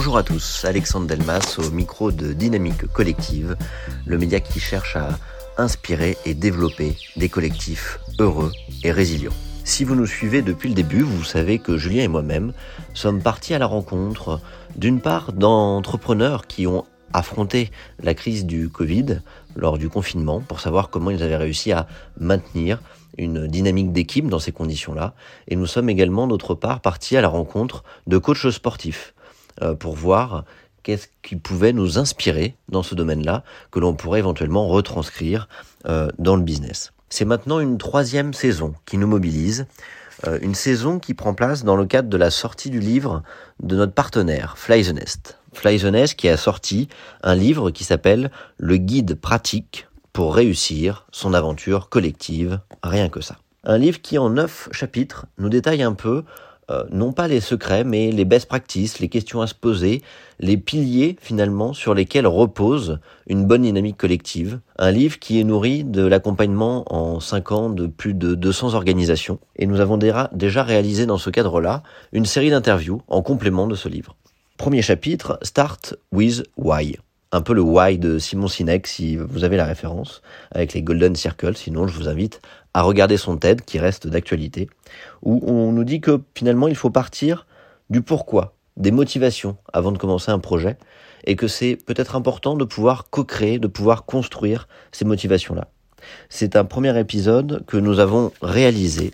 Bonjour 0.00 0.16
à 0.16 0.22
tous, 0.22 0.64
Alexandre 0.64 1.06
Delmas 1.06 1.58
au 1.58 1.70
micro 1.72 2.10
de 2.10 2.32
Dynamique 2.32 2.86
Collective, 2.86 3.54
le 4.06 4.16
média 4.16 4.40
qui 4.40 4.58
cherche 4.58 4.96
à 4.96 5.10
inspirer 5.58 6.16
et 6.24 6.32
développer 6.32 6.96
des 7.16 7.28
collectifs 7.28 8.00
heureux 8.18 8.50
et 8.82 8.92
résilients. 8.92 9.34
Si 9.62 9.84
vous 9.84 9.94
nous 9.94 10.06
suivez 10.06 10.40
depuis 10.40 10.70
le 10.70 10.74
début, 10.74 11.02
vous 11.02 11.22
savez 11.22 11.58
que 11.58 11.76
Julien 11.76 12.04
et 12.04 12.08
moi-même 12.08 12.54
sommes 12.94 13.20
partis 13.20 13.52
à 13.52 13.58
la 13.58 13.66
rencontre 13.66 14.40
d'une 14.74 15.02
part 15.02 15.34
d'entrepreneurs 15.34 16.46
qui 16.46 16.66
ont 16.66 16.86
affronté 17.12 17.70
la 18.02 18.14
crise 18.14 18.46
du 18.46 18.70
Covid 18.70 19.20
lors 19.54 19.76
du 19.76 19.90
confinement 19.90 20.40
pour 20.40 20.60
savoir 20.60 20.88
comment 20.88 21.10
ils 21.10 21.22
avaient 21.22 21.36
réussi 21.36 21.72
à 21.72 21.86
maintenir 22.18 22.80
une 23.18 23.46
dynamique 23.46 23.92
d'équipe 23.92 24.28
dans 24.28 24.38
ces 24.38 24.52
conditions-là. 24.52 25.12
Et 25.46 25.56
nous 25.56 25.66
sommes 25.66 25.90
également 25.90 26.26
d'autre 26.26 26.54
part 26.54 26.80
partis 26.80 27.18
à 27.18 27.20
la 27.20 27.28
rencontre 27.28 27.84
de 28.06 28.16
coachs 28.16 28.50
sportifs 28.50 29.12
pour 29.78 29.94
voir 29.94 30.44
qu'est-ce 30.82 31.08
qui 31.22 31.36
pouvait 31.36 31.72
nous 31.72 31.98
inspirer 31.98 32.56
dans 32.68 32.82
ce 32.82 32.94
domaine-là, 32.94 33.44
que 33.70 33.80
l'on 33.80 33.94
pourrait 33.94 34.20
éventuellement 34.20 34.68
retranscrire 34.68 35.48
euh, 35.86 36.08
dans 36.18 36.36
le 36.36 36.42
business. 36.42 36.92
C'est 37.08 37.24
maintenant 37.24 37.60
une 37.60 37.78
troisième 37.78 38.32
saison 38.34 38.74
qui 38.86 38.98
nous 38.98 39.06
mobilise, 39.06 39.66
euh, 40.26 40.38
une 40.42 40.54
saison 40.54 40.98
qui 40.98 41.14
prend 41.14 41.34
place 41.34 41.64
dans 41.64 41.76
le 41.76 41.86
cadre 41.86 42.08
de 42.08 42.16
la 42.16 42.30
sortie 42.30 42.70
du 42.70 42.80
livre 42.80 43.22
de 43.60 43.76
notre 43.76 43.92
partenaire, 43.92 44.56
Fly 44.56 44.84
the 44.84 44.94
Nest. 44.94 45.38
Fly 45.52 45.80
the 45.80 45.86
Nest 45.86 46.14
qui 46.14 46.28
a 46.28 46.36
sorti 46.36 46.88
un 47.22 47.34
livre 47.34 47.70
qui 47.70 47.84
s'appelle 47.84 48.30
Le 48.58 48.76
guide 48.76 49.14
pratique 49.14 49.88
pour 50.12 50.34
réussir 50.34 51.06
son 51.10 51.34
aventure 51.34 51.88
collective, 51.88 52.60
rien 52.82 53.08
que 53.08 53.20
ça. 53.20 53.36
Un 53.64 53.78
livre 53.78 54.00
qui 54.00 54.16
en 54.16 54.30
neuf 54.30 54.68
chapitres 54.72 55.26
nous 55.38 55.48
détaille 55.48 55.82
un 55.82 55.92
peu 55.92 56.24
euh, 56.70 56.84
non 56.90 57.12
pas 57.12 57.26
les 57.26 57.40
secrets, 57.40 57.84
mais 57.84 58.12
les 58.12 58.24
best 58.24 58.46
practices, 58.46 59.00
les 59.00 59.08
questions 59.08 59.40
à 59.40 59.46
se 59.46 59.54
poser, 59.54 60.02
les 60.38 60.56
piliers 60.56 61.16
finalement 61.20 61.72
sur 61.72 61.94
lesquels 61.94 62.26
repose 62.26 63.00
une 63.26 63.44
bonne 63.44 63.62
dynamique 63.62 63.96
collective. 63.96 64.60
Un 64.78 64.90
livre 64.90 65.18
qui 65.18 65.40
est 65.40 65.44
nourri 65.44 65.84
de 65.84 66.04
l'accompagnement 66.06 66.84
en 66.94 67.20
5 67.20 67.52
ans 67.52 67.70
de 67.70 67.86
plus 67.86 68.14
de 68.14 68.34
200 68.34 68.74
organisations. 68.74 69.38
Et 69.56 69.66
nous 69.66 69.80
avons 69.80 69.98
déjà 69.98 70.62
réalisé 70.62 71.06
dans 71.06 71.18
ce 71.18 71.30
cadre-là 71.30 71.82
une 72.12 72.26
série 72.26 72.50
d'interviews 72.50 73.02
en 73.08 73.22
complément 73.22 73.66
de 73.66 73.74
ce 73.74 73.88
livre. 73.88 74.16
Premier 74.56 74.82
chapitre, 74.82 75.38
Start 75.42 75.94
with 76.12 76.44
Why 76.56 76.96
un 77.32 77.42
peu 77.42 77.52
le 77.52 77.62
why 77.62 77.98
de 77.98 78.18
Simon 78.18 78.48
Sinek 78.48 78.86
si 78.86 79.16
vous 79.16 79.44
avez 79.44 79.56
la 79.56 79.64
référence 79.64 80.22
avec 80.50 80.72
les 80.72 80.82
Golden 80.82 81.14
Circles. 81.14 81.56
Sinon, 81.56 81.86
je 81.86 81.94
vous 81.94 82.08
invite 82.08 82.40
à 82.74 82.82
regarder 82.82 83.16
son 83.16 83.36
TED 83.36 83.62
qui 83.64 83.78
reste 83.78 84.06
d'actualité 84.06 84.68
où 85.22 85.42
on 85.50 85.72
nous 85.72 85.84
dit 85.84 86.00
que 86.00 86.20
finalement 86.34 86.68
il 86.68 86.76
faut 86.76 86.90
partir 86.90 87.46
du 87.90 88.02
pourquoi, 88.02 88.54
des 88.76 88.92
motivations 88.92 89.56
avant 89.72 89.92
de 89.92 89.98
commencer 89.98 90.30
un 90.30 90.38
projet 90.38 90.76
et 91.24 91.36
que 91.36 91.48
c'est 91.48 91.76
peut-être 91.76 92.16
important 92.16 92.56
de 92.56 92.64
pouvoir 92.64 93.10
co-créer, 93.10 93.58
de 93.58 93.66
pouvoir 93.66 94.04
construire 94.04 94.68
ces 94.92 95.04
motivations-là. 95.04 95.68
C'est 96.28 96.56
un 96.56 96.64
premier 96.64 96.98
épisode 96.98 97.64
que 97.66 97.76
nous 97.76 97.98
avons 97.98 98.32
réalisé 98.40 99.12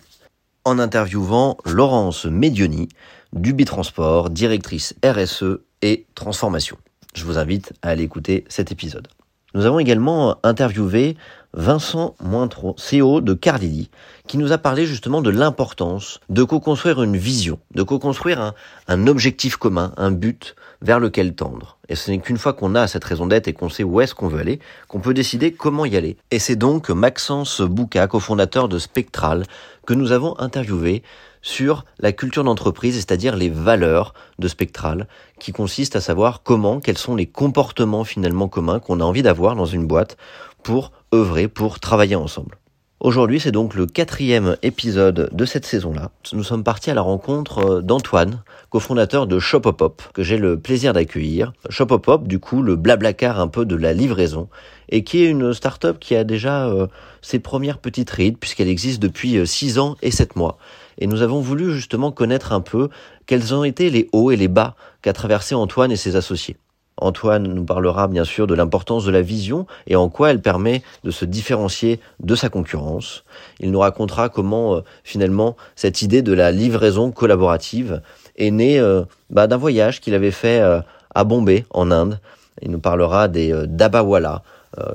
en 0.63 0.79
interviewant 0.79 1.57
Laurence 1.65 2.25
Medioni 2.25 2.87
du 3.33 3.53
Bitransport, 3.53 4.29
directrice 4.29 4.95
RSE 5.03 5.59
et 5.81 6.05
transformation. 6.15 6.77
Je 7.13 7.25
vous 7.25 7.37
invite 7.37 7.73
à 7.81 7.89
aller 7.89 8.03
écouter 8.03 8.45
cet 8.47 8.71
épisode. 8.71 9.07
Nous 9.53 9.65
avons 9.65 9.79
également 9.79 10.37
interviewé 10.43 11.17
Vincent 11.53 12.15
Mointreau, 12.21 12.75
CEO 12.75 13.21
de 13.21 13.33
Cardili, 13.33 13.89
qui 14.27 14.37
nous 14.37 14.51
a 14.51 14.57
parlé 14.57 14.85
justement 14.85 15.21
de 15.21 15.29
l'importance 15.29 16.19
de 16.29 16.43
co-construire 16.43 17.01
une 17.01 17.17
vision, 17.17 17.59
de 17.73 17.83
co-construire 17.83 18.41
un, 18.41 18.53
un, 18.87 19.07
objectif 19.07 19.55
commun, 19.55 19.93
un 19.97 20.11
but 20.11 20.55
vers 20.81 20.99
lequel 20.99 21.33
tendre. 21.33 21.77
Et 21.89 21.95
ce 21.95 22.11
n'est 22.11 22.19
qu'une 22.19 22.37
fois 22.37 22.53
qu'on 22.53 22.75
a 22.75 22.87
cette 22.87 23.05
raison 23.05 23.25
d'être 23.25 23.47
et 23.47 23.53
qu'on 23.53 23.69
sait 23.69 23.83
où 23.83 24.01
est-ce 24.01 24.13
qu'on 24.13 24.27
veut 24.27 24.39
aller, 24.39 24.59
qu'on 24.87 24.99
peut 24.99 25.13
décider 25.13 25.51
comment 25.51 25.85
y 25.85 25.95
aller. 25.95 26.17
Et 26.31 26.39
c'est 26.39 26.55
donc 26.55 26.89
Maxence 26.89 27.61
Bouca, 27.61 28.07
cofondateur 28.07 28.67
de 28.67 28.77
Spectral, 28.77 29.43
que 29.85 29.93
nous 29.93 30.11
avons 30.11 30.37
interviewé 30.39 31.01
sur 31.41 31.85
la 31.99 32.11
culture 32.11 32.43
d'entreprise, 32.43 32.95
c'est-à-dire 32.95 33.37
les 33.37 33.49
valeurs 33.49 34.13
de 34.37 34.47
Spectral, 34.47 35.07
qui 35.39 35.53
consistent 35.53 35.95
à 35.95 36.01
savoir 36.01 36.43
comment, 36.43 36.81
quels 36.81 36.97
sont 36.97 37.15
les 37.15 37.25
comportements 37.25 38.03
finalement 38.03 38.49
communs 38.49 38.79
qu'on 38.79 38.99
a 38.99 39.03
envie 39.03 39.23
d'avoir 39.23 39.55
dans 39.55 39.65
une 39.65 39.87
boîte 39.87 40.17
pour 40.61 40.91
œuvrer, 41.13 41.47
pour 41.47 41.79
travailler 41.79 42.15
ensemble. 42.15 42.57
Aujourd'hui, 42.99 43.39
c'est 43.39 43.51
donc 43.51 43.75
le 43.75 43.85
quatrième 43.85 44.57
épisode 44.63 45.29
de 45.31 45.45
cette 45.45 45.67
saison-là. 45.67 46.09
Nous 46.33 46.43
sommes 46.43 46.63
partis 46.63 46.89
à 46.89 46.95
la 46.95 47.03
rencontre 47.03 47.59
euh, 47.59 47.81
d'Antoine, 47.83 48.41
cofondateur 48.71 49.27
de 49.27 49.37
Shopopop, 49.37 50.01
que 50.15 50.23
j'ai 50.23 50.39
le 50.39 50.59
plaisir 50.59 50.93
d'accueillir. 50.93 51.53
Shopopop, 51.69 52.27
du 52.27 52.39
coup, 52.39 52.63
le 52.63 52.75
blablacar 52.75 53.39
un 53.39 53.49
peu 53.49 53.65
de 53.65 53.75
la 53.75 53.93
livraison, 53.93 54.49
et 54.89 55.03
qui 55.03 55.23
est 55.23 55.29
une 55.29 55.53
start-up 55.53 55.99
qui 55.99 56.15
a 56.15 56.23
déjà 56.23 56.65
euh, 56.69 56.87
ses 57.21 57.37
premières 57.37 57.77
petites 57.77 58.09
rides, 58.09 58.39
puisqu'elle 58.39 58.67
existe 58.67 58.99
depuis 58.99 59.45
6 59.45 59.77
euh, 59.77 59.81
ans 59.81 59.95
et 60.01 60.09
7 60.09 60.35
mois. 60.35 60.57
Et 60.97 61.05
nous 61.05 61.21
avons 61.21 61.39
voulu 61.39 61.73
justement 61.73 62.11
connaître 62.11 62.51
un 62.51 62.61
peu 62.61 62.89
quels 63.27 63.53
ont 63.53 63.63
été 63.63 63.91
les 63.91 64.09
hauts 64.11 64.31
et 64.31 64.37
les 64.37 64.47
bas 64.47 64.75
qu'a 65.03 65.13
traversé 65.13 65.53
Antoine 65.53 65.91
et 65.91 65.97
ses 65.97 66.15
associés. 66.15 66.57
Antoine 66.99 67.47
nous 67.47 67.63
parlera 67.63 68.07
bien 68.07 68.23
sûr 68.23 68.47
de 68.47 68.55
l'importance 68.55 69.05
de 69.05 69.11
la 69.11 69.21
vision 69.21 69.67
et 69.85 69.95
en 69.95 70.09
quoi 70.09 70.31
elle 70.31 70.41
permet 70.41 70.81
de 71.03 71.11
se 71.11 71.25
différencier 71.25 71.99
de 72.19 72.35
sa 72.35 72.49
concurrence. 72.49 73.23
Il 73.59 73.71
nous 73.71 73.79
racontera 73.79 74.29
comment 74.29 74.75
euh, 74.75 74.81
finalement 75.03 75.55
cette 75.75 76.01
idée 76.01 76.21
de 76.21 76.33
la 76.33 76.51
livraison 76.51 77.11
collaborative 77.11 78.01
est 78.37 78.51
née 78.51 78.79
euh, 78.79 79.03
bah, 79.29 79.47
d'un 79.47 79.57
voyage 79.57 80.01
qu'il 80.01 80.15
avait 80.15 80.31
fait 80.31 80.59
euh, 80.59 80.81
à 81.13 81.23
Bombay 81.23 81.65
en 81.69 81.91
Inde. 81.91 82.19
Il 82.61 82.71
nous 82.71 82.79
parlera 82.79 83.27
des 83.27 83.53
Dabawala 83.67 84.41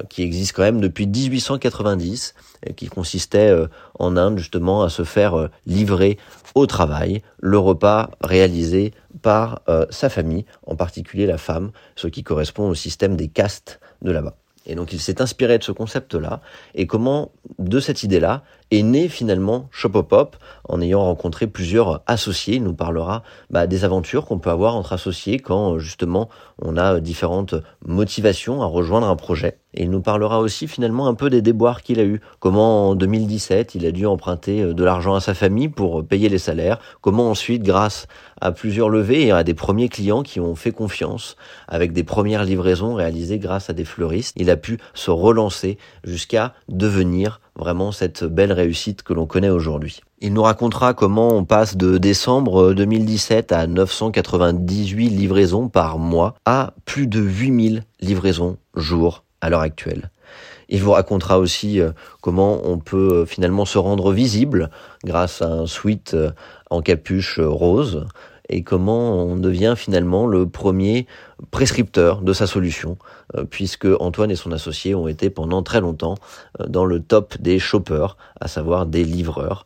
qui 0.08 0.22
existent 0.22 0.54
quand 0.56 0.62
même 0.62 0.80
depuis 0.80 1.06
1890 1.06 2.34
et 2.66 2.74
qui 2.74 2.88
consistait 2.88 3.52
en 3.98 4.16
Inde 4.16 4.38
justement 4.38 4.82
à 4.82 4.88
se 4.88 5.02
faire 5.02 5.48
livrer 5.66 6.18
au 6.54 6.66
travail 6.66 7.22
le 7.40 7.58
repas 7.58 8.10
réalisé 8.20 8.92
par 9.22 9.62
euh, 9.68 9.86
sa 9.90 10.08
famille, 10.08 10.44
en 10.66 10.76
particulier 10.76 11.26
la 11.26 11.38
femme, 11.38 11.70
ce 11.96 12.08
qui 12.08 12.22
correspond 12.22 12.68
au 12.68 12.74
système 12.74 13.16
des 13.16 13.28
castes 13.28 13.80
de 14.02 14.10
là-bas. 14.10 14.36
Et 14.66 14.74
donc 14.74 14.92
il 14.92 15.00
s'est 15.00 15.20
inspiré 15.20 15.58
de 15.58 15.64
ce 15.64 15.72
concept-là 15.72 16.40
et 16.74 16.86
comment 16.86 17.32
de 17.58 17.80
cette 17.80 18.04
idée-là 18.04 18.44
est 18.72 18.82
né 18.82 19.08
finalement 19.08 19.68
Shopopop 19.70 20.36
en 20.66 20.80
ayant 20.80 21.04
rencontré 21.04 21.46
plusieurs 21.46 22.02
associés. 22.06 22.56
Il 22.56 22.64
nous 22.64 22.72
parlera 22.72 23.22
bah, 23.50 23.66
des 23.66 23.84
aventures 23.84 24.24
qu'on 24.24 24.38
peut 24.38 24.50
avoir 24.50 24.76
entre 24.76 24.94
associés 24.94 25.38
quand 25.38 25.78
justement 25.78 26.30
on 26.60 26.78
a 26.78 26.98
différentes 27.00 27.54
motivations 27.84 28.62
à 28.62 28.66
rejoindre 28.66 29.08
un 29.08 29.16
projet. 29.16 29.58
Et 29.74 29.84
il 29.84 29.90
nous 29.90 30.00
parlera 30.00 30.40
aussi 30.40 30.68
finalement 30.68 31.06
un 31.06 31.14
peu 31.14 31.28
des 31.28 31.42
déboires 31.42 31.82
qu'il 31.82 32.00
a 32.00 32.04
eu. 32.04 32.20
Comment 32.40 32.90
en 32.90 32.94
2017 32.94 33.74
il 33.74 33.84
a 33.84 33.90
dû 33.90 34.06
emprunter 34.06 34.62
euh, 34.62 34.74
de 34.74 34.84
l'argent 34.84 35.14
à 35.14 35.20
sa 35.20 35.34
famille 35.34 35.68
pour 35.68 36.04
payer 36.06 36.30
les 36.30 36.38
salaires. 36.38 36.78
Comment 37.02 37.30
ensuite 37.30 37.62
grâce 37.62 38.06
à 38.40 38.52
plusieurs 38.52 38.88
levées 38.88 39.26
et 39.26 39.32
à 39.32 39.44
des 39.44 39.54
premiers 39.54 39.90
clients 39.90 40.22
qui 40.22 40.40
ont 40.40 40.54
fait 40.54 40.72
confiance 40.72 41.36
avec 41.68 41.92
des 41.92 42.04
premières 42.04 42.44
livraisons 42.44 42.94
réalisées 42.94 43.38
grâce 43.38 43.68
à 43.68 43.74
des 43.74 43.84
fleuristes, 43.84 44.32
il 44.36 44.48
a 44.50 44.56
pu 44.56 44.78
se 44.94 45.10
relancer 45.10 45.76
jusqu'à 46.04 46.54
devenir 46.68 47.40
vraiment 47.56 47.92
cette 47.92 48.24
belle 48.24 48.52
réussite 48.52 49.02
que 49.02 49.12
l'on 49.12 49.26
connaît 49.26 49.50
aujourd'hui. 49.50 50.00
Il 50.20 50.32
nous 50.32 50.42
racontera 50.42 50.94
comment 50.94 51.28
on 51.28 51.44
passe 51.44 51.76
de 51.76 51.98
décembre 51.98 52.72
2017 52.74 53.52
à 53.52 53.66
998 53.66 55.08
livraisons 55.08 55.68
par 55.68 55.98
mois 55.98 56.34
à 56.44 56.74
plus 56.84 57.06
de 57.06 57.20
8000 57.20 57.84
livraisons 58.00 58.56
jour 58.74 59.24
à 59.40 59.50
l'heure 59.50 59.60
actuelle. 59.60 60.10
Il 60.68 60.82
vous 60.82 60.92
racontera 60.92 61.38
aussi 61.38 61.80
euh, 61.80 61.90
comment 62.22 62.60
on 62.64 62.78
peut 62.78 63.12
euh, 63.12 63.26
finalement 63.26 63.66
se 63.66 63.76
rendre 63.76 64.12
visible 64.12 64.70
grâce 65.04 65.42
à 65.42 65.46
un 65.46 65.66
suite 65.66 66.14
euh, 66.14 66.30
en 66.70 66.80
capuche 66.80 67.38
rose 67.38 68.06
et 68.52 68.62
comment 68.62 69.24
on 69.24 69.36
devient 69.36 69.74
finalement 69.76 70.26
le 70.26 70.46
premier 70.46 71.06
prescripteur 71.50 72.20
de 72.20 72.32
sa 72.32 72.46
solution, 72.46 72.98
puisque 73.50 73.86
Antoine 73.98 74.30
et 74.30 74.36
son 74.36 74.52
associé 74.52 74.94
ont 74.94 75.08
été 75.08 75.30
pendant 75.30 75.62
très 75.62 75.80
longtemps 75.80 76.14
dans 76.68 76.84
le 76.84 77.00
top 77.00 77.36
des 77.40 77.58
shoppers, 77.58 78.16
à 78.40 78.46
savoir 78.46 78.86
des 78.86 79.04
livreurs, 79.04 79.64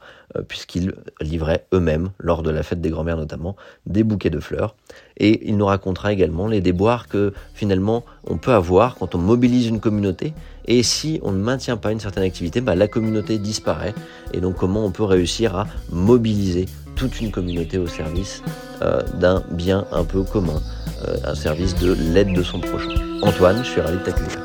puisqu'ils 0.49 0.95
livraient 1.21 1.67
eux-mêmes, 1.75 2.11
lors 2.19 2.43
de 2.43 2.51
la 2.51 2.63
fête 2.63 2.81
des 2.81 2.91
grands-mères 2.91 3.17
notamment, 3.17 3.57
des 3.87 4.05
bouquets 4.05 4.31
de 4.31 4.41
fleurs. 4.41 4.77
Et 5.19 5.49
il 5.49 5.57
nous 5.57 5.67
racontera 5.67 6.13
également 6.13 6.47
les 6.47 6.61
déboires 6.61 7.09
que 7.09 7.33
finalement 7.55 8.05
on 8.25 8.39
peut 8.39 8.53
avoir 8.53 8.95
quand 8.95 9.15
on 9.15 9.19
mobilise 9.19 9.67
une 9.67 9.81
communauté. 9.81 10.33
Et 10.67 10.83
si 10.83 11.21
on 11.23 11.33
ne 11.33 11.43
maintient 11.43 11.77
pas 11.77 11.93
une 11.93 12.01
certaine 12.01 12.25
activité, 12.25 12.61
bah, 12.61 12.77
la 12.77 12.89
communauté 12.89 13.39
disparaît. 13.39 13.95
Et 14.33 14.41
donc 14.41 14.57
comment 14.57 14.85
on 14.85 14.93
peut 14.93 15.05
réussir 15.05 15.57
à 15.57 15.67
mobiliser 15.91 16.67
toute 16.97 17.21
une 17.21 17.31
communauté 17.31 17.79
au 17.79 17.87
service 17.87 18.43
euh, 18.83 19.03
d'un 19.15 19.45
bien 19.51 19.87
un 19.93 20.05
peu 20.05 20.23
commun, 20.23 20.61
euh, 21.07 21.17
un 21.25 21.35
service 21.35 21.75
de 21.75 21.93
l'aide 21.93 22.33
de 22.33 22.43
son 22.43 22.59
prochain. 22.59 22.95
Antoine, 23.23 23.63
je 23.63 23.71
suis 23.71 23.81
ravi 23.81 23.99
de 23.99 24.03
t'accueillir. 24.03 24.43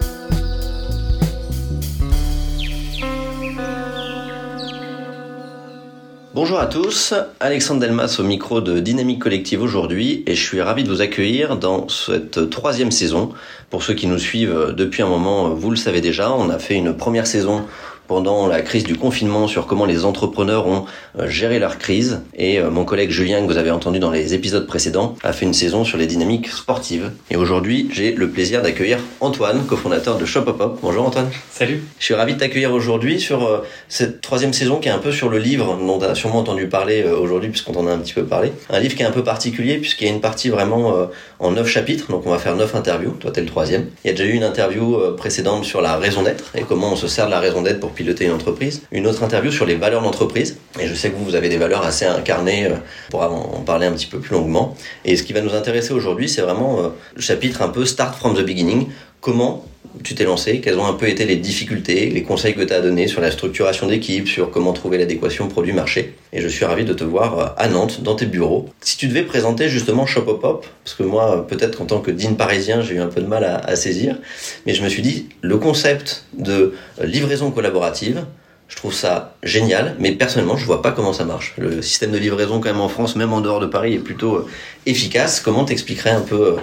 Bonjour 6.33 6.59
à 6.59 6.65
tous, 6.65 7.13
Alexandre 7.39 7.81
Delmas 7.81 8.17
au 8.19 8.23
micro 8.23 8.61
de 8.61 8.79
Dynamique 8.79 9.19
Collective 9.19 9.61
aujourd'hui 9.61 10.23
et 10.25 10.35
je 10.35 10.41
suis 10.41 10.61
ravi 10.61 10.83
de 10.83 10.89
vous 10.89 11.01
accueillir 11.01 11.57
dans 11.57 11.87
cette 11.87 12.49
troisième 12.49 12.91
saison. 12.91 13.31
Pour 13.69 13.83
ceux 13.83 13.93
qui 13.93 14.07
nous 14.07 14.17
suivent 14.17 14.73
depuis 14.75 15.03
un 15.03 15.07
moment, 15.07 15.49
vous 15.49 15.69
le 15.69 15.75
savez 15.75 16.01
déjà, 16.01 16.33
on 16.33 16.49
a 16.49 16.57
fait 16.57 16.75
une 16.75 16.95
première 16.95 17.27
saison 17.27 17.65
pendant 18.11 18.45
la 18.45 18.61
crise 18.61 18.83
du 18.83 18.97
confinement 18.97 19.47
sur 19.47 19.67
comment 19.67 19.85
les 19.85 20.03
entrepreneurs 20.03 20.67
ont 20.67 20.83
euh, 21.17 21.29
géré 21.29 21.59
leur 21.59 21.77
crise. 21.77 22.19
Et 22.35 22.59
euh, 22.59 22.69
mon 22.69 22.83
collègue 22.83 23.09
Julien, 23.09 23.41
que 23.41 23.49
vous 23.49 23.57
avez 23.57 23.71
entendu 23.71 23.99
dans 23.99 24.11
les 24.11 24.33
épisodes 24.33 24.67
précédents, 24.67 25.15
a 25.23 25.31
fait 25.31 25.45
une 25.45 25.53
saison 25.53 25.85
sur 25.85 25.97
les 25.97 26.07
dynamiques 26.07 26.49
sportives. 26.49 27.11
Et 27.29 27.37
aujourd'hui, 27.37 27.87
j'ai 27.93 28.11
le 28.11 28.29
plaisir 28.29 28.63
d'accueillir 28.63 28.97
Antoine, 29.21 29.65
cofondateur 29.65 30.17
de 30.17 30.25
Shop 30.25 30.43
Up 30.45 30.61
Bonjour 30.81 31.07
Antoine. 31.07 31.29
Salut. 31.51 31.85
Je 31.99 32.03
suis 32.03 32.13
ravi 32.13 32.33
de 32.33 32.39
t'accueillir 32.39 32.73
aujourd'hui 32.73 33.17
sur 33.17 33.47
euh, 33.47 33.65
cette 33.87 34.19
troisième 34.19 34.51
saison 34.51 34.81
qui 34.81 34.89
est 34.89 34.91
un 34.91 34.99
peu 34.99 35.13
sur 35.13 35.29
le 35.29 35.37
livre 35.37 35.77
dont 35.77 35.97
tu 35.97 36.03
as 36.03 36.13
sûrement 36.13 36.39
entendu 36.39 36.67
parler 36.67 37.05
aujourd'hui 37.05 37.47
puisqu'on 37.47 37.75
en 37.75 37.87
a 37.87 37.93
un 37.93 37.99
petit 37.99 38.13
peu 38.13 38.25
parlé. 38.25 38.51
Un 38.69 38.81
livre 38.81 38.93
qui 38.93 39.03
est 39.03 39.07
un 39.07 39.11
peu 39.11 39.23
particulier 39.23 39.77
puisqu'il 39.77 40.07
y 40.07 40.09
a 40.09 40.13
une 40.13 40.19
partie 40.19 40.49
vraiment 40.49 41.07
en 41.39 41.51
neuf 41.51 41.69
chapitres, 41.69 42.11
donc 42.11 42.23
on 42.25 42.31
va 42.31 42.39
faire 42.39 42.57
neuf 42.57 42.75
interviews. 42.75 43.11
Toi, 43.11 43.31
t'es 43.31 43.39
le 43.39 43.47
troisième. 43.47 43.85
Il 44.03 44.07
y 44.07 44.09
a 44.09 44.13
déjà 44.13 44.25
eu 44.25 44.33
une 44.33 44.43
interview 44.43 44.97
précédente 45.15 45.63
sur 45.63 45.81
la 45.81 45.95
raison 45.95 46.23
d'être 46.23 46.51
et 46.55 46.63
comment 46.63 46.91
on 46.91 46.95
se 46.97 47.07
sert 47.07 47.27
de 47.27 47.31
la 47.31 47.39
raison 47.39 47.61
d'être 47.61 47.79
pour 47.79 47.91
piloter 48.01 48.25
une 48.25 48.31
entreprise. 48.31 48.81
Une 48.91 49.05
autre 49.07 49.23
interview 49.23 49.51
sur 49.51 49.65
les 49.65 49.75
valeurs 49.75 50.01
d'entreprise. 50.01 50.57
Et 50.79 50.87
je 50.87 50.93
sais 50.93 51.11
que 51.11 51.15
vous, 51.15 51.25
vous 51.25 51.35
avez 51.35 51.49
des 51.49 51.57
valeurs 51.57 51.85
assez 51.85 52.05
incarnées, 52.05 52.65
euh, 52.65 52.75
pour 53.09 53.21
en 53.21 53.61
parler 53.61 53.85
un 53.85 53.91
petit 53.93 54.07
peu 54.07 54.19
plus 54.19 54.33
longuement. 54.33 54.75
Et 55.05 55.15
ce 55.15 55.23
qui 55.23 55.33
va 55.33 55.41
nous 55.41 55.53
intéresser 55.53 55.93
aujourd'hui, 55.93 56.27
c'est 56.27 56.41
vraiment 56.41 56.79
euh, 56.79 56.89
le 57.15 57.21
chapitre 57.21 57.61
un 57.61 57.69
peu 57.69 57.85
Start 57.85 58.15
from 58.17 58.35
the 58.35 58.45
beginning. 58.45 58.87
Comment 59.19 59.65
tu 60.03 60.15
t'es 60.15 60.23
lancé, 60.23 60.61
quelles 60.61 60.77
ont 60.77 60.85
un 60.85 60.93
peu 60.93 61.07
été 61.07 61.25
les 61.25 61.35
difficultés, 61.35 62.09
les 62.09 62.23
conseils 62.23 62.55
que 62.55 62.61
tu 62.61 62.73
as 62.73 62.81
donnés 62.81 63.07
sur 63.07 63.21
la 63.21 63.31
structuration 63.31 63.87
d'équipe, 63.87 64.27
sur 64.27 64.51
comment 64.51 64.73
trouver 64.73 64.97
l'adéquation 64.97 65.47
produit-marché. 65.47 66.15
Et 66.33 66.41
je 66.41 66.47
suis 66.47 66.65
ravi 66.65 66.85
de 66.85 66.93
te 66.93 67.03
voir 67.03 67.39
euh, 67.39 67.45
à 67.57 67.67
Nantes, 67.67 68.01
dans 68.01 68.15
tes 68.15 68.25
bureaux. 68.25 68.69
Si 68.81 68.97
tu 68.97 69.07
devais 69.07 69.23
présenter 69.23 69.69
justement 69.69 70.05
Shop 70.05 70.25
Up 70.27 70.65
parce 70.83 70.95
que 70.95 71.03
moi, 71.03 71.45
peut-être 71.47 71.77
qu'en 71.77 71.85
tant 71.85 71.99
que 71.99 72.11
dean 72.11 72.33
parisien, 72.35 72.81
j'ai 72.81 72.95
eu 72.95 72.99
un 72.99 73.07
peu 73.07 73.21
de 73.21 73.27
mal 73.27 73.43
à 73.43 73.75
saisir, 73.75 74.17
mais 74.65 74.73
je 74.73 74.83
me 74.83 74.89
suis 74.89 75.01
dit, 75.01 75.29
le 75.41 75.57
concept 75.57 76.25
de 76.33 76.73
livraison 77.03 77.51
collaborative, 77.51 78.25
je 78.71 78.77
trouve 78.77 78.93
ça 78.93 79.35
génial, 79.43 79.95
mais 79.99 80.13
personnellement, 80.13 80.55
je 80.55 80.65
vois 80.65 80.81
pas 80.81 80.91
comment 80.91 81.11
ça 81.11 81.25
marche. 81.25 81.53
Le 81.57 81.81
système 81.81 82.11
de 82.11 82.17
livraison, 82.17 82.61
quand 82.61 82.69
même, 82.69 82.79
en 82.79 82.87
France, 82.87 83.17
même 83.17 83.33
en 83.33 83.41
dehors 83.41 83.59
de 83.59 83.65
Paris, 83.65 83.95
est 83.95 83.99
plutôt 83.99 84.35
euh, 84.37 84.47
efficace. 84.85 85.41
Comment 85.41 85.65
t'expliquerais 85.65 86.11
un 86.11 86.21
peu 86.21 86.55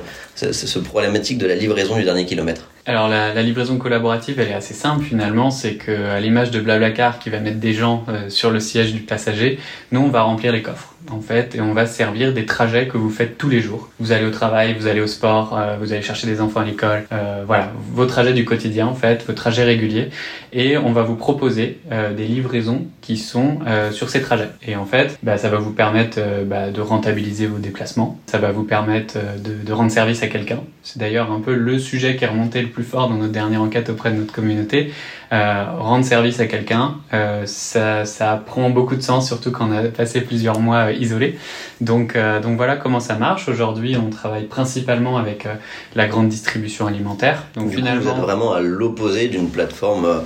euh, 0.42 0.52
ce, 0.52 0.78
problématique 0.78 1.36
de 1.36 1.46
la 1.46 1.54
livraison 1.54 1.96
du 1.96 2.04
dernier 2.04 2.24
kilomètre? 2.24 2.70
Alors, 2.86 3.08
la, 3.08 3.42
livraison 3.42 3.76
collaborative, 3.76 4.40
elle 4.40 4.48
est 4.48 4.54
assez 4.54 4.72
simple 4.72 5.04
finalement. 5.04 5.50
C'est 5.50 5.74
que, 5.74 5.92
à 6.06 6.18
l'image 6.18 6.50
de 6.50 6.60
Blablacar 6.60 7.18
qui 7.18 7.28
va 7.28 7.40
mettre 7.40 7.58
des 7.58 7.74
gens 7.74 8.06
euh, 8.08 8.30
sur 8.30 8.50
le 8.50 8.58
siège 8.58 8.94
du 8.94 9.00
passager, 9.00 9.58
nous, 9.92 10.00
on 10.00 10.08
va 10.08 10.22
remplir 10.22 10.50
les 10.50 10.62
coffres 10.62 10.94
en 11.12 11.20
fait, 11.20 11.54
et 11.54 11.60
on 11.60 11.72
va 11.72 11.86
servir 11.86 12.32
des 12.32 12.46
trajets 12.46 12.88
que 12.88 12.96
vous 12.96 13.10
faites 13.10 13.38
tous 13.38 13.48
les 13.48 13.60
jours. 13.60 13.88
Vous 14.00 14.12
allez 14.12 14.24
au 14.24 14.30
travail, 14.30 14.74
vous 14.78 14.86
allez 14.86 15.00
au 15.00 15.06
sport, 15.06 15.56
euh, 15.58 15.76
vous 15.80 15.92
allez 15.92 16.02
chercher 16.02 16.26
des 16.26 16.40
enfants 16.40 16.60
à 16.60 16.64
l'école, 16.64 17.04
euh, 17.12 17.44
voilà, 17.46 17.72
vos 17.92 18.06
trajets 18.06 18.32
du 18.32 18.44
quotidien 18.44 18.86
en 18.86 18.94
fait, 18.94 19.24
vos 19.26 19.32
trajets 19.32 19.64
réguliers, 19.64 20.10
et 20.52 20.76
on 20.78 20.92
va 20.92 21.02
vous 21.02 21.16
proposer 21.16 21.80
euh, 21.92 22.14
des 22.14 22.24
livraisons 22.24 22.86
qui 23.00 23.16
sont 23.16 23.58
sur 23.90 24.10
ces 24.10 24.20
trajets. 24.20 24.50
Et 24.66 24.76
en 24.76 24.84
fait, 24.84 25.18
bah, 25.22 25.38
ça 25.38 25.48
va 25.48 25.58
vous 25.58 25.72
permettre 25.72 26.18
bah, 26.44 26.70
de 26.70 26.80
rentabiliser 26.80 27.46
vos 27.46 27.58
déplacements, 27.58 28.18
ça 28.26 28.38
va 28.38 28.52
vous 28.52 28.64
permettre 28.64 29.14
de, 29.38 29.64
de 29.64 29.72
rendre 29.72 29.90
service 29.90 30.22
à 30.22 30.26
quelqu'un. 30.26 30.60
C'est 30.82 30.98
d'ailleurs 30.98 31.32
un 31.32 31.40
peu 31.40 31.54
le 31.54 31.78
sujet 31.78 32.16
qui 32.16 32.24
est 32.24 32.28
remonté 32.28 32.60
le 32.60 32.68
plus 32.68 32.84
fort 32.84 33.08
dans 33.08 33.16
notre 33.16 33.32
dernière 33.32 33.62
enquête 33.62 33.90
auprès 33.90 34.10
de 34.10 34.16
notre 34.16 34.32
communauté. 34.32 34.92
Rendre 35.30 36.04
service 36.04 36.40
à 36.40 36.46
quelqu'un, 36.46 36.96
ça, 37.44 38.04
ça 38.04 38.42
prend 38.44 38.70
beaucoup 38.70 38.96
de 38.96 39.02
sens, 39.02 39.26
surtout 39.26 39.50
quand 39.50 39.68
on 39.68 39.72
a 39.72 39.82
passé 39.84 40.20
plusieurs 40.20 40.60
mois 40.60 40.92
isolé. 40.92 41.38
Donc, 41.80 42.16
euh, 42.16 42.40
donc 42.40 42.56
voilà 42.56 42.76
comment 42.76 43.00
ça 43.00 43.14
marche. 43.14 43.48
Aujourd'hui, 43.48 43.96
on 43.96 44.10
travaille 44.10 44.44
principalement 44.44 45.16
avec 45.16 45.46
euh, 45.46 45.54
la 45.94 46.06
grande 46.06 46.28
distribution 46.28 46.86
alimentaire. 46.86 47.44
Donc 47.54 47.70
finalement, 47.70 48.00
vous 48.00 48.08
êtes 48.08 48.16
vraiment 48.16 48.52
à 48.52 48.60
l'opposé 48.60 49.28
d'une 49.28 49.48
plateforme. 49.48 50.04
Euh, 50.04 50.18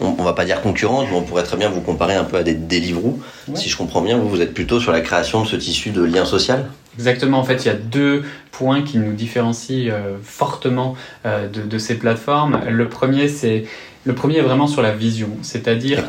on, 0.00 0.14
on, 0.18 0.22
va 0.22 0.32
pas 0.32 0.44
dire 0.44 0.60
concurrente, 0.60 1.06
mais 1.10 1.16
on 1.16 1.22
pourrait 1.22 1.42
très 1.42 1.56
bien 1.56 1.70
vous 1.70 1.80
comparer 1.80 2.14
un 2.14 2.24
peu 2.24 2.36
à 2.36 2.42
des 2.42 2.54
Deliveroo. 2.54 3.18
Si 3.54 3.68
je 3.68 3.76
comprends 3.76 4.00
bien, 4.00 4.18
vous, 4.18 4.28
vous 4.28 4.40
êtes 4.40 4.54
plutôt 4.54 4.80
sur 4.80 4.92
la 4.92 5.00
création 5.00 5.42
de 5.42 5.48
ce 5.48 5.56
tissu 5.56 5.90
de 5.90 6.02
lien 6.02 6.24
social? 6.24 6.66
Exactement, 6.98 7.38
en 7.38 7.44
fait, 7.44 7.64
il 7.64 7.68
y 7.68 7.70
a 7.70 7.74
deux 7.74 8.24
points 8.50 8.82
qui 8.82 8.98
nous 8.98 9.12
différencient 9.12 9.92
fortement 10.22 10.96
de, 11.24 11.62
de, 11.62 11.78
ces 11.78 11.96
plateformes. 11.96 12.60
Le 12.68 12.88
premier, 12.88 13.28
c'est 13.28 13.64
le 14.04 14.14
premier 14.14 14.38
est 14.38 14.42
vraiment 14.42 14.66
sur 14.66 14.80
la 14.80 14.92
vision, 14.92 15.28
c'est-à-dire 15.42 16.06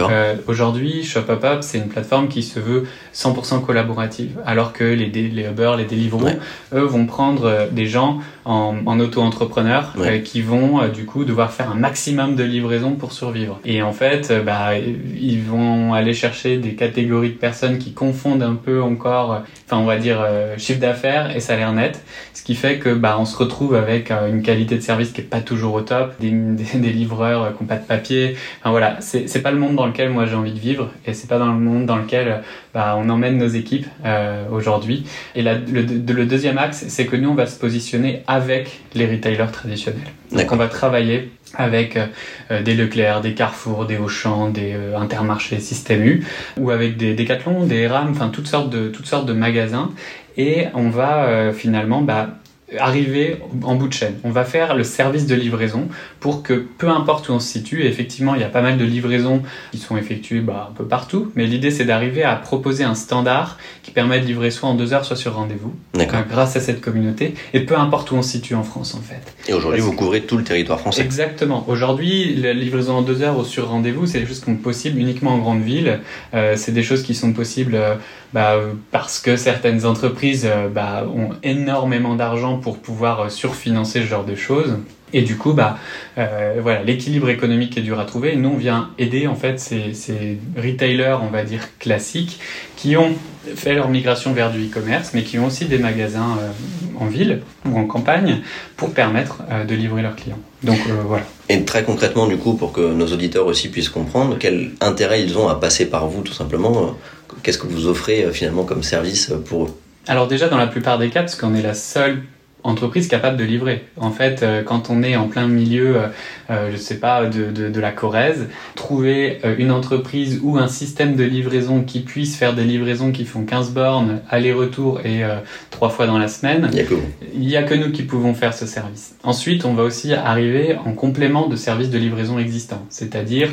aujourd'hui, 0.47 1.03
Shop 1.03 1.25
Up 1.29 1.43
Up, 1.43 1.57
c'est 1.61 1.79
une 1.79 1.89
plateforme 1.89 2.29
qui 2.29 2.43
se 2.43 2.59
veut 2.59 2.85
100% 3.13 3.65
collaborative, 3.65 4.39
alors 4.45 4.71
que 4.71 4.85
les, 4.85 5.07
les 5.07 5.43
Uber, 5.43 5.73
les 5.77 5.83
Deliveroo, 5.83 6.29
eux 6.73 6.81
vont 6.81 7.05
prendre 7.05 7.45
euh, 7.45 7.67
des 7.69 7.87
gens 7.87 8.19
en, 8.45 8.77
en 8.85 8.99
auto-entrepreneurs 8.99 9.93
euh, 9.97 10.19
qui 10.19 10.41
vont 10.41 10.81
euh, 10.81 10.87
du 10.87 11.05
coup 11.05 11.25
devoir 11.25 11.51
faire 11.51 11.69
un 11.71 11.75
maximum 11.75 12.35
de 12.35 12.43
livraisons 12.43 12.93
pour 12.93 13.11
survivre. 13.11 13.59
Et 13.65 13.81
en 13.81 13.91
fait, 13.91 14.31
bah, 14.45 14.77
ils 14.77 15.41
vont 15.41 15.93
aller 15.93 16.13
chercher 16.13 16.57
des 16.57 16.75
catégories 16.75 17.31
de 17.31 17.37
personnes 17.37 17.79
qui 17.79 17.91
confondent 17.91 18.43
un 18.43 18.55
peu 18.55 18.81
encore, 18.81 19.41
enfin 19.65 19.81
on 19.81 19.85
va 19.85 19.97
dire 19.97 20.25
chiffre 20.57 20.78
d'affaires 20.79 21.35
et 21.35 21.39
salaire 21.39 21.73
net, 21.73 22.03
ce 22.33 22.43
qui 22.43 22.55
fait 22.55 22.79
que 22.79 22.93
bah, 22.93 23.17
on 23.19 23.25
se 23.25 23.37
retrouve 23.37 23.75
avec 23.75 24.11
une 24.11 24.41
qualité 24.41 24.75
de 24.75 24.81
service 24.81 25.11
qui 25.11 25.21
est 25.21 25.25
pas 25.25 25.41
toujours 25.41 25.73
au 25.75 25.81
top, 25.81 26.13
des, 26.19 26.31
des, 26.73 26.91
livreurs 26.91 27.55
qui 27.55 27.63
n'ont 27.63 27.67
pas 27.67 27.77
de 27.77 27.85
papier. 27.85 28.35
Enfin 28.59 28.71
voilà, 28.71 28.97
c'est 29.01 29.41
pas 29.41 29.51
le 29.51 29.57
monde 29.57 29.75
dans 29.75 29.85
lequel 29.85 30.09
moi 30.09 30.25
j'ai 30.25 30.35
envie 30.35 30.53
de 30.53 30.59
vivre 30.59 30.89
et 31.05 31.13
c'est 31.13 31.27
pas 31.27 31.37
dans 31.37 31.51
le 31.51 31.59
monde 31.59 31.85
dans 31.85 31.97
lequel 31.97 32.41
bah, 32.73 32.95
on 32.97 33.09
emmène 33.09 33.37
nos 33.37 33.47
équipes 33.47 33.87
euh, 34.05 34.45
aujourd'hui. 34.51 35.05
Et 35.35 35.41
le, 35.41 35.57
le, 35.67 36.25
deuxième 36.25 36.57
axe, 36.57 36.85
c'est 36.87 37.05
que 37.05 37.15
nous, 37.15 37.29
on 37.29 37.35
va 37.35 37.47
se 37.47 37.57
positionner 37.57 38.23
avec 38.27 38.81
les 38.93 39.07
retailers 39.07 39.51
traditionnels. 39.51 40.01
Donc 40.31 40.51
on 40.51 40.55
va 40.55 40.67
travailler 40.67 41.31
avec 41.55 41.97
euh, 41.97 42.61
des 42.61 42.75
Leclerc, 42.75 43.21
des 43.21 43.33
Carrefour, 43.33 43.85
des 43.85 43.97
Auchan, 43.97 44.49
des 44.49 44.73
euh, 44.73 44.97
Intermarché, 44.97 45.59
Système 45.59 46.03
U, 46.03 46.25
ou 46.57 46.69
avec 46.69 46.97
des 46.97 47.15
Decathlon, 47.15 47.65
des 47.65 47.87
RAM, 47.87 48.11
enfin 48.11 48.29
toutes 48.29 48.47
sortes 48.47 48.69
de 48.69 48.89
toutes 48.89 49.07
sortes 49.07 49.25
de 49.25 49.33
magasins. 49.33 49.91
Et 50.39 50.67
on 50.73 50.89
va 50.89 51.25
euh, 51.25 51.51
finalement 51.51 52.01
bah, 52.01 52.39
arriver 52.77 53.39
en 53.63 53.75
bout 53.75 53.87
de 53.87 53.93
chaîne. 53.93 54.15
On 54.23 54.29
va 54.29 54.43
faire 54.43 54.75
le 54.75 54.83
service 54.83 55.25
de 55.25 55.35
livraison 55.35 55.87
pour 56.19 56.43
que 56.43 56.53
peu 56.53 56.89
importe 56.89 57.29
où 57.29 57.33
on 57.33 57.39
se 57.39 57.47
situe, 57.47 57.83
effectivement 57.83 58.35
il 58.35 58.41
y 58.41 58.43
a 58.43 58.49
pas 58.49 58.61
mal 58.61 58.77
de 58.77 58.85
livraisons 58.85 59.41
qui 59.71 59.77
sont 59.77 59.97
effectuées 59.97 60.41
bah, 60.41 60.69
un 60.71 60.73
peu 60.73 60.85
partout, 60.85 61.31
mais 61.35 61.45
l'idée 61.45 61.71
c'est 61.71 61.85
d'arriver 61.85 62.23
à 62.23 62.35
proposer 62.35 62.83
un 62.83 62.95
standard 62.95 63.57
qui 63.83 63.91
permet 63.91 64.19
de 64.19 64.25
livrer 64.25 64.51
soit 64.51 64.69
en 64.69 64.75
deux 64.75 64.93
heures, 64.93 65.05
soit 65.05 65.15
sur 65.15 65.35
rendez-vous, 65.35 65.73
euh, 65.97 66.05
grâce 66.29 66.55
à 66.55 66.59
cette 66.59 66.81
communauté, 66.81 67.33
et 67.53 67.61
peu 67.61 67.77
importe 67.77 68.11
où 68.11 68.15
on 68.15 68.21
se 68.21 68.31
situe 68.31 68.55
en 68.55 68.63
France 68.63 68.95
en 68.95 69.01
fait. 69.01 69.33
Et 69.47 69.53
aujourd'hui 69.53 69.81
vous 69.81 69.93
couvrez 69.93 70.21
tout 70.21 70.37
le 70.37 70.43
territoire 70.43 70.79
français 70.79 71.01
Exactement. 71.01 71.65
Aujourd'hui 71.67 72.35
la 72.35 72.53
livraison 72.53 72.97
en 72.97 73.01
deux 73.01 73.21
heures 73.21 73.37
ou 73.37 73.43
sur 73.43 73.69
rendez-vous, 73.69 74.05
c'est 74.05 74.19
des 74.19 74.25
choses 74.25 74.39
qui 74.39 74.45
sont 74.45 74.55
possibles 74.55 74.99
uniquement 74.99 75.31
en 75.31 75.39
grande 75.39 75.61
ville, 75.61 75.99
euh, 76.33 76.53
c'est 76.55 76.71
des 76.71 76.83
choses 76.83 77.03
qui 77.03 77.15
sont 77.15 77.33
possibles 77.33 77.75
euh, 77.75 77.95
bah, 78.33 78.59
parce 78.91 79.19
que 79.19 79.35
certaines 79.35 79.85
entreprises 79.85 80.49
bah, 80.73 81.05
ont 81.07 81.31
énormément 81.43 82.15
d'argent 82.15 82.57
pour 82.57 82.77
pouvoir 82.77 83.21
euh, 83.21 83.29
surfinancer 83.29 84.01
ce 84.01 84.05
genre 84.05 84.25
de 84.25 84.35
choses. 84.35 84.77
Et 85.13 85.21
du 85.21 85.37
coup, 85.37 85.53
bah, 85.53 85.77
euh, 86.17 86.55
voilà, 86.61 86.83
l'équilibre 86.83 87.29
économique 87.29 87.77
est 87.77 87.81
dur 87.81 87.99
à 87.99 88.05
trouver. 88.05 88.35
nous, 88.35 88.49
on 88.49 88.57
vient 88.57 88.89
aider 88.97 89.27
en 89.27 89.35
fait 89.35 89.59
ces, 89.59 89.93
ces, 89.93 90.37
retailers, 90.57 91.17
on 91.21 91.27
va 91.27 91.43
dire 91.43 91.61
classiques, 91.79 92.39
qui 92.75 92.95
ont 92.95 93.13
fait 93.55 93.73
leur 93.73 93.89
migration 93.89 94.33
vers 94.33 94.51
du 94.51 94.65
e-commerce, 94.65 95.11
mais 95.13 95.23
qui 95.23 95.39
ont 95.39 95.47
aussi 95.47 95.65
des 95.65 95.79
magasins 95.79 96.37
euh, 96.39 96.99
en 96.99 97.05
ville 97.05 97.41
ou 97.65 97.77
en 97.77 97.85
campagne 97.85 98.41
pour 98.75 98.93
permettre 98.93 99.43
de 99.67 99.75
livrer 99.75 100.01
leurs 100.01 100.15
clients. 100.15 100.39
Donc 100.63 100.79
voilà. 101.05 101.23
Et 101.47 101.63
très 101.63 101.83
concrètement, 101.83 102.27
du 102.27 102.37
coup, 102.37 102.53
pour 102.53 102.73
que 102.73 102.93
nos 102.93 103.07
auditeurs 103.07 103.45
aussi 103.45 103.69
puissent 103.69 103.89
comprendre 103.89 104.37
quel 104.37 104.71
intérêt 104.81 105.23
ils 105.23 105.37
ont 105.37 105.47
à 105.47 105.55
passer 105.55 105.89
par 105.89 106.07
vous, 106.07 106.21
tout 106.21 106.33
simplement, 106.33 106.95
qu'est-ce 107.41 107.57
que 107.57 107.67
vous 107.67 107.87
offrez 107.87 108.27
finalement 108.33 108.65
comme 108.65 108.83
service 108.83 109.31
pour 109.45 109.65
eux? 109.65 109.77
Alors 110.07 110.27
déjà 110.27 110.49
dans 110.49 110.57
la 110.57 110.67
plupart 110.67 110.97
des 110.97 111.09
cas, 111.09 111.21
parce 111.21 111.35
qu'on 111.35 111.55
est 111.55 111.61
la 111.61 111.73
seule 111.73 112.23
entreprise 112.63 113.07
capable 113.07 113.37
de 113.37 113.43
livrer. 113.43 113.85
En 113.97 114.11
fait, 114.11 114.43
euh, 114.43 114.63
quand 114.63 114.89
on 114.89 115.01
est 115.03 115.15
en 115.15 115.27
plein 115.27 115.47
milieu, 115.47 115.95
euh, 115.95 116.07
euh, 116.49 116.69
je 116.71 116.77
sais 116.77 116.99
pas, 116.99 117.25
de, 117.25 117.51
de, 117.51 117.69
de, 117.69 117.79
la 117.79 117.91
Corrèze, 117.91 118.47
trouver 118.75 119.39
une 119.57 119.71
entreprise 119.71 120.39
ou 120.43 120.57
un 120.57 120.67
système 120.67 121.15
de 121.15 121.23
livraison 121.23 121.83
qui 121.83 122.01
puisse 122.01 122.35
faire 122.35 122.53
des 122.53 122.63
livraisons 122.63 123.11
qui 123.11 123.25
font 123.25 123.43
15 123.43 123.71
bornes, 123.71 124.21
aller-retour 124.29 125.01
et 125.05 125.21
trois 125.69 125.89
fois 125.89 126.07
dans 126.07 126.17
la 126.17 126.27
semaine, 126.27 126.69
il 126.71 126.75
n'y 126.75 126.81
a, 126.81 126.83
que 126.83 126.95
y 127.35 127.55
a 127.55 127.63
que 127.63 127.75
nous 127.75 127.91
qui 127.91 128.03
pouvons 128.03 128.33
faire 128.33 128.53
ce 128.53 128.65
service. 128.65 129.15
Ensuite, 129.23 129.65
on 129.65 129.73
va 129.73 129.83
aussi 129.83 130.13
arriver 130.13 130.75
en 130.85 130.93
complément 130.93 131.47
de 131.47 131.55
services 131.55 131.89
de 131.89 131.97
livraison 131.97 132.39
existants. 132.39 132.85
C'est-à-dire, 132.89 133.49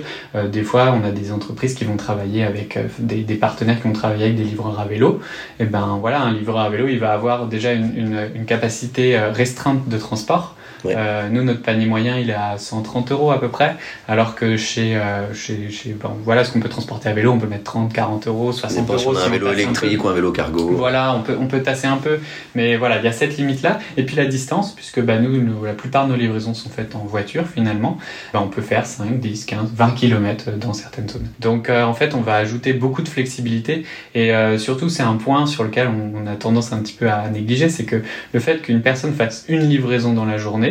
des 0.51 0.63
fois, 0.63 0.99
on 0.99 1.07
a 1.07 1.11
des 1.11 1.33
entreprises 1.33 1.75
qui 1.75 1.85
vont 1.85 1.97
travailler 1.97 2.45
avec 2.45 2.79
des, 2.99 3.23
des, 3.23 3.35
partenaires 3.35 3.77
qui 3.77 3.87
vont 3.87 3.93
travailler 3.93 4.25
avec 4.25 4.37
des 4.37 4.45
livreurs 4.45 4.81
à 4.81 4.87
vélo. 4.87 5.21
Et 5.61 5.65
ben 5.65 5.99
voilà, 6.01 6.23
un 6.23 6.33
livreur 6.33 6.61
à 6.61 6.71
vélo, 6.71 6.89
il 6.89 6.99
va 6.99 7.13
avoir 7.13 7.47
déjà 7.47 7.73
une, 7.73 7.93
une, 7.97 8.21
une 8.35 8.45
capacité 8.45 8.96
quantité 8.97 9.19
restreinte 9.19 9.88
de 9.88 9.99
transport. 9.99 10.56
Euh, 10.85 11.28
nous, 11.30 11.42
notre 11.42 11.62
panier 11.62 11.87
moyen, 11.87 12.18
il 12.18 12.30
est 12.30 12.35
à 12.35 12.59
130 12.59 13.12
euros 13.12 13.30
à 13.30 13.40
peu 13.40 13.49
près, 13.49 13.76
alors 14.09 14.35
que 14.35 14.56
chez, 14.56 14.97
euh, 14.97 15.33
chez, 15.35 15.71
chez 15.71 15.97
voilà 16.25 16.45
ce 16.45 16.52
qu'on 16.52 16.61
peut 16.61 16.68
transporter 16.68 17.09
à 17.09 17.12
vélo, 17.12 17.33
on 17.33 17.38
peut 17.38 17.47
mettre 17.47 17.64
30, 17.64 17.92
40 17.92 18.26
euros, 18.26 18.52
60 18.52 18.88
euros. 18.88 18.99
Si 18.99 19.06
on 19.09 19.16
a 19.16 19.25
un 19.25 19.28
vélo 19.28 19.52
électrique 19.52 20.04
ou 20.04 20.09
un 20.09 20.14
vélo 20.14 20.33
cargo. 20.33 20.71
Voilà, 20.76 21.14
on 21.14 21.23
peut, 21.23 21.37
on 21.40 21.47
peut 21.47 21.62
tasser 21.62 21.87
un 21.87 21.97
peu, 21.97 22.18
mais 22.54 22.76
voilà, 22.76 22.99
il 22.99 23.04
y 23.04 23.09
a 23.09 23.12
cette 23.12 23.37
limite-là. 23.37 23.78
Et 23.97 24.04
puis 24.04 24.16
la 24.16 24.26
distance, 24.26 24.75
puisque 24.75 25.00
bah, 25.00 25.18
nous, 25.18 25.64
la 25.64 25.73
plupart 25.73 26.06
de 26.06 26.12
nos 26.12 26.18
livraisons 26.18 26.54
sont 26.54 26.71
faites 26.71 26.95
en 26.95 27.04
voiture 27.04 27.45
finalement, 27.47 27.99
bah, 28.33 28.40
on 28.42 28.49
peut 28.49 28.62
faire 28.62 28.87
5, 28.87 29.18
10, 29.18 29.45
15, 29.47 29.71
20 29.75 29.90
km 29.92 30.50
dans 30.59 30.73
certaines 30.73 31.09
zones. 31.09 31.28
Donc 31.40 31.71
euh, 31.71 31.85
en 31.85 31.95
fait, 31.95 32.14
on 32.14 32.21
va 32.21 32.35
ajouter 32.35 32.73
beaucoup 32.73 33.02
de 33.02 33.09
flexibilité 33.09 33.85
et 34.14 34.33
surtout, 34.59 34.88
c'est 34.88 35.02
un 35.02 35.16
point 35.16 35.47
sur 35.47 35.64
lequel 35.64 35.88
on, 35.88 36.23
on 36.23 36.26
a 36.26 36.37
tendance 36.37 36.73
un 36.73 36.78
petit 36.78 36.92
peu 36.92 37.11
à 37.11 37.28
négliger, 37.28 37.68
c'est 37.68 37.85
que 37.85 38.02
le 38.33 38.40
fait 38.40 38.62
qu'une 38.62 38.83
personne 38.83 39.12
fasse 39.14 39.45
une 39.49 39.68
livraison 39.68 40.12
dans 40.12 40.25
la 40.25 40.38
journée, 40.38 40.65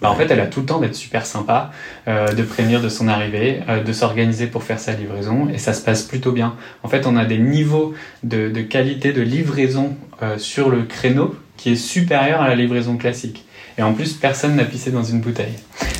bah, 0.00 0.10
en 0.10 0.14
fait, 0.14 0.30
elle 0.30 0.40
a 0.40 0.46
tout 0.46 0.60
le 0.60 0.66
temps 0.66 0.78
d'être 0.78 0.94
super 0.94 1.24
sympa, 1.24 1.70
euh, 2.06 2.32
de 2.32 2.42
prévenir 2.42 2.82
de 2.82 2.88
son 2.88 3.08
arrivée, 3.08 3.60
euh, 3.68 3.82
de 3.82 3.92
s'organiser 3.92 4.46
pour 4.46 4.62
faire 4.62 4.78
sa 4.78 4.92
livraison, 4.92 5.48
et 5.48 5.58
ça 5.58 5.72
se 5.72 5.82
passe 5.82 6.02
plutôt 6.02 6.32
bien. 6.32 6.54
En 6.82 6.88
fait, 6.88 7.06
on 7.06 7.16
a 7.16 7.24
des 7.24 7.38
niveaux 7.38 7.94
de, 8.22 8.50
qualité 8.60 9.12
de 9.12 9.22
livraison 9.22 9.96
euh, 10.22 10.36
sur 10.36 10.68
le 10.68 10.82
créneau 10.82 11.34
qui 11.56 11.72
est 11.72 11.76
supérieur 11.76 12.42
à 12.42 12.48
la 12.48 12.54
livraison 12.54 12.98
classique. 12.98 13.45
Et 13.78 13.82
en 13.82 13.92
plus, 13.92 14.14
personne 14.14 14.56
n'a 14.56 14.64
pissé 14.64 14.90
dans 14.90 15.04
une 15.04 15.20
bouteille. 15.20 15.54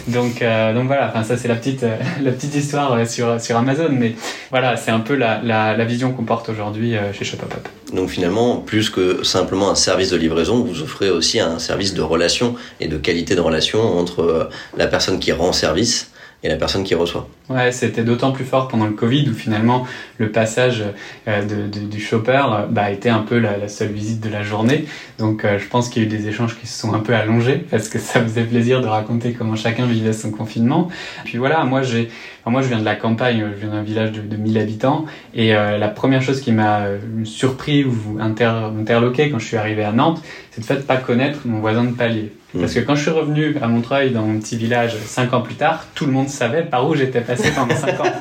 Donc, 0.09 0.41
euh, 0.41 0.73
donc 0.73 0.87
voilà, 0.87 1.09
enfin, 1.09 1.25
ça 1.25 1.37
c'est 1.37 1.49
la 1.49 1.57
petite, 1.57 1.83
euh, 1.83 1.97
la 2.23 2.31
petite 2.31 2.55
histoire 2.55 2.93
euh, 2.93 3.05
sur, 3.05 3.41
sur 3.41 3.57
Amazon, 3.57 3.89
mais 3.91 4.15
voilà, 4.51 4.77
c'est 4.77 4.91
un 4.91 5.01
peu 5.01 5.15
la, 5.15 5.43
la, 5.43 5.77
la 5.77 5.85
vision 5.85 6.13
qu'on 6.13 6.25
porte 6.25 6.49
aujourd'hui 6.49 6.95
chez 7.13 7.25
Shopapop. 7.25 7.69
Donc 7.93 8.09
finalement, 8.09 8.59
plus 8.59 8.89
que 8.89 9.25
simplement 9.25 9.71
un 9.71 9.75
service 9.75 10.11
de 10.11 10.17
livraison, 10.17 10.63
vous 10.63 10.83
offrez 10.83 11.11
aussi 11.11 11.41
un 11.41 11.59
service 11.59 11.95
de 11.95 12.03
relation 12.03 12.55
et 12.81 12.89
de 12.89 12.97
qualité 12.97 13.35
de 13.35 13.41
relation 13.41 13.99
entre 13.99 14.49
la 14.77 14.87
personne 14.87 15.19
qui 15.19 15.33
rend 15.33 15.53
service 15.53 16.13
et 16.43 16.49
la 16.49 16.57
personne 16.57 16.85
qui 16.85 16.95
reçoit. 16.95 17.29
Ouais, 17.49 17.71
c'était 17.71 18.03
d'autant 18.03 18.33
plus 18.33 18.45
fort 18.45 18.67
pendant 18.67 18.87
le 18.87 18.93
Covid 18.93 19.29
où 19.31 19.33
finalement 19.33 19.87
le 20.19 20.33
passage 20.33 20.83
euh, 21.29 21.45
de, 21.45 21.79
du 21.87 22.01
shopper 22.01 22.43
bah, 22.71 22.91
était 22.91 23.09
un 23.09 23.21
peu 23.21 23.39
la, 23.39 23.69
seule 23.69 23.93
visite 23.93 24.21
de 24.21 24.29
la 24.29 24.43
journée. 24.43 24.87
Donc 25.19 25.45
euh, 25.45 25.57
je 25.57 25.69
pense 25.69 25.89
qu'il 25.89 26.03
y 26.03 26.05
a 26.05 26.09
eu 26.09 26.11
des 26.11 26.27
échanges 26.27 26.59
qui 26.59 26.67
se 26.67 26.77
sont 26.77 26.93
un 26.93 26.99
peu 26.99 27.15
allongés 27.15 27.65
parce 27.71 27.89
que 27.89 28.01
ça 28.01 28.21
faisait 28.21 28.43
plaisir 28.43 28.81
de 28.81 28.89
raconter 28.89 29.33
comment 29.33 29.55
chacun 29.55 29.87
vivait 29.87 30.13
son 30.13 30.33
confinement. 30.33 30.89
Puis 31.25 31.39
voilà, 31.39 31.63
moi 31.63 31.83
j'ai, 31.83 32.09
moi 32.47 32.63
je 32.63 32.69
viens 32.69 32.81
de 32.81 32.85
la 32.85 32.97
campagne, 32.97 33.45
je 33.55 33.61
viens 33.61 33.71
d'un 33.71 33.83
village 33.83 34.11
de, 34.11 34.23
de 34.23 34.37
1000 34.37 34.59
habitants 34.59 35.05
et 35.33 35.55
euh, 35.55 35.79
la 35.79 35.89
première 35.89 36.23
chose 36.23 36.41
qui 36.41 36.51
m'a 36.51 36.87
surpris 37.23 37.85
ou 37.85 38.19
inter 38.19 38.51
interloqué 38.77 39.31
quand 39.31 39.39
je 39.39 39.47
suis 39.47 39.57
arrivé 39.57 39.85
à 39.85 39.93
Nantes, 39.93 40.21
c'est 40.51 40.63
le 40.63 40.67
fait 40.67 40.77
de 40.77 40.81
pas 40.81 40.97
connaître 40.97 41.41
mon 41.45 41.61
voisin 41.61 41.85
de 41.85 41.93
palier. 41.93 42.33
Parce 42.61 42.75
que 42.75 42.81
quand 42.81 42.95
je 42.95 43.03
suis 43.03 43.11
revenu 43.11 43.57
à 43.61 43.69
Montreuil, 43.69 44.11
dans 44.11 44.23
mon 44.23 44.39
petit 44.39 44.57
village, 44.57 44.97
cinq 45.05 45.33
ans 45.33 45.43
plus 45.43 45.57
tard, 45.57 45.87
tout 45.95 46.07
le 46.07 46.13
monde 46.13 46.29
savait 46.29 46.63
par 46.63 46.89
où 46.89 46.95
j'étais 46.95 47.21
passé 47.21 47.36
pendant 47.55 47.75
cinq 47.75 48.01
ans. 48.01 48.13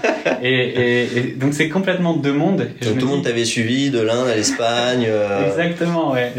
Et, 0.43 1.35
donc 1.37 1.53
c'est 1.53 1.69
complètement 1.69 2.13
deux 2.15 2.33
mondes. 2.33 2.67
donc 2.81 2.97
tout 2.97 3.05
le 3.05 3.11
monde 3.11 3.23
t'avait 3.23 3.45
suivi 3.45 3.89
de 3.89 3.99
l'Inde 3.99 4.27
à 4.27 4.35
l'Espagne. 4.35 5.05
Euh. 5.07 5.47
Exactement, 5.47 6.11
ouais. 6.11 6.31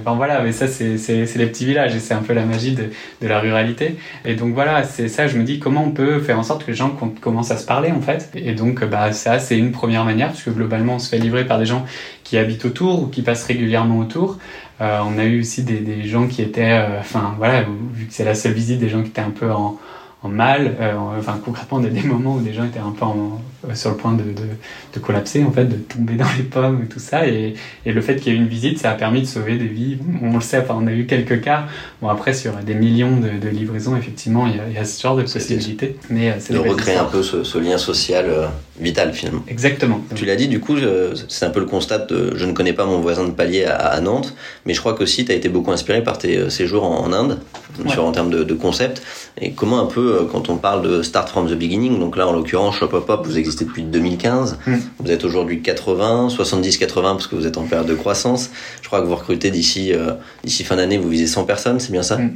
Enfin 0.00 0.16
voilà, 0.16 0.42
mais 0.42 0.52
ça 0.52 0.66
c'est 0.68 0.96
les 1.36 1.46
petits 1.46 1.66
villages 1.66 1.94
et 1.94 2.00
c'est 2.00 2.14
un 2.14 2.22
peu 2.22 2.32
la 2.32 2.44
magie 2.44 2.72
de, 2.72 2.84
de, 3.22 3.28
la 3.28 3.40
ruralité. 3.40 3.96
Et 4.24 4.34
donc 4.34 4.54
voilà, 4.54 4.84
c'est 4.84 5.08
ça, 5.08 5.26
je 5.26 5.38
me 5.38 5.44
dis 5.44 5.58
comment 5.58 5.84
on 5.84 5.90
peut 5.90 6.20
faire 6.20 6.38
en 6.38 6.42
sorte 6.42 6.64
que 6.64 6.70
les 6.70 6.76
gens 6.76 6.90
commencent 7.20 7.50
à 7.50 7.56
se 7.56 7.66
parler 7.66 7.92
en 7.92 8.00
fait? 8.00 8.30
Et 8.34 8.52
donc 8.52 8.84
bah 8.84 9.12
ça 9.12 9.38
c'est 9.38 9.58
une 9.58 9.72
première 9.72 10.04
manière, 10.04 10.28
parce 10.28 10.42
que 10.42 10.50
globalement 10.50 10.96
on 10.96 10.98
se 10.98 11.08
fait 11.08 11.18
livrer 11.18 11.44
par 11.44 11.58
des 11.58 11.66
gens 11.66 11.84
qui 12.24 12.38
habitent 12.38 12.64
autour 12.64 13.02
ou 13.02 13.06
qui 13.06 13.22
passent 13.22 13.44
régulièrement 13.44 13.98
autour. 13.98 14.38
Euh, 14.80 15.00
on 15.06 15.18
a 15.18 15.24
eu 15.24 15.40
aussi 15.40 15.62
des, 15.62 15.78
des 15.78 16.04
gens 16.04 16.26
qui 16.26 16.42
étaient, 16.42 16.72
euh, 16.72 17.00
enfin 17.00 17.34
voilà, 17.38 17.64
vu 17.92 18.06
que 18.06 18.12
c'est 18.12 18.24
la 18.24 18.34
seule 18.34 18.52
visite, 18.52 18.78
des 18.78 18.88
gens 18.88 19.02
qui 19.02 19.08
étaient 19.08 19.22
un 19.22 19.30
peu 19.30 19.50
en, 19.50 19.78
mal. 20.28 20.76
Euh, 20.80 21.18
enfin 21.18 21.38
concrètement, 21.44 21.78
on 21.78 21.84
a 21.84 21.88
des 21.88 22.02
moments 22.02 22.34
où 22.34 22.40
des 22.40 22.52
gens 22.52 22.64
étaient 22.64 22.78
un 22.78 22.92
peu 22.92 23.04
en, 23.04 23.40
sur 23.74 23.90
le 23.90 23.96
point 23.96 24.12
de, 24.12 24.22
de, 24.22 24.46
de, 24.94 25.00
collapser, 25.00 25.44
en 25.44 25.52
fait, 25.52 25.64
de 25.64 25.76
tomber 25.76 26.14
dans 26.14 26.26
les 26.36 26.44
pommes 26.44 26.82
et 26.84 26.86
tout 26.86 26.98
ça. 26.98 27.26
Et, 27.26 27.54
et 27.84 27.92
le 27.92 28.00
fait 28.00 28.16
qu'il 28.16 28.32
y 28.32 28.36
ait 28.36 28.38
eu 28.38 28.42
une 28.42 28.48
visite, 28.48 28.78
ça 28.78 28.90
a 28.90 28.94
permis 28.94 29.22
de 29.22 29.26
sauver 29.26 29.56
des 29.56 29.66
vies. 29.66 29.98
On 30.22 30.34
le 30.34 30.40
sait, 30.40 30.58
enfin, 30.58 30.76
on 30.78 30.86
a 30.86 30.92
eu 30.92 31.06
quelques 31.06 31.40
cas. 31.40 31.66
Bon, 32.00 32.08
après, 32.08 32.34
sur 32.34 32.52
des 32.54 32.74
millions 32.74 33.16
de, 33.16 33.38
de 33.38 33.48
livraisons, 33.48 33.96
effectivement, 33.96 34.46
il 34.46 34.56
y, 34.56 34.60
a, 34.60 34.64
il 34.68 34.74
y, 34.74 34.78
a, 34.78 34.84
ce 34.84 35.00
genre 35.00 35.16
de 35.16 35.22
possibilités. 35.22 35.96
Mais 36.10 36.34
c'est 36.38 36.54
de 36.54 36.58
recréer 36.58 36.96
un 36.96 37.04
peu 37.04 37.22
ce, 37.22 37.44
ce 37.44 37.58
lien 37.58 37.78
social 37.78 38.26
vital 38.78 39.12
finalement. 39.12 39.42
Exactement. 39.48 40.00
Tu 40.14 40.24
l'as 40.24 40.36
dit, 40.36 40.48
du 40.48 40.60
coup, 40.60 40.76
c'est 41.28 41.46
un 41.46 41.50
peu 41.50 41.60
le 41.60 41.66
constat 41.66 41.98
de 41.98 42.36
je 42.36 42.44
ne 42.44 42.52
connais 42.52 42.72
pas 42.72 42.84
mon 42.84 43.00
voisin 43.00 43.24
de 43.24 43.30
palier 43.30 43.64
à, 43.64 44.00
Nantes, 44.00 44.34
mais 44.64 44.74
je 44.74 44.80
crois 44.80 44.94
qu'aussi 44.94 45.24
tu 45.24 45.32
as 45.32 45.34
été 45.34 45.48
beaucoup 45.48 45.72
inspiré 45.72 46.02
par 46.02 46.18
tes 46.18 46.36
euh, 46.36 46.50
séjours 46.50 46.84
en, 46.84 47.12
Inde, 47.12 47.38
sur, 47.88 48.04
en 48.04 48.12
termes 48.12 48.30
de, 48.30 48.44
de, 48.44 48.54
concept. 48.54 49.02
Et 49.40 49.52
comment 49.52 49.80
un 49.80 49.86
peu, 49.86 50.16
euh, 50.16 50.24
quand 50.30 50.50
on 50.50 50.56
parle 50.56 50.82
de 50.82 51.02
Start 51.02 51.28
from 51.28 51.48
the 51.48 51.54
Beginning, 51.54 51.98
donc 51.98 52.16
là 52.16 52.28
en 52.28 52.32
l'occurrence, 52.32 52.76
Shop 52.76 52.90
Up 52.92 53.08
Up, 53.08 53.20
vous 53.24 53.38
existez 53.38 53.55
depuis 53.58 53.82
2015, 53.82 54.58
mm. 54.66 54.74
vous 54.98 55.10
êtes 55.10 55.24
aujourd'hui 55.24 55.62
80, 55.62 56.28
70-80 56.28 57.02
parce 57.02 57.26
que 57.26 57.36
vous 57.36 57.46
êtes 57.46 57.58
en 57.58 57.64
période 57.64 57.88
de 57.88 57.94
croissance. 57.94 58.50
Je 58.82 58.86
crois 58.86 59.00
que 59.00 59.06
vous 59.06 59.16
recrutez 59.16 59.50
d'ici 59.50 59.92
euh, 59.92 60.12
d'ici 60.44 60.64
fin 60.64 60.76
d'année, 60.76 60.98
vous 60.98 61.08
visez 61.08 61.26
100 61.26 61.44
personnes, 61.44 61.80
c'est 61.80 61.92
bien 61.92 62.02
ça 62.02 62.18
mm. 62.18 62.34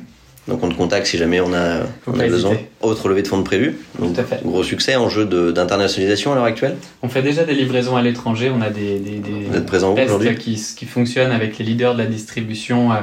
Donc 0.48 0.62
on 0.64 0.68
te 0.68 0.74
contacte 0.74 1.06
si 1.06 1.18
jamais 1.18 1.40
on 1.40 1.52
a, 1.52 1.82
on 2.06 2.18
a 2.18 2.26
besoin. 2.26 2.56
Autre 2.80 3.08
levée 3.08 3.22
de 3.22 3.28
fonds 3.28 3.38
de 3.38 3.44
prévu. 3.44 3.76
Donc, 3.98 4.14
Tout 4.14 4.20
à 4.20 4.24
fait. 4.24 4.40
Gros 4.42 4.62
succès 4.62 4.96
en 4.96 5.08
jeu 5.08 5.26
d'internationalisation 5.52 6.32
à 6.32 6.34
l'heure 6.34 6.44
actuelle 6.44 6.76
On 7.02 7.08
fait 7.08 7.22
déjà 7.22 7.44
des 7.44 7.54
livraisons 7.54 7.96
à 7.96 8.02
l'étranger. 8.02 8.50
On 8.54 8.62
a 8.62 8.70
des, 8.70 8.98
des, 8.98 9.18
des 9.18 9.30
Vous 9.48 9.56
êtes 9.56 9.66
présent 9.66 9.94
aujourd'hui 9.94 10.36
qui, 10.36 10.60
qui 10.76 10.86
fonctionnent 10.86 11.30
avec 11.30 11.58
les 11.58 11.64
leaders 11.64 11.94
de 11.94 11.98
la 11.98 12.06
distribution 12.06 12.90
euh, 12.90 12.96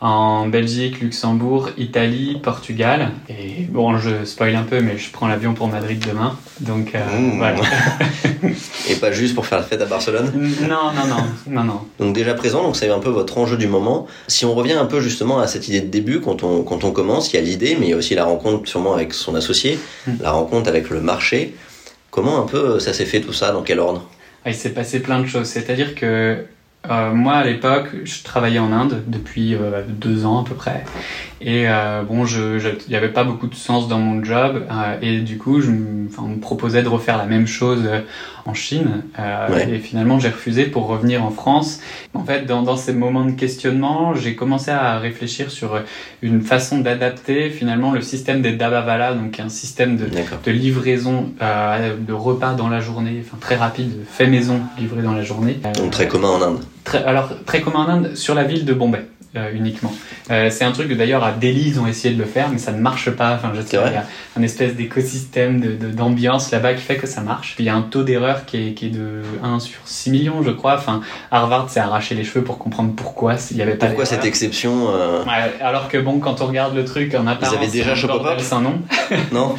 en 0.00 0.46
Belgique, 0.46 1.00
Luxembourg, 1.00 1.70
Italie, 1.76 2.38
Portugal. 2.42 3.10
Et 3.28 3.64
bon, 3.68 3.98
je 3.98 4.24
spoil 4.24 4.56
un 4.56 4.62
peu, 4.62 4.80
mais 4.80 4.96
je 4.96 5.10
prends 5.10 5.28
l'avion 5.28 5.52
pour 5.52 5.68
Madrid 5.68 6.02
demain. 6.06 6.38
Donc 6.60 6.94
euh, 6.94 6.98
mmh. 6.98 7.36
voilà. 7.36 7.60
Et 8.88 8.94
pas 8.94 9.12
juste 9.12 9.34
pour 9.34 9.46
faire 9.46 9.58
la 9.58 9.64
fête 9.64 9.82
à 9.82 9.84
Barcelone? 9.84 10.32
Non, 10.62 10.92
non, 10.92 11.06
non, 11.06 11.24
non, 11.48 11.64
non. 11.64 11.80
Donc 11.98 12.14
déjà 12.14 12.32
présent, 12.34 12.62
donc 12.62 12.76
c'est 12.76 12.88
un 12.88 12.98
peu 12.98 13.10
votre 13.10 13.36
enjeu 13.36 13.58
du 13.58 13.66
moment. 13.66 14.06
Si 14.26 14.46
on 14.46 14.54
revient 14.54 14.72
un 14.72 14.86
peu 14.86 15.00
justement 15.00 15.38
à 15.38 15.46
cette 15.46 15.68
idée 15.68 15.82
de 15.82 15.88
début, 15.88 16.20
quand 16.20 16.42
on, 16.42 16.62
quand 16.62 16.84
on 16.84 16.92
commence, 16.92 17.32
il 17.32 17.36
y 17.36 17.38
a 17.38 17.42
l'idée, 17.42 17.76
mais 17.78 17.86
il 17.86 17.90
y 17.90 17.94
a 17.94 17.96
aussi 17.96 18.14
la 18.14 18.24
rencontre 18.24 18.68
sûrement 18.68 18.94
avec 18.94 19.12
son 19.12 19.34
associé, 19.34 19.78
mmh. 20.06 20.12
la 20.22 20.30
rencontre 20.30 20.68
avec 20.68 20.88
le 20.88 21.00
marché. 21.00 21.54
Comment 22.10 22.42
un 22.42 22.46
peu 22.46 22.80
ça 22.80 22.94
s'est 22.94 23.04
fait 23.04 23.20
tout 23.20 23.34
ça? 23.34 23.52
Dans 23.52 23.62
quel 23.62 23.78
ordre? 23.80 24.08
Ah, 24.46 24.50
Il 24.50 24.56
s'est 24.56 24.70
passé 24.70 25.00
plein 25.00 25.20
de 25.20 25.26
choses. 25.26 25.46
C'est-à-dire 25.46 25.94
que 25.94 26.38
euh, 26.88 27.12
moi, 27.12 27.34
à 27.34 27.44
l'époque, 27.44 27.88
je 28.04 28.22
travaillais 28.22 28.58
en 28.58 28.72
Inde 28.72 29.02
depuis 29.06 29.54
euh, 29.54 29.82
deux 29.86 30.24
ans 30.24 30.40
à 30.40 30.44
peu 30.48 30.54
près. 30.54 30.84
Et 31.42 31.64
euh, 31.68 32.02
bon, 32.02 32.24
je, 32.24 32.58
il 32.58 32.90
n'y 32.90 32.96
avait 32.96 33.12
pas 33.12 33.24
beaucoup 33.24 33.46
de 33.46 33.54
sens 33.54 33.86
dans 33.88 33.98
mon 33.98 34.24
job. 34.24 34.64
Euh, 34.70 34.96
et 35.02 35.20
du 35.20 35.36
coup, 35.38 35.60
je, 35.60 35.70
on 36.18 36.28
me 36.28 36.40
proposait 36.40 36.82
de 36.82 36.88
refaire 36.88 37.18
la 37.18 37.26
même 37.26 37.46
chose 37.46 37.82
euh, 37.86 38.00
en 38.46 38.54
Chine. 38.54 39.02
Et 39.68 39.78
finalement, 39.78 40.18
j'ai 40.18 40.28
refusé 40.28 40.64
pour 40.64 40.86
revenir 40.86 41.22
en 41.22 41.30
France. 41.30 41.80
En 42.14 42.24
fait, 42.24 42.46
dans, 42.46 42.62
dans 42.62 42.76
ces 42.76 42.94
moments 42.94 43.24
de 43.24 43.32
questionnement, 43.32 44.14
j'ai 44.14 44.34
commencé 44.34 44.70
à 44.70 44.98
réfléchir 44.98 45.50
sur 45.50 45.80
une 46.22 46.40
façon 46.40 46.78
d'adapter 46.78 47.50
finalement 47.50 47.92
le 47.92 48.00
système 48.00 48.40
des 48.40 48.52
Dabavala, 48.52 49.12
donc 49.12 49.38
un 49.38 49.50
système 49.50 49.96
de, 49.98 50.06
de 50.06 50.50
livraison 50.50 51.30
de 51.40 52.12
repas 52.12 52.54
dans 52.54 52.68
la 52.68 52.80
journée, 52.80 53.22
enfin 53.24 53.36
très 53.38 53.56
rapide, 53.56 53.92
fait 54.10 54.26
maison, 54.26 54.60
livré 54.78 55.02
dans 55.02 55.14
la 55.14 55.22
journée. 55.22 55.60
donc 55.76 55.90
très 55.90 56.08
commun 56.08 56.28
en 56.28 56.42
Inde. 56.42 56.60
Très, 56.84 57.04
alors 57.04 57.30
très 57.44 57.60
commun 57.60 57.80
en 57.80 57.88
Inde 57.88 58.14
sur 58.14 58.34
la 58.34 58.44
ville 58.44 58.64
de 58.64 58.72
Bombay. 58.72 59.06
Euh, 59.36 59.52
uniquement. 59.54 59.92
Euh, 60.30 60.50
c'est 60.50 60.64
un 60.64 60.72
truc 60.72 60.88
que 60.88 60.94
d'ailleurs 60.94 61.24
à 61.24 61.32
Delhi 61.32 61.68
ils 61.68 61.80
ont 61.80 61.86
essayé 61.86 62.14
de 62.14 62.18
le 62.18 62.26
faire, 62.26 62.48
mais 62.50 62.58
ça 62.58 62.72
ne 62.72 62.80
marche 62.80 63.10
pas. 63.10 63.34
Enfin, 63.34 63.52
je 63.54 63.60
sais, 63.60 63.78
il 63.84 63.92
y 63.92 63.96
a 63.96 64.04
un 64.36 64.42
espèce 64.42 64.74
d'écosystème 64.74 65.60
de, 65.60 65.90
d'ambiance 65.90 66.50
là-bas 66.50 66.74
qui 66.74 66.82
fait 66.82 66.96
que 66.96 67.06
ça 67.06 67.20
marche. 67.20 67.54
Puis 67.56 67.64
il 67.64 67.66
y 67.66 67.70
a 67.70 67.74
un 67.74 67.82
taux 67.82 68.02
d'erreur 68.02 68.46
qui 68.46 68.68
est, 68.68 68.72
qui 68.74 68.86
est 68.86 68.90
de 68.90 69.22
1 69.42 69.58
sur 69.60 69.80
6 69.84 70.10
millions, 70.10 70.42
je 70.42 70.50
crois. 70.50 70.74
Enfin, 70.74 71.00
Harvard 71.30 71.70
s'est 71.70 71.80
arraché 71.80 72.14
les 72.14 72.24
cheveux 72.24 72.44
pour 72.44 72.58
comprendre 72.58 72.92
pourquoi 72.94 73.34
il 73.50 73.56
y 73.56 73.62
avait 73.62 73.74
pas. 73.74 73.86
Pourquoi 73.86 74.06
cette 74.06 74.24
exception 74.24 74.88
euh... 74.90 75.24
ouais, 75.24 75.52
Alors 75.60 75.88
que 75.88 75.98
bon, 75.98 76.18
quand 76.20 76.40
on 76.40 76.46
regarde 76.46 76.74
le 76.74 76.84
truc 76.84 77.14
en 77.14 77.26
apparence, 77.26 77.54
ils 77.54 77.58
avaient 77.58 77.72
déjà 77.72 77.94
Shopopop 77.94 78.40
sans 78.40 78.60
nom. 78.60 78.80
non. 79.32 79.54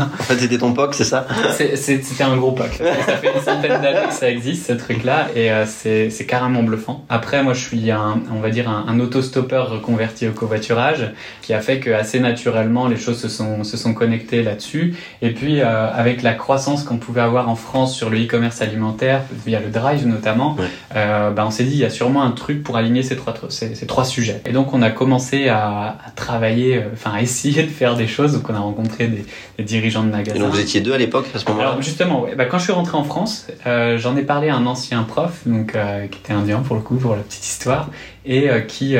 en 0.00 0.22
fait, 0.22 0.38
c'était 0.38 0.58
ton 0.58 0.72
POC, 0.72 0.94
c'est 0.94 1.04
ça 1.04 1.26
C'était 1.56 2.24
un 2.24 2.36
gros 2.36 2.52
POC. 2.52 2.72
ça 3.06 3.16
fait 3.16 3.32
une 3.34 3.42
centaine 3.42 3.80
d'années 3.80 4.08
que 4.08 4.14
ça 4.14 4.30
existe 4.30 4.66
ce 4.66 4.72
truc-là 4.72 5.28
et 5.34 5.50
euh, 5.52 5.64
c'est 5.66 6.26
carrément 6.26 6.62
bluffant. 6.62 7.04
Après, 7.08 7.42
moi, 7.42 7.54
je 7.54 7.60
suis 7.60 7.90
un, 7.90 8.20
on 8.34 8.40
va 8.40 8.50
dire 8.50 8.68
un, 8.68 8.86
un 8.88 9.00
autostoppeur 9.00 9.70
reconverti 9.70 10.15
au 10.24 10.32
covoiturage, 10.32 11.12
qui 11.42 11.52
a 11.52 11.60
fait 11.60 11.80
que 11.80 11.90
assez 11.90 12.20
naturellement 12.20 12.86
les 12.88 12.96
choses 12.96 13.20
se 13.20 13.28
sont, 13.28 13.64
se 13.64 13.76
sont 13.76 13.94
connectées 13.94 14.42
là-dessus. 14.42 14.94
Et 15.22 15.30
puis 15.30 15.60
euh, 15.60 15.90
avec 15.92 16.22
la 16.22 16.34
croissance 16.34 16.82
qu'on 16.84 16.96
pouvait 16.96 17.20
avoir 17.20 17.48
en 17.48 17.56
France 17.56 17.94
sur 17.94 18.10
le 18.10 18.18
e-commerce 18.22 18.62
alimentaire, 18.62 19.22
via 19.44 19.60
le 19.60 19.68
Drive 19.68 20.06
notamment, 20.06 20.56
euh, 20.94 21.30
bah, 21.30 21.44
on 21.46 21.50
s'est 21.50 21.64
dit 21.64 21.72
il 21.72 21.78
y 21.78 21.84
a 21.84 21.90
sûrement 21.90 22.22
un 22.22 22.30
truc 22.30 22.62
pour 22.62 22.76
aligner 22.76 23.02
ces 23.02 23.16
trois, 23.16 23.34
ces, 23.48 23.74
ces 23.74 23.86
trois 23.86 24.04
sujets. 24.04 24.40
Et 24.46 24.52
donc 24.52 24.72
on 24.72 24.82
a 24.82 24.90
commencé 24.90 25.48
à, 25.48 25.98
à 26.04 26.10
travailler, 26.14 26.76
euh, 26.76 26.88
enfin 26.92 27.12
à 27.14 27.20
essayer 27.20 27.62
de 27.62 27.70
faire 27.70 27.96
des 27.96 28.06
choses. 28.06 28.32
Donc 28.32 28.48
on 28.48 28.54
a 28.54 28.60
rencontré 28.60 29.08
des, 29.08 29.26
des 29.58 29.64
dirigeants 29.64 30.04
de 30.04 30.10
magasins. 30.10 30.36
Et 30.36 30.40
donc 30.40 30.52
vous 30.52 30.60
étiez 30.60 30.80
deux 30.80 30.92
à 30.92 30.98
l'époque 30.98 31.26
à 31.34 31.38
ce 31.38 31.46
moment-là 31.46 31.68
Alors 31.70 31.82
justement, 31.82 32.26
bah, 32.36 32.46
quand 32.46 32.58
je 32.58 32.64
suis 32.64 32.72
rentré 32.72 32.96
en 32.96 33.04
France, 33.04 33.46
j'en 33.64 34.16
ai 34.16 34.22
parlé 34.22 34.48
à 34.48 34.56
un 34.56 34.66
ancien 34.66 35.02
prof, 35.02 35.42
donc 35.46 35.76
qui 36.10 36.18
était 36.18 36.32
indien 36.32 36.60
pour 36.60 36.76
le 36.76 36.82
coup, 36.82 36.96
pour 36.96 37.14
la 37.14 37.22
petite 37.22 37.44
histoire, 37.44 37.90
et 38.26 38.48
qui, 38.66 38.96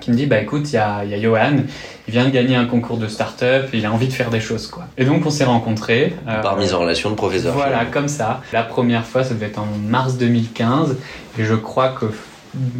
qui 0.00 0.10
me 0.10 0.16
dit 0.16 0.26
bah 0.26 0.40
écoute, 0.40 0.72
il 0.72 0.74
y 0.74 0.78
a, 0.78 1.04
y 1.04 1.14
a 1.14 1.20
Johan, 1.20 1.58
il 2.06 2.12
vient 2.12 2.24
de 2.24 2.30
gagner 2.30 2.56
un 2.56 2.64
concours 2.64 2.96
de 2.96 3.08
start-up, 3.08 3.68
il 3.72 3.84
a 3.84 3.92
envie 3.92 4.08
de 4.08 4.12
faire 4.12 4.30
des 4.30 4.40
choses 4.40 4.66
quoi. 4.66 4.84
Et 4.96 5.04
donc 5.04 5.26
on 5.26 5.30
s'est 5.30 5.44
rencontrés. 5.44 6.14
Par 6.24 6.56
mise 6.56 6.74
en 6.74 6.80
relation 6.80 7.10
de 7.10 7.14
professeur. 7.14 7.54
Voilà, 7.54 7.84
comme 7.84 8.08
ça. 8.08 8.40
La 8.52 8.62
première 8.62 9.04
fois, 9.04 9.24
ça 9.24 9.34
devait 9.34 9.46
être 9.46 9.58
en 9.58 9.68
mars 9.88 10.16
2015, 10.16 10.96
et 11.38 11.44
je 11.44 11.54
crois 11.54 11.90
que 11.90 12.06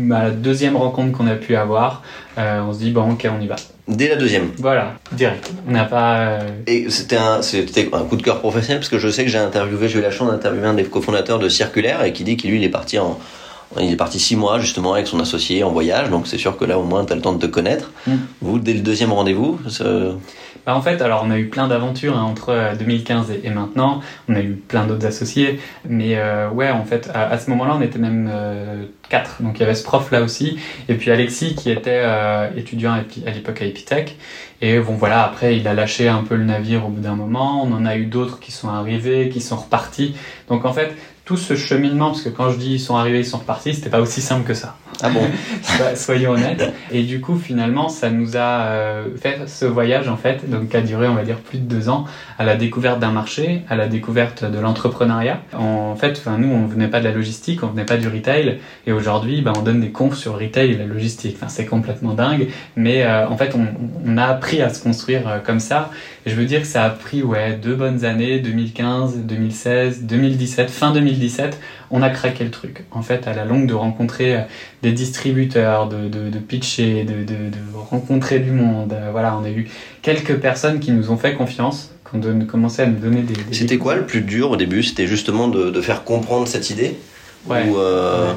la 0.01 0.31
deuxième 0.31 0.77
rencontre 0.77 1.17
qu'on 1.17 1.27
a 1.27 1.35
pu 1.35 1.55
avoir, 1.55 2.03
on 2.37 2.73
se 2.73 2.79
dit 2.79 2.91
bon 2.91 3.13
ok 3.13 3.29
on 3.37 3.41
y 3.41 3.47
va. 3.47 3.57
Dès 3.89 4.09
la 4.09 4.17
deuxième. 4.17 4.51
Voilà, 4.59 4.95
direct. 5.13 5.51
On 5.67 5.73
n'a 5.73 5.85
pas. 5.85 6.19
Euh, 6.19 6.41
Et 6.67 6.91
c'était 6.91 7.17
un, 7.17 7.41
c'était 7.41 7.89
un 7.91 8.05
coup 8.05 8.17
de 8.17 8.23
cœur 8.23 8.41
professionnel 8.41 8.81
parce 8.81 8.91
que 8.91 8.99
je 8.99 9.09
sais 9.09 9.25
que 9.25 9.31
j'ai 9.31 9.39
interviewé, 9.39 9.89
j'ai 9.89 9.99
eu 9.99 10.03
la 10.03 10.11
chance 10.11 10.31
d'interviewer 10.31 10.67
un 10.67 10.75
des 10.75 10.85
cofondateurs 10.85 11.39
de 11.39 11.49
Circulaire 11.49 12.05
et 12.05 12.13
qui 12.13 12.23
dit 12.23 12.37
qu'il 12.37 12.51
lui 12.51 12.59
il 12.59 12.65
est 12.65 12.69
parti 12.69 12.99
en, 12.99 13.19
il 13.81 13.93
est 13.93 13.97
parti 13.97 14.19
six 14.19 14.37
mois 14.37 14.59
justement 14.59 14.95
avec 14.95 15.07
son 15.07 15.21
associé 15.21 15.63
en 15.63 15.71
voyage, 15.71 16.11
donc 16.11 16.27
c'est 16.27 16.39
sûr 16.39 16.57
que 16.57 16.65
là 16.65 16.79
au 16.79 16.85
moins 16.85 17.05
tu 17.05 17.13
as 17.13 17.17
le 17.17 17.23
temps 17.23 17.33
de 17.33 17.39
te 17.39 17.51
connaître. 17.51 17.91
Mm. 18.07 18.13
Vous, 18.41 18.59
dès 18.59 18.73
le 18.75 18.81
deuxième 18.81 19.13
rendez-vous 19.13 19.59
bah 20.69 20.77
en 20.77 20.83
fait, 20.83 21.01
alors 21.01 21.23
on 21.25 21.31
a 21.31 21.39
eu 21.39 21.47
plein 21.47 21.67
d'aventures 21.67 22.15
hein, 22.15 22.25
entre 22.25 22.77
2015 22.79 23.31
euh, 23.31 23.35
et, 23.43 23.49
maintenant. 23.49 24.03
On 24.29 24.35
a 24.35 24.41
eu 24.41 24.53
plein 24.53 24.87
d'autres 24.87 25.07
associés, 25.07 25.61
mais 25.89 26.19
euh, 26.19 26.51
ouais, 26.51 26.71
en 26.71 26.85
fait, 26.85 27.11
à, 27.15 27.39
ce 27.39 27.49
moment-là, 27.49 27.75
on 27.79 27.81
était 27.81 27.99
même 27.99 28.29
euh, 28.31 28.85
quatre. 29.09 29.43
Donc 29.43 29.57
il 29.57 29.61
y 29.61 29.63
avait 29.63 29.75
ce 29.75 29.83
prof 29.83 30.11
là 30.11 30.21
aussi, 30.21 30.59
et 30.91 30.95
puis 30.97 31.11
Alexis 31.11 31.55
qui 31.55 31.71
était 31.71 32.05
étudiant 32.55 32.93
à, 32.93 33.31
l'époque 33.31 33.63
à 33.63 33.65
Epitech. 33.65 34.19
Et 34.61 34.79
bon 34.81 34.93
voilà, 34.93 35.25
après 35.25 35.57
il 35.57 35.67
a 35.69 35.73
lâché 35.73 36.07
un 36.07 36.23
peu 36.23 36.35
le 36.35 36.45
navire 36.45 36.85
au 36.85 36.91
bout 36.91 37.01
d'un 37.01 37.15
moment. 37.15 37.63
On 37.63 37.73
en 37.73 37.87
a 37.87 37.97
eu 37.97 38.05
d'autres 38.05 38.39
qui 38.39 38.53
sont 38.53 38.69
arrivés, 38.69 39.31
qui 39.31 39.41
sont 39.41 39.57
repartis. 39.57 40.15
Donc 40.51 40.67
en 40.67 40.75
fait, 40.75 40.95
tout 41.29 41.37
ce 41.37 41.57
cheminement, 41.57 42.07
parce 42.07 42.23
que 42.23 42.31
quand 42.31 42.49
je 42.49 42.57
dis 42.57 42.73
ils 42.73 42.81
sont 42.81 42.97
arrivés, 42.97 43.19
ils 43.19 43.27
sont 43.27 43.37
repartis, 43.37 43.75
c'était 43.75 43.91
pas 43.91 44.01
aussi 44.01 44.23
simple 44.23 44.47
que 44.47 44.55
ça. 44.55 44.79
Ah 45.03 45.11
bon 45.11 45.21
Soyons 45.95 46.33
honnêtes. 46.33 46.73
Et 46.91 47.03
du 47.03 47.21
coup, 47.21 47.37
finalement, 47.37 47.91
ça 47.91 48.09
nous 48.09 48.39
a 48.39 48.63
euh, 48.63 49.05
fait 49.21 49.47
ce 49.47 49.67
voyage, 49.67 50.09
en 50.09 50.17
fait, 50.17 50.49
donc 50.49 50.71
qui 50.71 50.77
a 50.79 50.81
duré, 50.81 51.07
on 51.07 51.15
va 51.15 51.25
dire, 51.25 51.37
plus 51.37 51.59
de 51.59 51.65
deux 51.65 51.91
ans, 51.91 52.07
à 52.39 52.45
la 52.45 52.57
découverte 52.57 52.99
d'un 52.99 53.11
marché, 53.11 53.61
à 53.69 53.77
la 53.77 53.89
découverte 53.89 54.43
de 54.43 54.59
l'entrepreneuriat. 54.59 55.43
En 55.53 55.95
fait, 55.97 56.17
enfin, 56.19 56.39
nous, 56.39 56.51
on 56.51 56.67
venait 56.67 56.89
pas 56.89 56.99
de 56.99 57.05
la 57.05 57.13
logistique, 57.13 57.63
on 57.63 57.69
venait 57.69 57.85
pas 57.85 57.99
du 57.99 58.09
retail, 58.09 58.59
et 58.87 58.93
aujourd'hui, 58.93 59.43
bah, 59.43 59.53
on 59.55 59.61
donne 59.61 59.81
des 59.81 59.91
confs 59.91 60.17
sur 60.17 60.37
le 60.37 60.47
retail 60.47 60.71
et 60.71 60.77
la 60.79 60.87
logistique. 60.87 61.37
Enfin, 61.37 61.49
c'est 61.49 61.67
complètement 61.67 62.15
dingue, 62.15 62.49
mais 62.75 63.05
euh, 63.05 63.29
en 63.29 63.37
fait, 63.37 63.55
on, 63.55 63.67
on, 64.07 64.17
a 64.17 64.25
appris 64.25 64.63
à 64.63 64.71
se 64.71 64.83
construire 64.83 65.29
euh, 65.29 65.39
comme 65.39 65.61
ça. 65.61 65.91
Et 66.29 66.31
je 66.31 66.37
veux 66.37 66.45
dire 66.45 66.61
que 66.61 66.67
ça 66.67 66.85
a 66.85 66.91
pris, 66.91 67.23
ouais, 67.23 67.55
deux 67.55 67.75
bonnes 67.75 68.05
années, 68.05 68.39
2015, 68.39 69.21
2016, 69.21 70.03
2017, 70.03 70.69
fin 70.69 70.93
2017, 70.93 71.59
on 71.91 72.03
a 72.03 72.11
craqué 72.11 72.45
le 72.45 72.51
truc. 72.51 72.85
En 72.91 73.01
fait, 73.01 73.27
à 73.27 73.33
la 73.33 73.47
longue, 73.47 73.67
de 73.67 73.73
rencontrer 73.73 74.37
euh, 74.37 74.41
des 74.83 74.93
distributeurs, 74.93 75.89
de, 75.89 76.09
de, 76.09 76.39
pitcher, 76.39 77.05
de, 77.05 77.25
de, 77.25 77.51
rencontrer 77.75 78.41
du 78.41 78.51
monde. 78.51 78.93
Euh, 78.93 79.09
voilà, 79.11 79.39
on 79.41 79.45
a 79.47 79.49
eu 79.49 79.71
quelques 80.03 80.37
personnes 80.37 80.81
qui 80.81 80.93
nous 80.93 81.11
ont 81.11 81.17
fait 81.17 81.33
confiance, 81.33 81.95
qui 82.11 82.19
ont 82.19 82.47
commencé 82.47 82.83
à 82.83 82.87
nous 82.87 82.99
donner 82.99 83.23
des. 83.23 83.35
C'était 83.53 83.79
quoi 83.79 83.95
le 83.95 84.05
plus 84.05 84.21
dur 84.21 84.51
au 84.51 84.57
début? 84.59 84.83
C'était 84.83 85.07
justement 85.07 85.49
de, 85.49 85.81
faire 85.81 86.05
comprendre 86.05 86.47
cette 86.47 86.69
idée? 86.69 86.95
Ouais. 87.47 87.65
Euh, 87.75 88.33
ouais. 88.33 88.37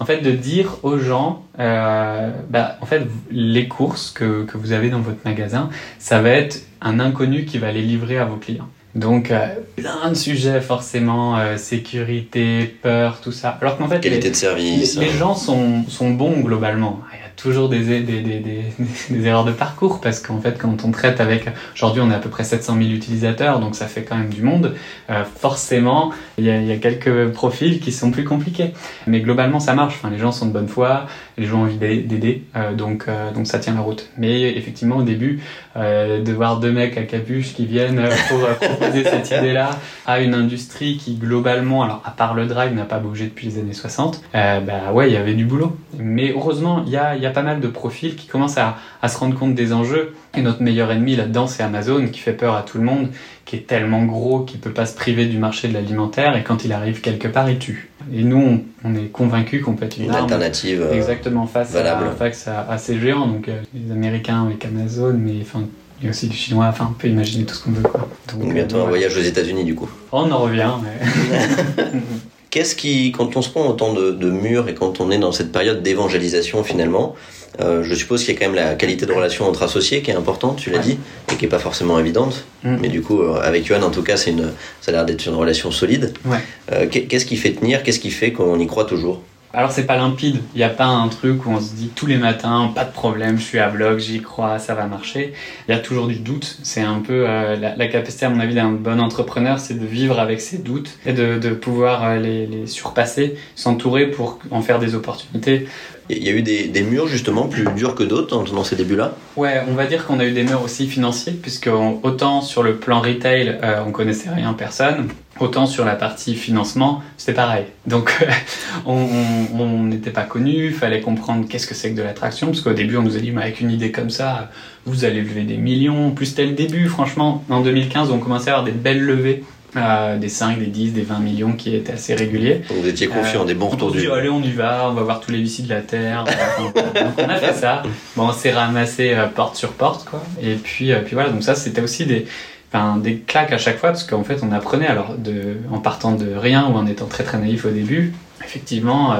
En 0.00 0.04
fait, 0.04 0.18
de 0.18 0.30
dire 0.30 0.78
aux 0.82 0.98
gens, 0.98 1.44
bah, 1.56 2.76
en 2.80 2.86
fait, 2.86 3.02
les 3.30 3.68
courses 3.68 4.10
que, 4.10 4.44
que 4.44 4.58
vous 4.58 4.72
avez 4.72 4.90
dans 4.90 5.00
votre 5.00 5.20
magasin, 5.24 5.70
ça 5.98 6.20
va 6.20 6.30
être 6.30 6.62
un 6.80 7.00
inconnu 7.00 7.44
qui 7.44 7.58
va 7.58 7.72
les 7.72 7.82
livrer 7.82 8.18
à 8.18 8.24
vos 8.24 8.36
clients. 8.36 8.68
Donc 8.94 9.30
euh, 9.30 9.46
plein 9.76 10.10
de 10.10 10.14
sujets 10.14 10.60
forcément, 10.60 11.38
euh, 11.38 11.56
sécurité, 11.56 12.66
peur, 12.82 13.20
tout 13.22 13.32
ça. 13.32 13.56
Alors 13.60 13.78
qu'en 13.78 13.88
fait, 13.88 14.00
qualité 14.00 14.30
de 14.30 14.36
service. 14.36 14.98
Les, 14.98 15.08
gens 15.08 15.34
sont, 15.34 15.84
sont 15.88 16.10
bons 16.10 16.40
globalement 16.40 17.00
toujours 17.42 17.68
des, 17.68 17.80
des, 17.80 18.00
des, 18.00 18.40
des, 19.10 19.26
erreurs 19.26 19.44
de 19.44 19.52
parcours 19.52 20.00
parce 20.00 20.20
qu'en 20.20 20.40
fait, 20.40 20.58
quand 20.58 20.84
on 20.84 20.90
traite 20.90 21.20
avec. 21.20 21.46
Aujourd'hui, 21.74 22.02
on 22.04 22.10
a 22.10 22.16
à 22.16 22.18
peu 22.18 22.28
près 22.28 22.44
700 22.44 22.76
000 22.78 22.90
utilisateurs, 22.90 23.58
donc 23.58 23.74
ça 23.74 23.86
fait 23.86 24.02
quand 24.02 24.16
même 24.16 24.30
du 24.30 24.42
monde. 24.42 24.74
Euh, 25.10 25.24
forcément, 25.24 26.12
il 26.38 26.44
y, 26.44 26.50
a, 26.50 26.60
y, 26.60 26.72
a, 26.72 26.76
quelques 26.76 27.32
profils 27.32 27.80
qui 27.80 27.90
sont 27.90 28.10
plus 28.10 28.24
compliqués. 28.24 28.72
Mais 29.06 29.20
globalement, 29.20 29.60
ça 29.60 29.74
marche. 29.74 29.94
Enfin, 29.96 30.10
les 30.10 30.18
gens 30.18 30.32
sont 30.32 30.46
de 30.46 30.52
bonne 30.52 30.68
foi, 30.68 31.06
les 31.36 31.46
gens 31.46 31.60
ont 31.60 31.62
envie 31.64 31.76
d'aider, 31.76 32.44
euh, 32.56 32.74
donc, 32.74 33.06
euh, 33.08 33.32
donc 33.32 33.46
ça 33.46 33.58
tient 33.58 33.74
la 33.74 33.80
route. 33.80 34.08
Mais 34.16 34.56
effectivement, 34.56 34.96
au 34.98 35.02
début, 35.02 35.40
de 35.74 36.32
voir 36.32 36.60
deux 36.60 36.70
mecs 36.70 36.98
à 36.98 37.02
capuche 37.02 37.54
qui 37.54 37.64
viennent 37.64 38.06
pour 38.28 38.40
proposer 38.60 39.04
cette 39.04 39.30
idée-là 39.30 39.70
à 40.06 40.20
une 40.20 40.34
industrie 40.34 40.98
qui, 40.98 41.14
globalement, 41.14 41.82
alors 41.82 42.02
à 42.04 42.10
part 42.10 42.34
le 42.34 42.46
drive, 42.46 42.74
n'a 42.74 42.84
pas 42.84 42.98
bougé 42.98 43.24
depuis 43.24 43.46
les 43.46 43.58
années 43.58 43.72
60, 43.72 44.22
bah 44.32 44.92
ouais, 44.92 45.08
il 45.08 45.14
y 45.14 45.16
avait 45.16 45.32
du 45.32 45.46
boulot. 45.46 45.74
Mais 45.98 46.32
heureusement, 46.36 46.82
il 46.86 46.92
y 46.92 46.96
a, 46.98 47.16
y 47.16 47.24
a 47.24 47.31
pas 47.32 47.42
mal 47.42 47.60
de 47.60 47.68
profils 47.68 48.16
qui 48.16 48.26
commencent 48.26 48.58
à, 48.58 48.76
se 49.08 49.18
rendre 49.18 49.38
compte 49.38 49.54
des 49.54 49.72
enjeux. 49.72 50.14
Et 50.34 50.42
notre 50.42 50.62
meilleur 50.62 50.90
ennemi 50.90 51.16
là-dedans, 51.16 51.46
c'est 51.46 51.62
Amazon, 51.62 52.06
qui 52.06 52.20
fait 52.20 52.32
peur 52.32 52.54
à 52.54 52.62
tout 52.62 52.78
le 52.78 52.84
monde, 52.84 53.08
qui 53.44 53.56
est 53.56 53.66
tellement 53.66 54.04
gros 54.04 54.40
qu'il 54.40 54.60
peut 54.60 54.70
pas 54.70 54.86
se 54.86 54.94
priver 54.94 55.26
du 55.26 55.38
marché 55.38 55.68
de 55.68 55.74
l'alimentaire, 55.74 56.36
et 56.36 56.42
quand 56.42 56.64
il 56.64 56.72
arrive 56.72 57.00
quelque 57.00 57.28
part, 57.28 57.50
il 57.50 57.58
tue. 57.58 57.90
Et 58.12 58.22
nous, 58.22 58.64
on, 58.84 58.94
est 58.94 59.12
convaincus 59.12 59.62
qu'on 59.62 59.74
peut 59.74 59.84
être 59.84 59.98
une, 59.98 60.10
alternative 60.10 60.82
euh, 60.82 60.94
exactement 60.94 61.46
face, 61.46 61.74
À, 61.76 62.70
à, 62.70 62.78
ces 62.78 62.98
géants, 62.98 63.26
donc 63.26 63.48
euh, 63.48 63.60
les 63.74 63.92
Américains 63.92 64.46
avec 64.46 64.64
Amazon, 64.64 65.14
mais 65.16 65.34
enfin 65.42 65.62
il 66.00 66.06
y 66.06 66.08
a 66.08 66.10
aussi 66.10 66.26
du 66.26 66.36
chinois, 66.36 66.66
enfin 66.66 66.88
on 66.90 66.94
peut 66.94 67.06
imaginer 67.06 67.44
tout 67.44 67.54
ce 67.54 67.62
qu'on 67.62 67.70
veut. 67.70 67.82
Quoi. 67.82 68.08
Donc, 68.32 68.52
bientôt 68.52 68.80
un 68.80 68.86
voyage 68.86 69.16
aux 69.16 69.20
États-Unis 69.20 69.64
du 69.64 69.76
coup? 69.76 69.88
On 70.10 70.30
en 70.32 70.38
revient. 70.38 70.72
Mais... 70.82 71.84
Qu'est-ce 72.52 72.76
qui, 72.76 73.12
quand 73.12 73.34
on 73.34 73.40
se 73.40 73.48
prend 73.48 73.66
autant 73.66 73.94
de, 73.94 74.30
murs 74.30 74.68
et 74.68 74.74
quand 74.74 75.00
on 75.00 75.10
est 75.10 75.16
dans 75.16 75.32
cette 75.32 75.52
période 75.52 75.82
d'évangélisation 75.82 76.62
finalement, 76.62 77.16
euh, 77.60 77.82
je 77.82 77.94
suppose 77.94 78.22
qu'il 78.22 78.34
y 78.34 78.36
a 78.36 78.40
quand 78.40 78.44
même 78.44 78.54
la 78.54 78.74
qualité 78.74 79.06
de 79.06 79.12
relation 79.12 79.48
entre 79.48 79.62
associés 79.62 80.02
qui 80.02 80.10
est 80.10 80.14
importante, 80.14 80.58
tu 80.58 80.68
l'as 80.68 80.78
dit, 80.78 80.98
et 81.32 81.36
qui 81.36 81.46
est 81.46 81.48
pas 81.48 81.58
forcément 81.58 81.98
évidente. 81.98 82.44
Mm. 82.62 82.76
Mais 82.82 82.88
du 82.88 83.00
coup, 83.00 83.22
euh, 83.22 83.40
avec 83.42 83.64
Johan, 83.64 83.80
en 83.80 83.90
tout 83.90 84.02
cas, 84.02 84.18
c'est 84.18 84.32
une, 84.32 84.52
ça 84.82 84.90
a 84.90 84.92
l'air 84.92 85.06
d'être 85.06 85.24
une 85.24 85.34
relation 85.34 85.70
solide. 85.70 86.12
Ouais. 86.26 86.40
Euh, 86.72 86.86
qu'est-ce 86.88 87.24
qui 87.24 87.38
fait 87.38 87.52
tenir? 87.52 87.82
Qu'est-ce 87.82 88.00
qui 88.00 88.10
fait 88.10 88.32
qu'on 88.32 88.58
y 88.58 88.66
croit 88.66 88.84
toujours? 88.84 89.22
Alors 89.54 89.70
c'est 89.70 89.84
pas 89.84 89.96
limpide, 89.96 90.40
il 90.54 90.58
n'y 90.58 90.64
a 90.64 90.70
pas 90.70 90.86
un 90.86 91.08
truc 91.08 91.44
où 91.44 91.50
on 91.50 91.60
se 91.60 91.74
dit 91.74 91.90
tous 91.94 92.06
les 92.06 92.16
matins, 92.16 92.72
pas 92.74 92.84
de 92.84 92.92
problème, 92.92 93.38
je 93.38 93.42
suis 93.42 93.58
à 93.58 93.68
bloc, 93.68 93.98
j'y 93.98 94.22
crois, 94.22 94.58
ça 94.58 94.74
va 94.74 94.86
marcher. 94.86 95.34
Il 95.68 95.72
y 95.72 95.74
a 95.74 95.80
toujours 95.80 96.06
du 96.06 96.16
doute. 96.16 96.58
C'est 96.62 96.80
un 96.80 97.00
peu 97.00 97.24
euh, 97.28 97.56
la, 97.56 97.86
capacité 97.88 98.24
à 98.24 98.30
mon 98.30 98.40
avis 98.40 98.54
d'un 98.54 98.70
bon 98.70 98.98
entrepreneur, 98.98 99.58
c'est 99.58 99.78
de 99.78 99.84
vivre 99.84 100.18
avec 100.18 100.40
ses 100.40 100.58
doutes 100.58 100.96
et 101.04 101.12
de, 101.12 101.38
de 101.38 101.50
pouvoir 101.50 102.04
euh, 102.04 102.18
les, 102.18 102.46
les, 102.46 102.66
surpasser, 102.66 103.36
s'entourer 103.54 104.06
pour 104.06 104.38
en 104.50 104.62
faire 104.62 104.78
des 104.78 104.94
opportunités. 104.94 105.66
Il 106.08 106.24
y 106.24 106.28
a 106.28 106.32
eu 106.32 106.42
des, 106.42 106.68
des 106.68 106.82
murs 106.82 107.06
justement 107.06 107.46
plus 107.46 107.64
durs 107.76 107.94
que 107.94 108.02
d'autres 108.02 108.52
dans, 108.52 108.64
ces 108.64 108.76
débuts-là? 108.76 109.14
Ouais, 109.36 109.62
on 109.68 109.74
va 109.74 109.86
dire 109.86 110.06
qu'on 110.06 110.18
a 110.18 110.24
eu 110.24 110.32
des 110.32 110.42
murs 110.42 110.62
aussi 110.62 110.86
financiers, 110.86 111.32
puisque 111.32 111.70
autant 112.02 112.42
sur 112.42 112.62
le 112.62 112.76
plan 112.76 113.00
retail, 113.00 113.58
euh, 113.62 113.82
on 113.86 113.92
connaissait 113.92 114.30
rien, 114.30 114.52
personne, 114.52 115.08
autant 115.40 115.66
sur 115.66 115.84
la 115.84 115.94
partie 115.94 116.34
financement, 116.34 117.02
c'était 117.16 117.32
pareil. 117.32 117.64
Donc 117.86 118.16
on 118.86 119.82
n'était 119.84 120.10
pas 120.10 120.22
connu, 120.22 120.70
fallait 120.70 121.00
comprendre 121.00 121.46
qu'est-ce 121.48 121.66
que 121.66 121.74
c'est 121.74 121.92
que 121.92 121.96
de 121.96 122.02
l'attraction, 122.02 122.48
parce 122.48 122.60
qu'au 122.60 122.72
début 122.72 122.96
on 122.96 123.02
nous 123.02 123.16
a 123.16 123.20
dit, 123.20 123.30
mais 123.30 123.42
avec 123.42 123.60
une 123.60 123.70
idée 123.70 123.90
comme 123.90 124.10
ça, 124.10 124.50
vous 124.84 125.04
allez 125.04 125.20
lever 125.20 125.42
des 125.42 125.56
millions, 125.56 126.10
plus 126.10 126.26
c'était 126.26 126.46
le 126.46 126.52
début, 126.52 126.88
franchement, 126.88 127.44
en 127.48 127.60
2015 127.60 128.10
on 128.10 128.18
commençait 128.18 128.50
à 128.50 128.54
avoir 128.54 128.64
des 128.64 128.72
belles 128.72 129.02
levées 129.02 129.44
euh, 129.74 130.18
des 130.18 130.28
5, 130.28 130.58
des 130.58 130.66
10, 130.66 130.92
des 130.92 131.00
20 131.00 131.18
millions 131.20 131.52
qui 131.52 131.74
étaient 131.74 131.94
assez 131.94 132.14
réguliers. 132.14 132.60
vous 132.68 132.86
étiez 132.86 133.06
confiant, 133.06 133.46
des 133.46 133.54
bons 133.54 133.68
retours 133.68 133.90
du... 133.90 134.10
Allez, 134.10 134.28
on 134.28 134.42
y 134.42 134.50
va, 134.50 134.90
on 134.90 134.92
va 134.92 135.02
voir 135.02 135.20
tous 135.20 135.30
les 135.30 135.40
vicis 135.40 135.62
de 135.62 135.70
la 135.70 135.80
Terre. 135.80 136.24
donc 136.74 137.14
on 137.16 137.28
a 137.28 137.36
fait 137.36 137.54
ça. 137.54 137.82
Bon, 138.14 138.28
on 138.28 138.32
s'est 138.32 138.52
ramassé 138.52 139.14
euh, 139.14 139.28
porte 139.28 139.56
sur 139.56 139.72
porte, 139.72 140.04
quoi. 140.04 140.22
Et 140.42 140.56
puis, 140.56 140.92
euh, 140.92 141.00
puis 141.00 141.14
voilà, 141.14 141.30
donc 141.30 141.42
ça, 141.42 141.54
c'était 141.54 141.80
aussi 141.80 142.04
des, 142.04 142.26
enfin, 142.70 142.98
des 142.98 143.16
claques 143.16 143.52
à 143.52 143.56
chaque 143.56 143.78
fois, 143.78 143.92
parce 143.92 144.04
qu'en 144.04 144.24
fait, 144.24 144.40
on 144.42 144.52
apprenait, 144.52 144.88
alors, 144.88 145.14
de, 145.16 145.56
en 145.70 145.78
partant 145.78 146.12
de 146.12 146.34
rien 146.34 146.66
ou 146.66 146.74
en 146.74 146.86
étant 146.86 147.06
très 147.06 147.24
très 147.24 147.38
naïf 147.38 147.64
au 147.64 147.70
début, 147.70 148.12
effectivement, 148.44 149.16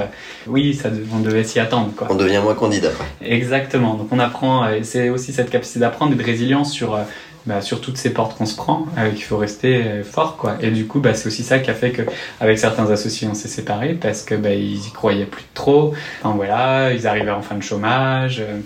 oui, 0.46 0.74
ça, 0.74 0.90
on 1.14 1.20
devait 1.20 1.44
s'y 1.44 1.60
attendre. 1.60 1.92
Quoi. 1.96 2.08
On 2.10 2.14
devient 2.14 2.40
moins 2.42 2.54
candidat. 2.54 2.90
Exactement. 3.24 3.94
Donc 3.94 4.08
on 4.10 4.18
apprend, 4.18 4.66
c'est 4.82 5.08
aussi 5.08 5.32
cette 5.32 5.48
capacité 5.48 5.78
d'apprendre 5.78 6.12
et 6.12 6.16
de 6.16 6.22
résilience 6.24 6.72
sur 6.72 6.98
bah, 7.46 7.61
sur 7.61 7.81
toutes 7.81 7.96
ces 7.96 8.12
portes 8.12 8.37
qu'on 8.37 8.46
se 8.46 8.55
prend, 8.55 8.87
euh, 8.98 9.11
qu'il 9.11 9.24
faut 9.24 9.37
rester 9.37 9.83
euh, 9.83 10.05
fort, 10.05 10.37
quoi. 10.37 10.57
Et 10.61 10.70
du 10.70 10.87
coup, 10.87 11.00
bah, 11.00 11.14
c'est 11.14 11.26
aussi 11.26 11.42
ça 11.42 11.59
qui 11.59 11.70
a 11.70 11.74
fait 11.74 11.90
que, 11.90 12.02
avec 12.40 12.59
certains 12.59 12.90
associés, 12.90 13.28
on 13.31 13.35
s'est 13.35 13.48
séparés 13.48 13.94
parce 13.94 14.22
que, 14.22 14.35
bah, 14.35 14.55
ils 14.55 14.87
y 14.87 14.92
croyaient 14.92 15.26
plus 15.26 15.44
trop. 15.55 15.92
Enfin, 16.22 16.35
voilà, 16.37 16.92
ils 16.92 17.07
arrivaient 17.07 17.31
en 17.31 17.42
fin 17.42 17.57
de 17.57 17.62
chômage. 17.62 18.40
Euh, 18.40 18.59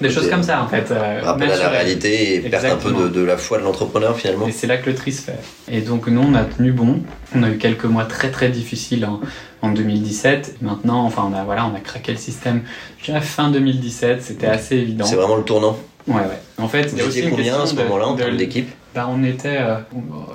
des 0.00 0.10
choses 0.10 0.28
comme 0.28 0.42
ça, 0.42 0.62
en 0.62 0.68
fait. 0.68 0.92
Rappel 1.22 1.50
à 1.50 1.56
la 1.56 1.68
réalité 1.68 2.34
et 2.34 2.40
perdre 2.40 2.72
un 2.72 2.76
peu 2.76 2.92
de, 2.92 3.08
de, 3.08 3.22
la 3.22 3.36
foi 3.36 3.58
de 3.58 3.64
l'entrepreneur, 3.64 4.16
finalement. 4.16 4.46
Et 4.46 4.52
c'est 4.52 4.66
là 4.66 4.76
que 4.76 4.88
le 4.88 4.94
tri 4.94 5.12
se 5.12 5.22
fait. 5.22 5.38
Et 5.70 5.80
donc, 5.80 6.06
nous, 6.06 6.20
on 6.20 6.34
a 6.34 6.44
tenu 6.44 6.72
bon. 6.72 7.00
On 7.34 7.42
a 7.42 7.50
eu 7.50 7.58
quelques 7.58 7.84
mois 7.84 8.04
très, 8.04 8.30
très 8.30 8.48
difficiles 8.48 9.04
en, 9.04 9.20
en 9.62 9.70
2017. 9.70 10.56
Maintenant, 10.62 11.04
enfin, 11.04 11.28
on 11.30 11.36
a, 11.36 11.44
voilà, 11.44 11.66
on 11.66 11.76
a 11.76 11.80
craqué 11.80 12.12
le 12.12 12.18
système. 12.18 12.62
Je 12.98 13.06
dirais 13.06 13.20
fin 13.20 13.50
2017, 13.50 14.22
c'était 14.22 14.46
assez 14.46 14.76
évident. 14.76 15.04
C'est 15.04 15.16
vraiment 15.16 15.36
le 15.36 15.44
tournant 15.44 15.78
Ouais, 16.06 16.14
ouais. 16.14 16.40
En 16.58 16.68
fait, 16.68 16.88
c'était 16.88 17.02
aussi 17.02 17.20
une 17.20 17.30
combien 17.30 17.60
à 17.60 17.66
ce 17.66 17.74
moment-là 17.74 18.08
en 18.08 18.16
termes 18.16 18.36
d'équipe 18.36 18.70
bah, 18.94 19.08
on 19.08 19.22
était, 19.22 19.58
euh, 19.58 19.76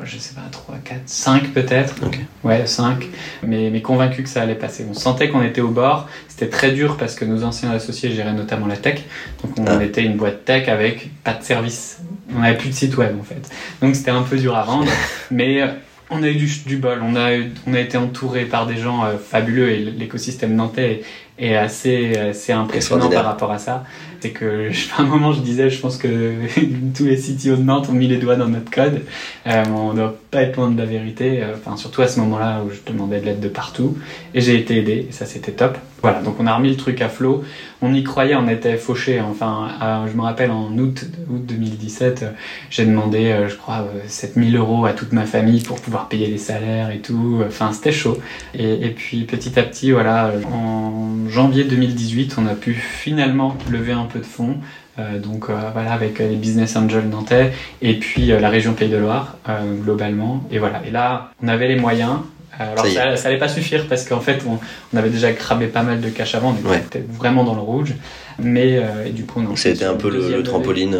je 0.03 0.17
sais 0.17 0.33
pas, 0.33 0.41
3, 0.49 0.75
4, 0.83 1.01
5 1.05 1.53
peut-être. 1.53 1.95
Ouais, 2.43 2.65
5. 2.65 3.05
Mais, 3.43 3.69
mais 3.69 3.81
convaincus 3.81 4.23
que 4.23 4.29
ça 4.29 4.43
allait 4.43 4.55
passer. 4.55 4.85
On 4.89 4.93
sentait 4.93 5.29
qu'on 5.29 5.43
était 5.43 5.61
au 5.61 5.69
bord. 5.69 6.07
C'était 6.29 6.49
très 6.49 6.71
dur 6.71 6.95
parce 6.95 7.15
que 7.15 7.25
nos 7.25 7.43
anciens 7.43 7.71
associés 7.71 8.11
géraient 8.11 8.33
notamment 8.33 8.67
la 8.67 8.77
tech. 8.77 9.01
Donc 9.43 9.59
on 9.59 9.65
ah. 9.67 9.83
était 9.83 10.03
une 10.03 10.15
boîte 10.15 10.45
tech 10.45 10.69
avec 10.69 11.09
pas 11.23 11.33
de 11.33 11.43
service. 11.43 11.99
On 12.33 12.39
n'avait 12.39 12.57
plus 12.57 12.69
de 12.69 12.73
site 12.73 12.95
web 12.97 13.17
en 13.19 13.23
fait. 13.23 13.49
Donc 13.81 13.95
c'était 13.95 14.11
un 14.11 14.23
peu 14.23 14.37
dur 14.37 14.55
à 14.55 14.63
vendre. 14.63 14.89
mais 15.31 15.61
euh, 15.61 15.67
on 16.09 16.23
a 16.23 16.29
eu 16.29 16.35
du, 16.35 16.49
du 16.65 16.77
bol. 16.77 16.99
On 17.03 17.17
a, 17.17 17.31
on 17.67 17.73
a 17.73 17.79
été 17.79 17.97
entouré 17.97 18.45
par 18.45 18.67
des 18.67 18.77
gens 18.77 19.03
euh, 19.03 19.17
fabuleux 19.17 19.71
et 19.71 19.79
l'écosystème 19.79 20.55
nantais 20.55 21.03
est 21.37 21.55
assez, 21.55 22.17
assez 22.17 22.53
impressionnant 22.53 23.09
par 23.09 23.25
rapport 23.25 23.51
à 23.51 23.59
ça. 23.59 23.83
C'est 24.25 24.31
que 24.31 24.71
à 24.97 25.01
un 25.01 25.05
moment 25.05 25.33
je 25.33 25.41
disais, 25.41 25.69
je 25.69 25.79
pense 25.79 25.97
que 25.97 26.33
tous 26.97 27.05
les 27.05 27.15
CTO 27.15 27.57
de 27.57 27.61
Nantes 27.61 27.89
ont 27.89 27.93
mis 27.93 28.07
les 28.07 28.17
doigts 28.17 28.35
dans 28.35 28.47
notre 28.47 28.71
code. 28.71 29.01
Euh, 29.45 29.63
on 29.69 29.93
ne 29.93 29.97
doit 29.97 30.15
pas 30.31 30.41
être 30.41 30.55
loin 30.57 30.71
de 30.71 30.77
la 30.79 30.85
vérité. 30.85 31.43
Euh, 31.43 31.53
enfin, 31.55 31.77
surtout 31.77 32.01
à 32.01 32.07
ce 32.07 32.19
moment-là 32.21 32.63
où 32.65 32.71
je 32.71 32.79
demandais 32.91 33.19
de 33.19 33.25
l'aide 33.25 33.39
de 33.39 33.49
partout. 33.49 33.95
Et 34.33 34.41
j'ai 34.41 34.57
été 34.57 34.77
aidé. 34.77 35.05
Et 35.09 35.11
ça, 35.11 35.27
c'était 35.27 35.51
top. 35.51 35.77
Voilà. 36.01 36.21
Donc 36.21 36.35
on 36.39 36.47
a 36.47 36.55
remis 36.55 36.69
le 36.69 36.77
truc 36.77 37.01
à 37.01 37.09
flot. 37.09 37.43
On 37.81 37.93
y 37.93 38.03
croyait, 38.03 38.35
on 38.35 38.47
était 38.47 38.77
fauché. 38.77 39.19
Enfin, 39.21 39.69
je 40.11 40.15
me 40.15 40.21
rappelle 40.21 40.51
en 40.51 40.77
août, 40.77 41.05
août 41.29 41.45
2017, 41.45 42.25
j'ai 42.69 42.85
demandé, 42.85 43.31
euh, 43.31 43.49
je 43.49 43.55
crois, 43.55 43.87
7000 44.07 44.55
euros 44.55 44.85
à 44.85 44.93
toute 44.93 45.13
ma 45.13 45.25
famille 45.25 45.61
pour 45.61 45.79
pouvoir 45.81 46.07
payer 46.07 46.27
les 46.27 46.37
salaires 46.37 46.91
et 46.91 46.99
tout. 46.99 47.41
Enfin, 47.45 47.71
c'était 47.73 47.91
chaud. 47.91 48.17
Et, 48.53 48.89
puis 48.89 49.23
petit 49.23 49.59
à 49.59 49.63
petit, 49.63 49.91
voilà, 49.91 50.31
en 50.51 51.29
janvier 51.29 51.63
2018, 51.63 52.35
on 52.37 52.45
a 52.47 52.55
pu 52.55 52.73
finalement 52.73 53.55
lever 53.69 53.93
un 53.93 54.05
peu 54.05 54.19
de 54.19 54.25
fonds. 54.25 54.57
Euh, 54.97 55.19
donc 55.19 55.49
euh, 55.49 55.55
voilà, 55.73 55.91
avec 55.91 56.19
les 56.19 56.35
business 56.35 56.77
angels 56.77 57.09
nantais 57.09 57.51
et 57.81 57.95
puis 57.99 58.31
euh, 58.31 58.39
la 58.39 58.49
région 58.49 58.73
Pays 58.73 58.89
de 58.89 58.97
Loire 58.97 59.37
globalement. 59.83 60.43
Et 60.51 60.59
voilà. 60.59 60.81
Et 60.85 60.91
là, 60.91 61.31
on 61.43 61.47
avait 61.47 61.67
les 61.67 61.75
moyens. 61.75 62.19
Alors 62.59 62.85
ça, 62.85 63.17
ça, 63.17 63.27
allait 63.27 63.37
pas 63.37 63.47
suffire 63.47 63.87
parce 63.87 64.05
qu'en 64.05 64.19
fait, 64.19 64.41
on, 64.47 64.59
on, 64.93 64.97
avait 64.97 65.09
déjà 65.09 65.31
cramé 65.33 65.67
pas 65.67 65.83
mal 65.83 66.01
de 66.01 66.09
cash 66.09 66.35
avant, 66.35 66.55
on 66.65 66.73
était 66.73 67.03
vraiment 67.07 67.43
dans 67.43 67.55
le 67.55 67.61
rouge. 67.61 67.93
Mais 68.37 68.81
et 69.05 69.11
du 69.11 69.25
coup. 69.25 69.41
C'était 69.55 69.85
un 69.85 69.95
peu 69.95 70.09
le, 70.09 70.43
trampoline. 70.43 70.97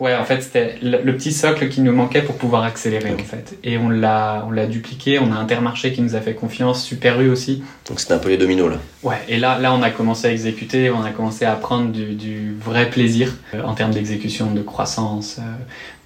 Ouais, 0.00 0.16
en 0.16 0.24
fait, 0.24 0.42
c'était 0.42 0.76
le, 0.82 1.12
petit 1.12 1.32
socle 1.32 1.68
qui 1.68 1.80
nous 1.80 1.92
manquait 1.92 2.22
pour 2.22 2.36
pouvoir 2.36 2.64
accélérer, 2.64 3.12
en 3.12 3.24
fait. 3.24 3.56
Et 3.62 3.78
on 3.78 3.88
l'a, 3.88 4.44
on 4.48 4.50
l'a 4.50 4.66
dupliqué. 4.66 5.18
On 5.20 5.32
a 5.32 5.36
Intermarché 5.36 5.92
qui 5.92 6.02
nous 6.02 6.16
a 6.16 6.20
fait 6.20 6.34
confiance, 6.34 6.82
Super 6.82 7.20
U 7.20 7.30
aussi. 7.30 7.62
Donc 7.88 8.00
c'était 8.00 8.14
un 8.14 8.18
peu 8.18 8.30
les 8.30 8.36
dominos, 8.36 8.70
là. 8.70 8.78
Ouais, 9.02 9.16
et 9.28 9.36
là, 9.38 9.58
là, 9.58 9.74
on 9.74 9.82
a 9.82 9.90
commencé 9.90 10.28
à 10.28 10.32
exécuter, 10.32 10.88
on 10.90 11.02
a 11.02 11.10
commencé 11.10 11.44
à 11.44 11.56
prendre 11.56 11.90
du, 11.90 12.14
du 12.14 12.54
vrai 12.54 12.88
plaisir 12.88 13.34
euh, 13.52 13.62
en 13.64 13.74
termes 13.74 13.90
d'exécution, 13.90 14.52
de 14.52 14.62
croissance. 14.62 15.38
Euh. 15.40 15.42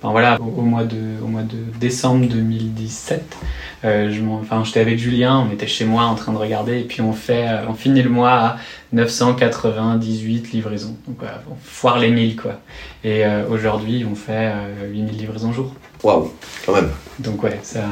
enfin 0.00 0.12
voilà, 0.12 0.38
au, 0.40 0.62
mois 0.62 0.84
de, 0.84 1.22
au 1.22 1.26
mois 1.26 1.42
de 1.42 1.58
décembre 1.78 2.26
2017, 2.26 3.36
euh, 3.84 4.10
je 4.10 4.22
enfin, 4.22 4.64
j'étais 4.64 4.80
avec 4.80 4.98
Julien, 4.98 5.46
on 5.46 5.52
était 5.52 5.66
chez 5.66 5.84
moi 5.84 6.04
en 6.04 6.14
train 6.14 6.32
de 6.32 6.38
regarder, 6.38 6.80
et 6.80 6.84
puis 6.84 7.02
on 7.02 7.12
fait, 7.12 7.46
on 7.68 7.74
finit 7.74 8.02
le 8.02 8.08
mois 8.08 8.32
à 8.32 8.56
998 8.94 10.52
livraisons. 10.52 10.96
Donc 11.06 11.16
voilà, 11.18 11.42
on 11.50 11.56
foire 11.62 11.98
les 11.98 12.10
1000, 12.10 12.36
quoi. 12.36 12.60
Et 13.04 13.24
aujourd'hui, 13.50 14.06
on 14.10 14.14
fait 14.14 14.52
8000 14.90 15.14
euh, 15.14 15.18
livraisons 15.18 15.52
jour. 15.52 15.74
Waouh, 16.02 16.32
quand 16.64 16.74
même. 16.74 16.88
Donc 17.18 17.42
ouais, 17.42 17.60
ça... 17.62 17.84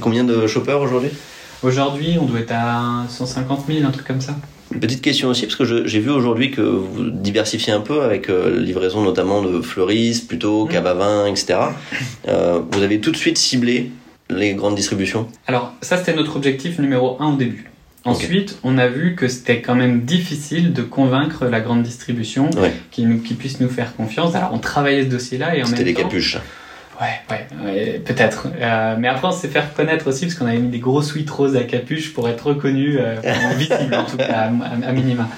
Combien 0.00 0.22
de 0.22 0.46
shoppers 0.46 0.80
aujourd'hui? 0.80 1.10
Aujourd'hui, 1.64 2.16
on 2.20 2.26
doit 2.26 2.40
être 2.40 2.54
à 2.54 3.04
150 3.08 3.66
000, 3.66 3.86
un 3.86 3.90
truc 3.90 4.06
comme 4.06 4.20
ça. 4.20 4.34
Petite 4.80 5.02
question 5.02 5.28
aussi, 5.28 5.46
parce 5.46 5.56
que 5.56 5.86
j'ai 5.86 6.00
vu 6.00 6.10
aujourd'hui 6.10 6.50
que 6.50 6.60
vous 6.60 7.10
diversifiez 7.10 7.72
un 7.72 7.80
peu 7.80 8.02
avec 8.02 8.28
euh, 8.28 8.58
livraison 8.58 9.02
notamment 9.02 9.42
de 9.42 9.60
fleuristes, 9.60 10.28
plutôt, 10.28 10.66
cave 10.66 10.86
à 10.86 10.94
vin, 10.94 11.26
etc. 11.26 11.58
Euh, 12.28 12.60
vous 12.70 12.82
avez 12.82 13.00
tout 13.00 13.10
de 13.10 13.16
suite 13.16 13.38
ciblé 13.38 13.90
les 14.30 14.54
grandes 14.54 14.74
distributions? 14.74 15.28
Alors, 15.46 15.72
ça, 15.82 15.96
c'était 15.98 16.14
notre 16.14 16.36
objectif 16.36 16.78
numéro 16.78 17.16
un 17.20 17.34
au 17.34 17.36
début. 17.36 17.70
Ensuite, 18.04 18.58
on 18.64 18.78
a 18.78 18.88
vu 18.88 19.14
que 19.14 19.28
c'était 19.28 19.62
quand 19.62 19.76
même 19.76 20.00
difficile 20.00 20.72
de 20.72 20.82
convaincre 20.82 21.46
la 21.46 21.60
grande 21.60 21.84
distribution 21.84 22.50
qui, 22.90 23.04
nous, 23.04 23.18
qui 23.18 23.34
puisse 23.34 23.60
nous 23.60 23.68
faire 23.68 23.94
confiance. 23.94 24.34
Alors, 24.34 24.50
on 24.52 24.58
travaillait 24.58 25.04
ce 25.04 25.08
dossier-là 25.08 25.56
et 25.56 25.62
en 25.62 25.66
C'était 25.66 25.84
les 25.84 25.94
capuches. 25.94 26.38
Ouais, 27.00 27.36
ouais, 27.64 28.02
peut-être. 28.04 28.48
Euh, 28.60 28.96
mais 28.98 29.08
après, 29.08 29.28
on 29.28 29.32
s'est 29.32 29.48
fait 29.48 29.60
reconnaître 29.60 30.06
aussi 30.08 30.26
parce 30.26 30.36
qu'on 30.36 30.46
avait 30.46 30.58
mis 30.58 30.68
des 30.68 30.78
gros 30.78 31.02
suites 31.02 31.30
roses 31.30 31.56
à 31.56 31.64
capuche 31.64 32.12
pour 32.12 32.28
être 32.28 32.46
reconnu, 32.46 32.98
euh, 32.98 33.16
visible 33.56 33.94
en 33.94 34.04
tout 34.04 34.16
cas, 34.16 34.50
à, 34.86 34.92
minima. 34.92 35.28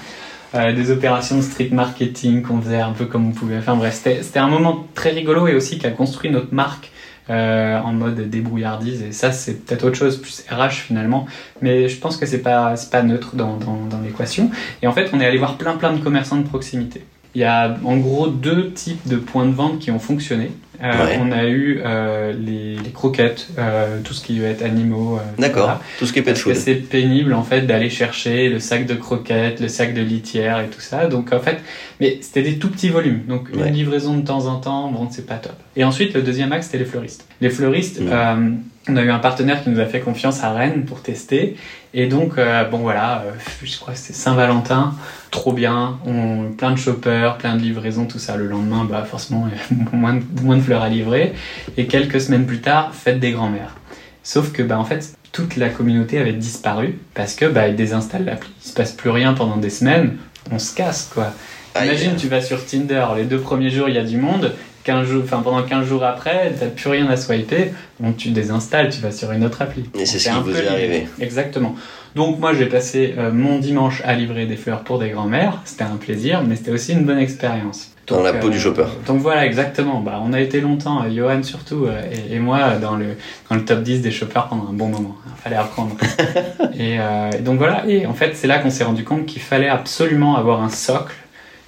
Euh, 0.53 0.73
des 0.73 0.91
opérations 0.91 1.37
de 1.37 1.41
street 1.41 1.69
marketing 1.71 2.41
qu'on 2.41 2.61
faisait 2.61 2.79
un 2.79 2.91
peu 2.91 3.05
comme 3.05 3.27
on 3.27 3.31
pouvait. 3.31 3.57
Enfin 3.57 3.75
bref, 3.75 3.99
c'était 4.03 4.39
un 4.39 4.47
moment 4.47 4.87
très 4.93 5.09
rigolo 5.09 5.47
et 5.47 5.55
aussi 5.55 5.79
qui 5.79 5.87
a 5.87 5.91
construit 5.91 6.29
notre 6.29 6.53
marque 6.53 6.91
euh, 7.29 7.79
en 7.79 7.91
mode 7.91 8.29
débrouillardise. 8.29 9.01
Et 9.01 9.11
ça, 9.11 9.31
c'est 9.31 9.65
peut-être 9.65 9.83
autre 9.83 9.97
chose, 9.97 10.21
plus 10.21 10.45
RH 10.49 10.83
finalement. 10.87 11.25
Mais 11.61 11.89
je 11.89 11.97
pense 11.99 12.15
que 12.15 12.25
c'est 12.25 12.41
pas, 12.41 12.75
pas 12.89 13.03
neutre 13.03 13.35
dans 13.35 13.59
l'équation. 14.03 14.49
Et 14.81 14.87
en 14.87 14.93
fait, 14.93 15.09
on 15.11 15.19
est 15.19 15.25
allé 15.25 15.37
voir 15.37 15.57
plein 15.57 15.75
plein 15.75 15.91
de 15.91 16.01
commerçants 16.01 16.37
de 16.37 16.47
proximité. 16.47 17.03
Il 17.33 17.41
y 17.41 17.43
a 17.43 17.75
en 17.83 17.97
gros 17.97 18.27
deux 18.27 18.71
types 18.71 19.07
de 19.07 19.17
points 19.17 19.45
de 19.45 19.53
vente 19.53 19.79
qui 19.79 19.91
ont 19.91 19.99
fonctionné. 19.99 20.51
Euh, 20.83 21.17
on 21.19 21.31
a 21.31 21.45
eu 21.45 21.81
euh, 21.83 22.33
les, 22.33 22.75
les, 22.75 22.91
croquettes, 22.91 23.47
euh, 23.57 23.99
tout 24.03 24.13
ce 24.13 24.23
qui 24.23 24.39
va 24.39 24.47
être 24.47 24.63
animaux. 24.63 25.19
D'accord, 25.37 25.79
tout 25.99 26.05
ce 26.05 26.13
qui 26.13 26.19
est 26.19 26.21
pet 26.21 26.37
food. 26.37 26.55
C'est 26.55 26.75
pénible 26.75 27.33
en 27.33 27.43
fait 27.43 27.61
d'aller 27.61 27.89
chercher 27.89 28.49
le 28.49 28.59
sac 28.59 28.85
de 28.85 28.93
croquettes, 28.93 29.59
le 29.59 29.67
sac 29.67 29.93
de 29.93 30.01
litière 30.01 30.59
et 30.59 30.67
tout 30.67 30.81
ça. 30.81 31.07
Donc 31.07 31.33
en 31.33 31.39
fait, 31.39 31.57
mais 31.99 32.19
c'était 32.21 32.43
des 32.43 32.57
tout 32.57 32.69
petits 32.69 32.89
volumes. 32.89 33.23
Donc 33.27 33.49
une 33.53 33.65
livraison 33.65 34.17
de 34.17 34.25
temps 34.25 34.47
en 34.47 34.57
temps, 34.57 34.91
bon, 34.91 35.07
c'est 35.09 35.25
pas 35.25 35.35
top. 35.35 35.55
Et 35.75 35.83
ensuite, 35.83 36.13
le 36.13 36.21
deuxième 36.21 36.51
axe, 36.51 36.67
c'était 36.67 36.79
les 36.79 36.85
fleuristes. 36.85 37.25
Les 37.41 37.49
fleuristes, 37.49 38.01
mmh. 38.01 38.57
On 38.87 38.97
a 38.97 39.03
eu 39.03 39.09
un 39.09 39.19
partenaire 39.19 39.63
qui 39.63 39.69
nous 39.69 39.79
a 39.79 39.85
fait 39.85 39.99
confiance 39.99 40.43
à 40.43 40.53
Rennes 40.53 40.85
pour 40.85 41.01
tester. 41.01 41.57
Et 41.93 42.07
donc, 42.07 42.35
bon 42.71 42.79
voilà, 42.79 43.23
je 43.63 43.77
crois 43.77 43.93
que 43.93 43.99
c'était 43.99 44.13
Saint-Valentin 44.13 44.93
trop 45.35 45.53
bien, 45.53 45.99
on, 46.05 46.51
plein 46.57 46.71
de 46.71 46.77
shoppers, 46.77 47.37
plein 47.37 47.55
de 47.55 47.61
livraisons, 47.61 48.05
tout 48.05 48.19
ça. 48.19 48.37
Le 48.37 48.47
lendemain, 48.47 48.85
bah, 48.89 49.03
forcément, 49.03 49.47
moins 49.91 50.15
de, 50.15 50.23
moins 50.41 50.57
de 50.57 50.61
fleurs 50.61 50.81
à 50.81 50.89
livrer. 50.89 51.33
Et 51.77 51.85
quelques 51.85 52.21
semaines 52.21 52.45
plus 52.45 52.61
tard, 52.61 52.95
fête 52.95 53.19
des 53.19 53.31
grands-mères. 53.31 53.75
Sauf 54.23 54.51
que, 54.51 54.63
bah, 54.63 54.79
en 54.79 54.85
fait, 54.85 55.13
toute 55.31 55.57
la 55.57 55.69
communauté 55.69 56.17
avait 56.17 56.33
disparu 56.33 56.97
parce 57.13 57.35
que, 57.35 57.45
bah, 57.45 57.67
ils 57.67 57.75
désinstallent 57.75 58.25
l'appli. 58.25 58.49
Il 58.63 58.69
se 58.69 58.73
passe 58.73 58.93
plus 58.93 59.09
rien 59.09 59.33
pendant 59.33 59.57
des 59.57 59.69
semaines, 59.69 60.17
on 60.51 60.57
se 60.57 60.73
casse, 60.73 61.11
quoi. 61.13 61.33
Imagine, 61.75 62.15
tu 62.15 62.29
vas 62.29 62.41
sur 62.41 62.65
Tinder, 62.65 63.05
les 63.17 63.25
deux 63.25 63.39
premiers 63.39 63.69
jours, 63.69 63.89
il 63.89 63.95
y 63.95 63.99
a 63.99 64.03
du 64.03 64.17
monde. 64.17 64.53
15 64.85 65.07
jours, 65.07 65.23
enfin, 65.23 65.41
pendant 65.43 65.63
15 65.63 65.85
jours 65.85 66.03
après, 66.03 66.53
tu 66.57 66.63
n'as 66.63 66.69
plus 66.69 66.89
rien 66.89 67.07
à 67.07 67.17
swiper, 67.17 67.71
donc 67.99 68.17
tu 68.17 68.29
désinstalles, 68.29 68.89
tu 68.89 69.01
vas 69.01 69.11
sur 69.11 69.31
une 69.31 69.43
autre 69.43 69.63
appli. 69.63 69.83
Et 69.99 70.05
c'est 70.05 70.19
ce 70.19 70.29
qui 70.29 70.39
vous 70.39 70.55
est 70.55 70.67
arrivé. 70.67 71.07
Exactement. 71.19 71.75
Donc 72.15 72.39
moi 72.39 72.53
j'ai 72.53 72.67
passé 72.67 73.13
euh, 73.17 73.31
mon 73.31 73.59
dimanche 73.59 74.01
à 74.05 74.13
livrer 74.13 74.45
des 74.45 74.55
fleurs 74.55 74.83
pour 74.83 74.99
des 74.99 75.09
grands-mères, 75.09 75.59
c'était 75.65 75.83
un 75.83 75.97
plaisir, 75.97 76.43
mais 76.47 76.55
c'était 76.55 76.71
aussi 76.71 76.93
une 76.93 77.03
bonne 77.03 77.17
expérience. 77.17 77.91
Dans 78.07 78.21
la 78.21 78.33
peau 78.33 78.49
du 78.49 78.59
shopper. 78.59 78.83
Euh, 78.83 79.07
donc 79.07 79.21
voilà, 79.21 79.47
exactement. 79.47 79.99
Bah, 79.99 80.21
on 80.23 80.31
a 80.31 80.39
été 80.39 80.61
longtemps, 80.61 81.03
euh, 81.03 81.09
Johan 81.09 81.41
surtout, 81.41 81.87
et, 82.29 82.37
moi, 82.37 82.75
dans 82.79 82.95
le, 82.95 83.17
dans 83.49 83.55
le 83.55 83.65
top 83.65 83.81
10 83.81 84.01
des 84.01 84.11
shoppers 84.11 84.47
pendant 84.47 84.69
un 84.69 84.73
bon 84.73 84.87
moment. 84.89 85.17
Il 85.25 85.41
fallait 85.41 85.55
apprendre. 85.55 85.97
et, 86.79 86.99
donc 87.41 87.57
voilà, 87.57 87.83
et 87.87 88.05
en 88.05 88.13
fait 88.13 88.35
c'est 88.35 88.47
là 88.47 88.59
qu'on 88.59 88.69
s'est 88.69 88.83
rendu 88.83 89.03
compte 89.03 89.25
qu'il 89.25 89.41
fallait 89.41 89.67
absolument 89.67 90.37
avoir 90.37 90.61
un 90.61 90.69
socle 90.69 91.15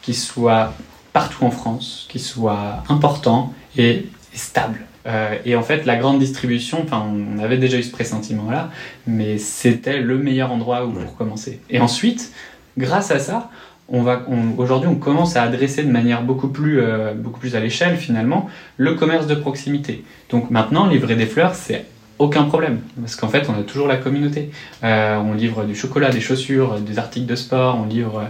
qui 0.04 0.14
soit 0.14 0.72
partout 1.18 1.46
en 1.46 1.50
France, 1.50 2.06
qui 2.10 2.20
soit 2.20 2.84
important 2.90 3.52
et 3.76 4.06
stable. 4.34 4.82
Euh, 5.08 5.34
et 5.46 5.56
en 5.56 5.64
fait, 5.64 5.84
la 5.88 5.96
grande 5.96 6.20
distribution, 6.20 6.84
enfin, 6.84 7.04
on 7.12 7.40
avait 7.40 7.58
déjà 7.58 7.80
eu 7.80 7.82
ce 7.82 7.90
pressentiment-là, 7.90 8.70
mais 9.08 9.40
c'était 9.40 10.00
le 10.00 10.20
meilleur 10.20 10.52
endroit 10.52 10.86
où 10.86 10.92
pour 10.92 11.16
commencer. 11.16 11.60
Et 11.72 11.80
ensuite, 11.80 12.32
grâce 12.78 13.10
à 13.10 13.18
ça, 13.18 13.50
on 13.90 14.04
va, 14.04 14.28
aujourd'hui, 14.60 14.88
on 14.88 14.98
commence 14.98 15.36
à 15.38 15.42
adresser 15.42 15.82
de 15.82 15.90
manière 15.90 16.22
beaucoup 16.22 16.50
plus, 16.50 16.82
euh, 16.82 17.16
beaucoup 17.16 17.40
plus 17.40 17.56
à 17.56 17.62
l'échelle 17.62 17.98
finalement 17.98 18.48
le 18.78 18.94
commerce 18.94 19.26
de 19.26 19.34
proximité. 19.34 20.04
Donc 20.30 20.52
maintenant, 20.52 20.86
livrer 20.86 21.16
des 21.16 21.26
fleurs, 21.26 21.56
c'est 21.56 21.86
aucun 22.20 22.44
problème 22.44 22.82
parce 23.00 23.16
qu'en 23.16 23.28
fait, 23.28 23.50
on 23.50 23.60
a 23.60 23.64
toujours 23.64 23.88
la 23.88 23.98
communauté. 23.98 24.52
Euh, 24.84 25.18
on 25.18 25.34
livre 25.34 25.64
du 25.64 25.74
chocolat, 25.74 26.10
des 26.12 26.22
chaussures, 26.22 26.80
des 26.80 27.00
articles 27.00 27.26
de 27.26 27.36
sport, 27.36 27.80
on 27.82 27.88
livre 27.88 28.30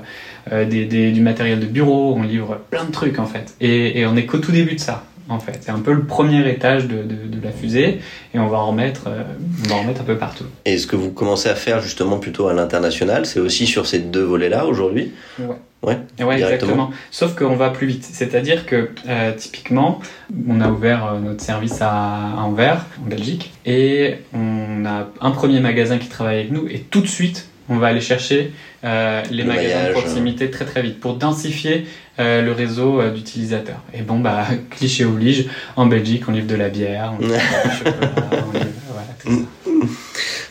des, 0.51 0.85
des, 0.85 1.11
du 1.11 1.21
matériel 1.21 1.59
de 1.59 1.65
bureau, 1.65 2.15
on 2.15 2.23
livre 2.23 2.59
plein 2.69 2.85
de 2.85 2.91
trucs 2.91 3.19
en 3.19 3.25
fait. 3.25 3.55
Et, 3.61 3.99
et 3.99 4.05
on 4.05 4.15
est 4.15 4.25
qu'au 4.25 4.39
tout 4.39 4.51
début 4.51 4.75
de 4.75 4.79
ça 4.79 5.03
en 5.29 5.39
fait. 5.39 5.59
C'est 5.61 5.71
un 5.71 5.79
peu 5.79 5.93
le 5.93 6.03
premier 6.03 6.47
étage 6.49 6.87
de, 6.87 7.01
de, 7.03 7.43
la 7.43 7.51
fusée 7.51 7.99
et 8.33 8.39
on 8.39 8.47
va 8.47 8.57
en 8.57 8.67
remettre, 8.67 9.03
euh, 9.07 9.23
on 9.65 9.69
va 9.69 9.75
en 9.75 9.81
remettre 9.81 10.01
un 10.01 10.05
peu 10.05 10.17
partout. 10.17 10.45
Et 10.65 10.77
ce 10.77 10.87
que 10.87 10.95
vous 10.95 11.11
commencez 11.11 11.49
à 11.49 11.55
faire 11.55 11.81
justement 11.81 12.17
plutôt 12.17 12.47
à 12.47 12.53
l'international, 12.53 13.25
c'est 13.25 13.39
aussi 13.39 13.67
sur 13.67 13.85
ces 13.85 13.99
deux 13.99 14.23
volets-là 14.23 14.65
aujourd'hui 14.65 15.11
Ouais. 15.39 15.55
Ouais, 15.83 16.25
ouais 16.25 16.41
exactement. 16.41 16.89
Sauf 17.11 17.35
qu'on 17.35 17.55
va 17.55 17.69
plus 17.69 17.85
vite. 17.85 18.03
C'est-à-dire 18.03 18.65
que 18.65 18.89
euh, 19.07 19.31
typiquement, 19.33 19.99
on 20.47 20.59
a 20.59 20.69
ouvert 20.69 21.05
euh, 21.05 21.19
notre 21.19 21.41
service 21.41 21.77
à, 21.81 22.33
Anvers, 22.37 22.83
en 23.05 23.07
Belgique, 23.07 23.53
et 23.63 24.15
on 24.33 24.85
a 24.85 25.07
un 25.21 25.31
premier 25.31 25.59
magasin 25.59 25.99
qui 25.99 26.07
travaille 26.07 26.39
avec 26.39 26.51
nous 26.51 26.67
et 26.67 26.79
tout 26.79 27.01
de 27.01 27.07
suite, 27.07 27.49
on 27.69 27.77
va 27.77 27.87
aller 27.87 28.01
chercher 28.01 28.51
les 28.83 29.43
magasins 29.43 29.87
de 29.87 29.91
proximité 29.91 30.49
très 30.49 30.65
très 30.65 30.81
vite 30.81 30.99
pour 30.99 31.15
densifier 31.15 31.85
le 32.17 32.51
réseau 32.51 33.01
d'utilisateurs. 33.09 33.81
Et 33.93 34.01
bon, 34.01 34.19
bah, 34.19 34.45
cliché 34.69 35.05
oblige, 35.05 35.45
en 35.75 35.85
Belgique, 35.85 36.23
on 36.27 36.31
livre 36.31 36.47
de 36.47 36.55
la 36.55 36.69
bière, 36.69 37.13
on 37.17 37.21
livre 37.21 37.35
du 37.35 37.77
chocolat, 37.77 38.13
on 38.47 38.51
livre, 38.53 38.86
voilà. 38.97 39.37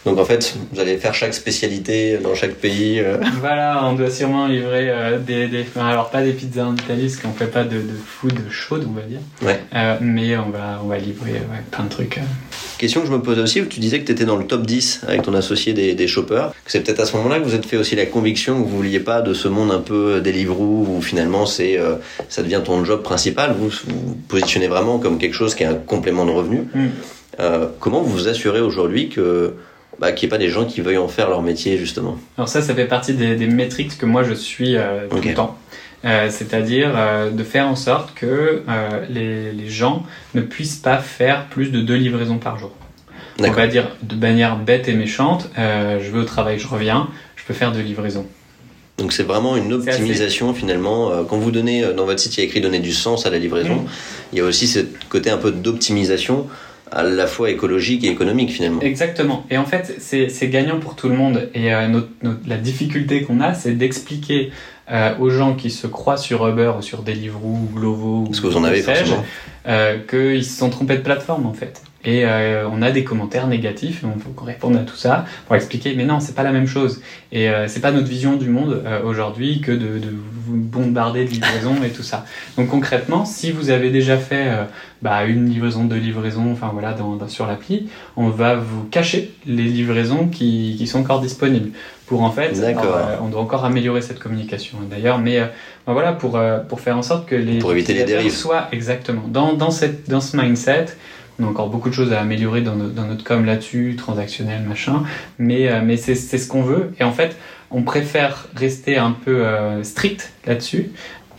Donc 0.07 0.21
en 0.21 0.25
fait, 0.25 0.55
vous 0.73 0.81
allez 0.81 0.99
faire 0.99 1.15
chaque 1.15 1.35
spécialité 1.35 2.19
dans 2.19 2.37
chaque 2.37 2.55
pays. 2.55 3.01
Euh. 3.01 3.17
Voilà, 3.41 3.85
on 3.85 3.95
doit 3.95 4.11
sûrement 4.11 4.47
livrer 4.47 4.89
euh, 4.89 5.19
des, 5.19 5.49
des, 5.49 5.67
alors 5.81 6.11
pas 6.11 6.23
des 6.23 6.33
pizzas 6.33 6.65
en 6.65 6.75
Italie, 6.75 7.09
parce 7.09 7.17
qu'on 7.17 7.33
fait 7.33 7.51
pas 7.51 7.65
de, 7.65 7.79
de 7.79 7.97
food 8.07 8.39
chaude, 8.49 8.87
on 8.89 8.93
va 8.93 9.03
dire. 9.03 9.19
Ouais. 9.43 9.61
Euh, 9.75 9.97
mais 10.01 10.37
on 10.37 10.51
va, 10.51 10.81
on 10.85 10.87
va 10.87 10.99
livrer 10.99 11.43
plein 11.73 11.85
de 11.85 11.89
trucs. 11.89 12.21
Question 12.79 13.01
que 13.01 13.09
je 13.09 13.13
me 13.13 13.21
pose 13.21 13.41
aussi, 13.41 13.67
tu 13.67 13.81
disais 13.81 13.99
que 13.99 14.05
tu 14.05 14.13
étais 14.13 14.25
dans 14.25 14.37
le 14.37 14.47
top 14.47 14.65
10 14.65 15.01
avec 15.09 15.23
ton 15.23 15.35
associé 15.35 15.73
des, 15.73 15.95
des 15.95 16.07
shoppers. 16.07 16.53
C'est 16.67 16.85
peut-être 16.85 17.01
à 17.01 17.07
ce 17.07 17.17
moment-là 17.17 17.41
que 17.41 17.45
vous 17.45 17.55
êtes 17.55 17.67
fait 17.67 17.77
aussi 17.77 17.97
la 17.97 18.07
conviction 18.07 18.63
que 18.63 18.69
vous 18.69 18.77
vouliez 18.77 19.01
pas 19.01 19.23
de 19.23 19.35
ce 19.35 19.49
monde 19.49 19.73
un 19.73 19.81
peu 19.81 20.21
Deliveroo 20.21 20.87
où 20.89 21.03
finalement 21.03 21.47
c'est 21.47 21.81
ça 22.29 22.43
devient 22.43 22.61
ton 22.65 22.85
job 22.85 23.03
principal. 23.03 23.55
Vous 23.59 23.71
vous 23.71 24.17
positionnez 24.29 24.69
vraiment 24.69 24.99
comme 24.99 25.19
quelque 25.19 25.35
chose 25.35 25.55
qui 25.55 25.63
est 25.63 25.67
un 25.67 25.75
complément 25.75 26.27
de 26.27 26.31
revenu. 26.31 26.69
Mm. 26.75 26.89
Comment 27.81 28.01
vous 28.03 28.11
vous 28.11 28.29
assurez 28.29 28.61
aujourd'hui 28.61 29.09
que 29.09 29.55
bah, 29.99 30.13
qu'il 30.13 30.27
n'y 30.27 30.31
ait 30.31 30.37
pas 30.37 30.39
des 30.39 30.51
gens 30.51 30.65
qui 30.65 30.81
veuillent 30.81 30.99
en 30.99 31.09
faire 31.09 31.31
leur 31.31 31.43
métier 31.43 31.79
justement? 31.79 32.19
Alors 32.37 32.49
ça, 32.49 32.63
ça 32.63 32.75
fait 32.75 32.87
partie 32.87 33.15
des, 33.15 33.35
des 33.35 33.47
métriques 33.47 33.97
que 33.97 34.07
moi 34.07 34.23
je 34.23 34.35
suis 34.35 34.77
euh, 34.77 35.07
tout 35.09 35.21
le 35.23 35.35
temps. 35.35 35.59
Euh, 36.05 36.29
c'est-à-dire 36.31 36.93
euh, 36.95 37.31
de 37.31 37.43
faire 37.43 37.67
en 37.67 37.75
sorte 37.75 38.15
que 38.15 38.63
euh, 38.69 39.07
les, 39.09 39.51
les, 39.51 39.69
gens 39.69 40.05
ne 40.35 40.41
puissent 40.41 40.77
pas 40.77 40.99
faire 40.99 41.47
plus 41.47 41.71
de 41.71 41.81
deux 41.81 41.97
livraisons 41.97 42.39
par 42.39 42.59
jour. 42.59 42.71
On 43.41 43.51
va 43.51 43.67
dire 43.67 43.89
de 44.03 44.15
manière 44.15 44.57
bête 44.57 44.89
et 44.89 44.95
méchante, 44.95 45.51
je 45.57 46.11
vais 46.11 46.19
au 46.19 46.25
travail, 46.25 46.59
je 46.59 46.67
reviens, 46.67 47.09
je 47.35 47.45
peux 47.45 47.53
faire 47.53 47.71
deux 47.71 47.81
livraisons. 47.81 48.25
Donc 48.97 49.13
c'est 49.13 49.25
vraiment 49.25 49.57
une 49.57 49.75
optimisation 49.75 50.55
finalement. 50.55 51.11
Quand 51.29 51.37
vous 51.37 51.51
donnez 51.51 51.93
dans 51.95 52.07
votre 52.07 52.19
site, 52.19 52.39
il 52.39 52.41
y 52.41 52.43
a 52.45 52.47
écrit 52.47 52.63
donner 52.63 52.79
du 52.79 52.93
sens 52.93 53.27
à 53.27 53.31
la 53.31 53.39
livraison. 53.39 53.75
Mm. 53.75 53.89
Il 54.33 54.39
y 54.39 54.41
a 54.41 54.45
aussi 54.45 54.67
ce 54.67 54.81
côté 55.11 55.29
un 55.29 55.37
peu 55.37 55.51
d'optimisation 55.51 56.47
à 56.93 57.03
la 57.03 57.27
fois 57.27 57.51
écologique 57.51 58.05
et 58.05 58.09
économique 58.09 58.51
finalement. 58.51 58.81
Exactement. 58.81 59.45
Et 59.51 59.59
en 59.59 59.65
fait, 59.65 59.97
c'est 59.99 60.49
gagnant 60.49 60.79
pour 60.79 60.95
tout 60.95 61.09
le 61.09 61.17
monde. 61.17 61.49
Et 61.55 61.75
euh, 61.75 61.89
notre, 61.89 62.09
la 62.47 62.57
difficulté 62.57 63.23
qu'on 63.23 63.41
a, 63.41 63.55
c'est 63.55 63.73
d'expliquer 63.73 64.53
euh, 64.91 65.17
aux 65.19 65.31
gens 65.31 65.55
qui 65.55 65.71
se 65.71 65.87
croient 65.87 66.17
sur 66.17 66.47
Uber 66.47 66.73
ou 66.79 66.83
sur 66.83 67.03
Deliveroo 67.03 67.49
ou 67.49 67.69
Glovo 67.75 68.25
Parce 68.27 68.41
que 68.41 68.47
vous 68.47 68.57
en 68.57 68.65
avez 68.65 68.83
forcément. 68.83 69.25
Euh, 69.67 69.99
qu'ils 69.99 70.45
se 70.45 70.59
sont 70.59 70.71
trompés 70.71 70.97
de 70.97 71.03
plateforme 71.03 71.47
en 71.47 71.53
fait. 71.53 71.83
Et 72.07 72.25
euh, 72.25 72.69
on 72.71 72.83
a 72.83 72.93
des 72.93 73.03
commentaires 73.03 73.49
négatifs, 73.49 74.05
et 74.05 74.07
on 74.07 74.13
peut 74.13 74.31
répondre 74.45 74.79
à 74.79 74.83
tout 74.83 74.95
ça 74.95 75.25
pour 75.47 75.57
expliquer, 75.57 75.95
mais 75.97 76.05
non, 76.05 76.21
c'est 76.21 76.37
pas 76.37 76.45
la 76.45 76.53
même 76.53 76.69
chose. 76.69 77.03
Et 77.33 77.51
euh, 77.51 77.67
c'est 77.67 77.81
pas 77.81 77.91
notre 77.91 78.07
vision 78.07 78.37
du 78.37 78.49
monde 78.49 78.81
euh, 78.87 79.03
aujourd'hui 79.03 79.61
que 79.61 79.73
de, 79.73 79.99
de, 79.99 80.15
vous 80.47 80.57
bombarder 80.57 81.25
de 81.25 81.31
livraisons 81.31 81.83
et 81.85 81.91
tout 81.91 82.05
ça. 82.05 82.25
Donc 82.57 82.69
concrètement, 82.69 83.25
si 83.25 83.51
vous 83.51 83.71
avez 83.71 83.91
déjà 83.91 84.17
fait 84.17 84.47
bah, 85.03 85.25
une 85.25 85.51
livraison, 85.51 85.83
deux 85.85 85.97
livraisons, 85.97 86.53
enfin 86.53 86.71
voilà, 86.73 86.93
dans, 86.93 87.27
sur 87.27 87.49
l'appli, 87.49 87.89
on 88.17 88.29
va 88.29 88.55
vous 88.55 88.85
cacher 88.85 89.35
les 89.45 89.65
livraisons 89.65 90.29
qui, 90.29 90.77
qui 90.79 90.87
sont 90.87 91.01
encore 91.01 91.21
disponibles. 91.21 91.71
Pour 92.07 92.23
en 92.23 92.31
fait, 92.31 92.57
on 93.21 93.29
doit 93.29 93.41
encore 93.41 93.65
améliorer 93.65 94.03
cette 94.03 94.21
communication 94.21 94.79
d'ailleurs, 94.89 95.19
mais 95.19 95.41
bah, 95.85 95.93
voilà, 95.95 96.13
pour, 96.13 96.39
pour 96.69 96.81
faire 96.81 96.97
en 96.97 97.03
sorte 97.03 97.27
que 97.27 97.35
les 97.35 97.59
pour 97.59 97.73
éviter 97.73 97.95
les 97.95 98.05
dérives 98.05 98.33
soient 98.33 98.69
exactement 98.71 99.25
dans, 99.27 99.55
dans, 99.55 99.73
cette, 99.73 100.09
dans 100.09 100.21
ce 100.21 100.37
mindset 100.37 100.87
on 101.39 101.45
a 101.45 101.49
encore 101.49 101.69
beaucoup 101.69 101.89
de 101.89 101.95
choses 101.95 102.13
à 102.13 102.21
améliorer 102.21 102.63
dans, 102.63 102.75
notre, 102.75 103.25
com 103.25 103.45
là-dessus, 103.45 103.95
transactionnel, 103.97 104.63
machin. 104.63 105.05
Mais, 105.39 105.69
euh, 105.69 105.81
mais 105.85 105.97
c'est 105.97 106.15
ce 106.15 106.49
qu'on 106.49 106.63
veut. 106.63 106.93
Et 106.99 107.05
en 107.05 107.13
fait, 107.13 107.37
on 107.71 107.83
préfère 107.83 108.49
rester 108.55 108.97
un 108.97 109.13
peu 109.13 109.45
euh, 109.45 109.83
strict 109.83 110.33
là-dessus. 110.47 110.91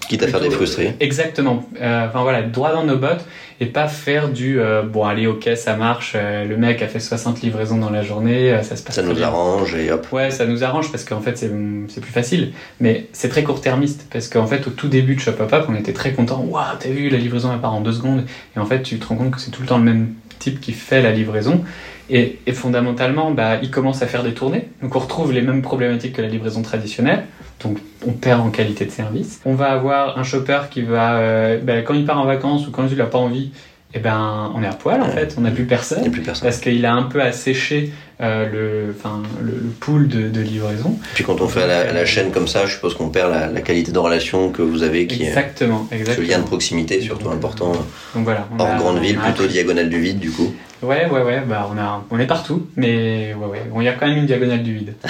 Quitte 0.08 0.24
à 0.24 0.28
faire 0.28 0.40
des 0.40 0.50
frustrés. 0.50 0.96
Exactement. 1.00 1.66
Euh, 1.82 2.08
enfin 2.08 2.22
voilà, 2.22 2.42
droit 2.42 2.72
dans 2.72 2.84
nos 2.84 2.98
bottes 2.98 3.26
et 3.60 3.66
pas 3.66 3.88
faire 3.88 4.30
du 4.30 4.60
euh, 4.60 4.84
bon 4.84 5.04
allez 5.04 5.26
ok 5.26 5.50
ça 5.56 5.76
marche 5.76 6.14
euh, 6.16 6.46
le 6.46 6.58
mec 6.58 6.82
a 6.82 6.88
fait 6.88 7.00
60 7.00 7.42
livraisons 7.42 7.78
dans 7.78 7.90
la 7.90 8.04
journée 8.04 8.52
euh, 8.52 8.62
ça 8.62 8.76
se 8.76 8.84
passe 8.84 8.96
ça 8.96 9.02
nous 9.02 9.24
arrange 9.24 9.74
et 9.74 9.92
hop. 9.92 10.08
Ouais 10.12 10.30
ça 10.30 10.46
nous 10.46 10.64
arrange 10.64 10.92
parce 10.92 11.04
qu'en 11.04 11.22
fait 11.22 11.38
c'est 11.38 12.02
plus 12.02 12.12
facile. 12.12 12.52
Mais 12.80 13.08
c'est 13.14 13.30
très 13.30 13.44
court-termiste 13.44 14.08
parce 14.12 14.28
qu'en 14.28 14.46
fait 14.46 14.68
au 14.68 14.70
tout 14.70 14.88
début 14.88 15.16
de 15.16 15.20
Shop 15.20 15.34
Up 15.40 15.54
Up 15.54 15.66
on 15.70 15.76
était 15.76 15.94
très 15.94 16.14
content 16.14 16.46
waouh 16.48 16.78
t'as 16.80 16.90
vu 16.90 17.10
la 17.10 17.18
livraison 17.18 17.52
elle 17.52 17.60
part 17.60 17.74
en 17.74 17.82
deux 17.82 17.94
secondes. 17.94 18.26
Et 18.56 18.60
en 18.60 18.66
fait 18.66 18.84
tu 18.84 19.00
te 19.00 19.08
rends 19.08 19.16
compte 19.16 19.32
que 19.32 19.42
c'est 19.42 19.52
tout 19.52 19.62
le 19.62 19.68
temps 19.68 19.78
le 19.78 19.84
même 19.84 20.14
type 20.40 20.60
qui 20.62 20.74
fait 20.74 21.02
la 21.02 21.12
livraison. 21.12 21.64
Et, 22.10 22.40
et 22.46 22.54
fondamentalement 22.54 23.32
bah 23.32 23.58
il 23.62 23.72
commence 23.72 24.02
à 24.02 24.08
faire 24.08 24.24
des 24.24 24.34
tournées. 24.34 24.70
Donc 24.84 24.96
on 24.96 25.00
retrouve 25.00 25.34
les 25.34 25.42
mêmes 25.42 25.62
problématiques 25.64 26.14
que 26.14 26.22
la 26.22 26.30
livraison 26.30 26.62
traditionnelle 26.62 27.24
donc 27.64 27.80
on 28.06 28.12
perd 28.12 28.42
en 28.42 28.50
qualité 28.50 28.86
de 28.86 28.92
service. 28.92 29.42
On 29.46 29.56
va 29.56 29.72
avoir 29.72 30.18
un 30.18 30.24
shopper 30.24 30.62
qui 30.70 30.82
va, 30.82 31.18
euh, 31.18 31.60
ben, 31.62 31.84
quand 31.84 31.94
il 31.94 32.06
part 32.06 32.20
en 32.20 32.26
vacances 32.26 32.68
ou 32.68 32.72
quand 32.72 32.88
il 32.88 32.98
n'a 32.98 33.06
pas 33.06 33.18
envie, 33.18 33.52
eh 33.98 34.00
ben, 34.00 34.52
on 34.56 34.64
est 34.64 34.68
à 34.68 34.74
poil 34.74 35.02
en 35.02 35.10
fait, 35.10 35.36
on 35.38 35.42
n'a 35.42 35.52
plus 35.52 35.66
personne, 35.66 36.10
plus 36.12 36.22
personne. 36.22 36.48
parce 36.48 36.60
qu'il 36.60 36.86
a 36.86 36.94
un 36.94 37.04
peu 37.04 37.22
asséché 37.22 37.92
euh, 38.20 38.50
le, 38.50 38.96
enfin, 38.98 39.22
le, 39.42 39.54
pool 39.80 40.08
de, 40.08 40.30
de, 40.30 40.42
livraison. 40.42 40.98
Puis 41.14 41.24
quand 41.24 41.40
on 41.42 41.48
fait 41.48 41.64
à 41.64 41.68
la, 41.68 41.94
la, 41.94 42.06
chaîne 42.06 42.32
comme 42.32 42.48
ça, 42.48 42.66
je 42.66 42.74
suppose 42.74 42.96
qu'on 42.96 43.10
perd 43.10 43.32
la, 43.32 43.48
la, 43.48 43.62
qualité 43.62 43.92
de 43.92 44.00
relation 44.00 44.50
que 44.50 44.62
vous 44.62 44.84
avez, 44.84 45.06
qui 45.08 45.24
exactement, 45.24 45.88
est 45.92 45.98
exactement. 45.98 46.26
ce 46.26 46.32
lien 46.32 46.40
de 46.40 46.46
proximité 46.46 47.02
surtout 47.02 47.30
important. 47.30 47.74
Donc 48.16 48.24
voilà. 48.24 48.48
Hors 48.58 48.76
grande 48.78 49.00
ville, 49.00 49.18
plutôt 49.18 49.46
diagonale 49.46 49.90
du 49.90 50.00
vide 50.00 50.20
du 50.20 50.32
coup. 50.32 50.54
Ouais, 50.84 51.10
ouais, 51.10 51.22
ouais, 51.24 51.42
bah 51.48 51.68
on, 51.74 51.78
a, 51.78 52.04
on 52.12 52.20
est 52.20 52.28
partout, 52.28 52.68
mais 52.76 53.34
ouais, 53.34 53.46
ouais. 53.48 53.62
Il 53.78 53.84
y 53.84 53.88
a 53.88 53.94
quand 53.94 54.08
même 54.08 54.18
une 54.18 54.28
diagonale 54.28 54.62
du 54.62 54.76
vide. 54.76 54.94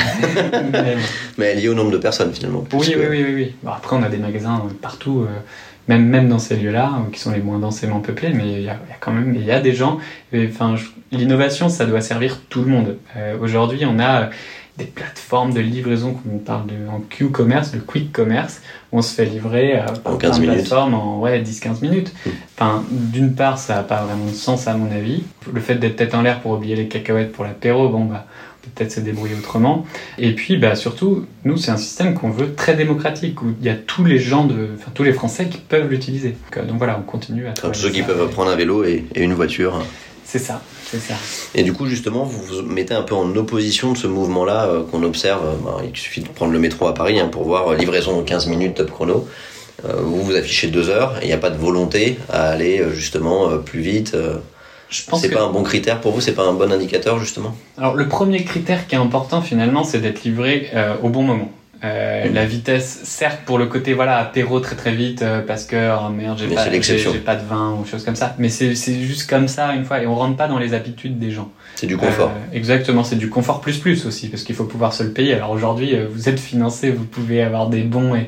mais, 1.37 1.45
elle 1.45 1.57
est 1.57 1.61
liée 1.61 1.69
au 1.69 1.73
nombre 1.73 1.91
de 1.91 1.97
personnes 1.97 2.33
finalement. 2.33 2.63
Oui, 2.71 2.93
oui, 2.95 3.05
oui, 3.09 3.23
oui, 3.25 3.33
oui. 3.35 3.55
Bon, 3.63 3.71
après, 3.71 3.95
on 3.97 4.03
a 4.03 4.07
des 4.09 4.17
magasins 4.17 4.63
partout. 4.81 5.25
Euh, 5.27 5.39
même, 5.87 6.05
même 6.05 6.29
dans 6.29 6.39
ces 6.39 6.55
lieux-là, 6.55 6.93
euh, 6.95 7.11
qui 7.11 7.19
sont 7.19 7.31
les 7.31 7.39
moins 7.39 7.59
densément 7.59 7.99
peuplés, 7.99 8.31
mais 8.33 8.53
il 8.53 8.61
y, 8.63 8.69
a, 8.69 8.77
quand 8.99 9.11
même 9.11 9.33
il 9.35 9.45
y 9.45 9.51
a 9.51 9.59
des 9.59 9.73
gens. 9.73 9.99
Enfin, 10.35 10.75
l'innovation, 11.11 11.69
ça 11.69 11.85
doit 11.85 12.01
servir 12.01 12.41
tout 12.49 12.61
le 12.61 12.67
monde. 12.67 12.97
Euh, 13.15 13.37
aujourd'hui, 13.39 13.85
on 13.85 13.99
a 13.99 14.29
des 14.77 14.85
plateformes 14.85 15.53
de 15.53 15.59
livraison, 15.59 16.13
comme 16.13 16.35
on 16.35 16.37
parle 16.37 16.67
de, 16.67 16.75
en 16.87 16.99
Q-commerce, 16.99 17.73
le 17.73 17.79
quick 17.79 18.11
commerce, 18.11 18.61
où 18.91 18.99
on 18.99 19.01
se 19.01 19.15
fait 19.15 19.25
livrer 19.25 19.79
euh, 19.79 19.85
par 20.03 20.13
en 20.13 20.17
15 20.17 20.39
minutes. 20.39 20.71
en 20.71 21.19
ouais, 21.19 21.41
10-15 21.41 21.81
minutes. 21.81 22.13
Mmh. 22.25 22.29
Enfin, 22.55 22.83
d'une 22.91 23.33
part, 23.33 23.57
ça 23.57 23.75
n'a 23.75 23.83
pas 23.83 24.03
vraiment 24.03 24.25
de 24.25 24.35
sens 24.35 24.67
à 24.67 24.75
mon 24.75 24.91
avis. 24.91 25.23
Le 25.51 25.61
fait 25.61 25.75
d'être 25.75 25.95
tête 25.95 26.13
en 26.13 26.21
l'air 26.21 26.41
pour 26.41 26.51
oublier 26.51 26.75
les 26.75 26.87
cacahuètes 26.87 27.31
pour 27.31 27.43
l'apéro, 27.43 27.89
bon 27.89 28.05
bah 28.05 28.27
peut-être 28.75 28.91
se 28.91 28.99
débrouiller 28.99 29.35
autrement. 29.35 29.85
Et 30.17 30.33
puis, 30.33 30.57
bah, 30.57 30.75
surtout, 30.75 31.25
nous, 31.45 31.57
c'est 31.57 31.71
un 31.71 31.77
système 31.77 32.13
qu'on 32.13 32.29
veut 32.29 32.53
très 32.53 32.75
démocratique, 32.75 33.41
où 33.41 33.53
il 33.59 33.65
y 33.65 33.69
a 33.69 33.75
tous 33.75 34.03
les 34.03 34.19
gens, 34.19 34.45
de, 34.45 34.69
enfin, 34.75 34.91
tous 34.93 35.03
les 35.03 35.13
Français 35.13 35.47
qui 35.47 35.57
peuvent 35.57 35.89
l'utiliser. 35.89 36.29
Donc, 36.29 36.57
euh, 36.57 36.73
voilà, 36.77 36.97
on 36.99 37.03
continue 37.03 37.47
à... 37.47 37.53
Tous 37.53 37.73
ceux 37.73 37.89
qui 37.89 38.03
peuvent 38.03 38.29
prendre 38.29 38.51
un 38.51 38.55
vélo 38.55 38.83
et, 38.83 39.05
une 39.15 39.33
voiture. 39.33 39.83
C'est 40.23 40.39
ça, 40.39 40.61
c'est 40.85 40.99
ça. 40.99 41.13
Et 41.55 41.63
du 41.63 41.73
coup, 41.73 41.87
justement, 41.87 42.23
vous 42.23 42.41
vous 42.43 42.61
mettez 42.61 42.93
un 42.93 43.01
peu 43.01 43.15
en 43.15 43.33
opposition 43.35 43.93
de 43.93 43.97
ce 43.97 44.07
mouvement-là 44.07 44.65
euh, 44.65 44.83
qu'on 44.83 45.03
observe. 45.03 45.45
Euh, 45.45 45.55
bah, 45.63 45.77
il 45.87 45.97
suffit 45.97 46.21
de 46.21 46.27
prendre 46.27 46.51
le 46.51 46.59
métro 46.59 46.87
à 46.87 46.93
Paris 46.93 47.19
hein, 47.19 47.29
pour 47.29 47.45
voir 47.45 47.73
livraison 47.73 48.19
en 48.19 48.23
15 48.23 48.47
minutes 48.47 48.75
top 48.75 48.91
chrono. 48.91 49.27
vous 49.83 50.23
vous 50.23 50.35
affichez 50.35 50.67
deux 50.67 50.89
heures 50.89 51.17
et 51.21 51.25
il 51.25 51.27
n'y 51.27 51.33
a 51.33 51.37
pas 51.37 51.51
de 51.51 51.57
volonté 51.57 52.17
à 52.29 52.49
aller 52.49 52.83
justement 52.93 53.57
plus 53.59 53.81
vite 53.81 54.15
c'est 54.89 55.31
pas 55.31 55.43
un 55.43 55.51
bon 55.51 55.63
critère 55.63 56.01
pour 56.01 56.11
vous, 56.11 56.21
c'est 56.21 56.33
pas 56.33 56.45
un 56.45 56.53
bon 56.53 56.71
indicateur 56.71 57.19
justement 57.19 57.55
Alors 57.77 57.95
le 57.95 58.07
premier 58.07 58.43
critère 58.43 58.87
qui 58.87 58.95
est 58.95 58.99
important 58.99 59.41
finalement, 59.41 59.83
c'est 59.83 59.99
d'être 59.99 60.23
livré 60.23 60.69
euh, 60.73 60.95
au 61.01 61.09
bon 61.09 61.23
moment. 61.23 61.51
Euh, 61.83 62.27
mmh. 62.27 62.33
La 62.33 62.45
vitesse, 62.45 63.01
certes 63.03 63.41
pour 63.45 63.59
le 63.59 63.67
côté 63.67 63.93
voilà 63.93 64.17
apéro 64.17 64.59
très 64.59 64.75
très 64.75 64.93
vite 64.93 65.21
euh, 65.21 65.41
parce 65.45 65.63
que 65.63 65.75
oh 65.75 66.09
merde 66.09 66.39
j'ai 66.39 66.47
pas, 66.47 66.67
j'ai, 66.71 67.19
pas 67.19 67.35
de 67.35 67.45
vin 67.45 67.77
ou 67.79 67.85
choses 67.85 68.03
comme 68.03 68.15
ça, 68.15 68.35
mais 68.39 68.49
c'est, 68.49 68.73
c'est 68.73 68.99
juste 68.99 69.29
comme 69.29 69.47
ça 69.47 69.75
une 69.75 69.85
fois 69.85 70.01
et 70.01 70.07
on 70.07 70.15
rentre 70.15 70.35
pas 70.35 70.47
dans 70.47 70.57
les 70.57 70.73
habitudes 70.73 71.19
des 71.19 71.29
gens. 71.29 71.51
C'est 71.75 71.85
du 71.85 71.95
confort. 71.95 72.31
exactement, 72.51 73.03
c'est 73.03 73.17
du 73.17 73.29
confort 73.29 73.61
plus 73.61 73.77
plus 73.77 74.07
aussi 74.07 74.29
parce 74.29 74.41
qu'il 74.41 74.55
faut 74.55 74.63
pouvoir 74.63 74.91
se 74.93 75.03
le 75.03 75.11
payer. 75.11 75.35
Alors 75.35 75.51
aujourd'hui 75.51 75.95
vous 76.11 76.29
êtes 76.29 76.39
financé, 76.39 76.89
vous 76.89 77.05
pouvez 77.05 77.43
avoir 77.43 77.69
des 77.69 77.83
bons 77.83 78.15
et 78.15 78.27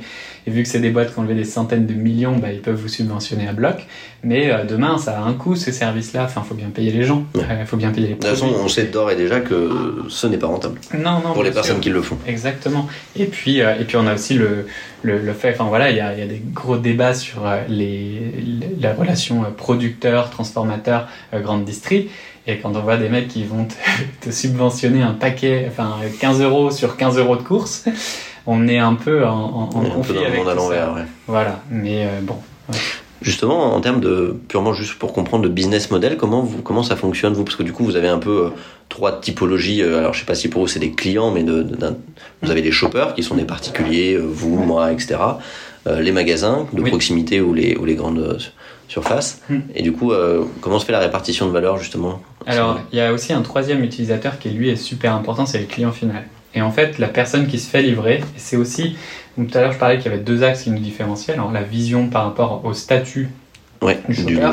et 0.50 0.52
vu 0.52 0.64
que 0.64 0.70
c'est 0.70 0.80
des 0.80 0.90
boîtes 0.90 1.14
qui 1.14 1.20
ont 1.20 1.22
levé 1.22 1.36
des 1.36 1.46
centaines 1.46 1.86
de 1.86 1.94
millions, 1.94 2.36
bah, 2.36 2.52
ils 2.52 2.62
peuvent 2.62 2.80
vous 2.80 2.88
subventionner 2.88 3.48
à 3.48 3.54
bloc. 3.54 3.86
Mais 4.24 4.52
euh, 4.52 4.64
demain, 4.64 4.98
ça 4.98 5.20
a 5.20 5.22
un 5.22 5.34
coût, 5.34 5.56
ces 5.56 5.72
services-là. 5.72 6.24
Enfin, 6.24 6.42
il 6.44 6.48
faut 6.48 6.56
bien 6.56 6.70
payer 6.70 6.92
les 6.92 7.04
gens. 7.04 7.24
Il 7.36 7.42
euh, 7.42 7.66
faut 7.68 7.78
bien 7.78 7.92
payer 7.92 8.08
les. 8.08 8.14
De 8.16 8.20
toute 8.20 8.30
façon, 8.30 8.48
on 8.48 8.68
sait 8.68 8.86
d'or 8.86 9.12
et 9.12 9.16
déjà 9.16 9.42
que 9.42 10.06
ce 10.10 10.26
n'est 10.26 10.38
pas 10.38 10.48
rentable. 10.48 10.80
Non, 10.98 11.22
non. 11.24 11.34
Pour 11.34 11.44
les 11.44 11.52
personnes 11.52 11.80
qui 11.80 11.90
le 11.90 12.02
font. 12.02 12.18
Exactement. 12.26 12.88
Et 13.16 13.26
puis, 13.26 13.62
euh, 13.62 13.80
et 13.80 13.84
puis 13.84 13.96
on 13.98 14.08
a 14.08 14.16
aussi 14.16 14.34
le, 14.34 14.66
le, 15.04 15.20
le 15.20 15.34
fait, 15.34 15.54
enfin 15.54 15.66
voilà, 15.66 15.92
il 15.92 15.98
y 15.98 16.02
a, 16.02 16.16
y 16.18 16.22
a, 16.24 16.26
des 16.26 16.42
gros 16.52 16.78
débats 16.78 17.14
sur 17.14 17.44
les, 17.68 18.34
la 18.82 18.94
relation 18.94 19.44
producteur, 19.56 20.32
transformateur, 20.32 21.08
grande 21.32 21.64
distrie. 21.64 22.10
Et 22.48 22.58
quand 22.58 22.76
on 22.76 22.80
voit 22.80 22.98
des 22.98 23.10
mecs 23.10 23.28
qui 23.28 23.44
vont 23.44 23.66
te, 23.66 23.76
te 24.28 24.32
subventionner 24.32 25.04
un 25.04 25.14
paquet, 25.14 25.68
enfin 25.70 25.98
15 26.20 26.42
euros 26.42 26.72
sur 26.72 26.98
15 26.98 27.20
euros 27.20 27.36
de 27.36 27.44
course, 27.44 27.86
on 28.52 28.68
est 28.68 28.80
un 28.80 28.96
peu 28.96 29.26
en, 29.26 29.70
en, 29.74 29.90
conflit 29.90 30.18
avec 30.18 30.32
le 30.32 30.38
monde 30.40 30.50
à 30.50 30.56
l'envers. 30.56 30.94
Ouais. 30.96 31.06
Voilà, 31.28 31.62
mais 31.70 32.06
euh, 32.06 32.20
bon. 32.24 32.36
Justement, 33.22 33.76
en 33.76 33.80
termes 33.80 34.00
de 34.00 34.36
purement 34.48 34.74
juste 34.74 34.96
pour 34.96 35.14
comprendre 35.14 35.44
le 35.44 35.50
business 35.50 35.92
model, 35.92 36.18
comment 36.18 36.42
vous, 36.42 36.64
comment 36.64 36.82
ça 36.82 36.96
fonctionne 36.96 37.34
vous? 37.34 37.44
Parce 37.44 37.56
que 37.56 37.64
du 37.64 37.74
coup, 37.74 37.84
vous 37.84 37.96
avez 37.96 38.08
un 38.08 38.18
peu 38.18 38.46
euh, 38.46 38.50
trois 38.88 39.20
typologies. 39.20 39.84
Euh, 39.84 40.00
alors, 40.00 40.16
je 40.16 40.22
sais 40.22 40.26
pas 40.26 40.34
si 40.34 40.48
pour 40.48 40.64
vous 40.64 40.68
c'est 40.68 40.80
des 40.80 40.94
clients, 40.94 41.30
mais 41.30 41.44
de, 41.44 41.68
vous 42.42 42.50
avez 42.50 42.64
des 42.64 42.72
shoppers 42.72 43.14
qui 43.14 43.22
sont 43.22 43.36
des 43.36 43.44
particuliers, 43.44 44.18
vous, 44.18 44.56
moi, 44.56 44.92
etc. 44.92 45.20
les 45.86 46.12
magasins 46.12 46.66
de 46.74 46.82
proximité 46.82 47.42
ou 47.42 47.54
les, 47.54 47.78
ou 47.78 47.86
les 47.86 47.96
grandes 47.96 48.40
surfaces. 48.88 49.44
Hmm. 49.48 49.60
Et 49.76 49.84
du 49.84 49.92
coup, 49.92 50.12
comment 50.62 50.80
se 50.80 50.86
fait 50.86 50.92
la 50.92 51.00
répartition 51.00 51.46
de 51.46 51.52
valeur 51.52 51.78
justement 51.78 52.20
Alors, 52.48 52.80
il 52.92 52.98
y 52.98 53.02
a 53.02 53.14
aussi 53.14 53.32
un 53.32 53.42
troisième 53.42 53.84
utilisateur 53.84 54.40
qui 54.40 54.50
lui 54.50 54.70
est 54.70 54.76
super 54.76 55.14
important, 55.14 55.46
c'est 55.46 55.60
le 55.60 55.66
client 55.66 55.92
final. 55.92 56.26
Et 56.60 56.62
en 56.62 56.72
fait, 56.72 57.00
la 57.00 57.08
personne 57.08 57.48
qui 57.48 57.58
se 57.58 57.70
fait 57.70 57.82
livrer, 57.82 58.22
c'est 58.36 58.58
aussi, 58.58 58.98
tout 59.38 59.48
à 59.54 59.62
l'heure 59.62 59.72
je 59.72 59.78
parlais 59.78 59.96
qu'il 59.96 60.12
y 60.12 60.14
avait 60.14 60.22
deux 60.22 60.44
axes 60.44 60.64
qui 60.64 60.72
nous 60.72 60.80
différenciaient, 60.80 61.32
alors 61.32 61.54
la 61.54 61.64
vision 61.64 62.10
par 62.10 62.26
rapport 62.26 62.66
au 62.66 62.74
statut 62.74 63.30
du 63.82 64.14
shopper, 64.14 64.52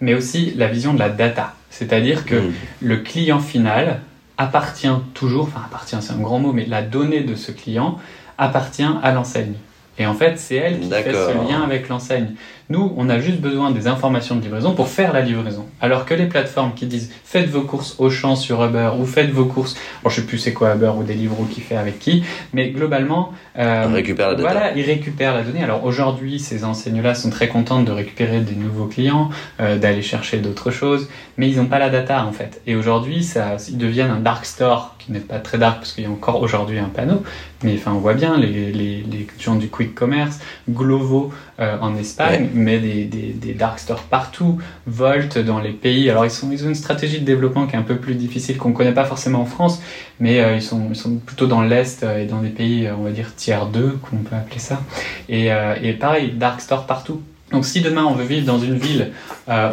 mais 0.00 0.14
aussi 0.14 0.52
la 0.56 0.68
vision 0.68 0.94
de 0.94 1.00
la 1.00 1.08
data. 1.08 1.56
C'est-à-dire 1.68 2.24
que 2.24 2.36
mm. 2.36 2.52
le 2.82 2.96
client 2.98 3.40
final 3.40 4.00
appartient 4.38 4.86
toujours, 5.12 5.46
enfin 5.46 5.62
appartient 5.66 5.96
c'est 6.00 6.12
un 6.12 6.20
grand 6.20 6.38
mot, 6.38 6.52
mais 6.52 6.66
la 6.66 6.82
donnée 6.82 7.22
de 7.22 7.34
ce 7.34 7.50
client 7.50 7.98
appartient 8.38 8.86
à 9.02 9.10
l'enseigne. 9.10 9.54
Et 9.98 10.06
en 10.06 10.14
fait, 10.14 10.38
c'est 10.38 10.54
elle 10.54 10.78
qui 10.78 10.88
fait 10.88 11.12
ce 11.12 11.50
lien 11.50 11.62
avec 11.62 11.88
l'enseigne. 11.88 12.28
Nous, 12.70 12.94
on 12.96 13.08
a 13.10 13.18
juste 13.18 13.40
besoin 13.40 13.72
des 13.72 13.88
informations 13.88 14.36
de 14.36 14.42
livraison 14.42 14.74
pour 14.74 14.86
faire 14.86 15.12
la 15.12 15.22
livraison. 15.22 15.66
Alors 15.80 16.06
que 16.06 16.14
les 16.14 16.26
plateformes 16.26 16.72
qui 16.72 16.86
disent 16.86 17.10
faites 17.24 17.48
vos 17.48 17.62
courses 17.62 17.96
au 17.98 18.10
champ 18.10 18.36
sur 18.36 18.64
Uber 18.64 18.90
ou 18.96 19.06
faites 19.06 19.30
vos 19.30 19.44
courses, 19.44 19.76
bon, 20.04 20.08
je 20.08 20.20
sais 20.20 20.26
plus 20.26 20.38
c'est 20.38 20.52
quoi 20.52 20.76
Uber 20.76 20.92
ou 20.96 21.02
Deliveroo 21.02 21.46
qui 21.46 21.62
fait 21.62 21.74
avec 21.74 21.98
qui, 21.98 22.22
mais 22.52 22.70
globalement, 22.70 23.32
euh, 23.58 23.86
on 23.88 23.92
récupère 23.92 24.28
la 24.28 24.34
donnée. 24.36 24.48
Voilà, 24.48 24.72
ils 24.76 24.84
récupèrent 24.84 25.34
la 25.34 25.42
donnée. 25.42 25.64
Alors 25.64 25.84
aujourd'hui, 25.84 26.38
ces 26.38 26.62
enseignes-là 26.64 27.16
sont 27.16 27.30
très 27.30 27.48
contentes 27.48 27.86
de 27.86 27.92
récupérer 27.92 28.40
des 28.40 28.54
nouveaux 28.54 28.86
clients, 28.86 29.30
euh, 29.58 29.76
d'aller 29.76 30.02
chercher 30.02 30.38
d'autres 30.38 30.70
choses, 30.70 31.08
mais 31.38 31.48
ils 31.48 31.56
n'ont 31.56 31.66
pas 31.66 31.80
la 31.80 31.90
data 31.90 32.24
en 32.24 32.32
fait. 32.32 32.62
Et 32.68 32.76
aujourd'hui, 32.76 33.24
ça, 33.24 33.56
ils 33.68 33.78
deviennent 33.78 34.10
un 34.10 34.20
dark 34.20 34.44
store 34.44 34.94
qui 35.00 35.10
n'est 35.10 35.18
pas 35.18 35.40
très 35.40 35.58
dark 35.58 35.78
parce 35.78 35.92
qu'il 35.92 36.04
y 36.04 36.06
a 36.06 36.10
encore 36.10 36.40
aujourd'hui 36.40 36.78
un 36.78 36.84
panneau, 36.88 37.24
mais 37.64 37.74
enfin 37.74 37.92
on 37.92 37.98
voit 37.98 38.14
bien 38.14 38.38
les, 38.38 38.70
les, 38.70 39.02
les 39.02 39.26
gens 39.40 39.56
du 39.56 39.68
quick 39.68 39.94
commerce, 39.94 40.38
Glovo 40.68 41.32
euh, 41.58 41.76
en 41.80 41.96
Espagne, 41.96 42.48
mais 42.60 42.78
des, 42.78 43.04
des, 43.04 43.52
dark 43.54 43.78
stores 43.78 44.02
partout, 44.02 44.58
Volt 44.86 45.38
dans 45.38 45.60
les 45.60 45.72
pays. 45.72 46.08
Alors 46.10 46.24
ils, 46.24 46.30
sont, 46.30 46.50
ils 46.52 46.64
ont 46.64 46.68
une 46.68 46.74
stratégie 46.74 47.20
de 47.20 47.24
développement 47.24 47.66
qui 47.66 47.74
est 47.74 47.78
un 47.78 47.82
peu 47.82 47.96
plus 47.96 48.14
difficile, 48.14 48.56
qu'on 48.56 48.70
ne 48.70 48.74
connaît 48.74 48.94
pas 48.94 49.04
forcément 49.04 49.40
en 49.40 49.46
France, 49.46 49.82
mais 50.18 50.40
euh, 50.40 50.56
ils, 50.56 50.62
sont, 50.62 50.88
ils 50.90 50.96
sont 50.96 51.16
plutôt 51.16 51.46
dans 51.46 51.62
l'Est 51.62 52.02
euh, 52.02 52.22
et 52.22 52.26
dans 52.26 52.40
des 52.40 52.48
pays, 52.48 52.88
on 52.96 53.02
va 53.02 53.10
dire, 53.10 53.34
tiers 53.34 53.66
2, 53.66 53.98
qu'on 54.02 54.18
peut 54.18 54.36
appeler 54.36 54.60
ça. 54.60 54.80
Et, 55.28 55.48
et 55.82 55.92
pareil, 55.94 56.32
dark 56.32 56.60
stores 56.60 56.86
partout. 56.86 57.22
Donc 57.50 57.64
si 57.64 57.80
demain 57.80 58.04
on 58.04 58.14
veut 58.14 58.24
vivre 58.24 58.46
dans 58.46 58.60
une 58.60 58.76
ville 58.76 59.10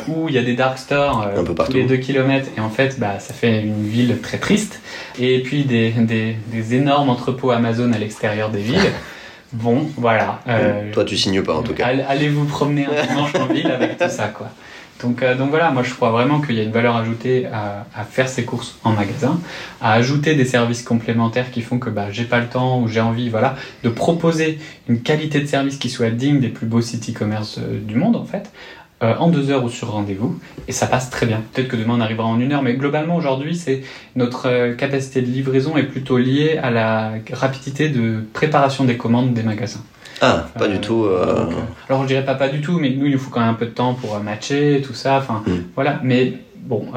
où 0.07 0.27
il 0.29 0.33
y 0.33 0.39
a 0.39 0.41
des 0.41 0.55
dark 0.55 0.79
stores 0.79 1.29
tous 1.45 1.73
les 1.73 1.83
2 1.83 1.97
km 1.97 2.47
et 2.57 2.59
en 2.59 2.71
fait 2.71 2.99
bah, 2.99 3.19
ça 3.19 3.35
fait 3.35 3.61
une 3.61 3.87
ville 3.87 4.19
très 4.19 4.39
triste 4.39 4.81
et 5.19 5.41
puis 5.43 5.63
des, 5.63 5.91
des, 5.91 6.35
des 6.51 6.75
énormes 6.75 7.09
entrepôts 7.09 7.51
Amazon 7.51 7.91
à 7.93 7.97
l'extérieur 7.99 8.49
des 8.49 8.61
villes, 8.61 8.79
Bon, 9.53 9.89
voilà. 9.97 10.41
Euh, 10.47 10.91
Toi, 10.93 11.05
tu 11.05 11.17
signes 11.17 11.41
pas 11.41 11.55
en 11.55 11.63
tout 11.63 11.73
cas. 11.73 11.87
Allez 12.07 12.29
vous 12.29 12.45
promener 12.45 12.85
un 12.85 13.05
dimanche 13.07 13.35
en 13.35 13.45
ville 13.45 13.67
avec 13.67 13.97
tout 13.97 14.09
ça, 14.09 14.27
quoi. 14.27 14.49
Donc, 15.01 15.21
euh, 15.21 15.35
donc 15.35 15.49
voilà, 15.49 15.69
moi 15.71 15.83
je 15.83 15.93
crois 15.93 16.09
vraiment 16.09 16.41
qu'il 16.41 16.55
y 16.55 16.59
a 16.59 16.63
une 16.63 16.71
valeur 16.71 16.95
ajoutée 16.95 17.45
à, 17.45 17.85
à, 17.95 18.03
faire 18.03 18.27
ses 18.27 18.45
courses 18.45 18.77
en 18.83 18.91
magasin, 18.91 19.39
à 19.79 19.93
ajouter 19.93 20.33
des 20.33 20.45
services 20.45 20.81
complémentaires 20.81 21.51
qui 21.51 21.61
font 21.61 21.77
que 21.77 21.89
bah, 21.89 22.07
j'ai 22.11 22.23
pas 22.23 22.39
le 22.39 22.47
temps 22.47 22.81
ou 22.81 22.87
j'ai 22.87 23.01
envie, 23.01 23.29
voilà, 23.29 23.55
de 23.83 23.89
proposer 23.89 24.59
une 24.89 25.01
qualité 25.01 25.39
de 25.39 25.45
service 25.45 25.77
qui 25.77 25.89
soit 25.89 26.09
digne 26.09 26.39
des 26.39 26.49
plus 26.49 26.65
beaux 26.65 26.81
sites 26.81 27.09
e-commerce 27.09 27.59
euh, 27.59 27.79
du 27.79 27.95
monde 27.95 28.15
en 28.15 28.25
fait, 28.25 28.51
euh, 29.03 29.13
en 29.19 29.29
deux 29.29 29.51
heures 29.51 29.63
ou 29.63 29.69
sur 29.69 29.91
rendez-vous, 29.91 30.39
et 30.67 30.71
ça 30.71 30.87
passe 30.87 31.11
très 31.11 31.27
bien. 31.27 31.43
Peut-être 31.53 31.67
que 31.67 31.75
demain 31.75 31.93
on 31.97 32.01
arrivera 32.01 32.25
en 32.25 32.39
une 32.39 32.51
heure, 32.51 32.63
mais 32.63 32.73
globalement 32.73 33.15
aujourd'hui, 33.15 33.55
c'est 33.55 33.83
notre 34.15 34.47
euh, 34.47 34.73
capacité 34.73 35.21
de 35.21 35.27
livraison 35.27 35.77
est 35.77 35.83
plutôt 35.83 36.17
liée 36.17 36.57
à 36.57 36.71
la 36.71 37.13
rapidité 37.31 37.89
de 37.89 38.23
préparation 38.33 38.85
des 38.85 38.97
commandes 38.97 39.33
des 39.33 39.43
magasins. 39.43 39.83
Ah, 40.19 40.47
pas 40.57 40.67
du 40.67 40.77
euh, 40.77 40.79
tout. 40.79 41.07
alors 41.87 42.01
je 42.01 42.07
dirais 42.07 42.25
pas 42.25 42.33
pas 42.33 42.49
du 42.49 42.59
tout, 42.59 42.79
mais 42.79 42.89
nous 42.89 43.05
il 43.05 43.11
nous 43.11 43.19
faut 43.19 43.29
quand 43.29 43.39
même 43.39 43.49
un 43.49 43.53
peu 43.53 43.67
de 43.67 43.71
temps 43.71 43.93
pour 43.93 44.19
matcher 44.19 44.81
tout 44.83 44.95
ça. 44.95 45.17
Enfin 45.17 45.43
hmm. 45.45 45.65
voilà, 45.75 45.99
mais 46.01 46.33
bon, 46.55 46.87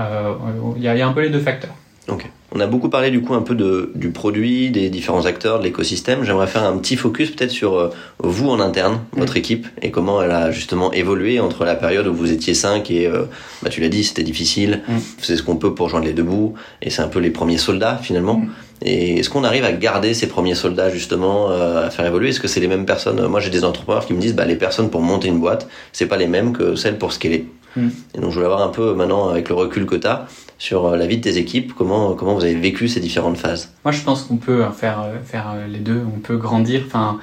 il 0.76 0.82
y, 0.82 0.88
a 0.88 1.06
un 1.06 1.12
peu 1.12 1.20
les 1.20 1.28
deux 1.28 1.40
facteurs. 1.40 1.74
Ok. 2.08 2.30
On 2.52 2.58
a 2.58 2.66
beaucoup 2.66 2.88
parlé 2.88 3.10
du 3.10 3.22
coup 3.22 3.34
un 3.34 3.42
peu 3.42 3.54
de, 3.54 3.92
du 3.94 4.10
produit, 4.10 4.70
des 4.70 4.90
différents 4.90 5.24
acteurs, 5.26 5.60
de 5.60 5.64
l'écosystème. 5.64 6.24
J'aimerais 6.24 6.48
faire 6.48 6.64
un 6.64 6.76
petit 6.78 6.96
focus 6.96 7.30
peut-être 7.30 7.52
sur 7.52 7.78
euh, 7.78 7.90
vous 8.18 8.50
en 8.50 8.58
interne, 8.58 9.00
mm. 9.14 9.20
votre 9.20 9.36
équipe, 9.36 9.68
et 9.82 9.90
comment 9.92 10.20
elle 10.20 10.32
a 10.32 10.50
justement 10.50 10.92
évolué 10.92 11.38
entre 11.38 11.64
la 11.64 11.76
période 11.76 12.08
où 12.08 12.14
vous 12.14 12.32
étiez 12.32 12.54
5 12.54 12.90
et, 12.90 13.06
euh, 13.06 13.24
bah, 13.62 13.70
tu 13.70 13.80
l'as 13.80 13.88
dit, 13.88 14.02
c'était 14.02 14.24
difficile, 14.24 14.82
mm. 14.88 14.98
c'est 15.20 15.36
ce 15.36 15.44
qu'on 15.44 15.56
peut 15.56 15.74
pour 15.74 15.88
joindre 15.88 16.06
les 16.06 16.12
deux 16.12 16.24
bouts, 16.24 16.54
et 16.82 16.90
c'est 16.90 17.02
un 17.02 17.08
peu 17.08 17.20
les 17.20 17.30
premiers 17.30 17.58
soldats 17.58 17.98
finalement. 18.02 18.38
Mm. 18.38 18.50
Et 18.82 19.18
est-ce 19.20 19.30
qu'on 19.30 19.44
arrive 19.44 19.64
à 19.64 19.72
garder 19.72 20.14
ces 20.14 20.26
premiers 20.26 20.54
soldats 20.54 20.90
justement, 20.90 21.50
euh, 21.50 21.86
à 21.86 21.90
faire 21.90 22.06
évoluer? 22.06 22.30
Est-ce 22.30 22.40
que 22.40 22.48
c'est 22.48 22.60
les 22.60 22.68
mêmes 22.68 22.86
personnes? 22.86 23.24
Moi 23.28 23.38
j'ai 23.38 23.50
des 23.50 23.64
entrepreneurs 23.64 24.06
qui 24.06 24.14
me 24.14 24.20
disent, 24.20 24.34
bah, 24.34 24.44
les 24.44 24.56
personnes 24.56 24.90
pour 24.90 25.02
monter 25.02 25.28
une 25.28 25.38
boîte, 25.38 25.68
c'est 25.92 26.06
pas 26.06 26.16
les 26.16 26.26
mêmes 26.26 26.52
que 26.52 26.74
celles 26.74 26.98
pour 26.98 27.12
scaler. 27.12 27.46
Et 27.76 28.20
donc 28.20 28.30
je 28.30 28.34
voulais 28.34 28.46
avoir 28.46 28.62
un 28.62 28.68
peu 28.68 28.94
maintenant, 28.94 29.28
avec 29.28 29.48
le 29.48 29.54
recul 29.54 29.86
que 29.86 29.94
tu 29.94 30.06
as, 30.06 30.26
sur 30.60 30.86
euh, 30.86 30.96
la 30.96 31.06
vie 31.06 31.16
de 31.16 31.22
tes 31.22 31.38
équipes, 31.38 31.72
comment, 31.74 32.12
comment 32.12 32.34
vous 32.34 32.44
avez 32.44 32.54
vécu 32.54 32.86
ces 32.86 33.00
différentes 33.00 33.38
phases? 33.38 33.72
Moi, 33.82 33.92
je 33.92 34.02
pense 34.02 34.24
qu'on 34.24 34.36
peut 34.36 34.62
euh, 34.62 34.70
faire, 34.70 35.00
euh, 35.00 35.16
faire 35.24 35.56
les 35.66 35.78
deux. 35.78 36.02
On 36.14 36.20
peut 36.20 36.36
grandir. 36.36 36.82
Enfin, 36.86 37.18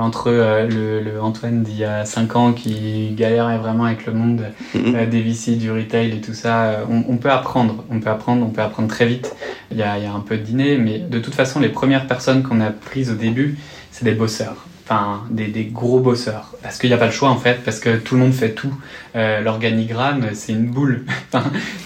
entre 0.00 0.30
le, 0.30 1.00
le, 1.00 1.20
Antoine 1.20 1.62
d'il 1.62 1.76
y 1.76 1.84
a 1.84 2.06
5 2.06 2.36
ans 2.36 2.52
qui 2.54 3.10
galérait 3.10 3.58
vraiment 3.58 3.84
avec 3.84 4.06
le 4.06 4.14
monde 4.14 4.46
mm-hmm. 4.74 5.10
des 5.10 5.20
VC, 5.20 5.58
du 5.58 5.70
retail 5.70 6.10
et 6.16 6.20
tout 6.22 6.32
ça, 6.32 6.86
on, 6.88 7.18
peut 7.18 7.30
apprendre. 7.30 7.84
On 7.90 8.00
peut 8.00 8.08
apprendre, 8.08 8.46
on 8.46 8.48
peut 8.48 8.62
apprendre 8.62 8.88
très 8.88 9.04
vite. 9.04 9.36
Il 9.70 9.76
y 9.76 9.82
a, 9.82 9.98
il 9.98 10.04
y 10.04 10.06
a 10.06 10.12
un 10.14 10.20
peu 10.20 10.38
de 10.38 10.42
dîner, 10.42 10.78
mais 10.78 11.00
de 11.00 11.18
toute 11.18 11.34
façon, 11.34 11.60
les 11.60 11.68
premières 11.68 12.06
personnes 12.06 12.42
qu'on 12.42 12.62
a 12.62 12.70
prises 12.70 13.10
au 13.10 13.14
début, 13.14 13.58
c'est 13.90 14.06
des 14.06 14.14
bosseurs 14.14 14.66
enfin 14.84 15.22
des, 15.30 15.46
des, 15.46 15.64
gros 15.64 15.98
bosseurs. 15.98 16.52
Parce 16.62 16.78
qu'il 16.78 16.90
n'y 16.90 16.94
a 16.94 16.98
pas 16.98 17.06
le 17.06 17.12
choix 17.12 17.30
en 17.30 17.38
fait 17.38 17.64
parce 17.64 17.80
que 17.80 17.96
tout 17.96 18.14
le 18.14 18.20
monde 18.20 18.32
fait 18.32 18.52
tout. 18.52 18.74
Euh, 19.16 19.40
l'organigramme 19.40 20.30
c'est 20.34 20.52
une 20.52 20.66
boule. 20.66 21.04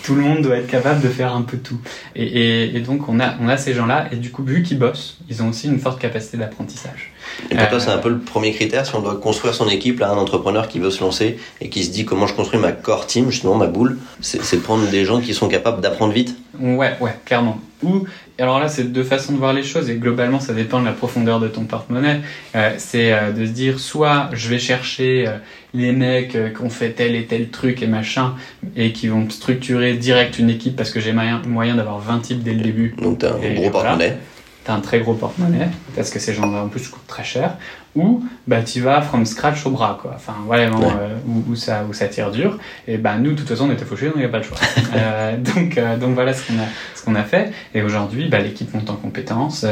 Tout 0.02 0.14
le 0.14 0.22
monde 0.22 0.40
doit 0.40 0.56
être 0.56 0.66
capable 0.66 1.02
de 1.02 1.08
faire 1.08 1.34
un 1.34 1.42
peu 1.42 1.58
tout. 1.58 1.78
Et, 2.16 2.24
et, 2.24 2.76
et 2.76 2.80
donc 2.80 3.08
on 3.08 3.20
a 3.20 3.34
on 3.40 3.48
a 3.48 3.58
ces 3.58 3.74
gens 3.74 3.84
là 3.84 4.08
et 4.10 4.16
du 4.16 4.30
coup 4.30 4.42
vu 4.42 4.62
qu'ils 4.62 4.78
bossent 4.78 5.18
ils 5.28 5.42
ont 5.42 5.50
aussi 5.50 5.68
une 5.68 5.78
forte 5.78 6.00
capacité 6.00 6.38
d'apprentissage. 6.38 7.12
Et 7.50 7.56
pour 7.56 7.68
toi 7.68 7.80
c'est 7.80 7.90
un 7.90 7.98
peu 7.98 8.08
le 8.08 8.18
premier 8.18 8.52
critère. 8.52 8.86
Si 8.86 8.94
on 8.94 9.02
doit 9.02 9.16
construire 9.16 9.54
son 9.54 9.68
équipe 9.68 10.00
là 10.00 10.10
un 10.10 10.16
entrepreneur 10.16 10.68
qui 10.68 10.78
veut 10.78 10.90
se 10.90 11.00
lancer 11.00 11.38
et 11.60 11.68
qui 11.68 11.84
se 11.84 11.90
dit 11.90 12.04
comment 12.04 12.26
je 12.26 12.34
construis 12.34 12.58
ma 12.58 12.72
core 12.72 13.06
team 13.06 13.30
justement 13.30 13.56
ma 13.56 13.66
boule 13.66 13.98
c'est 14.20 14.56
de 14.56 14.62
prendre 14.62 14.88
des 14.88 15.04
gens 15.04 15.20
qui 15.20 15.34
sont 15.34 15.48
capables 15.48 15.80
d'apprendre 15.80 16.12
vite. 16.12 16.36
Ouais 16.58 16.96
ouais 17.00 17.14
clairement. 17.24 17.60
Ou 17.82 18.06
alors 18.40 18.60
là, 18.60 18.68
c'est 18.68 18.84
deux 18.84 19.02
façons 19.02 19.32
de 19.32 19.38
voir 19.38 19.52
les 19.52 19.64
choses 19.64 19.90
et 19.90 19.96
globalement, 19.96 20.38
ça 20.38 20.54
dépend 20.54 20.80
de 20.80 20.84
la 20.84 20.92
profondeur 20.92 21.40
de 21.40 21.48
ton 21.48 21.64
porte-monnaie. 21.64 22.20
Euh, 22.54 22.74
c'est 22.78 23.12
euh, 23.12 23.32
de 23.32 23.44
se 23.44 23.50
dire 23.50 23.80
soit 23.80 24.30
je 24.32 24.48
vais 24.48 24.60
chercher 24.60 25.26
euh, 25.26 25.32
les 25.74 25.90
mecs 25.90 26.32
qui 26.32 26.62
ont 26.62 26.70
fait 26.70 26.90
tel 26.90 27.16
et 27.16 27.26
tel 27.26 27.48
truc 27.48 27.82
et 27.82 27.88
machin 27.88 28.34
et 28.76 28.92
qui 28.92 29.08
vont 29.08 29.28
structurer 29.28 29.94
direct 29.94 30.38
une 30.38 30.50
équipe 30.50 30.76
parce 30.76 30.90
que 30.90 31.00
j'ai 31.00 31.12
moyen, 31.12 31.42
moyen 31.46 31.74
d'avoir 31.74 31.98
20 31.98 32.20
types 32.20 32.42
dès 32.42 32.54
le 32.54 32.60
début. 32.60 32.94
Donc 33.02 33.18
t'as 33.18 33.34
un 33.34 33.54
gros 33.54 33.70
porte-monnaie. 33.70 34.16
T'as 34.64 34.74
un 34.74 34.80
très 34.80 35.00
gros 35.00 35.14
porte-monnaie 35.14 35.68
parce 35.96 36.10
que 36.10 36.20
ces 36.20 36.32
gens-là 36.32 36.64
en 36.64 36.68
plus 36.68 36.88
coûtent 36.88 37.06
très 37.06 37.24
cher 37.24 37.56
ou 37.94 38.22
bah 38.46 38.62
tu 38.62 38.80
vas 38.80 39.02
from 39.02 39.24
scratch 39.24 39.64
au 39.66 39.70
bras 39.70 39.98
quoi. 40.00 40.12
Enfin 40.14 40.34
vraiment 40.46 40.82
euh, 40.82 41.16
où, 41.48 41.54
ça 41.54 41.84
où 41.88 41.92
ça 41.92 42.06
tire 42.08 42.30
dur. 42.30 42.58
Et 42.86 42.96
bah 42.96 43.16
nous 43.18 43.32
de 43.32 43.36
toute 43.36 43.48
façon 43.48 43.68
on 43.68 43.72
était 43.72 43.84
fauchés 43.84 44.06
donc 44.06 44.16
il 44.16 44.20
n'y 44.20 44.26
a 44.26 44.28
pas 44.28 44.38
le 44.38 44.44
choix. 44.44 44.58
Euh, 44.94 45.36
donc 45.36 45.76
euh, 45.76 45.98
donc 45.98 46.14
voilà 46.14 46.32
ce 46.32 46.46
qu'on 46.46 46.58
a 46.58 46.66
ce 46.94 47.04
qu'on 47.04 47.14
a 47.14 47.22
fait. 47.22 47.52
Et 47.74 47.82
aujourd'hui 47.82 48.28
bah, 48.28 48.38
l'équipe 48.38 48.72
monte 48.72 48.88
en 48.88 48.96
compétences. 48.96 49.66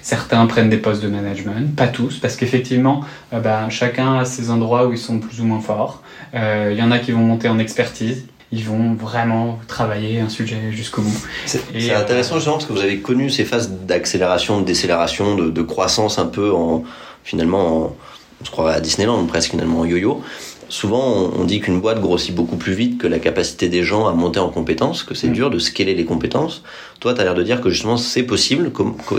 Certains 0.00 0.46
prennent 0.46 0.70
des 0.70 0.78
postes 0.78 1.02
de 1.02 1.08
management. 1.08 1.76
Pas 1.76 1.88
tous 1.88 2.18
parce 2.18 2.36
qu'effectivement 2.36 3.04
bah, 3.30 3.68
chacun 3.68 4.20
a 4.20 4.24
ses 4.24 4.50
endroits 4.50 4.86
où 4.86 4.92
ils 4.92 4.98
sont 4.98 5.18
plus 5.18 5.40
ou 5.40 5.44
moins 5.44 5.60
forts. 5.60 6.02
Il 6.34 6.74
y 6.74 6.82
en 6.82 6.90
a 6.90 6.98
qui 6.98 7.12
vont 7.12 7.20
monter 7.20 7.48
en 7.48 7.58
expertise. 7.58 8.26
Ils 8.50 8.64
vont 8.64 8.94
vraiment 8.94 9.58
travailler 9.66 10.20
un 10.20 10.28
sujet 10.28 10.72
jusqu'au 10.72 11.02
bout. 11.02 11.26
C'est 11.46 11.92
intéressant 11.92 12.36
justement 12.36 12.56
parce 12.56 12.66
que 12.66 12.72
vous 12.72 12.82
avez 12.82 12.98
connu 12.98 13.30
ces 13.30 13.44
phases 13.44 13.70
d'accélération, 13.70 14.60
de 14.60 14.66
décélération, 14.66 15.36
de, 15.36 15.50
de 15.50 15.62
croissance 15.62 16.18
un 16.18 16.26
peu 16.26 16.52
en, 16.52 16.84
finalement, 17.24 17.96
on 18.40 18.44
se 18.44 18.50
croirait 18.50 18.74
à 18.74 18.80
Disneyland 18.80 19.24
presque 19.26 19.50
finalement 19.50 19.80
en 19.80 19.84
yo-yo. 19.84 20.22
Souvent, 20.68 21.30
on 21.38 21.44
dit 21.44 21.60
qu'une 21.60 21.80
boîte 21.80 22.00
grossit 22.00 22.34
beaucoup 22.34 22.56
plus 22.56 22.72
vite 22.72 22.98
que 22.98 23.06
la 23.06 23.18
capacité 23.18 23.68
des 23.68 23.82
gens 23.82 24.06
à 24.06 24.12
monter 24.12 24.40
en 24.40 24.48
compétences, 24.48 25.02
que 25.02 25.14
c'est 25.14 25.28
mm. 25.28 25.34
dur 25.34 25.50
de 25.50 25.58
scaler 25.58 25.94
les 25.94 26.06
compétences. 26.06 26.62
Toi, 26.98 27.12
tu 27.12 27.20
as 27.20 27.24
l'air 27.24 27.34
de 27.34 27.42
dire 27.42 27.60
que 27.60 27.68
justement 27.68 27.98
c'est 27.98 28.22
possible. 28.22 28.72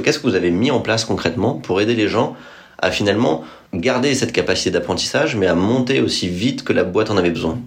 Qu'est-ce 0.04 0.18
que 0.18 0.28
vous 0.28 0.36
avez 0.36 0.50
mis 0.50 0.72
en 0.72 0.80
place 0.80 1.06
concrètement 1.06 1.54
pour 1.54 1.80
aider 1.80 1.94
les 1.94 2.08
gens 2.08 2.36
à 2.80 2.90
finalement 2.90 3.44
garder 3.74 4.16
cette 4.16 4.32
capacité 4.32 4.72
d'apprentissage, 4.72 5.36
mais 5.36 5.46
à 5.46 5.54
monter 5.54 6.02
aussi 6.02 6.28
vite 6.28 6.64
que 6.64 6.74
la 6.74 6.84
boîte 6.84 7.12
en 7.12 7.18
avait 7.18 7.30
besoin? 7.30 7.60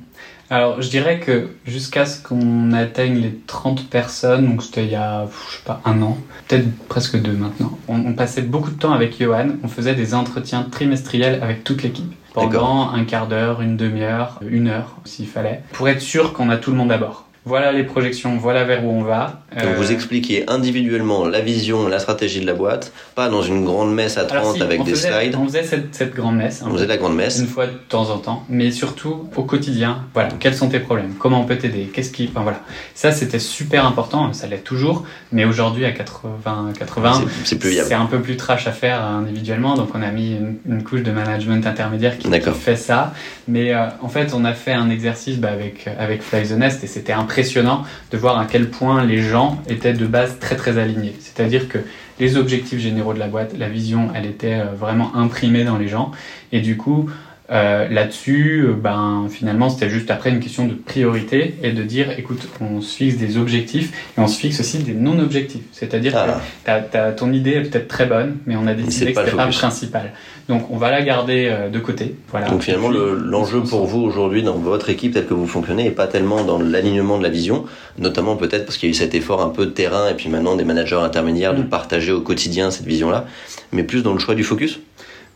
Alors, 0.48 0.80
je 0.80 0.88
dirais 0.88 1.18
que 1.18 1.48
jusqu'à 1.66 2.06
ce 2.06 2.22
qu'on 2.22 2.72
atteigne 2.72 3.18
les 3.18 3.34
30 3.46 3.88
personnes, 3.88 4.46
donc 4.46 4.62
c'était 4.62 4.84
il 4.84 4.92
y 4.92 4.96
a, 4.96 5.26
je 5.26 5.56
sais 5.56 5.62
pas, 5.64 5.80
un 5.84 6.00
an, 6.02 6.18
peut-être 6.46 6.68
presque 6.88 7.20
deux 7.20 7.32
maintenant, 7.32 7.76
on, 7.88 8.12
passait 8.12 8.42
beaucoup 8.42 8.70
de 8.70 8.78
temps 8.78 8.92
avec 8.92 9.20
Johan, 9.20 9.48
on 9.64 9.68
faisait 9.68 9.94
des 9.94 10.14
entretiens 10.14 10.62
trimestriels 10.70 11.42
avec 11.42 11.64
toute 11.64 11.82
l'équipe. 11.82 12.12
Pendant 12.32 12.90
un 12.90 13.04
quart 13.04 13.28
d'heure, 13.28 13.62
une 13.62 13.78
demi-heure, 13.78 14.40
une 14.46 14.68
heure, 14.68 14.96
s'il 15.06 15.26
fallait, 15.26 15.62
pour 15.72 15.88
être 15.88 16.02
sûr 16.02 16.34
qu'on 16.34 16.50
a 16.50 16.58
tout 16.58 16.70
le 16.70 16.76
monde 16.76 16.92
à 16.92 16.98
bord 16.98 17.25
voilà 17.46 17.70
les 17.70 17.84
projections, 17.84 18.36
voilà 18.36 18.64
vers 18.64 18.84
où 18.84 18.90
on 18.90 19.02
va. 19.02 19.40
Donc 19.56 19.76
vous 19.76 19.90
euh, 19.90 19.94
expliquez 19.94 20.44
individuellement 20.48 21.26
la 21.28 21.40
vision, 21.40 21.86
la 21.86 22.00
stratégie 22.00 22.40
de 22.40 22.46
la 22.46 22.54
boîte, 22.54 22.92
pas 23.14 23.28
dans 23.28 23.40
une 23.40 23.64
grande 23.64 23.94
messe 23.94 24.18
à 24.18 24.24
30 24.24 24.60
avec 24.60 24.82
des 24.82 24.96
slides. 24.96 25.36
On 25.40 25.46
faisait 25.46 25.62
cette, 25.62 26.12
grande 26.12 26.36
messe. 26.36 26.64
On 26.66 26.72
faisait 26.72 26.88
la 26.88 26.96
grande 26.96 27.14
messe. 27.14 27.38
Une 27.38 27.46
fois 27.46 27.68
de 27.68 27.72
temps 27.88 28.10
en 28.10 28.18
temps, 28.18 28.44
mais 28.48 28.72
surtout 28.72 29.28
au 29.36 29.44
quotidien. 29.44 30.02
Voilà, 30.12 30.30
quels 30.40 30.56
sont 30.56 30.68
tes 30.68 30.80
problèmes? 30.80 31.14
Comment 31.20 31.40
on 31.40 31.44
peut 31.44 31.56
t'aider? 31.56 31.88
Qu'est-ce 31.92 32.10
qui, 32.10 32.28
enfin 32.28 32.42
voilà, 32.42 32.60
ça 32.96 33.12
c'était 33.12 33.38
super 33.38 33.86
important. 33.86 34.32
Ça 34.32 34.48
l'est 34.48 34.64
toujours, 34.64 35.04
mais 35.30 35.44
aujourd'hui 35.44 35.84
à 35.84 35.92
80, 35.92 36.72
80, 36.76 37.24
c'est 37.44 37.94
un 37.94 38.06
peu 38.06 38.18
plus 38.18 38.36
trash 38.36 38.66
à 38.66 38.72
faire 38.72 39.04
individuellement, 39.04 39.76
donc 39.76 39.90
on 39.94 40.02
a 40.02 40.10
mis 40.10 40.36
une, 40.66 40.82
couche 40.82 41.02
de 41.02 41.12
management 41.12 41.64
intermédiaire 41.64 42.18
qui, 42.18 42.28
fait 42.54 42.76
ça. 42.76 43.14
Mais 43.46 43.72
euh, 43.72 43.86
en 44.02 44.08
fait, 44.08 44.34
on 44.34 44.44
a 44.44 44.52
fait 44.52 44.72
un 44.72 44.90
exercice 44.90 45.38
bah, 45.38 45.50
avec 45.52 45.88
avec 45.98 46.22
Fly 46.22 46.48
the 46.48 46.52
Nest 46.52 46.82
et 46.82 46.86
c'était 46.88 47.12
impressionnant 47.12 47.35
impressionnant 47.36 47.84
de 48.10 48.16
voir 48.16 48.38
à 48.38 48.46
quel 48.46 48.70
point 48.70 49.04
les 49.04 49.18
gens 49.18 49.60
étaient 49.68 49.92
de 49.92 50.06
base 50.06 50.38
très 50.38 50.56
très 50.56 50.78
alignés. 50.78 51.14
C'est-à-dire 51.20 51.68
que 51.68 51.76
les 52.18 52.38
objectifs 52.38 52.78
généraux 52.78 53.12
de 53.12 53.18
la 53.18 53.28
boîte, 53.28 53.52
la 53.58 53.68
vision, 53.68 54.08
elle 54.14 54.24
était 54.24 54.54
euh, 54.54 54.72
vraiment 54.74 55.14
imprimée 55.14 55.62
dans 55.62 55.76
les 55.76 55.86
gens. 55.86 56.12
Et 56.50 56.60
du 56.60 56.78
coup, 56.78 57.10
euh, 57.50 57.88
là-dessus, 57.88 58.64
euh, 58.66 58.72
ben, 58.72 59.28
finalement, 59.30 59.70
c'était 59.70 59.88
juste 59.88 60.10
après 60.10 60.30
une 60.30 60.40
question 60.40 60.66
de 60.66 60.74
priorité 60.74 61.54
et 61.62 61.72
de 61.72 61.82
dire, 61.84 62.10
écoute, 62.18 62.48
on 62.60 62.80
se 62.80 62.96
fixe 62.96 63.16
des 63.16 63.38
objectifs 63.38 63.92
et 64.16 64.20
on 64.20 64.26
se 64.26 64.38
fixe 64.38 64.58
aussi 64.58 64.78
des 64.78 64.94
non-objectifs. 64.94 65.62
C'est-à-dire 65.70 66.12
que 66.12 66.70
ah. 66.70 67.12
ton 67.12 67.32
idée 67.32 67.52
est 67.52 67.62
peut-être 67.62 67.86
très 67.86 68.06
bonne, 68.06 68.38
mais 68.46 68.56
on 68.56 68.66
a 68.66 68.74
décidé 68.74 69.12
que 69.12 69.20
c'était 69.20 69.36
pas 69.36 69.46
le 69.46 69.52
principal. 69.52 70.12
Donc, 70.48 70.70
on 70.70 70.76
va 70.76 70.90
la 70.90 71.02
garder 71.02 71.48
euh, 71.48 71.68
de 71.68 71.78
côté. 71.78 72.16
Voilà. 72.30 72.48
Donc, 72.48 72.62
finalement, 72.62 72.90
l'enjeu 72.90 73.62
pour 73.62 73.86
vous 73.86 74.00
aujourd'hui 74.00 74.42
dans 74.42 74.58
votre 74.58 74.90
équipe 74.90 75.14
telle 75.14 75.26
que 75.26 75.34
vous 75.34 75.46
fonctionnez 75.46 75.84
n'est 75.84 75.90
pas 75.90 76.08
tellement 76.08 76.42
dans 76.42 76.58
l'alignement 76.58 77.16
de 77.18 77.22
la 77.22 77.28
vision, 77.28 77.64
notamment 77.98 78.34
peut-être 78.34 78.64
parce 78.64 78.76
qu'il 78.76 78.88
y 78.88 78.90
a 78.90 78.94
eu 78.94 78.94
cet 78.94 79.14
effort 79.14 79.40
un 79.40 79.50
peu 79.50 79.66
de 79.66 79.70
terrain 79.70 80.08
et 80.08 80.14
puis 80.14 80.28
maintenant 80.28 80.56
des 80.56 80.64
managers 80.64 80.96
intermédiaires 80.96 81.54
de 81.54 81.62
mm. 81.62 81.68
partager 81.68 82.10
au 82.10 82.20
quotidien 82.20 82.72
cette 82.72 82.86
vision-là, 82.86 83.26
mais 83.70 83.84
plus 83.84 84.02
dans 84.02 84.12
le 84.12 84.18
choix 84.18 84.34
du 84.34 84.42
focus? 84.42 84.80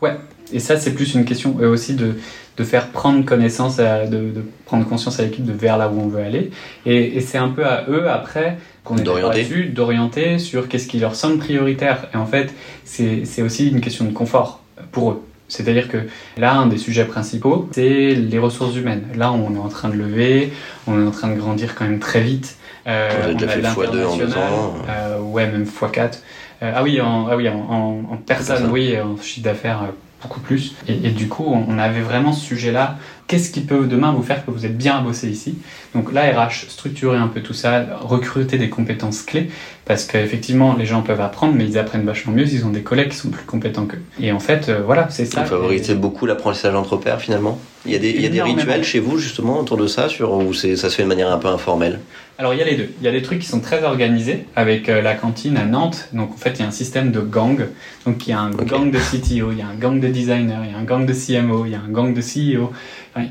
Ouais, 0.01 0.17
et 0.53 0.59
ça, 0.59 0.77
c'est 0.77 0.93
plus 0.93 1.13
une 1.13 1.25
question 1.25 1.57
euh, 1.61 1.69
aussi 1.69 1.95
de, 1.95 2.15
de, 2.57 2.63
faire 2.63 2.87
prendre 2.87 3.25
connaissance, 3.25 3.77
de, 3.77 4.07
de, 4.07 4.43
prendre 4.65 4.87
conscience 4.87 5.19
à 5.19 5.23
l'équipe 5.23 5.45
de 5.45 5.53
vers 5.53 5.77
là 5.77 5.89
où 5.89 5.99
on 5.99 6.07
veut 6.07 6.21
aller. 6.21 6.51
Et, 6.85 7.17
et 7.17 7.21
c'est 7.21 7.37
un 7.37 7.49
peu 7.49 7.65
à 7.65 7.85
eux, 7.89 8.09
après, 8.09 8.57
qu'on 8.83 8.97
est 8.97 9.03
d'orienter. 9.03 9.65
d'orienter 9.65 10.39
sur 10.39 10.67
qu'est-ce 10.67 10.87
qui 10.87 10.99
leur 10.99 11.15
semble 11.15 11.37
prioritaire. 11.39 12.07
Et 12.13 12.17
en 12.17 12.25
fait, 12.25 12.53
c'est 12.83 13.41
aussi 13.41 13.69
une 13.69 13.81
question 13.81 14.05
de 14.05 14.11
confort 14.11 14.61
pour 14.91 15.11
eux. 15.11 15.23
C'est-à-dire 15.51 15.89
que 15.89 15.97
là, 16.37 16.53
un 16.53 16.67
des 16.67 16.77
sujets 16.77 17.03
principaux, 17.03 17.69
c'est 17.73 18.15
les 18.15 18.39
ressources 18.39 18.75
humaines. 18.77 19.03
Là, 19.15 19.33
on 19.33 19.53
est 19.53 19.59
en 19.59 19.67
train 19.67 19.89
de 19.89 19.95
lever, 19.95 20.53
on 20.87 20.99
est 21.01 21.05
en 21.05 21.11
train 21.11 21.27
de 21.27 21.35
grandir 21.35 21.75
quand 21.75 21.83
même 21.83 21.99
très 21.99 22.21
vite. 22.21 22.57
Euh, 22.87 23.09
on 23.25 23.29
a 23.31 23.33
déjà 23.33 23.49
fait 23.49 23.61
x2 23.61 24.05
en 24.05 24.17
deux 24.17 24.37
ans. 24.37 24.75
Euh, 24.89 25.19
ouais, 25.19 25.47
même 25.47 25.65
x4. 25.65 26.19
Euh, 26.63 26.71
ah 26.73 26.83
oui, 26.83 27.01
en, 27.01 27.27
ah 27.27 27.35
oui, 27.35 27.49
en, 27.49 27.55
en, 27.59 28.17
personne, 28.17 28.69
oui, 28.71 28.95
en 28.99 29.17
chiffre 29.17 29.43
d'affaires 29.43 29.83
euh, 29.83 29.91
beaucoup 30.21 30.39
plus. 30.39 30.75
Et, 30.87 30.93
et, 30.93 31.11
du 31.11 31.27
coup, 31.27 31.45
on 31.45 31.77
avait 31.77 32.01
vraiment 32.01 32.33
ce 32.33 32.45
sujet-là. 32.45 32.97
Qu'est-ce 33.27 33.49
qui 33.49 33.61
peut 33.61 33.85
demain 33.85 34.11
vous 34.11 34.23
faire 34.23 34.45
que 34.45 34.51
vous 34.51 34.65
êtes 34.65 34.77
bien 34.77 34.97
à 34.97 35.01
bosser 35.01 35.29
ici? 35.29 35.55
Donc 35.95 36.11
là, 36.11 36.23
RH, 36.23 36.69
structurer 36.69 37.17
un 37.17 37.27
peu 37.27 37.41
tout 37.41 37.53
ça, 37.53 37.85
recruter 38.01 38.57
des 38.57 38.69
compétences 38.69 39.21
clés, 39.21 39.49
parce 39.85 40.03
qu'effectivement, 40.05 40.75
les 40.77 40.85
gens 40.85 41.01
peuvent 41.01 41.21
apprendre, 41.21 41.53
mais 41.55 41.65
ils 41.65 41.77
apprennent 41.77 42.05
vachement 42.05 42.33
mieux 42.33 42.45
s'ils 42.45 42.65
ont 42.65 42.71
des 42.71 42.81
collègues 42.81 43.09
qui 43.09 43.17
sont 43.17 43.29
plus 43.29 43.45
compétents 43.45 43.85
qu'eux. 43.85 44.01
Et 44.19 44.31
en 44.31 44.39
fait, 44.39 44.67
euh, 44.67 44.81
voilà, 44.85 45.07
c'est 45.09 45.25
ça. 45.25 45.43
Vous 45.43 45.49
favorisez 45.49 45.95
beaucoup 45.95 46.25
l'apprentissage 46.25 46.75
entre 46.75 46.97
pairs, 46.97 47.21
finalement? 47.21 47.57
Il 47.85 47.93
y 47.93 47.95
a 47.95 47.99
des, 47.99 48.09
il 48.11 48.21
y 48.21 48.25
a 48.25 48.29
des 48.29 48.41
rituels 48.41 48.83
chez 48.83 48.99
vous, 48.99 49.17
justement, 49.17 49.59
autour 49.59 49.77
de 49.77 49.87
ça, 49.87 50.09
sur, 50.09 50.33
où 50.33 50.53
ça 50.53 50.75
se 50.75 50.89
fait 50.89 51.03
de 51.03 51.07
manière 51.07 51.31
un 51.31 51.37
peu 51.37 51.47
informelle? 51.47 51.99
Alors 52.41 52.55
il 52.55 52.59
y 52.59 52.63
a 52.63 52.65
les 52.65 52.75
deux. 52.75 52.89
Il 52.99 53.05
y 53.05 53.07
a 53.07 53.11
des 53.11 53.21
trucs 53.21 53.37
qui 53.37 53.45
sont 53.45 53.59
très 53.59 53.83
organisés 53.83 54.47
avec 54.55 54.89
euh, 54.89 55.03
la 55.03 55.13
cantine 55.13 55.57
à 55.57 55.65
Nantes. 55.65 56.09
Donc 56.11 56.31
en 56.31 56.37
fait 56.37 56.53
il 56.55 56.61
y 56.61 56.63
a 56.63 56.67
un 56.67 56.71
système 56.71 57.11
de 57.11 57.19
gang. 57.21 57.67
Donc 58.03 58.25
il 58.25 58.31
y 58.31 58.33
a 58.33 58.39
un 58.39 58.49
gang 58.49 58.89
de 58.89 58.97
CTO, 58.97 59.51
il 59.51 59.59
y 59.59 59.61
a 59.61 59.67
un 59.67 59.75
gang 59.75 59.99
de 59.99 60.07
designers, 60.07 60.57
il 60.65 60.71
y 60.71 60.73
a 60.73 60.77
un 60.79 60.83
gang 60.83 61.05
de 61.05 61.13
CMO, 61.13 61.65
il 61.65 61.73
y 61.73 61.75
a 61.75 61.79
un 61.79 61.91
gang 61.91 62.15
de 62.15 62.21
CEO. 62.21 62.71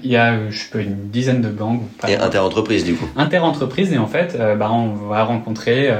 il 0.04 0.08
y 0.08 0.14
a 0.14 0.34
euh, 0.34 0.46
je 0.50 0.60
sais 0.60 0.70
pas 0.70 0.78
une 0.78 1.08
dizaine 1.08 1.40
de 1.40 1.48
gangs. 1.48 1.80
Et 2.06 2.14
inter-entreprise 2.14 2.84
du 2.84 2.94
coup. 2.94 3.08
Inter-entreprise 3.16 3.92
et 3.92 3.98
en 3.98 4.06
fait 4.06 4.36
euh, 4.38 4.54
bah, 4.54 4.70
on 4.70 5.08
va 5.08 5.24
rencontrer 5.24 5.90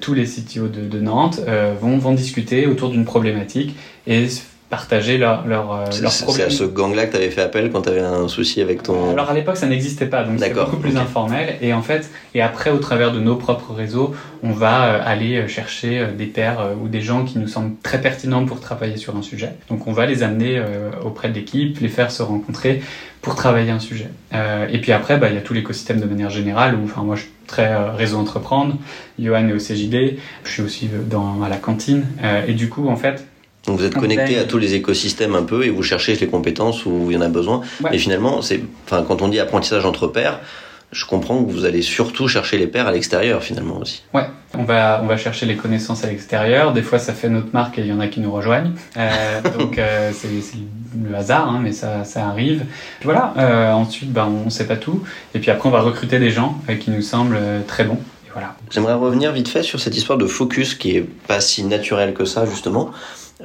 tous 0.00 0.14
les 0.14 0.24
CTO 0.24 0.66
de, 0.66 0.80
de 0.80 1.00
Nantes 1.00 1.40
vont 1.80 1.98
vont 1.98 2.14
discuter 2.14 2.66
autour 2.66 2.90
d'une 2.90 3.04
problématique 3.04 3.76
et 4.08 4.26
partager 4.70 5.18
leur, 5.18 5.46
leur, 5.48 5.72
euh, 5.72 5.84
leurs 6.00 6.12
problèmes. 6.12 6.36
C'est 6.36 6.42
à 6.42 6.50
ce 6.50 6.62
gang-là 6.62 7.06
que 7.06 7.10
tu 7.10 7.16
avais 7.16 7.30
fait 7.30 7.42
appel 7.42 7.70
quand 7.70 7.82
tu 7.82 7.88
avais 7.88 8.00
un 8.00 8.28
souci 8.28 8.60
avec 8.60 8.84
ton... 8.84 9.10
Alors 9.10 9.28
à 9.28 9.34
l'époque 9.34 9.56
ça 9.56 9.66
n'existait 9.66 10.06
pas, 10.06 10.22
donc 10.22 10.38
c'est 10.38 10.54
beaucoup 10.54 10.76
plus 10.76 10.96
informel. 10.96 11.56
Et 11.60 11.72
en 11.72 11.82
fait, 11.82 12.08
et 12.34 12.40
après 12.40 12.70
au 12.70 12.78
travers 12.78 13.12
de 13.12 13.18
nos 13.18 13.34
propres 13.34 13.74
réseaux, 13.74 14.14
on 14.44 14.52
va 14.52 14.84
euh, 14.84 15.02
aller 15.04 15.38
euh, 15.38 15.48
chercher 15.48 16.06
des 16.16 16.26
pairs 16.26 16.64
ou 16.80 16.86
des 16.86 17.00
gens 17.00 17.24
qui 17.24 17.38
nous 17.38 17.48
semblent 17.48 17.74
très 17.82 18.00
pertinents 18.00 18.46
pour 18.46 18.60
travailler 18.60 18.96
sur 18.96 19.16
un 19.16 19.22
sujet. 19.22 19.50
Donc 19.68 19.88
on 19.88 19.92
va 19.92 20.06
les 20.06 20.22
amener 20.22 20.62
auprès 21.04 21.28
de 21.28 21.34
l'équipe, 21.34 21.80
les 21.80 21.88
faire 21.88 22.12
se 22.12 22.22
rencontrer 22.22 22.80
pour 23.22 23.34
travailler 23.34 23.70
un 23.70 23.80
sujet. 23.80 24.08
et 24.32 24.78
puis 24.80 24.92
après, 24.92 25.18
bah, 25.18 25.28
il 25.28 25.34
y 25.34 25.38
a 25.38 25.40
tout 25.40 25.52
l'écosystème 25.52 26.00
de 26.00 26.06
manière 26.06 26.30
générale, 26.30 26.74
où 26.74 26.84
enfin, 26.84 27.02
moi 27.02 27.16
je 27.16 27.22
suis 27.22 27.30
très 27.46 27.74
réseau 27.90 28.18
entreprendre, 28.18 28.76
Johan 29.18 29.48
est 29.48 29.52
au 29.52 29.58
CJD, 29.58 30.18
je 30.44 30.50
suis 30.50 30.62
aussi 30.62 30.88
dans, 31.10 31.42
à 31.42 31.48
la 31.48 31.56
cantine. 31.56 32.06
et 32.46 32.54
du 32.54 32.68
coup, 32.68 32.88
en 32.88 32.96
fait, 32.96 33.26
donc 33.66 33.78
vous 33.78 33.84
êtes 33.84 33.94
connecté 33.94 34.38
à 34.38 34.44
tous 34.44 34.58
les 34.58 34.74
écosystèmes 34.74 35.34
un 35.34 35.42
peu 35.42 35.64
et 35.64 35.70
vous 35.70 35.82
cherchez 35.82 36.16
les 36.16 36.26
compétences 36.26 36.86
où 36.86 37.06
il 37.10 37.14
y 37.14 37.16
en 37.16 37.20
a 37.20 37.28
besoin. 37.28 37.60
Mais 37.90 37.98
finalement, 37.98 38.42
c'est, 38.42 38.60
enfin, 38.86 39.04
quand 39.06 39.22
on 39.22 39.28
dit 39.28 39.38
apprentissage 39.38 39.84
entre 39.84 40.06
pairs, 40.06 40.40
je 40.92 41.04
comprends 41.04 41.44
que 41.44 41.50
vous 41.50 41.64
allez 41.64 41.82
surtout 41.82 42.26
chercher 42.26 42.58
les 42.58 42.66
pairs 42.66 42.88
à 42.88 42.92
l'extérieur 42.92 43.42
finalement 43.42 43.78
aussi. 43.78 44.02
Ouais, 44.12 44.26
on 44.58 44.64
va, 44.64 45.00
on 45.02 45.06
va 45.06 45.16
chercher 45.16 45.46
les 45.46 45.56
connaissances 45.56 46.02
à 46.02 46.08
l'extérieur. 46.08 46.72
Des 46.72 46.82
fois, 46.82 46.98
ça 46.98 47.12
fait 47.12 47.28
notre 47.28 47.52
marque 47.52 47.78
et 47.78 47.82
il 47.82 47.86
y 47.86 47.92
en 47.92 48.00
a 48.00 48.08
qui 48.08 48.18
nous 48.20 48.32
rejoignent. 48.32 48.72
Euh, 48.96 49.40
donc 49.58 49.78
euh, 49.78 50.10
c'est, 50.12 50.28
le 51.08 51.14
hasard, 51.14 51.48
hein, 51.48 51.60
mais 51.62 51.72
ça, 51.72 52.04
ça 52.04 52.26
arrive. 52.26 52.64
Voilà. 53.04 53.34
Euh, 53.36 53.72
ensuite, 53.72 54.12
ben, 54.12 54.26
on 54.44 54.50
sait 54.50 54.66
pas 54.66 54.76
tout. 54.76 55.04
Et 55.34 55.38
puis 55.38 55.50
après, 55.50 55.68
on 55.68 55.72
va 55.72 55.80
recruter 55.80 56.18
des 56.18 56.30
gens 56.30 56.58
qui 56.80 56.90
nous 56.90 57.02
semblent 57.02 57.38
très 57.68 57.84
bons. 57.84 58.00
Et 58.26 58.30
voilà. 58.32 58.56
J'aimerais 58.70 58.94
revenir 58.94 59.32
vite 59.32 59.48
fait 59.48 59.62
sur 59.62 59.78
cette 59.78 59.96
histoire 59.96 60.18
de 60.18 60.26
focus 60.26 60.74
qui 60.74 60.96
est 60.96 61.06
pas 61.28 61.40
si 61.40 61.62
naturelle 61.62 62.14
que 62.14 62.24
ça 62.24 62.46
justement. 62.46 62.90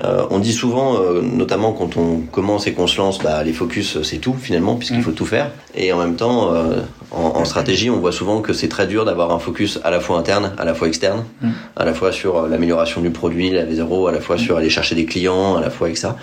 Euh, 0.04 0.26
on 0.30 0.40
dit 0.40 0.52
souvent, 0.52 1.00
euh, 1.00 1.22
notamment 1.22 1.72
quand 1.72 1.96
on 1.96 2.20
commence 2.20 2.68
et 2.68 2.74
qu'on 2.74 2.88
se 2.88 2.98
lance, 2.98 3.20
bah, 3.20 3.44
les 3.44 3.54
focus 3.54 4.02
c'est 4.04 4.18
tout 4.18 4.34
finalement, 4.34 4.76
puisqu'il 4.76 5.00
mm. 5.00 5.04
faut 5.04 5.12
tout 5.12 5.26
faire. 5.26 5.52
Et 5.74 5.94
en 5.94 6.00
même 6.00 6.16
temps, 6.16 6.54
euh, 6.54 6.82
en, 7.12 7.46
stratégie, 7.46 7.90
on 7.90 8.00
voit 8.00 8.12
souvent 8.12 8.42
que 8.42 8.52
c'est 8.52 8.68
très 8.68 8.88
dur 8.88 9.06
d'avoir 9.06 9.32
un 9.32 9.40
focus 9.40 9.80
à 9.84 9.92
la 9.92 10.00
fois 10.02 10.18
interne, 10.18 10.54
à 10.58 10.66
la 10.66 10.74
fois 10.74 10.88
externe, 10.88 11.24
mm. 11.42 11.50
à 11.78 11.86
la 11.86 11.94
fois 11.94 12.12
sur 12.12 12.48
l'amélioration 12.48 13.02
du 13.02 13.10
produit, 13.10 13.52
la 13.52 13.66
V0, 13.66 14.10
à 14.10 14.12
la 14.12 14.20
fois 14.20 14.38
sur 14.38 14.58
aller 14.58 14.70
chercher 14.70 14.96
des 14.96 15.06
clients, 15.06 15.56
à 15.56 15.62
la 15.62 15.70
fois 15.70 15.88
avec 15.88 15.98
ça. 15.98 16.18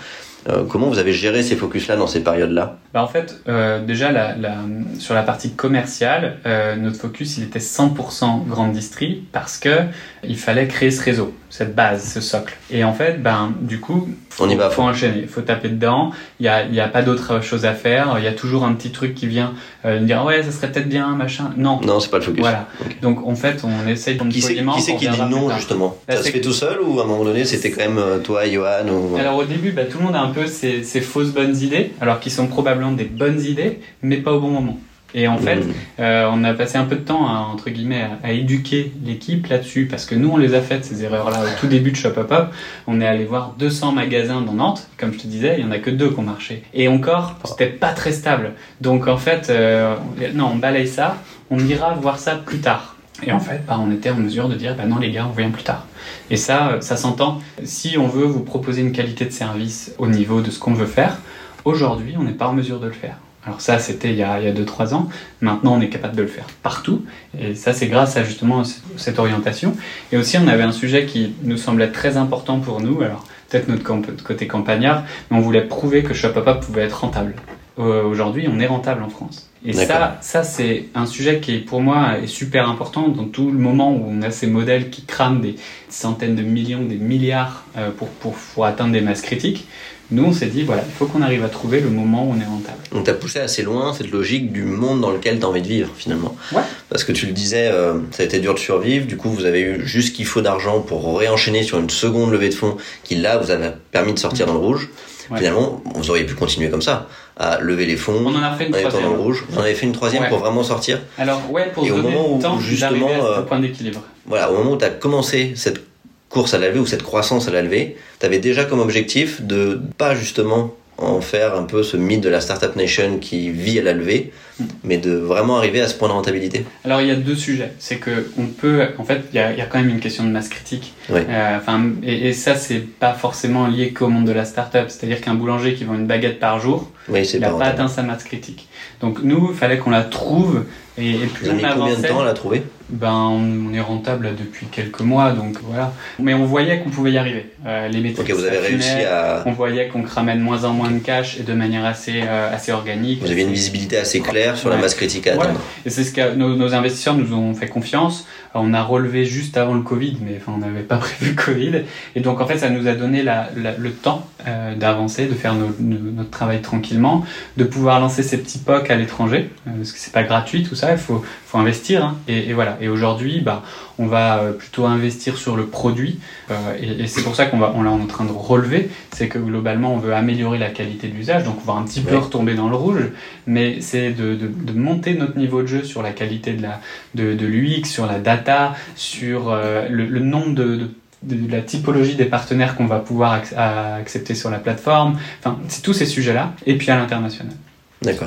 Euh, 0.49 0.63
comment 0.67 0.87
vous 0.87 0.99
avez 0.99 1.13
géré 1.13 1.41
ces 1.41 1.55
focus-là 1.55 1.95
dans 1.95 2.07
ces 2.07 2.21
périodes-là? 2.21 2.77
Bah 2.93 3.03
En 3.03 3.07
fait, 3.07 3.41
euh, 3.47 3.83
déjà, 3.83 4.11
la, 4.11 4.35
la, 4.35 4.57
sur 4.99 5.13
la 5.13 5.23
partie 5.23 5.51
commerciale, 5.53 6.37
euh, 6.45 6.75
notre 6.75 6.97
focus, 6.97 7.37
il 7.37 7.43
était 7.43 7.59
100% 7.59 8.45
grande 8.47 8.73
distri 8.73 9.23
parce 9.31 9.57
que 9.57 9.83
il 10.23 10.37
fallait 10.37 10.67
créer 10.67 10.91
ce 10.91 11.01
réseau, 11.01 11.33
cette 11.53 11.75
base, 11.75 12.11
ce 12.11 12.19
socle. 12.19 12.57
Et 12.71 12.83
en 12.83 12.93
fait, 12.93 13.21
ben, 13.21 13.53
du 13.61 13.79
coup, 13.79 14.09
on 14.39 14.49
y 14.49 14.55
va, 14.55 14.71
faut 14.71 14.81
enchaîner, 14.81 15.19
il 15.21 15.27
faut 15.27 15.41
taper 15.41 15.69
dedans. 15.69 16.09
Il 16.39 16.43
n'y 16.43 16.49
a, 16.49 16.65
y 16.65 16.79
a 16.79 16.87
pas 16.87 17.03
d'autre 17.03 17.43
chose 17.43 17.65
à 17.65 17.73
faire. 17.75 18.15
Il 18.17 18.23
y 18.23 18.27
a 18.27 18.31
toujours 18.31 18.63
un 18.63 18.73
petit 18.73 18.89
truc 18.89 19.13
qui 19.13 19.27
vient 19.27 19.53
euh, 19.85 19.99
dire 19.99 20.25
ouais, 20.25 20.41
ça 20.41 20.51
serait 20.51 20.71
peut-être 20.71 20.89
bien, 20.89 21.09
machin. 21.09 21.51
Non, 21.55 21.79
non, 21.81 21.99
c'est 21.99 22.09
pas 22.09 22.17
le 22.17 22.23
focus. 22.23 22.39
Voilà. 22.39 22.65
Donc 23.03 23.27
en 23.27 23.35
fait, 23.35 23.63
on 23.63 23.87
essaye 23.87 24.17
qui 24.17 24.41
c'est 24.41 24.55
qui, 24.55 24.81
c'est 24.81 24.95
qui 24.95 25.07
dit 25.07 25.21
non 25.29 25.47
justement 25.55 25.95
Ça 26.09 26.23
se 26.23 26.31
fait 26.31 26.41
tout 26.41 26.53
seul 26.53 26.81
ou 26.81 26.99
à 26.99 27.03
un 27.03 27.05
moment 27.05 27.23
donné, 27.23 27.45
c'était 27.45 27.69
quand 27.69 27.83
même 27.83 27.99
euh, 27.99 28.17
toi, 28.17 28.49
Johan 28.49 28.87
ou... 28.87 29.15
Alors 29.17 29.35
au 29.35 29.43
début, 29.43 29.73
bah, 29.73 29.83
tout 29.85 29.99
le 29.99 30.05
monde 30.05 30.15
a 30.15 30.21
un 30.21 30.31
peu 30.31 30.47
ses 30.47 31.01
fausses 31.01 31.29
bonnes 31.29 31.55
idées, 31.55 31.91
alors 32.01 32.19
qu'ils 32.19 32.31
sont 32.31 32.47
probablement 32.47 32.93
des 32.93 33.05
bonnes 33.05 33.39
idées, 33.45 33.79
mais 34.01 34.17
pas 34.17 34.33
au 34.33 34.39
bon 34.39 34.49
moment. 34.49 34.79
Et 35.15 35.27
en 35.27 35.37
fait, 35.37 35.57
mm. 35.57 35.73
euh, 35.99 36.29
on 36.31 36.43
a 36.43 36.53
passé 36.53 36.77
un 36.77 36.85
peu 36.85 36.95
de 36.95 37.01
temps, 37.01 37.27
à, 37.27 37.39
entre 37.39 37.69
guillemets, 37.69 38.07
à, 38.23 38.31
éduquer 38.31 38.91
l'équipe 39.05 39.47
là-dessus, 39.47 39.87
parce 39.89 40.05
que 40.05 40.15
nous, 40.15 40.29
on 40.29 40.37
les 40.37 40.55
a 40.55 40.61
faites, 40.61 40.85
ces 40.85 41.03
erreurs-là, 41.03 41.41
au 41.41 41.59
tout 41.59 41.67
début 41.67 41.91
de 41.91 41.95
Shop 41.95 42.13
Up 42.17 42.31
Up. 42.31 42.53
On 42.87 42.99
est 42.99 43.07
allé 43.07 43.25
voir 43.25 43.53
200 43.59 43.91
magasins 43.91 44.41
dans 44.41 44.53
Nantes. 44.53 44.87
Comme 44.97 45.13
je 45.13 45.19
te 45.19 45.27
disais, 45.27 45.55
il 45.59 45.65
y 45.65 45.67
en 45.67 45.71
a 45.71 45.79
que 45.79 45.91
deux 45.91 46.09
qui 46.09 46.19
ont 46.19 46.23
marché. 46.23 46.63
Et 46.73 46.87
encore, 46.87 47.35
c'était 47.45 47.67
pas 47.67 47.93
très 47.93 48.11
stable. 48.11 48.53
Donc, 48.81 49.07
en 49.07 49.17
fait, 49.17 49.49
euh, 49.49 49.95
non, 50.33 50.51
on 50.53 50.55
balaye 50.55 50.87
ça. 50.87 51.17
On 51.49 51.59
ira 51.59 51.93
voir 51.93 52.17
ça 52.17 52.35
plus 52.35 52.59
tard. 52.59 52.95
Et 53.25 53.31
en 53.31 53.39
fait, 53.39 53.61
bah, 53.67 53.79
on 53.79 53.91
était 53.91 54.09
en 54.09 54.15
mesure 54.15 54.49
de 54.49 54.55
dire, 54.55 54.75
bah 54.75 54.85
non 54.85 54.97
les 54.97 55.11
gars, 55.11 55.27
on 55.29 55.37
vient 55.37 55.51
plus 55.51 55.63
tard. 55.63 55.85
Et 56.29 56.35
ça, 56.35 56.77
ça 56.81 56.97
s'entend. 56.97 57.41
Si 57.63 57.97
on 57.97 58.07
veut 58.07 58.25
vous 58.25 58.41
proposer 58.41 58.81
une 58.81 58.91
qualité 58.91 59.25
de 59.25 59.31
service 59.31 59.93
au 59.97 60.07
niveau 60.07 60.41
de 60.41 60.49
ce 60.49 60.59
qu'on 60.59 60.73
veut 60.73 60.87
faire, 60.87 61.19
aujourd'hui, 61.63 62.15
on 62.17 62.23
n'est 62.23 62.31
pas 62.31 62.47
en 62.47 62.53
mesure 62.53 62.79
de 62.79 62.87
le 62.87 62.93
faire 62.93 63.17
Alors 63.45 63.59
ça, 63.59 63.77
c'était 63.79 64.09
il 64.09 64.15
y 64.15 64.23
a 64.23 64.39
2-3 64.39 64.93
ans. 64.93 65.09
Maintenant, 65.41 65.75
on 65.77 65.81
est 65.81 65.89
capable 65.89 66.15
de 66.15 66.21
le 66.21 66.27
faire 66.27 66.45
partout. 66.61 67.03
Et 67.37 67.55
ça, 67.55 67.73
c'est 67.73 67.87
grâce 67.87 68.15
à 68.15 68.23
justement 68.23 68.63
cette 68.95 69.19
orientation. 69.19 69.75
Et 70.11 70.17
aussi, 70.17 70.37
on 70.37 70.47
avait 70.47 70.63
un 70.63 70.71
sujet 70.71 71.05
qui 71.05 71.35
nous 71.43 71.57
semblait 71.57 71.91
très 71.91 72.15
important 72.17 72.59
pour 72.59 72.79
nous. 72.81 73.01
Alors, 73.01 73.25
peut-être 73.49 73.67
notre 73.67 74.23
côté 74.23 74.47
campagnard, 74.47 75.03
mais 75.29 75.37
on 75.37 75.41
voulait 75.41 75.65
prouver 75.65 76.03
que 76.03 76.13
Shopapop 76.13 76.61
pouvait 76.61 76.83
être 76.83 77.01
rentable. 77.01 77.35
Euh, 77.79 78.03
aujourd'hui, 78.03 78.47
on 78.49 78.59
est 78.59 78.67
rentable 78.67 79.03
en 79.03 79.09
France. 79.09 79.49
Et 79.65 79.73
ça, 79.73 80.17
ça 80.21 80.43
c'est 80.43 80.85
un 80.93 81.05
sujet 81.05 81.39
qui, 81.39 81.59
pour 81.59 81.81
moi, 81.81 82.17
est 82.21 82.27
super 82.27 82.69
important 82.69 83.07
dans 83.07 83.25
tout 83.25 83.49
le 83.49 83.57
moment 83.57 83.95
où 83.95 84.05
on 84.07 84.21
a 84.21 84.29
ces 84.29 84.47
modèles 84.47 84.89
qui 84.89 85.03
crament 85.03 85.41
des 85.41 85.55
centaines 85.89 86.35
de 86.35 86.41
millions, 86.41 86.83
des 86.83 86.97
milliards 86.97 87.63
euh, 87.77 87.89
pour, 87.91 88.09
pour, 88.09 88.33
pour 88.33 88.65
atteindre 88.65 88.91
des 88.91 89.01
masses 89.01 89.21
critiques. 89.21 89.67
Nous, 90.11 90.25
on 90.25 90.33
s'est 90.33 90.47
dit, 90.47 90.63
voilà, 90.63 90.83
il 90.85 90.91
faut 90.91 91.05
qu'on 91.05 91.21
arrive 91.21 91.43
à 91.43 91.49
trouver 91.49 91.79
le 91.79 91.89
moment 91.89 92.27
où 92.27 92.33
on 92.33 92.39
est 92.39 92.45
rentable. 92.45 92.77
On 92.91 93.01
t'a 93.01 93.13
poussé 93.13 93.39
assez 93.39 93.63
loin 93.63 93.93
cette 93.93 94.11
logique 94.11 94.51
du 94.51 94.63
monde 94.63 95.01
dans 95.01 95.09
lequel 95.09 95.39
tu 95.39 95.45
as 95.45 95.47
envie 95.47 95.61
de 95.61 95.67
vivre, 95.67 95.89
finalement. 95.95 96.35
Ouais. 96.51 96.61
Parce 96.89 97.03
que 97.03 97.13
tu 97.13 97.25
le 97.25 97.31
disais, 97.31 97.69
euh, 97.69 97.93
ça 98.11 98.21
a 98.21 98.25
été 98.25 98.39
dur 98.39 98.53
de 98.53 98.59
survivre. 98.59 99.07
Du 99.07 99.17
coup, 99.17 99.29
vous 99.29 99.45
avez 99.45 99.61
eu 99.61 99.87
juste 99.87 100.09
ce 100.09 100.13
qu'il 100.13 100.25
faut 100.25 100.41
d'argent 100.41 100.81
pour 100.81 101.17
réenchaîner 101.17 101.63
sur 101.63 101.79
une 101.79 101.89
seconde 101.89 102.31
levée 102.31 102.49
de 102.49 102.53
fonds 102.53 102.77
qui, 103.03 103.15
là, 103.15 103.37
vous 103.37 103.49
avez 103.49 103.69
permis 103.91 104.13
de 104.13 104.19
sortir 104.19 104.45
dans 104.45 104.53
le 104.53 104.59
rouge. 104.59 104.89
Finalement, 105.35 105.81
vous 105.95 106.09
auriez 106.09 106.25
pu 106.25 106.35
continuer 106.35 106.69
comme 106.69 106.81
ça, 106.81 107.07
à 107.37 107.59
lever 107.59 107.85
les 107.85 107.95
fonds, 107.95 108.23
on 108.25 108.35
en 108.35 108.43
a 108.43 108.55
fait 108.55 108.65
une 108.65 108.71
troisième. 108.71 109.03
Dans 109.03 109.13
le 109.13 109.19
rouge. 109.19 109.45
Vous 109.49 109.57
en 109.57 109.61
avez 109.61 109.73
fait 109.73 109.85
une 109.85 109.91
troisième 109.91 110.27
pour 110.29 110.39
vraiment 110.39 110.63
sortir. 110.63 110.99
Alors, 111.17 111.51
ouais, 111.51 111.71
pour 111.73 111.85
Et 111.85 111.91
au 111.91 111.97
moment 111.97 112.33
où, 112.35 112.59
justement, 112.59 113.07
à 113.07 113.19
ce 113.19 113.39
euh, 113.39 113.41
point 113.41 113.59
d'équilibre. 113.59 114.01
Voilà, 114.25 114.51
au 114.51 114.57
moment 114.57 114.71
où 114.71 114.77
tu 114.77 114.85
as 114.85 114.89
commencé 114.89 115.53
cette 115.55 115.81
course 116.29 116.53
à 116.53 116.57
la 116.57 116.67
levée 116.67 116.79
ou 116.79 116.85
cette 116.85 117.03
croissance 117.03 117.47
à 117.47 117.51
la 117.51 117.61
levée, 117.61 117.97
tu 118.19 118.25
avais 118.25 118.39
déjà 118.39 118.65
comme 118.65 118.79
objectif 118.79 119.41
de 119.41 119.81
pas 119.97 120.15
justement 120.15 120.75
en 120.97 121.21
faire 121.21 121.55
un 121.55 121.63
peu 121.63 121.83
ce 121.83 121.97
mythe 121.97 122.21
de 122.21 122.29
la 122.29 122.39
Startup 122.39 122.75
Nation 122.75 123.17
qui 123.19 123.49
vit 123.49 123.79
à 123.79 123.83
la 123.83 123.93
levée, 123.93 124.31
hmm. 124.59 124.65
mais 124.83 124.97
de 124.97 125.11
vraiment 125.11 125.57
arriver 125.57 125.81
à 125.81 125.87
ce 125.87 125.95
point 125.95 126.07
de 126.07 126.13
rentabilité 126.13 126.65
Alors 126.85 127.01
il 127.01 127.07
y 127.07 127.11
a 127.11 127.15
deux 127.15 127.35
sujets. 127.35 127.71
C'est 127.79 127.97
que 127.97 128.31
on 128.37 128.45
peut, 128.45 128.87
en 128.97 129.03
fait, 129.03 129.21
il 129.33 129.35
y 129.35 129.39
a, 129.39 129.65
quand 129.65 129.79
même 129.79 129.89
une 129.89 129.99
question 129.99 130.23
de 130.23 130.29
masse 130.29 130.49
critique. 130.49 130.93
Euh, 131.11 131.57
enfin, 131.57 131.89
et, 132.03 132.29
et, 132.29 132.33
ça, 132.33 132.55
c'est 132.55 132.79
pas 132.79 133.13
forcément 133.13 133.67
lié 133.67 133.91
qu'au 133.91 134.07
monde 134.07 134.25
de 134.25 134.31
la 134.31 134.45
startup. 134.45 134.85
C'est-à-dire 134.89 135.21
qu'un 135.21 135.33
boulanger 135.33 135.73
qui 135.73 135.83
vend 135.83 135.95
une 135.95 136.07
baguette 136.07 136.39
par 136.39 136.59
jour, 136.59 136.91
il 137.09 137.39
n'a 137.39 137.49
pas 137.49 137.65
atteint 137.65 137.87
sa 137.87 138.03
masse 138.03 138.23
critique. 138.23 138.67
Donc 139.01 139.23
nous, 139.23 139.49
il 139.51 139.57
fallait 139.57 139.77
qu'on 139.77 139.91
la 139.91 140.03
trouve. 140.03 140.63
Et, 140.97 141.11
et 141.11 141.17
plus 141.25 141.45
Vous 141.45 141.51
avez 141.51 141.63
combien 141.75 141.97
de 141.97 142.07
temps 142.07 142.21
à 142.21 142.25
la 142.25 142.33
trouver? 142.33 142.63
Ben, 142.93 143.13
on 143.13 143.73
est 143.73 143.81
rentable 143.81 144.35
depuis 144.37 144.67
quelques 144.67 145.01
mois, 145.01 145.31
donc 145.31 145.57
voilà. 145.63 145.93
Mais 146.19 146.33
on 146.33 146.45
voyait 146.45 146.79
qu'on 146.79 146.91
pouvait 146.91 147.11
y 147.11 147.17
arriver. 147.17 147.47
Euh, 147.65 147.87
les 147.87 147.99
métriques 147.99 148.31
vous 148.31 148.43
avez 148.43 148.59
réussi 148.59 149.03
à... 149.03 149.43
On 149.45 149.51
voyait 149.51 149.87
qu'on 149.87 150.03
cramait 150.03 150.35
de 150.35 150.41
moins 150.41 150.63
en 150.63 150.73
moins 150.73 150.91
de 150.91 150.99
cash 150.99 151.39
et 151.39 151.43
de 151.43 151.53
manière 151.53 151.85
assez, 151.85 152.21
euh, 152.23 152.53
assez 152.53 152.71
organique. 152.71 153.21
Vous 153.21 153.31
avez 153.31 153.41
une 153.41 153.53
visibilité 153.53 153.97
assez 153.97 154.19
claire 154.19 154.57
sur 154.57 154.69
la 154.69 154.77
masse 154.77 154.95
critique 154.95 155.27
à 155.27 155.33
atteindre. 155.33 155.59
Et 155.85 155.89
c'est 155.89 156.03
ce 156.03 156.13
que 156.13 156.35
nos, 156.35 156.55
nos, 156.55 156.73
investisseurs 156.73 157.15
nous 157.15 157.33
ont 157.33 157.53
fait 157.55 157.67
confiance. 157.67 158.27
On 158.53 158.73
a 158.73 158.83
relevé 158.83 159.25
juste 159.25 159.57
avant 159.57 159.73
le 159.73 159.81
Covid, 159.81 160.17
mais 160.21 160.37
enfin, 160.37 160.53
on 160.55 160.59
n'avait 160.59 160.81
pas 160.81 160.97
prévu 160.97 161.31
le 161.31 161.41
Covid. 161.41 161.83
Et 162.15 162.19
donc, 162.19 162.41
en 162.41 162.45
fait, 162.45 162.59
ça 162.59 162.69
nous 162.69 162.87
a 162.87 162.93
donné 162.93 163.23
la, 163.23 163.49
le 163.55 163.91
temps 163.91 164.27
euh, 164.47 164.75
d'avancer, 164.75 165.25
de 165.25 165.33
faire 165.33 165.55
notre 165.55 166.29
travail 166.29 166.61
tranquillement, 166.61 167.25
de 167.57 167.63
pouvoir 167.63 167.99
lancer 167.99 168.23
ces 168.23 168.37
petits 168.37 168.59
POC 168.59 168.89
à 168.91 168.95
l'étranger, 168.95 169.49
parce 169.65 169.91
que 169.91 169.97
c'est 169.97 170.13
pas 170.13 170.23
gratuit 170.23 170.63
tout 170.63 170.75
ça, 170.75 170.91
il 170.91 170.97
faut, 170.97 171.23
faut 171.45 171.57
investir. 171.57 172.03
Hein. 172.03 172.17
Et, 172.27 172.49
et, 172.49 172.53
voilà. 172.53 172.77
Et 172.83 172.89
aujourd'hui, 172.89 173.39
bah, 173.39 173.63
on 173.97 174.07
va 174.07 174.39
euh, 174.39 174.51
plutôt 174.51 174.85
investir 174.85 175.37
sur 175.37 175.55
le 175.55 175.67
produit. 175.67 176.19
Euh, 176.51 176.53
et, 176.81 177.03
et 177.03 177.07
c'est 177.07 177.23
pour 177.23 177.33
ça 177.33 177.45
qu'on 177.45 177.57
va, 177.57 177.71
on 177.75 177.85
est 177.85 177.87
en 177.87 178.05
train 178.07 178.25
de 178.25 178.31
relever, 178.31 178.89
c'est 179.13 179.29
que 179.29 179.39
globalement, 179.39 179.93
on 179.93 179.97
veut 179.97 180.13
améliorer 180.13 180.57
la 180.57 180.69
qualité 180.69 181.07
de 181.07 181.15
l'usage, 181.15 181.45
donc 181.45 181.59
on 181.65 181.71
va 181.71 181.79
un 181.79 181.83
petit 181.83 182.01
peu 182.01 182.17
retomber 182.17 182.55
dans 182.55 182.67
le 182.67 182.75
rouge, 182.75 183.03
mais 183.47 183.79
c'est 183.79 184.11
de, 184.11 184.35
de, 184.35 184.47
de, 184.47 184.73
monter 184.77 185.13
notre 185.13 185.37
niveau 185.37 185.61
de 185.61 185.67
jeu 185.67 185.83
sur 185.83 186.01
la 186.01 186.11
qualité 186.11 186.51
de 186.51 186.61
la 186.61 186.81
de, 187.15 187.33
de 187.33 187.45
l'UX, 187.45 187.85
sur 187.85 188.05
la 188.05 188.19
data, 188.19 188.75
sur 188.95 189.49
euh, 189.49 189.87
le, 189.89 190.05
le, 190.05 190.19
nombre 190.19 190.53
de, 190.53 190.89
de 191.23 191.51
la 191.51 191.61
typologie 191.61 192.15
des 192.15 192.25
partenaires 192.25 192.75
qu'on 192.75 192.85
va 192.85 192.99
pouvoir 192.99 193.41
accepter 193.55 194.35
sur 194.35 194.49
la 194.49 194.59
plateforme. 194.59 195.17
Enfin, 195.39 195.57
c'est 195.69 195.81
tous 195.81 195.93
ces 195.93 196.05
sujets-là. 196.05 196.53
Et 196.65 196.77
puis 196.77 196.91
à 196.91 196.97
l'international. 196.97 197.53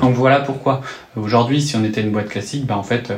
Donc 0.01 0.15
voilà 0.15 0.39
pourquoi. 0.39 0.81
Aujourd'hui, 1.15 1.61
si 1.61 1.75
on 1.75 1.83
était 1.83 2.01
une 2.01 2.11
boîte 2.11 2.29
classique, 2.29 2.65
bah 2.65 2.77
en 2.77 2.83
fait, 2.83 3.13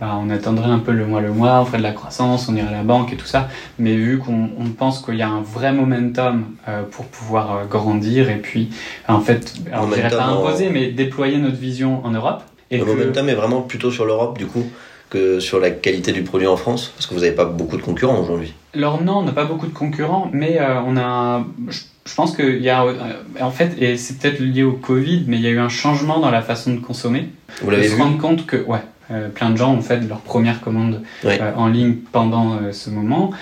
bah, 0.00 0.18
on 0.18 0.30
attendrait 0.30 0.70
un 0.70 0.78
peu 0.78 0.92
le 0.92 1.04
mois 1.04 1.20
le 1.20 1.30
mois, 1.30 1.60
on 1.60 1.66
ferait 1.66 1.78
de 1.78 1.82
la 1.82 1.92
croissance, 1.92 2.48
on 2.48 2.56
irait 2.56 2.68
à 2.68 2.78
la 2.78 2.82
banque 2.82 3.12
et 3.12 3.16
tout 3.16 3.26
ça. 3.26 3.48
Mais 3.78 3.94
vu 3.94 4.18
qu'on 4.18 4.48
pense 4.76 5.02
qu'il 5.02 5.16
y 5.16 5.22
a 5.22 5.28
un 5.28 5.42
vrai 5.42 5.72
momentum 5.72 6.46
euh, 6.68 6.82
pour 6.90 7.04
pouvoir 7.04 7.54
euh, 7.54 7.64
grandir 7.66 8.30
et 8.30 8.38
puis 8.38 8.70
en 9.08 9.20
fait, 9.20 9.54
on 9.74 9.86
ne 9.86 9.94
dirait 9.94 10.08
pas 10.08 10.24
imposer, 10.24 10.70
mais 10.70 10.90
déployer 10.90 11.36
notre 11.36 11.58
vision 11.58 12.04
en 12.04 12.12
Europe. 12.12 12.42
Et 12.70 12.78
le 12.78 12.86
momentum 12.86 13.28
est 13.28 13.34
vraiment 13.34 13.60
plutôt 13.60 13.90
sur 13.90 14.06
l'Europe 14.06 14.38
du 14.38 14.46
coup 14.46 14.64
que 15.10 15.40
sur 15.40 15.58
la 15.58 15.70
qualité 15.70 16.12
du 16.12 16.22
produit 16.22 16.46
en 16.46 16.56
France 16.56 16.92
Parce 16.94 17.06
que 17.06 17.14
vous 17.14 17.20
n'avez 17.20 17.34
pas 17.34 17.44
beaucoup 17.44 17.76
de 17.76 17.82
concurrents 17.82 18.20
aujourd'hui. 18.20 18.54
Alors 18.74 19.02
non, 19.02 19.18
on 19.18 19.22
n'a 19.22 19.32
pas 19.32 19.44
beaucoup 19.44 19.66
de 19.66 19.72
concurrents, 19.72 20.30
mais 20.32 20.58
euh, 20.60 20.80
on 20.86 20.96
a... 20.96 21.44
Je 22.06 22.14
pense 22.14 22.34
qu'il 22.34 22.62
y 22.62 22.70
a... 22.70 22.86
en 23.40 23.50
fait, 23.50 23.74
et 23.82 23.96
c'est 23.96 24.18
peut-être 24.18 24.38
lié 24.38 24.62
au 24.62 24.72
Covid, 24.72 25.24
mais 25.26 25.36
il 25.36 25.42
y 25.42 25.48
a 25.48 25.50
eu 25.50 25.58
un 25.58 25.68
changement 25.68 26.20
dans 26.20 26.30
la 26.30 26.42
façon 26.42 26.72
de 26.72 26.78
consommer. 26.78 27.28
Vous 27.60 27.70
l'avez 27.70 27.88
vu 27.88 27.96
se 27.96 28.00
rendre 28.00 28.18
compte 28.18 28.46
que... 28.46 28.56
Ouais, 28.56 28.78
euh, 29.10 29.28
plein 29.28 29.50
de 29.50 29.56
gens 29.56 29.74
ont 29.74 29.82
fait 29.82 30.00
leur 30.08 30.20
première 30.20 30.60
commande 30.60 31.02
euh, 31.24 31.52
en 31.56 31.68
ligne 31.68 31.94
pendant 32.12 32.54
euh, 32.54 32.72
ce 32.72 32.90
moment. 32.90 33.32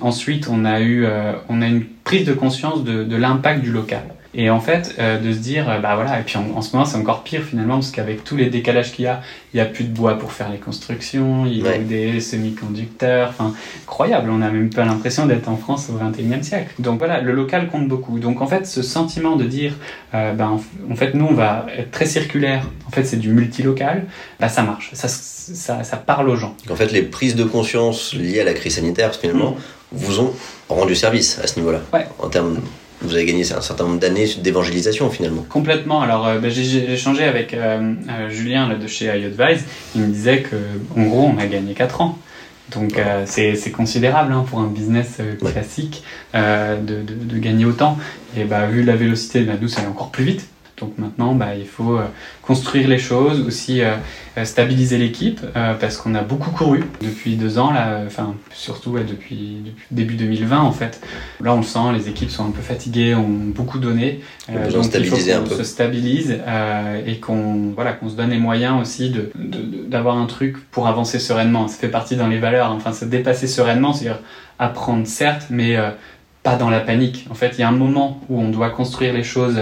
ensuite, 0.00 0.48
on 0.50 0.64
a 0.64 0.80
eu, 0.80 1.06
on 1.48 1.62
a 1.62 1.66
une 1.66 1.84
prise 2.04 2.26
de 2.26 2.32
conscience 2.32 2.84
de, 2.84 3.04
de 3.04 3.16
l'impact 3.16 3.62
du 3.62 3.70
local. 3.70 4.02
Et 4.32 4.48
en 4.48 4.60
fait, 4.60 4.94
euh, 5.00 5.18
de 5.18 5.32
se 5.32 5.38
dire, 5.38 5.68
euh, 5.68 5.78
bah 5.80 5.96
voilà, 5.96 6.20
et 6.20 6.22
puis 6.22 6.36
en, 6.36 6.62
ce 6.62 6.72
moment 6.72 6.84
c'est 6.84 6.96
encore 6.96 7.24
pire 7.24 7.42
finalement, 7.42 7.74
parce 7.74 7.90
qu'avec 7.90 8.22
tous 8.22 8.36
les 8.36 8.46
décalages 8.46 8.92
qu'il 8.92 9.04
y 9.04 9.08
a, 9.08 9.22
il 9.52 9.56
n'y 9.56 9.60
a 9.60 9.64
plus 9.64 9.82
de 9.82 9.92
bois 9.92 10.18
pour 10.18 10.32
faire 10.32 10.48
les 10.50 10.58
constructions, 10.58 11.46
il 11.46 11.58
y 11.58 11.68
a 11.68 11.78
des 11.78 12.20
semi-conducteurs, 12.20 13.30
enfin, 13.30 13.52
incroyable, 13.82 14.30
on 14.30 14.40
a 14.40 14.50
même 14.50 14.70
pas 14.70 14.84
l'impression 14.84 15.26
d'être 15.26 15.48
en 15.48 15.56
France 15.56 15.88
au 15.90 15.98
21e 15.98 16.44
siècle. 16.44 16.72
Donc 16.78 16.98
voilà, 16.98 17.20
le 17.20 17.32
local 17.32 17.68
compte 17.68 17.88
beaucoup. 17.88 18.20
Donc 18.20 18.40
en 18.40 18.46
fait, 18.46 18.68
ce 18.68 18.82
sentiment 18.82 19.34
de 19.34 19.44
dire, 19.44 19.74
euh, 20.14 20.32
bah, 20.32 20.48
en, 20.88 20.94
fait, 20.94 21.14
nous 21.14 21.26
on 21.26 21.34
va 21.34 21.66
être 21.76 21.90
très 21.90 22.06
circulaire, 22.06 22.68
en 22.86 22.90
fait 22.90 23.02
c'est 23.02 23.16
du 23.18 23.30
multilocal, 23.30 24.04
bah 24.38 24.48
ça 24.48 24.62
marche, 24.62 24.90
ça, 24.92 25.08
ça, 25.08 25.82
ça 25.82 25.96
parle 25.96 26.28
aux 26.28 26.36
gens. 26.36 26.54
En 26.70 26.76
fait, 26.76 26.92
les 26.92 27.02
prises 27.02 27.34
de 27.34 27.44
conscience 27.44 28.14
liées 28.14 28.40
à 28.40 28.44
la 28.44 28.54
crise 28.54 28.76
sanitaire, 28.76 29.12
finalement, 29.12 29.50
mmh. 29.50 29.56
vous 29.90 30.20
ont 30.20 30.32
rendu 30.68 30.94
service 30.94 31.40
à 31.42 31.48
ce 31.48 31.58
niveau-là, 31.58 31.80
ouais. 31.92 32.06
en 32.20 32.28
termes 32.28 32.60
vous 33.02 33.14
avez 33.14 33.24
gagné 33.24 33.50
un 33.52 33.60
certain 33.60 33.84
nombre 33.84 33.98
d'années 33.98 34.26
d'évangélisation 34.42 35.10
finalement. 35.10 35.44
Complètement. 35.48 36.02
Alors 36.02 36.26
euh, 36.26 36.38
ben, 36.38 36.50
j'ai 36.50 36.92
échangé 36.92 37.24
avec 37.24 37.54
euh, 37.54 37.94
euh, 38.08 38.28
Julien 38.28 38.68
là, 38.68 38.74
de 38.74 38.86
chez 38.86 39.06
iAdvise. 39.06 39.64
Il 39.94 40.02
me 40.02 40.08
disait 40.08 40.42
que 40.42 40.56
en 40.96 41.04
gros 41.04 41.32
on 41.34 41.38
a 41.38 41.46
gagné 41.46 41.74
4 41.74 42.00
ans. 42.00 42.18
Donc 42.70 43.00
c'est 43.26 43.72
considérable 43.72 44.32
hein, 44.32 44.44
pour 44.48 44.60
un 44.60 44.68
business 44.68 45.18
classique 45.40 46.04
de, 46.34 47.02
de, 47.02 47.14
de, 47.14 47.38
gagner 47.38 47.64
autant. 47.64 47.98
Et 48.36 48.44
bah, 48.44 48.66
vu 48.66 48.84
la 48.84 48.94
vélocité 48.94 49.40
de 49.40 49.48
la 49.48 49.56
douce, 49.56 49.74
elle 49.78 49.86
est 49.86 49.88
encore 49.88 50.10
plus 50.10 50.22
vite. 50.22 50.46
Donc 50.80 50.96
maintenant, 50.96 51.34
bah, 51.34 51.54
il 51.56 51.66
faut 51.66 51.96
euh, 51.96 52.04
construire 52.42 52.88
les 52.88 52.98
choses, 52.98 53.46
aussi 53.46 53.82
euh, 53.82 53.96
euh, 54.38 54.44
stabiliser 54.44 54.96
l'équipe, 54.96 55.40
parce 55.78 55.98
qu'on 55.98 56.14
a 56.14 56.22
beaucoup 56.22 56.50
couru 56.50 56.84
depuis 57.02 57.36
deux 57.36 57.58
ans, 57.58 57.70
là, 57.70 58.02
enfin 58.06 58.34
surtout 58.52 58.92
depuis, 58.92 59.62
depuis, 59.64 59.86
début 59.90 60.14
2020 60.14 60.60
en 60.60 60.72
fait. 60.72 61.00
Là, 61.40 61.54
on 61.54 61.58
le 61.58 61.62
sent, 61.62 61.92
les 61.92 62.08
équipes 62.08 62.30
sont 62.30 62.46
un 62.46 62.50
peu 62.50 62.62
fatiguées, 62.62 63.14
ont 63.14 63.28
beaucoup 63.28 63.78
donné. 63.78 64.20
donc 64.48 64.86
il 64.94 65.06
faut 65.06 65.16
qu'on 65.16 65.56
se 65.56 65.64
stabilise 65.64 66.38
et 67.06 67.16
qu'on 67.16 67.72
voilà, 67.74 67.92
qu'on 67.92 68.08
se 68.08 68.16
donne 68.16 68.30
les 68.30 68.38
moyens 68.38 68.80
aussi 68.80 69.10
de, 69.10 69.30
d'avoir 69.88 70.16
un 70.16 70.26
truc 70.26 70.56
pour 70.70 70.88
avancer 70.88 71.18
sereinement. 71.18 71.68
Ça 71.68 71.76
fait 71.78 71.88
partie 71.88 72.16
dans 72.16 72.28
les 72.28 72.38
valeurs, 72.38 72.70
enfin 72.72 72.92
se 72.92 73.04
dépasser 73.04 73.46
sereinement, 73.46 73.92
c'est-à-dire 73.92 74.20
apprendre 74.58 75.06
certes, 75.06 75.46
mais 75.50 75.76
pas 76.42 76.56
dans 76.56 76.70
la 76.70 76.80
panique. 76.80 77.26
En 77.30 77.34
fait, 77.34 77.52
il 77.58 77.60
y 77.60 77.64
a 77.64 77.68
un 77.68 77.72
moment 77.72 78.20
où 78.28 78.40
on 78.40 78.48
doit 78.48 78.70
construire 78.70 79.12
les 79.12 79.24
choses 79.24 79.60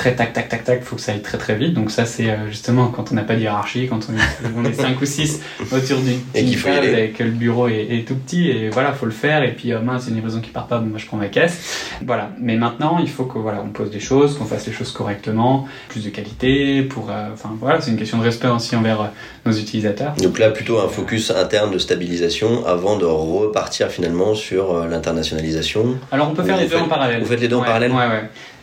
très 0.00 0.14
tac 0.14 0.32
tac 0.32 0.48
tac 0.48 0.64
tac, 0.64 0.82
faut 0.82 0.96
que 0.96 1.02
ça 1.02 1.12
aille 1.12 1.20
très 1.20 1.36
très 1.36 1.54
vite. 1.56 1.74
Donc 1.74 1.90
ça 1.90 2.06
c'est 2.06 2.30
euh, 2.30 2.48
justement 2.48 2.86
quand 2.86 3.12
on 3.12 3.14
n'a 3.14 3.22
pas 3.22 3.34
de 3.34 3.40
hiérarchie, 3.40 3.86
quand 3.86 4.00
on 4.08 4.14
est, 4.14 4.50
on 4.56 4.64
est 4.64 4.72
5 4.72 4.98
ou 4.98 5.04
6 5.04 5.42
autour 5.72 5.98
d'une 6.00 6.20
table 6.56 6.86
et 6.86 7.10
que 7.10 7.22
le 7.22 7.32
bureau 7.32 7.68
est, 7.68 8.06
tout 8.08 8.14
petit 8.14 8.48
et 8.48 8.70
voilà, 8.70 8.94
faut 8.94 9.04
le 9.04 9.12
faire 9.12 9.42
et 9.42 9.52
puis 9.52 9.74
euh, 9.74 9.80
mince, 9.80 10.06
une 10.08 10.14
livraison 10.14 10.40
qui 10.40 10.50
part 10.50 10.68
pas, 10.68 10.78
bon 10.78 10.86
moi 10.86 10.98
je 10.98 11.04
prends 11.04 11.18
ma 11.18 11.28
caisse. 11.28 11.98
Voilà. 12.06 12.30
Mais 12.40 12.56
maintenant, 12.56 12.98
il 12.98 13.10
faut 13.10 13.24
que 13.24 13.38
voilà, 13.38 13.62
on 13.62 13.68
pose 13.68 13.90
des 13.90 14.00
choses, 14.00 14.38
qu'on 14.38 14.46
fasse 14.46 14.66
les 14.66 14.72
choses 14.72 14.90
correctement, 14.90 15.68
plus 15.90 16.02
de 16.02 16.08
qualité 16.08 16.82
pour 16.82 17.10
euh, 17.10 17.28
enfin 17.34 17.50
voilà, 17.60 17.82
c'est 17.82 17.90
une 17.90 17.98
question 17.98 18.16
de 18.16 18.24
respect 18.24 18.48
aussi 18.48 18.74
envers 18.76 19.10
nos 19.44 19.52
utilisateurs. 19.52 20.14
Donc 20.14 20.38
là 20.38 20.48
plutôt 20.50 20.78
un 20.80 20.88
focus 20.88 21.30
interne 21.30 21.72
de 21.72 21.78
stabilisation 21.78 22.66
avant 22.66 22.96
de 22.96 23.04
repartir 23.04 23.88
finalement 23.88 24.34
sur 24.34 24.86
l'internationalisation. 24.86 25.98
Alors 26.10 26.30
on 26.30 26.34
peut 26.34 26.42
faire 26.42 26.56
les 26.56 26.68
deux 26.68 26.78
en 26.78 26.88
parallèle. 26.88 27.20
Vous 27.20 27.26
faites 27.28 27.42
les 27.42 27.48
deux 27.48 27.56
en 27.56 27.64
parallèle 27.64 27.92
Ouais 27.92 28.06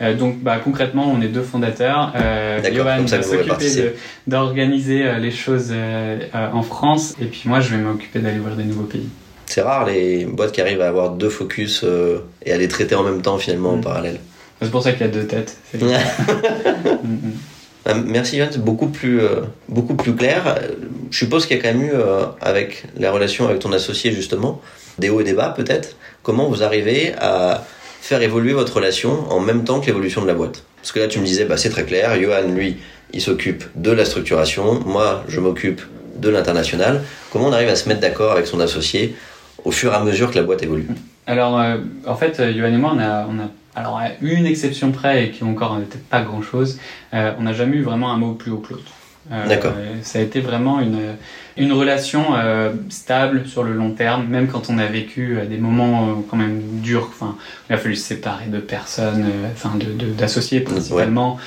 ouais. 0.00 0.14
donc 0.14 0.42
bah 0.42 0.56
concrètement, 0.62 1.08
on 1.08 1.20
est 1.20 1.27
deux 1.28 1.42
fondateurs. 1.42 2.12
Euh, 2.16 2.60
Johan 2.72 3.02
va 3.04 3.22
s'occuper 3.22 3.94
d'organiser 4.26 5.06
euh, 5.06 5.18
les 5.18 5.30
choses 5.30 5.68
euh, 5.70 6.18
euh, 6.34 6.50
en 6.52 6.62
France 6.62 7.14
et 7.20 7.26
puis 7.26 7.42
moi 7.46 7.60
je 7.60 7.70
vais 7.70 7.76
m'occuper 7.76 8.18
d'aller 8.18 8.38
voir 8.38 8.56
des 8.56 8.64
nouveaux 8.64 8.84
pays. 8.84 9.08
C'est 9.46 9.62
rare 9.62 9.86
les 9.86 10.24
boîtes 10.24 10.52
qui 10.52 10.60
arrivent 10.60 10.82
à 10.82 10.88
avoir 10.88 11.10
deux 11.10 11.30
focus 11.30 11.84
et 12.44 12.52
à 12.52 12.58
les 12.58 12.68
traiter 12.68 12.94
en 12.94 13.02
même 13.02 13.22
temps 13.22 13.38
finalement 13.38 13.70
en 13.70 13.76
mm. 13.76 13.82
parallèle. 13.82 14.20
C'est 14.60 14.70
pour 14.70 14.82
ça 14.82 14.92
qu'il 14.92 15.02
y 15.02 15.08
a 15.08 15.12
deux 15.12 15.26
têtes. 15.26 15.56
Merci 18.04 18.36
Yann, 18.36 18.48
c'est 18.50 18.62
beaucoup 18.62 18.88
plus, 18.88 19.20
euh, 19.20 19.40
beaucoup 19.68 19.94
plus 19.94 20.14
clair. 20.14 20.58
Je 21.10 21.18
suppose 21.18 21.46
qu'il 21.46 21.56
y 21.56 21.60
a 21.60 21.62
quand 21.62 21.72
même 21.72 21.86
eu, 21.86 21.92
euh, 21.92 22.26
avec 22.40 22.84
la 22.96 23.10
relation 23.12 23.48
avec 23.48 23.60
ton 23.60 23.72
associé 23.72 24.12
justement, 24.12 24.60
des 24.98 25.08
hauts 25.08 25.20
et 25.20 25.24
des 25.24 25.32
bas 25.32 25.54
peut-être. 25.56 25.96
Comment 26.22 26.48
vous 26.48 26.62
arrivez 26.62 27.14
à 27.18 27.64
faire 28.00 28.22
évoluer 28.22 28.52
votre 28.52 28.76
relation 28.76 29.30
en 29.30 29.40
même 29.40 29.64
temps 29.64 29.80
que 29.80 29.86
l'évolution 29.86 30.22
de 30.22 30.26
la 30.26 30.34
boîte 30.34 30.64
Parce 30.76 30.92
que 30.92 31.00
là 31.00 31.08
tu 31.08 31.18
me 31.18 31.24
disais, 31.24 31.44
bah, 31.44 31.56
c'est 31.56 31.70
très 31.70 31.84
clair, 31.84 32.20
Johan 32.20 32.48
lui, 32.54 32.76
il 33.12 33.20
s'occupe 33.20 33.64
de 33.74 33.90
la 33.90 34.04
structuration, 34.04 34.80
moi 34.86 35.24
je 35.28 35.40
m'occupe 35.40 35.82
de 36.16 36.28
l'international. 36.28 37.02
Comment 37.32 37.46
on 37.46 37.52
arrive 37.52 37.68
à 37.68 37.76
se 37.76 37.88
mettre 37.88 38.00
d'accord 38.00 38.32
avec 38.32 38.46
son 38.46 38.60
associé 38.60 39.14
au 39.64 39.70
fur 39.70 39.92
et 39.92 39.96
à 39.96 40.00
mesure 40.00 40.30
que 40.30 40.36
la 40.36 40.42
boîte 40.42 40.62
évolue? 40.62 40.88
Alors, 41.26 41.60
euh, 41.60 41.76
en 42.06 42.16
fait, 42.16 42.42
Johan 42.56 42.72
et 42.72 42.78
moi, 42.78 42.92
on 42.94 42.98
a, 42.98 43.26
on 43.26 43.38
alors, 43.78 43.96
à 43.96 44.08
une 44.20 44.44
exception 44.44 44.90
près, 44.90 45.26
et 45.26 45.30
qui 45.30 45.44
encore 45.44 45.78
n'était 45.78 45.98
pas 45.98 46.22
grand 46.22 46.42
chose, 46.42 46.80
euh, 47.14 47.32
on 47.38 47.42
n'a 47.42 47.52
jamais 47.52 47.76
eu 47.76 47.82
vraiment 47.82 48.10
un 48.12 48.16
mot 48.16 48.32
plus 48.32 48.50
haut 48.50 48.58
que 48.58 48.74
l'autre. 48.74 48.90
Euh, 49.30 49.46
D'accord. 49.46 49.74
Ça 50.02 50.18
a 50.18 50.22
été 50.22 50.40
vraiment 50.40 50.80
une, 50.80 51.16
une 51.56 51.72
relation 51.72 52.34
euh, 52.34 52.72
stable 52.88 53.46
sur 53.46 53.62
le 53.62 53.74
long 53.74 53.90
terme, 53.90 54.26
même 54.26 54.48
quand 54.48 54.70
on 54.70 54.78
a 54.78 54.86
vécu 54.86 55.38
des 55.48 55.58
moments 55.58 56.24
quand 56.30 56.36
même 56.36 56.62
durs. 56.82 57.10
Enfin, 57.10 57.36
il 57.68 57.74
a 57.74 57.78
fallu 57.78 57.96
se 57.96 58.04
séparer 58.04 58.46
de 58.46 58.58
personnes, 58.58 59.26
enfin 59.52 59.72
d'associés 60.16 60.60
principalement. 60.60 61.38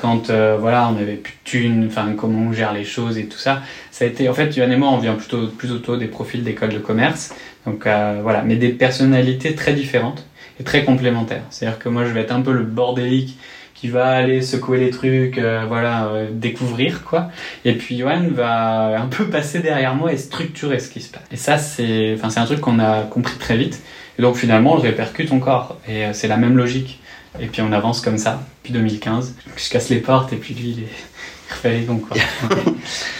quand 0.00 0.30
voilà, 0.30 0.90
on 0.92 1.00
avait 1.00 1.14
plus 1.14 1.32
de 1.32 1.44
thunes, 1.44 1.86
enfin 1.86 2.12
comment 2.16 2.50
on 2.50 2.52
gère 2.52 2.72
les 2.72 2.84
choses 2.84 3.16
et 3.16 3.26
tout 3.26 3.38
ça. 3.38 3.62
Ça 3.90 4.04
a 4.04 4.08
été, 4.08 4.28
en 4.28 4.34
fait, 4.34 4.54
Yoann 4.56 4.72
et 4.72 4.76
moi, 4.76 4.90
on 4.90 4.98
vient 4.98 5.14
plutôt 5.14 5.46
plus 5.46 5.72
autour 5.72 5.96
des 5.96 6.08
profils 6.08 6.44
d'école 6.44 6.70
de 6.70 6.78
commerce. 6.78 7.34
Donc 7.64 7.84
voilà, 7.84 8.42
mais 8.44 8.56
des 8.56 8.68
personnalités 8.70 9.54
très 9.54 9.72
différentes 9.72 10.26
est 10.60 10.64
très 10.64 10.84
complémentaire. 10.84 11.42
C'est-à-dire 11.50 11.78
que 11.78 11.88
moi, 11.88 12.04
je 12.04 12.10
vais 12.10 12.20
être 12.20 12.32
un 12.32 12.42
peu 12.42 12.52
le 12.52 12.64
bordélique 12.64 13.38
qui 13.84 13.90
va 13.90 14.06
aller 14.06 14.40
secouer 14.40 14.78
les 14.78 14.88
trucs, 14.88 15.36
euh, 15.36 15.66
voilà, 15.68 16.06
euh, 16.06 16.28
découvrir 16.32 17.04
quoi. 17.04 17.28
Et 17.66 17.74
puis 17.74 17.96
Yoann 17.96 18.30
va 18.30 18.98
un 18.98 19.08
peu 19.08 19.26
passer 19.28 19.58
derrière 19.58 19.94
moi 19.94 20.10
et 20.10 20.16
structurer 20.16 20.78
ce 20.78 20.88
qui 20.88 21.02
se 21.02 21.10
passe. 21.10 21.24
Et 21.30 21.36
ça, 21.36 21.58
c'est, 21.58 22.14
enfin, 22.14 22.30
c'est 22.30 22.40
un 22.40 22.46
truc 22.46 22.62
qu'on 22.62 22.78
a 22.78 23.02
compris 23.02 23.36
très 23.36 23.58
vite. 23.58 23.82
Et 24.18 24.22
donc 24.22 24.36
finalement, 24.36 24.72
on 24.72 24.76
le 24.76 24.80
répercute 24.80 25.30
encore. 25.32 25.76
Et 25.86 26.06
euh, 26.06 26.10
c'est 26.14 26.28
la 26.28 26.38
même 26.38 26.56
logique. 26.56 27.02
Et 27.38 27.46
puis 27.46 27.60
on 27.60 27.72
avance 27.72 28.00
comme 28.00 28.16
ça, 28.16 28.42
depuis 28.62 28.72
2015. 28.72 29.34
Je 29.54 29.68
casse 29.68 29.90
les 29.90 29.98
portes 29.98 30.32
et 30.32 30.36
puis 30.36 30.54
lui, 30.54 30.70
il, 30.70 30.84
est... 30.84 30.86
il 30.86 31.52
refait 31.52 31.78
les 31.78 31.84
Quoi. 31.84 32.16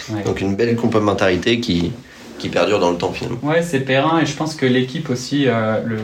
Donc 0.25 0.41
une 0.41 0.55
belle 0.55 0.75
complémentarité 0.75 1.59
qui, 1.59 1.91
qui 2.39 2.49
perdure 2.49 2.79
dans 2.79 2.89
le 2.89 2.97
temps 2.97 3.11
finalement. 3.11 3.37
Ouais, 3.43 3.61
c'est 3.61 3.81
périn 3.81 4.19
et 4.19 4.25
je 4.25 4.35
pense 4.35 4.55
que 4.55 4.65
l'équipe 4.65 5.11
aussi, 5.11 5.43
euh, 5.45 5.83
le, 5.85 5.99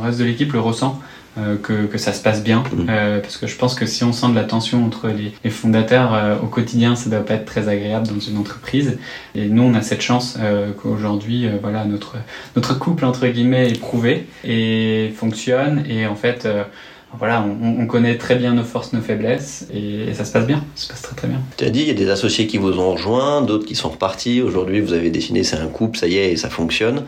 reste 0.00 0.20
de 0.20 0.24
l'équipe 0.24 0.54
le 0.54 0.60
ressent. 0.60 0.98
Euh, 1.38 1.56
que, 1.62 1.84
que, 1.84 1.98
ça 1.98 2.14
se 2.14 2.22
passe 2.22 2.42
bien. 2.42 2.62
Mhm. 2.72 2.86
euh, 2.88 3.20
parce 3.20 3.36
que 3.36 3.46
je 3.46 3.56
pense 3.56 3.74
que 3.74 3.84
si 3.84 4.04
on 4.04 4.12
sent 4.12 4.28
de 4.30 4.34
la 4.34 4.44
tension 4.44 4.84
entre 4.86 5.08
les, 5.08 5.32
les 5.44 5.50
fondateurs 5.50 6.40
au 6.42 6.46
quotidien 6.46 6.96
ça 6.96 7.10
doit 7.10 7.24
pas 7.24 7.34
être 7.34 7.44
très 7.44 7.68
agréable 7.68 8.08
dans 8.08 8.20
une 8.20 8.38
entreprise. 8.38 8.98
Et 9.34 9.46
nous 9.48 9.62
on 9.62 9.74
a 9.74 9.82
cette 9.82 10.00
chance 10.00 10.38
qu'aujourd'hui 10.80 11.46
voilà 11.60 11.84
notre 11.84 12.16
notre 12.54 12.78
couple 12.78 13.04
entre 13.04 13.26
guillemets 13.26 13.70
est 13.70 13.78
prouvé 13.78 14.26
et 14.44 15.12
fonctionne. 15.16 15.84
Et 15.88 16.06
en 16.06 16.16
fait 16.16 16.48
voilà, 17.18 17.44
on, 17.62 17.86
connaît 17.86 18.16
très 18.18 18.36
bien 18.36 18.54
nos 18.54 18.62
forces, 18.62 18.92
nos 18.92 19.00
faiblesses, 19.00 19.66
et, 19.72 20.12
ça 20.14 20.24
se 20.24 20.32
passe 20.32 20.46
bien, 20.46 20.64
ça 20.74 20.84
se 20.84 20.88
passe 20.88 21.02
très 21.02 21.16
très 21.16 21.28
bien. 21.28 21.40
Tu 21.56 21.64
as 21.64 21.70
dit, 21.70 21.80
il 21.80 21.88
y 21.88 21.90
a 21.90 21.94
des 21.94 22.10
associés 22.10 22.46
qui 22.46 22.58
vous 22.58 22.78
ont 22.78 22.92
rejoint, 22.92 23.42
d'autres 23.42 23.66
qui 23.66 23.74
sont 23.74 23.90
repartis. 23.90 24.42
Aujourd'hui, 24.42 24.80
vous 24.80 24.92
avez 24.92 25.10
décidé, 25.10 25.42
c'est 25.42 25.56
un 25.56 25.68
couple, 25.68 25.98
ça 25.98 26.06
y 26.06 26.16
est, 26.16 26.32
et 26.32 26.36
ça 26.36 26.50
fonctionne. 26.50 27.04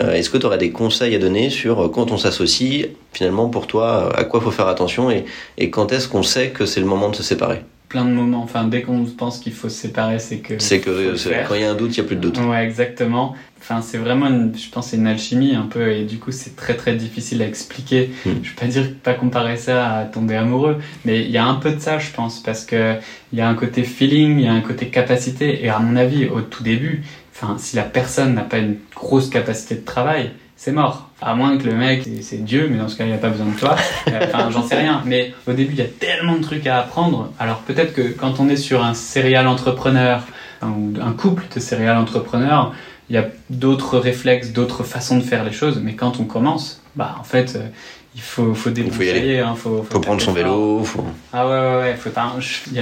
Euh, 0.00 0.12
est-ce 0.12 0.30
que 0.30 0.38
tu 0.38 0.46
aurais 0.46 0.58
des 0.58 0.70
conseils 0.70 1.14
à 1.14 1.18
donner 1.18 1.50
sur 1.50 1.80
euh, 1.80 1.88
quand 1.88 2.10
on 2.10 2.18
s'associe, 2.18 2.88
finalement, 3.12 3.48
pour 3.48 3.66
toi, 3.66 4.14
à 4.16 4.24
quoi 4.24 4.40
faut 4.40 4.50
faire 4.50 4.68
attention 4.68 5.10
et, 5.10 5.24
et 5.58 5.70
quand 5.70 5.92
est-ce 5.92 6.08
qu'on 6.08 6.22
sait 6.22 6.50
que 6.50 6.66
c'est 6.66 6.80
le 6.80 6.86
moment 6.86 7.10
de 7.10 7.16
se 7.16 7.22
séparer? 7.22 7.62
Plein 7.90 8.06
de 8.06 8.10
moments. 8.10 8.42
Enfin, 8.42 8.64
dès 8.64 8.80
qu'on 8.80 9.04
pense 9.04 9.38
qu'il 9.40 9.52
faut 9.52 9.68
se 9.68 9.76
séparer, 9.76 10.18
c'est 10.18 10.38
que. 10.38 10.58
C'est 10.58 10.80
que 10.80 11.14
quand 11.46 11.54
il 11.54 11.60
y 11.60 11.64
a 11.64 11.70
un 11.70 11.74
doute, 11.74 11.94
il 11.94 12.00
n'y 12.00 12.06
a 12.06 12.08
plus 12.08 12.16
de 12.16 12.22
doute. 12.22 12.38
Ouais, 12.38 12.64
exactement. 12.64 13.34
Enfin, 13.60 13.82
c'est 13.82 13.98
vraiment, 13.98 14.28
une, 14.28 14.56
je 14.56 14.70
pense, 14.70 14.88
c'est 14.88 14.96
une 14.96 15.06
alchimie 15.06 15.54
un 15.54 15.66
peu, 15.66 15.92
et 15.92 16.04
du 16.04 16.18
coup, 16.18 16.32
c'est 16.32 16.56
très 16.56 16.74
très 16.74 16.94
difficile 16.94 17.42
à 17.42 17.46
expliquer. 17.46 18.10
Hmm. 18.24 18.30
Je 18.42 18.50
vais 18.50 18.56
pas 18.58 18.66
dire 18.66 18.86
pas 19.02 19.12
comparer 19.12 19.58
ça 19.58 19.94
à 19.94 20.04
tomber 20.04 20.36
amoureux, 20.36 20.78
mais 21.04 21.20
il 21.20 21.30
y 21.30 21.36
a 21.36 21.44
un 21.44 21.56
peu 21.56 21.72
de 21.72 21.80
ça, 21.80 21.98
je 21.98 22.10
pense, 22.10 22.42
parce 22.42 22.64
que 22.64 22.94
il 23.32 23.38
y 23.38 23.42
a 23.42 23.48
un 23.48 23.54
côté 23.54 23.82
feeling, 23.82 24.38
il 24.38 24.46
y 24.46 24.48
a 24.48 24.52
un 24.52 24.62
côté 24.62 24.86
capacité, 24.86 25.62
et 25.62 25.68
à 25.68 25.78
mon 25.78 25.96
avis, 25.96 26.26
au 26.26 26.40
tout 26.40 26.62
début, 26.62 27.02
enfin, 27.34 27.56
si 27.58 27.76
la 27.76 27.82
personne 27.82 28.34
n'a 28.34 28.44
pas 28.44 28.58
une 28.58 28.76
grosse 28.94 29.28
capacité 29.28 29.74
de 29.74 29.84
travail, 29.84 30.30
c'est 30.60 30.72
mort. 30.72 31.08
À 31.22 31.34
moins 31.34 31.56
que 31.56 31.66
le 31.66 31.74
mec, 31.74 32.06
c'est 32.20 32.44
Dieu, 32.44 32.68
mais 32.70 32.76
dans 32.76 32.88
ce 32.88 32.94
cas, 32.94 33.06
il 33.06 33.12
a 33.14 33.16
pas 33.16 33.30
besoin 33.30 33.46
de 33.46 33.58
toi. 33.58 33.76
Euh, 34.08 34.26
enfin, 34.26 34.50
j'en 34.50 34.62
sais 34.62 34.76
rien. 34.76 35.00
Mais 35.06 35.32
au 35.46 35.52
début, 35.52 35.72
il 35.72 35.78
y 35.78 35.82
a 35.82 35.88
tellement 35.88 36.34
de 36.34 36.42
trucs 36.42 36.66
à 36.66 36.80
apprendre. 36.80 37.32
Alors 37.38 37.60
peut-être 37.60 37.94
que 37.94 38.02
quand 38.02 38.40
on 38.40 38.48
est 38.50 38.56
sur 38.56 38.84
un 38.84 38.92
serial 38.92 39.46
entrepreneur, 39.46 40.22
ou 40.62 40.92
un 41.00 41.12
couple 41.12 41.44
de 41.54 41.60
serial 41.60 41.96
entrepreneurs, 41.96 42.74
il 43.08 43.14
y 43.14 43.18
a 43.18 43.28
d'autres 43.48 43.98
réflexes, 43.98 44.52
d'autres 44.52 44.84
façons 44.84 45.16
de 45.16 45.22
faire 45.22 45.44
les 45.44 45.52
choses. 45.52 45.80
Mais 45.82 45.94
quand 45.94 46.20
on 46.20 46.24
commence, 46.24 46.82
bah 46.94 47.16
en 47.18 47.24
fait, 47.24 47.56
euh, 47.56 47.66
il 48.14 48.20
faut, 48.20 48.54
faut 48.54 48.70
Il 48.70 48.90
faut 48.90 49.02
y 49.02 49.08
aller. 49.08 49.38
Hein, 49.38 49.54
faut, 49.56 49.82
faut, 49.82 50.00
prendre 50.00 50.20
son 50.20 50.32
vélo. 50.32 50.84
Faut... 50.84 51.04
Ah 51.32 51.48
ouais, 51.48 51.52
ouais, 51.52 51.76
ouais. 51.82 51.96
Faut, 51.96 52.10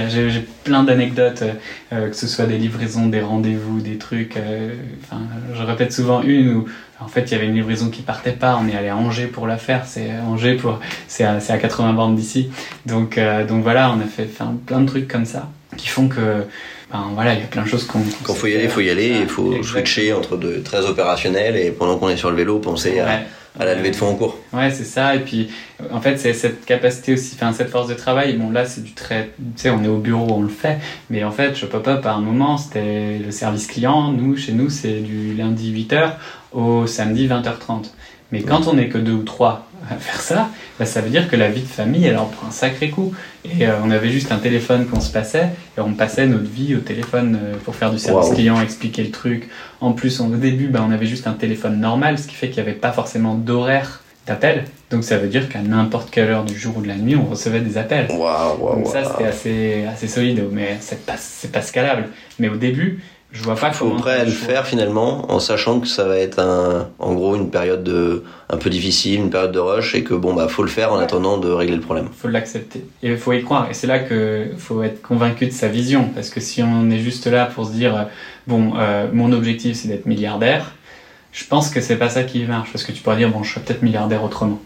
j'ai, 0.09 0.47
plein 0.65 0.83
d'anecdotes, 0.83 1.43
euh, 1.93 2.09
que 2.09 2.15
ce 2.15 2.27
soit 2.27 2.45
des 2.45 2.57
livraisons, 2.57 3.07
des 3.07 3.21
rendez-vous, 3.21 3.79
des 3.79 3.97
trucs. 3.97 4.37
enfin, 5.03 5.21
je 5.53 5.63
répète 5.63 5.93
souvent 5.93 6.21
une 6.23 6.49
où 6.49 6.65
en 7.01 7.07
fait, 7.07 7.21
il 7.21 7.31
y 7.31 7.35
avait 7.35 7.45
une 7.45 7.55
livraison 7.55 7.89
qui 7.89 8.01
partait 8.01 8.33
pas. 8.33 8.59
On 8.61 8.67
est 8.67 8.75
allé 8.75 8.89
à 8.89 8.97
Angers 8.97 9.27
pour 9.27 9.47
la 9.47 9.57
faire. 9.57 9.85
C'est 9.85 10.11
Angers 10.27 10.55
pour, 10.55 10.79
c'est 11.07 11.23
à, 11.23 11.37
à, 11.37 11.57
80 11.57 11.93
bornes 11.93 12.15
d'ici. 12.15 12.49
Donc, 12.85 13.17
euh, 13.17 13.45
donc 13.45 13.63
voilà, 13.63 13.91
on 13.91 14.01
a 14.01 14.05
fait, 14.05 14.25
fait 14.25 14.43
plein 14.65 14.81
de 14.81 14.87
trucs 14.87 15.07
comme 15.07 15.25
ça 15.25 15.47
qui 15.77 15.87
font 15.87 16.07
que, 16.07 16.45
ben 16.91 17.11
voilà, 17.13 17.33
il 17.35 17.39
y 17.39 17.43
a 17.43 17.47
plein 17.47 17.63
de 17.63 17.67
choses 17.67 17.85
qu'on. 17.85 18.01
Quand 18.23 18.33
faut 18.33 18.47
y 18.47 18.55
aller, 18.55 18.65
il 18.65 18.69
faut 18.69 18.81
y 18.81 18.89
aller. 18.89 19.17
Il 19.21 19.29
faut 19.29 19.61
switcher 19.63 20.13
entre 20.13 20.35
de 20.35 20.57
très 20.57 20.85
opérationnel 20.85 21.55
et 21.55 21.71
pendant 21.71 21.97
qu'on 21.97 22.09
est 22.09 22.17
sur 22.17 22.31
le 22.31 22.35
vélo, 22.35 22.59
penser 22.59 22.99
à 22.99 23.21
à 23.57 23.65
la 23.65 23.75
levée 23.75 23.91
de 23.91 23.95
fonds 23.95 24.09
en 24.09 24.15
cours. 24.15 24.37
Ouais, 24.53 24.69
c'est 24.71 24.83
ça. 24.83 25.15
Et 25.15 25.19
puis, 25.19 25.49
en 25.91 26.01
fait, 26.01 26.17
c'est 26.17 26.33
cette 26.33 26.65
capacité 26.65 27.13
aussi, 27.13 27.35
enfin, 27.35 27.53
cette 27.53 27.69
force 27.69 27.87
de 27.87 27.93
travail. 27.93 28.33
Bon, 28.33 28.51
là, 28.51 28.65
c'est 28.65 28.83
du 28.83 28.93
très. 28.93 29.31
Tu 29.37 29.43
sais, 29.55 29.69
on 29.69 29.83
est 29.83 29.87
au 29.87 29.97
bureau, 29.97 30.27
on 30.29 30.41
le 30.41 30.49
fait. 30.49 30.79
Mais 31.09 31.23
en 31.23 31.31
fait, 31.31 31.55
je 31.55 31.65
Pop-Up, 31.65 32.05
à 32.05 32.13
un 32.13 32.21
moment, 32.21 32.57
c'était 32.57 33.17
le 33.17 33.31
service 33.31 33.67
client. 33.67 34.11
Nous, 34.11 34.37
chez 34.37 34.51
nous, 34.51 34.69
c'est 34.69 34.99
du 34.99 35.33
lundi 35.33 35.73
8h 35.73 36.13
au 36.51 36.87
samedi 36.87 37.27
20h30. 37.27 37.91
Mais 38.31 38.43
quand 38.43 38.67
on 38.67 38.73
n'est 38.73 38.89
que 38.89 38.97
deux 38.97 39.13
ou 39.13 39.23
trois 39.23 39.68
faire 39.95 40.21
ça, 40.21 40.49
bah, 40.77 40.85
ça 40.85 41.01
veut 41.01 41.09
dire 41.09 41.29
que 41.29 41.35
la 41.35 41.49
vie 41.49 41.61
de 41.61 41.67
famille, 41.67 42.05
elle 42.05 42.17
en 42.17 42.25
prend 42.25 42.47
un 42.47 42.51
sacré 42.51 42.89
coup. 42.89 43.13
Et 43.45 43.67
euh, 43.67 43.73
on 43.83 43.91
avait 43.91 44.09
juste 44.09 44.31
un 44.31 44.37
téléphone 44.37 44.87
qu'on 44.87 44.99
se 44.99 45.11
passait, 45.11 45.49
et 45.77 45.81
on 45.81 45.93
passait 45.93 46.27
notre 46.27 46.49
vie 46.49 46.75
au 46.75 46.79
téléphone 46.79 47.39
euh, 47.41 47.55
pour 47.63 47.75
faire 47.75 47.91
du 47.91 47.99
service 47.99 48.29
client, 48.31 48.61
expliquer 48.61 49.03
le 49.03 49.11
truc. 49.11 49.49
En 49.81 49.93
plus, 49.93 50.19
au 50.19 50.27
début, 50.27 50.67
bah, 50.67 50.85
on 50.87 50.91
avait 50.91 51.05
juste 51.05 51.27
un 51.27 51.33
téléphone 51.33 51.79
normal, 51.79 52.19
ce 52.19 52.27
qui 52.27 52.35
fait 52.35 52.49
qu'il 52.49 52.63
n'y 52.63 52.69
avait 52.69 52.77
pas 52.77 52.91
forcément 52.91 53.35
d'horaire 53.35 54.03
d'appel. 54.27 54.65
Donc 54.91 55.03
ça 55.03 55.17
veut 55.17 55.27
dire 55.27 55.49
qu'à 55.49 55.61
n'importe 55.61 56.09
quelle 56.09 56.29
heure 56.29 56.45
du 56.45 56.57
jour 56.57 56.77
ou 56.77 56.81
de 56.81 56.87
la 56.87 56.95
nuit, 56.95 57.15
on 57.15 57.25
recevait 57.25 57.61
des 57.61 57.77
appels. 57.77 58.07
Donc 58.07 58.87
ça, 58.87 59.03
c'était 59.03 59.25
assez, 59.25 59.85
assez 59.85 60.07
solide, 60.07 60.43
mais 60.51 60.77
c'est 60.79 61.05
pas, 61.05 61.15
pas 61.51 61.61
scalable. 61.61 62.09
Mais 62.39 62.49
au 62.49 62.55
début, 62.55 63.01
je 63.31 63.43
vois 63.43 63.55
pas 63.55 63.71
faut 63.71 63.91
prêt 63.91 64.19
à 64.19 64.25
le 64.25 64.31
faire 64.31 64.65
finalement 64.65 65.31
en 65.31 65.39
sachant 65.39 65.79
que 65.79 65.87
ça 65.87 66.05
va 66.05 66.17
être 66.17 66.39
un, 66.39 66.89
en 66.97 67.13
gros 67.13 67.35
une 67.35 67.51
période 67.51 67.83
de, 67.83 68.23
un 68.49 68.57
peu 68.57 68.71
difficile, 68.71 69.19
une 69.19 69.29
période 69.29 69.51
de 69.51 69.59
rush 69.59 69.93
et 69.93 70.03
que 70.03 70.15
bon 70.15 70.33
bah 70.33 70.47
faut 70.47 70.63
le 70.63 70.69
faire 70.69 70.91
en 70.91 70.97
attendant 70.97 71.37
de 71.37 71.47
régler 71.47 71.75
le 71.75 71.81
problème. 71.81 72.09
Faut 72.11 72.27
l'accepter. 72.27 72.83
Et 73.03 73.09
il 73.11 73.17
faut 73.17 73.33
y 73.33 73.43
croire. 73.43 73.69
Et 73.69 73.75
c'est 73.75 73.85
là 73.85 73.99
que 73.99 74.47
faut 74.57 74.81
être 74.81 75.03
convaincu 75.03 75.45
de 75.45 75.51
sa 75.51 75.67
vision. 75.67 76.09
Parce 76.15 76.31
que 76.31 76.39
si 76.39 76.63
on 76.63 76.89
est 76.89 76.99
juste 76.99 77.27
là 77.27 77.45
pour 77.45 77.67
se 77.67 77.71
dire 77.71 78.07
bon 78.47 78.73
euh, 78.77 79.07
mon 79.13 79.31
objectif 79.31 79.77
c'est 79.77 79.89
d'être 79.89 80.07
milliardaire, 80.07 80.71
je 81.31 81.45
pense 81.45 81.69
que 81.69 81.81
c'est 81.81 81.97
pas 81.97 82.09
ça 82.09 82.23
qui 82.23 82.43
marche. 82.45 82.71
Parce 82.71 82.83
que 82.83 82.91
tu 82.91 83.03
pourrais 83.03 83.17
dire 83.17 83.29
bon 83.29 83.43
je 83.43 83.53
serais 83.53 83.61
peut-être 83.61 83.83
milliardaire 83.83 84.23
autrement. 84.23 84.59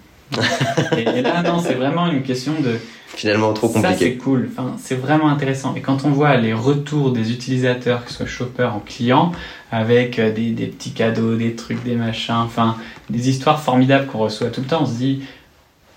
Et 0.98 1.22
là 1.22 1.42
non 1.44 1.60
c'est 1.60 1.76
vraiment 1.76 2.08
une 2.08 2.24
question 2.24 2.54
de 2.62 2.80
finalement 3.16 3.54
trop 3.54 3.68
compliqué. 3.68 3.90
Ça, 3.90 4.00
c'est 4.00 4.16
cool. 4.16 4.50
Enfin, 4.52 4.76
c'est 4.82 4.96
vraiment 4.96 5.30
intéressant. 5.30 5.76
Et 5.76 5.82
quand 5.82 6.06
on 6.06 6.10
voit 6.10 6.36
les 6.38 6.54
retours 6.54 7.12
des 7.12 7.32
utilisateurs, 7.32 8.04
que 8.06 8.12
ce 8.12 8.18
soit 8.18 8.26
shopper 8.26 8.70
ou 8.76 8.80
client, 8.80 9.32
avec 9.72 10.20
euh, 10.20 10.32
des, 10.32 10.52
des, 10.52 10.68
petits 10.68 10.92
cadeaux, 10.92 11.36
des 11.36 11.54
trucs, 11.54 11.84
des 11.84 11.96
machins, 11.96 12.36
enfin, 12.36 12.78
des 13.10 13.30
histoires 13.30 13.62
formidables 13.62 14.08
qu'on 14.08 14.20
reçoit 14.20 14.48
tout 14.48 14.62
le 14.62 14.68
temps, 14.68 14.84
on 14.84 14.86
se 14.86 14.96
dit, 14.96 15.24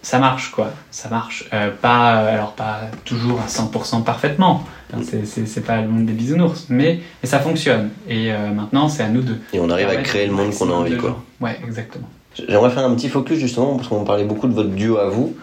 ça 0.02 0.18
marche, 0.18 0.52
quoi. 0.52 0.72
Ça 0.90 1.08
marche. 1.08 1.48
Euh, 1.52 1.70
pas, 1.70 2.14
alors, 2.18 2.52
pas 2.52 2.82
toujours 3.04 3.40
à 3.40 3.46
100% 3.46 4.04
parfaitement. 4.04 4.64
c'est 5.02 5.64
pas 5.64 5.80
le 5.80 5.88
monde 5.88 6.06
des 6.06 6.12
bisounours, 6.12 6.66
mais, 6.68 7.00
mais 7.22 7.28
ça 7.28 7.40
fonctionne. 7.40 7.90
Et 8.08 8.32
euh, 8.32 8.52
maintenant, 8.52 8.88
c'est 8.88 9.02
à 9.02 9.08
nous 9.08 9.22
deux. 9.22 9.40
Et 9.52 9.58
on 9.58 9.68
arrive 9.68 9.88
à 9.88 9.96
créer 9.96 10.26
le 10.26 10.32
monde 10.32 10.54
qu'on 10.54 10.70
a 10.70 10.74
envie, 10.74 10.96
quoi. 10.96 11.22
Ouais, 11.40 11.58
exactement. 11.66 12.08
J'aimerais 12.48 12.70
faire 12.70 12.84
un 12.84 12.94
petit 12.94 13.08
focus 13.08 13.38
justement, 13.38 13.76
parce 13.76 13.88
qu'on 13.88 14.04
parlait 14.04 14.24
beaucoup 14.24 14.48
de 14.48 14.54
votre 14.54 14.70
duo 14.70 14.98
à 14.98 15.08
vous. 15.08 15.34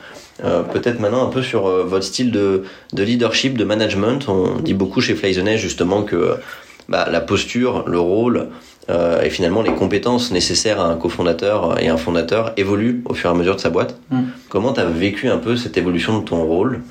Euh, 0.44 0.64
peut-être 0.64 1.00
maintenant 1.00 1.26
un 1.26 1.30
peu 1.30 1.44
sur 1.44 1.68
euh, 1.68 1.84
votre 1.84 2.04
style 2.04 2.32
de, 2.32 2.64
de, 2.94 3.04
leadership, 3.04 3.58
de 3.58 3.64
management. 3.64 4.28
On 4.28 4.60
dit 4.60 4.74
beaucoup 4.74 5.00
chez 5.00 5.14
Flyzonet 5.14 5.58
justement 5.58 6.04
que 6.04 6.38
bah, 6.90 7.08
la 7.12 7.22
posture, 7.22 7.88
le 7.88 8.00
rôle 8.00 8.50
euh, 8.90 9.22
et 9.22 9.30
finalement 9.30 9.62
les 9.62 9.74
compétences 9.74 10.32
nécessaires 10.32 10.82
à 10.82 10.86
un 10.86 10.96
cofondateur 10.96 11.82
et 11.82 11.88
un 11.88 11.98
fondateur 11.98 12.52
évoluent 12.58 13.04
au 13.06 13.14
fur 13.14 13.30
et 13.30 13.34
à 13.34 13.36
mesure 13.36 13.56
de 13.56 13.62
sa 13.62 13.70
boîte. 13.70 13.96
Mm. 14.10 14.22
Comment 14.50 14.74
tu 14.74 14.80
as 14.80 14.86
vécu 14.86 15.30
un 15.30 15.38
peu 15.38 15.56
cette 15.56 15.78
évolution 15.78 16.20
de 16.20 16.26
ton 16.26 16.44
rôle? 16.44 16.82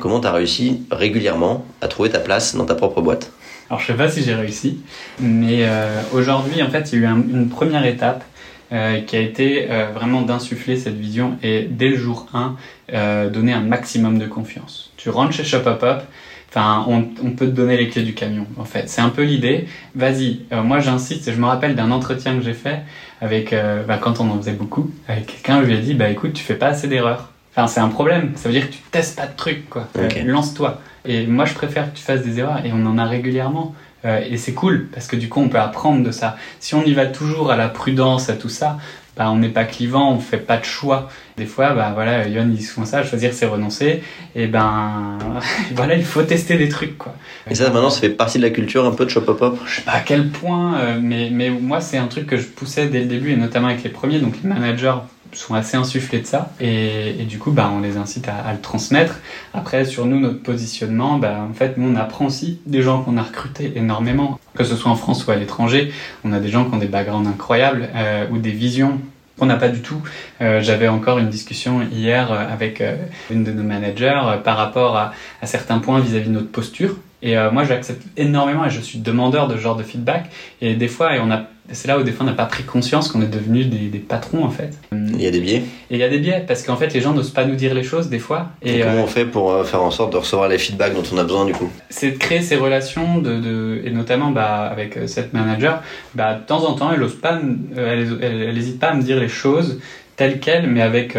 Comment 0.00 0.20
tu 0.20 0.26
as 0.26 0.32
réussi 0.32 0.82
régulièrement 0.90 1.64
à 1.80 1.88
trouver 1.88 2.10
ta 2.10 2.18
place 2.18 2.56
dans 2.56 2.64
ta 2.64 2.74
propre 2.74 3.00
boîte? 3.00 3.30
Alors 3.70 3.80
je 3.80 3.86
sais 3.86 3.94
pas 3.94 4.08
si 4.08 4.22
j'ai 4.22 4.34
réussi, 4.34 4.80
mais 5.20 5.66
aujourd'hui 6.12 6.62
en 6.62 6.68
fait 6.68 6.90
il 6.92 7.00
y 7.00 7.06
a 7.06 7.08
eu 7.08 7.12
une 7.12 7.48
première 7.48 7.86
étape 7.86 8.24
euh, 8.70 9.00
qui 9.00 9.16
a 9.16 9.20
été 9.20 9.70
euh, 9.70 9.86
vraiment 9.94 10.20
d'insuffler 10.20 10.76
cette 10.76 10.98
vision 10.98 11.38
et 11.42 11.66
dès 11.70 11.88
le 11.88 11.96
jour 11.96 12.26
1, 12.34 12.56
euh, 12.92 13.30
donner 13.30 13.54
un 13.54 13.62
maximum 13.62 14.18
de 14.18 14.26
confiance. 14.26 14.92
Tu 14.98 15.08
rentres 15.08 15.32
chez 15.32 15.44
Shop 15.44 15.66
Up 15.66 15.82
Up, 15.82 16.02
enfin, 16.50 16.84
on, 16.86 17.06
on, 17.24 17.30
peut 17.30 17.46
te 17.46 17.52
donner 17.52 17.78
les 17.78 17.88
clés 17.88 18.02
du 18.02 18.12
camion, 18.12 18.46
en 18.58 18.64
fait. 18.64 18.90
C'est 18.90 19.00
un 19.00 19.08
peu 19.08 19.22
l'idée. 19.22 19.68
Vas-y, 19.94 20.40
moi 20.52 20.80
j'insiste, 20.80 21.32
je 21.32 21.40
me 21.40 21.46
rappelle 21.46 21.76
d'un 21.76 21.90
entretien 21.90 22.36
que 22.36 22.42
j'ai 22.42 22.52
fait 22.52 22.82
avec, 23.22 23.54
bah, 23.86 23.98
quand 23.98 24.20
on 24.20 24.30
en 24.30 24.36
faisait 24.36 24.52
beaucoup, 24.52 24.90
avec 25.08 25.26
quelqu'un, 25.26 25.62
je 25.62 25.68
lui 25.68 25.74
ai 25.74 25.80
dit, 25.80 25.94
bah 25.94 26.10
écoute, 26.10 26.34
tu 26.34 26.44
fais 26.44 26.54
pas 26.54 26.68
assez 26.68 26.88
d'erreurs. 26.88 27.32
Enfin, 27.52 27.66
c'est 27.66 27.80
un 27.80 27.88
problème. 27.88 28.32
Ça 28.36 28.48
veut 28.48 28.54
dire 28.54 28.68
que 28.68 28.74
tu 28.74 28.80
testes 28.90 29.16
pas 29.16 29.26
de 29.26 29.34
trucs, 29.34 29.68
quoi. 29.68 29.88
Lance-toi. 30.24 30.80
Et 31.04 31.26
moi, 31.26 31.46
je 31.46 31.54
préfère 31.54 31.90
que 31.90 31.96
tu 31.96 32.02
fasses 32.02 32.22
des 32.22 32.38
erreurs 32.38 32.64
et 32.64 32.70
on 32.72 32.84
en 32.84 32.98
a 32.98 33.06
régulièrement. 33.06 33.74
Euh, 34.04 34.20
et 34.28 34.36
c'est 34.36 34.54
cool 34.54 34.88
parce 34.92 35.06
que 35.06 35.16
du 35.16 35.28
coup 35.28 35.40
on 35.40 35.48
peut 35.48 35.58
apprendre 35.58 36.04
de 36.04 36.12
ça. 36.12 36.36
Si 36.60 36.74
on 36.74 36.84
y 36.84 36.92
va 36.92 37.06
toujours 37.06 37.50
à 37.50 37.56
la 37.56 37.68
prudence, 37.68 38.30
à 38.30 38.34
tout 38.34 38.48
ça, 38.48 38.78
bah, 39.16 39.28
on 39.32 39.36
n'est 39.38 39.48
pas 39.48 39.64
clivant, 39.64 40.12
on 40.12 40.20
fait 40.20 40.38
pas 40.38 40.58
de 40.58 40.64
choix. 40.64 41.08
Des 41.36 41.46
fois, 41.46 41.72
bah 41.72 41.90
voilà, 41.92 42.28
Yon 42.28 42.50
ils 42.52 42.62
font 42.62 42.84
ça, 42.84 43.02
choisir 43.02 43.32
c'est 43.32 43.46
renoncer. 43.46 44.02
Et 44.36 44.46
ben 44.46 45.18
voilà, 45.74 45.96
il 45.96 46.04
faut 46.04 46.22
tester 46.22 46.56
des 46.56 46.68
trucs 46.68 46.96
quoi. 46.96 47.14
Et 47.50 47.56
ça 47.56 47.70
maintenant 47.70 47.90
ça 47.90 48.00
fait 48.00 48.10
partie 48.10 48.38
de 48.38 48.44
la 48.44 48.50
culture 48.50 48.86
un 48.86 48.92
peu 48.92 49.04
de 49.04 49.10
Shop 49.10 49.22
Pop. 49.22 49.58
Je 49.66 49.76
sais 49.76 49.82
pas 49.82 49.92
à 49.92 50.00
quel 50.00 50.28
point, 50.28 50.78
euh, 50.78 50.98
mais 51.02 51.30
mais 51.32 51.50
moi 51.50 51.80
c'est 51.80 51.98
un 51.98 52.06
truc 52.06 52.26
que 52.26 52.36
je 52.36 52.46
poussais 52.46 52.86
dès 52.86 53.00
le 53.00 53.06
début 53.06 53.32
et 53.32 53.36
notamment 53.36 53.66
avec 53.66 53.82
les 53.82 53.90
premiers, 53.90 54.20
donc 54.20 54.34
les 54.42 54.48
managers 54.48 54.98
sont 55.32 55.54
assez 55.54 55.76
insufflés 55.76 56.20
de 56.20 56.26
ça 56.26 56.52
et, 56.60 57.24
du 57.28 57.38
coup 57.38 57.50
bah, 57.50 57.70
on 57.74 57.80
les 57.80 57.96
incite 57.96 58.28
à, 58.28 58.52
le 58.52 58.60
transmettre. 58.60 59.20
Après 59.54 59.84
sur 59.84 60.06
nous 60.06 60.20
notre 60.20 60.42
positionnement, 60.42 61.18
bah, 61.18 61.46
en 61.48 61.54
fait 61.54 61.76
nous 61.76 61.88
on 61.88 61.96
apprend 61.96 62.26
aussi 62.26 62.60
des 62.66 62.82
gens 62.82 63.02
qu'on 63.02 63.16
a 63.16 63.22
recrutés 63.22 63.72
énormément, 63.76 64.38
que 64.54 64.64
ce 64.64 64.76
soit 64.76 64.90
en 64.90 64.96
France 64.96 65.26
ou 65.26 65.30
à 65.30 65.36
l'étranger. 65.36 65.92
On 66.24 66.32
a 66.32 66.40
des 66.40 66.48
gens 66.48 66.64
qui 66.64 66.74
ont 66.74 66.78
des 66.78 66.86
backgrounds 66.86 67.28
incroyables 67.28 67.88
euh, 67.94 68.26
ou 68.30 68.38
des 68.38 68.52
visions 68.52 69.00
qu'on 69.38 69.46
n'a 69.46 69.56
pas 69.56 69.68
du 69.68 69.80
tout. 69.80 70.02
Euh, 70.40 70.60
J'avais 70.60 70.88
encore 70.88 71.18
une 71.18 71.28
discussion 71.28 71.82
hier 71.82 72.32
euh, 72.32 72.52
avec 72.52 72.80
euh, 72.80 72.96
une 73.30 73.44
de 73.44 73.52
nos 73.52 73.62
managers 73.62 74.20
par 74.44 74.56
rapport 74.56 74.96
à, 74.96 75.12
certains 75.44 75.78
points 75.78 76.00
vis-à-vis 76.00 76.26
-vis 76.26 76.28
de 76.28 76.34
notre 76.34 76.50
posture. 76.50 76.96
Et 77.20 77.34
moi 77.50 77.64
j'accepte 77.64 78.04
énormément 78.16 78.64
et 78.64 78.70
je 78.70 78.80
suis 78.80 79.00
demandeur 79.00 79.48
de 79.48 79.56
ce 79.56 79.60
genre 79.60 79.74
de 79.74 79.82
feedback. 79.82 80.30
Et 80.60 80.76
des 80.76 80.86
fois, 80.86 81.16
et 81.16 81.18
on 81.18 81.32
a 81.32 81.46
c'est 81.72 81.88
là 81.88 81.98
où 81.98 82.02
des 82.02 82.12
fois 82.12 82.24
on 82.24 82.28
n'a 82.28 82.34
pas 82.34 82.46
pris 82.46 82.62
conscience 82.62 83.08
qu'on 83.08 83.20
est 83.20 83.28
devenu 83.28 83.64
des, 83.64 83.88
des, 83.88 83.98
patrons 83.98 84.44
en 84.44 84.50
fait. 84.50 84.70
Il 84.92 85.20
y 85.20 85.26
a 85.26 85.30
des 85.30 85.40
biais. 85.40 85.62
Et 85.90 85.94
il 85.94 85.98
y 85.98 86.02
a 86.02 86.08
des 86.08 86.18
biais 86.18 86.44
parce 86.46 86.62
qu'en 86.62 86.76
fait 86.76 86.92
les 86.94 87.00
gens 87.00 87.12
n'osent 87.12 87.32
pas 87.32 87.44
nous 87.44 87.56
dire 87.56 87.74
les 87.74 87.82
choses 87.82 88.08
des 88.08 88.18
fois. 88.18 88.48
Et, 88.62 88.80
comment 88.80 88.94
euh, 88.94 89.02
on 89.02 89.06
fait 89.06 89.26
pour 89.26 89.52
euh, 89.52 89.64
faire 89.64 89.82
en 89.82 89.90
sorte 89.90 90.12
de 90.12 90.16
recevoir 90.16 90.48
les 90.48 90.58
feedbacks 90.58 90.94
dont 90.94 91.02
on 91.12 91.18
a 91.18 91.24
besoin 91.24 91.44
du 91.44 91.52
coup? 91.52 91.70
C'est 91.90 92.12
de 92.12 92.18
créer 92.18 92.40
ces 92.40 92.56
relations 92.56 93.18
de, 93.18 93.38
de 93.38 93.82
et 93.84 93.90
notamment 93.90 94.30
bah, 94.30 94.66
avec 94.66 94.96
euh, 94.96 95.06
cette 95.06 95.32
manager. 95.32 95.82
Bah, 96.14 96.34
de 96.34 96.44
temps 96.44 96.64
en 96.64 96.74
temps 96.74 96.90
elle 96.92 97.02
ose 97.02 97.20
pas, 97.20 97.38
elle, 97.76 98.18
elle, 98.22 98.56
hésite 98.56 98.80
pas 98.80 98.88
à 98.88 98.94
me 98.94 99.02
dire 99.02 99.18
les 99.18 99.28
choses 99.28 99.80
telles 100.16 100.40
quelles 100.40 100.66
mais 100.66 100.82
avec 100.82 101.16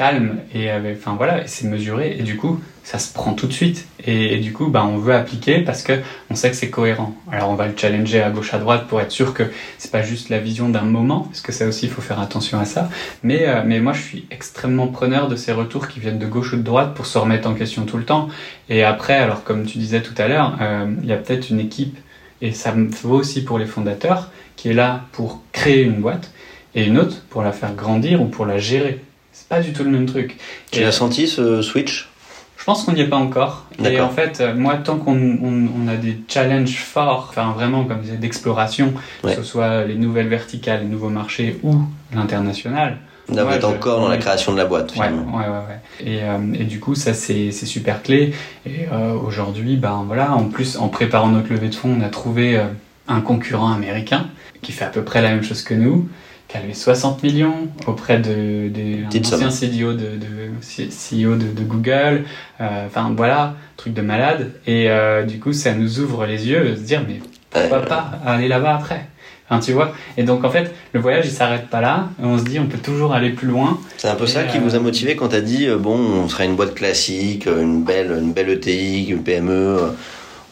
calme 0.00 0.38
et 0.54 0.70
enfin 0.96 1.14
voilà, 1.14 1.46
c'est 1.46 1.66
mesuré 1.66 2.16
et 2.18 2.22
du 2.22 2.38
coup 2.38 2.58
ça 2.84 2.98
se 2.98 3.12
prend 3.12 3.34
tout 3.34 3.46
de 3.46 3.52
suite 3.52 3.86
et, 4.06 4.38
du 4.38 4.54
coup 4.54 4.68
bah 4.68 4.82
on 4.82 4.96
veut 4.96 5.12
appliquer 5.12 5.60
parce 5.60 5.82
que 5.82 5.92
on 6.30 6.34
sait 6.34 6.48
que 6.48 6.56
c'est 6.56 6.70
cohérent. 6.70 7.14
Alors 7.30 7.50
on 7.50 7.54
va 7.54 7.66
le 7.66 7.74
challenger 7.76 8.22
à 8.22 8.30
gauche 8.30 8.54
à 8.54 8.58
droite 8.58 8.86
pour 8.88 8.98
être 9.02 9.10
sûr 9.10 9.34
que 9.34 9.42
c'est 9.76 9.92
pas 9.92 10.00
juste 10.00 10.30
la 10.30 10.38
vision 10.38 10.70
d'un 10.70 10.86
moment 10.96 11.24
parce 11.24 11.42
que 11.42 11.52
ça 11.52 11.66
aussi 11.66 11.84
il 11.84 11.92
faut 11.92 12.00
faire 12.00 12.18
attention 12.18 12.58
à 12.58 12.64
ça. 12.64 12.88
Mais 13.22 13.46
euh, 13.46 13.62
mais 13.66 13.78
moi 13.80 13.92
je 13.92 14.00
suis 14.00 14.26
extrêmement 14.30 14.86
preneur 14.86 15.28
de 15.28 15.36
ces 15.36 15.52
retours 15.52 15.86
qui 15.86 16.00
viennent 16.00 16.18
de 16.18 16.26
gauche 16.26 16.54
ou 16.54 16.56
de 16.56 16.62
droite 16.62 16.94
pour 16.94 17.04
se 17.04 17.18
remettre 17.18 17.46
en 17.46 17.52
question 17.52 17.84
tout 17.84 17.98
le 17.98 18.04
temps. 18.04 18.28
Et 18.70 18.82
après 18.82 19.16
alors 19.16 19.44
comme 19.44 19.66
tu 19.66 19.76
disais 19.76 20.00
tout 20.00 20.14
à 20.16 20.28
l'heure, 20.28 20.56
euh, 20.62 20.86
il 21.02 21.10
y 21.10 21.12
a 21.12 21.18
peut-être 21.18 21.50
une 21.50 21.60
équipe 21.60 21.98
et 22.40 22.52
ça 22.52 22.72
vaut 23.02 23.18
aussi 23.18 23.44
pour 23.44 23.58
les 23.58 23.66
fondateurs 23.66 24.30
qui 24.56 24.70
est 24.70 24.74
là 24.82 25.04
pour 25.12 25.42
créer 25.52 25.82
une 25.82 26.00
boîte 26.00 26.30
et 26.74 26.86
une 26.86 26.96
autre 26.96 27.20
pour 27.28 27.42
la 27.42 27.52
faire 27.52 27.74
grandir 27.74 28.22
ou 28.22 28.28
pour 28.28 28.46
la 28.46 28.56
gérer 28.56 29.02
pas 29.50 29.60
du 29.60 29.74
tout 29.74 29.84
le 29.84 29.90
même 29.90 30.06
truc. 30.06 30.38
Tu 30.70 30.80
l'as 30.80 30.92
senti 30.92 31.28
ce 31.28 31.60
switch? 31.60 32.08
Je 32.56 32.64
pense 32.64 32.84
qu'on 32.84 32.92
n'y 32.92 33.00
est 33.00 33.08
pas 33.08 33.16
encore. 33.16 33.66
Et 33.84 34.00
en 34.00 34.10
fait, 34.10 34.40
euh, 34.40 34.54
moi, 34.54 34.76
tant 34.76 34.96
qu'on 34.96 35.16
on, 35.16 35.68
on 35.82 35.88
a 35.88 35.96
des 35.96 36.18
challenges 36.28 36.76
forts, 36.76 37.26
enfin 37.30 37.52
vraiment, 37.52 37.84
comme 37.84 38.00
disais, 38.00 38.16
d'exploration, 38.16 38.94
que 39.22 39.34
ce 39.34 39.42
soit 39.42 39.84
les 39.84 39.96
nouvelles 39.96 40.28
verticales, 40.28 40.80
les 40.80 40.86
nouveaux 40.86 41.08
marchés 41.08 41.58
ou 41.62 41.82
l'international. 42.14 42.98
Vous 43.28 43.38
êtes 43.38 43.64
encore 43.64 44.00
dans 44.00 44.08
la 44.08 44.18
création 44.18 44.52
de 44.52 44.58
la 44.58 44.64
boîte, 44.64 44.92
finalement. 44.92 45.36
Ouais, 45.36 45.44
ouais, 45.44 45.50
ouais. 45.50 45.80
Et, 46.12 46.22
euh, 46.22 46.38
et 46.54 46.64
du 46.64 46.80
coup, 46.80 46.94
ça, 46.94 47.14
c'est 47.14 47.52
super 47.52 48.02
clé. 48.02 48.34
Et 48.66 48.86
euh, 48.92 49.14
aujourd'hui, 49.14 49.76
ben 49.76 50.04
voilà, 50.06 50.32
en 50.32 50.44
plus, 50.44 50.76
en 50.76 50.88
préparant 50.88 51.28
notre 51.28 51.52
levée 51.52 51.68
de 51.68 51.74
fonds, 51.74 51.96
on 51.98 52.02
a 52.02 52.08
trouvé 52.08 52.56
euh, 52.56 52.64
un 53.08 53.20
concurrent 53.20 53.72
américain 53.72 54.26
qui 54.62 54.72
fait 54.72 54.84
à 54.84 54.88
peu 54.88 55.02
près 55.02 55.22
la 55.22 55.30
même 55.30 55.42
chose 55.42 55.62
que 55.62 55.74
nous 55.74 56.08
qui 56.50 56.56
a 56.56 56.60
levé 56.60 56.74
60 56.74 57.22
millions 57.22 57.68
auprès 57.86 58.18
de, 58.18 58.68
des 58.68 59.04
anciens 59.14 59.48
CEO 59.48 59.92
de, 59.92 60.16
de, 60.16 60.88
CEO 60.90 61.36
de, 61.36 61.52
de 61.52 61.62
Google. 61.64 62.24
Euh, 62.60 62.86
enfin 62.86 63.12
voilà, 63.16 63.54
truc 63.76 63.94
de 63.94 64.02
malade. 64.02 64.52
Et 64.66 64.90
euh, 64.90 65.22
du 65.22 65.38
coup, 65.38 65.52
ça 65.52 65.74
nous 65.74 66.00
ouvre 66.00 66.26
les 66.26 66.48
yeux 66.48 66.70
de 66.70 66.74
se 66.74 66.80
dire, 66.80 67.02
mais 67.06 67.20
pourquoi 67.50 67.78
euh... 67.78 67.86
pas 67.86 68.10
aller 68.26 68.48
là-bas 68.48 68.76
après? 68.76 69.06
Enfin, 69.48 69.60
tu 69.60 69.72
vois? 69.72 69.92
Et 70.16 70.22
donc, 70.22 70.44
en 70.44 70.50
fait, 70.50 70.72
le 70.92 71.00
voyage, 71.00 71.26
il 71.26 71.32
s'arrête 71.32 71.68
pas 71.68 71.80
là. 71.80 72.08
On 72.22 72.38
se 72.38 72.44
dit, 72.44 72.58
on 72.58 72.66
peut 72.66 72.78
toujours 72.78 73.12
aller 73.12 73.30
plus 73.30 73.48
loin. 73.48 73.78
C'est 73.96 74.08
un 74.08 74.14
peu 74.14 74.26
ça 74.26 74.44
qui 74.44 74.58
vous 74.58 74.74
a 74.76 74.78
motivé 74.78 75.16
quand 75.16 75.28
tu 75.28 75.36
as 75.36 75.40
dit, 75.40 75.68
bon, 75.78 75.96
on 75.98 76.28
serait 76.28 76.46
une 76.46 76.54
boîte 76.54 76.74
classique, 76.74 77.46
une 77.46 77.82
belle, 77.82 78.12
une 78.12 78.32
belle 78.32 78.48
ETI, 78.48 79.08
une 79.08 79.22
PME, 79.22 79.92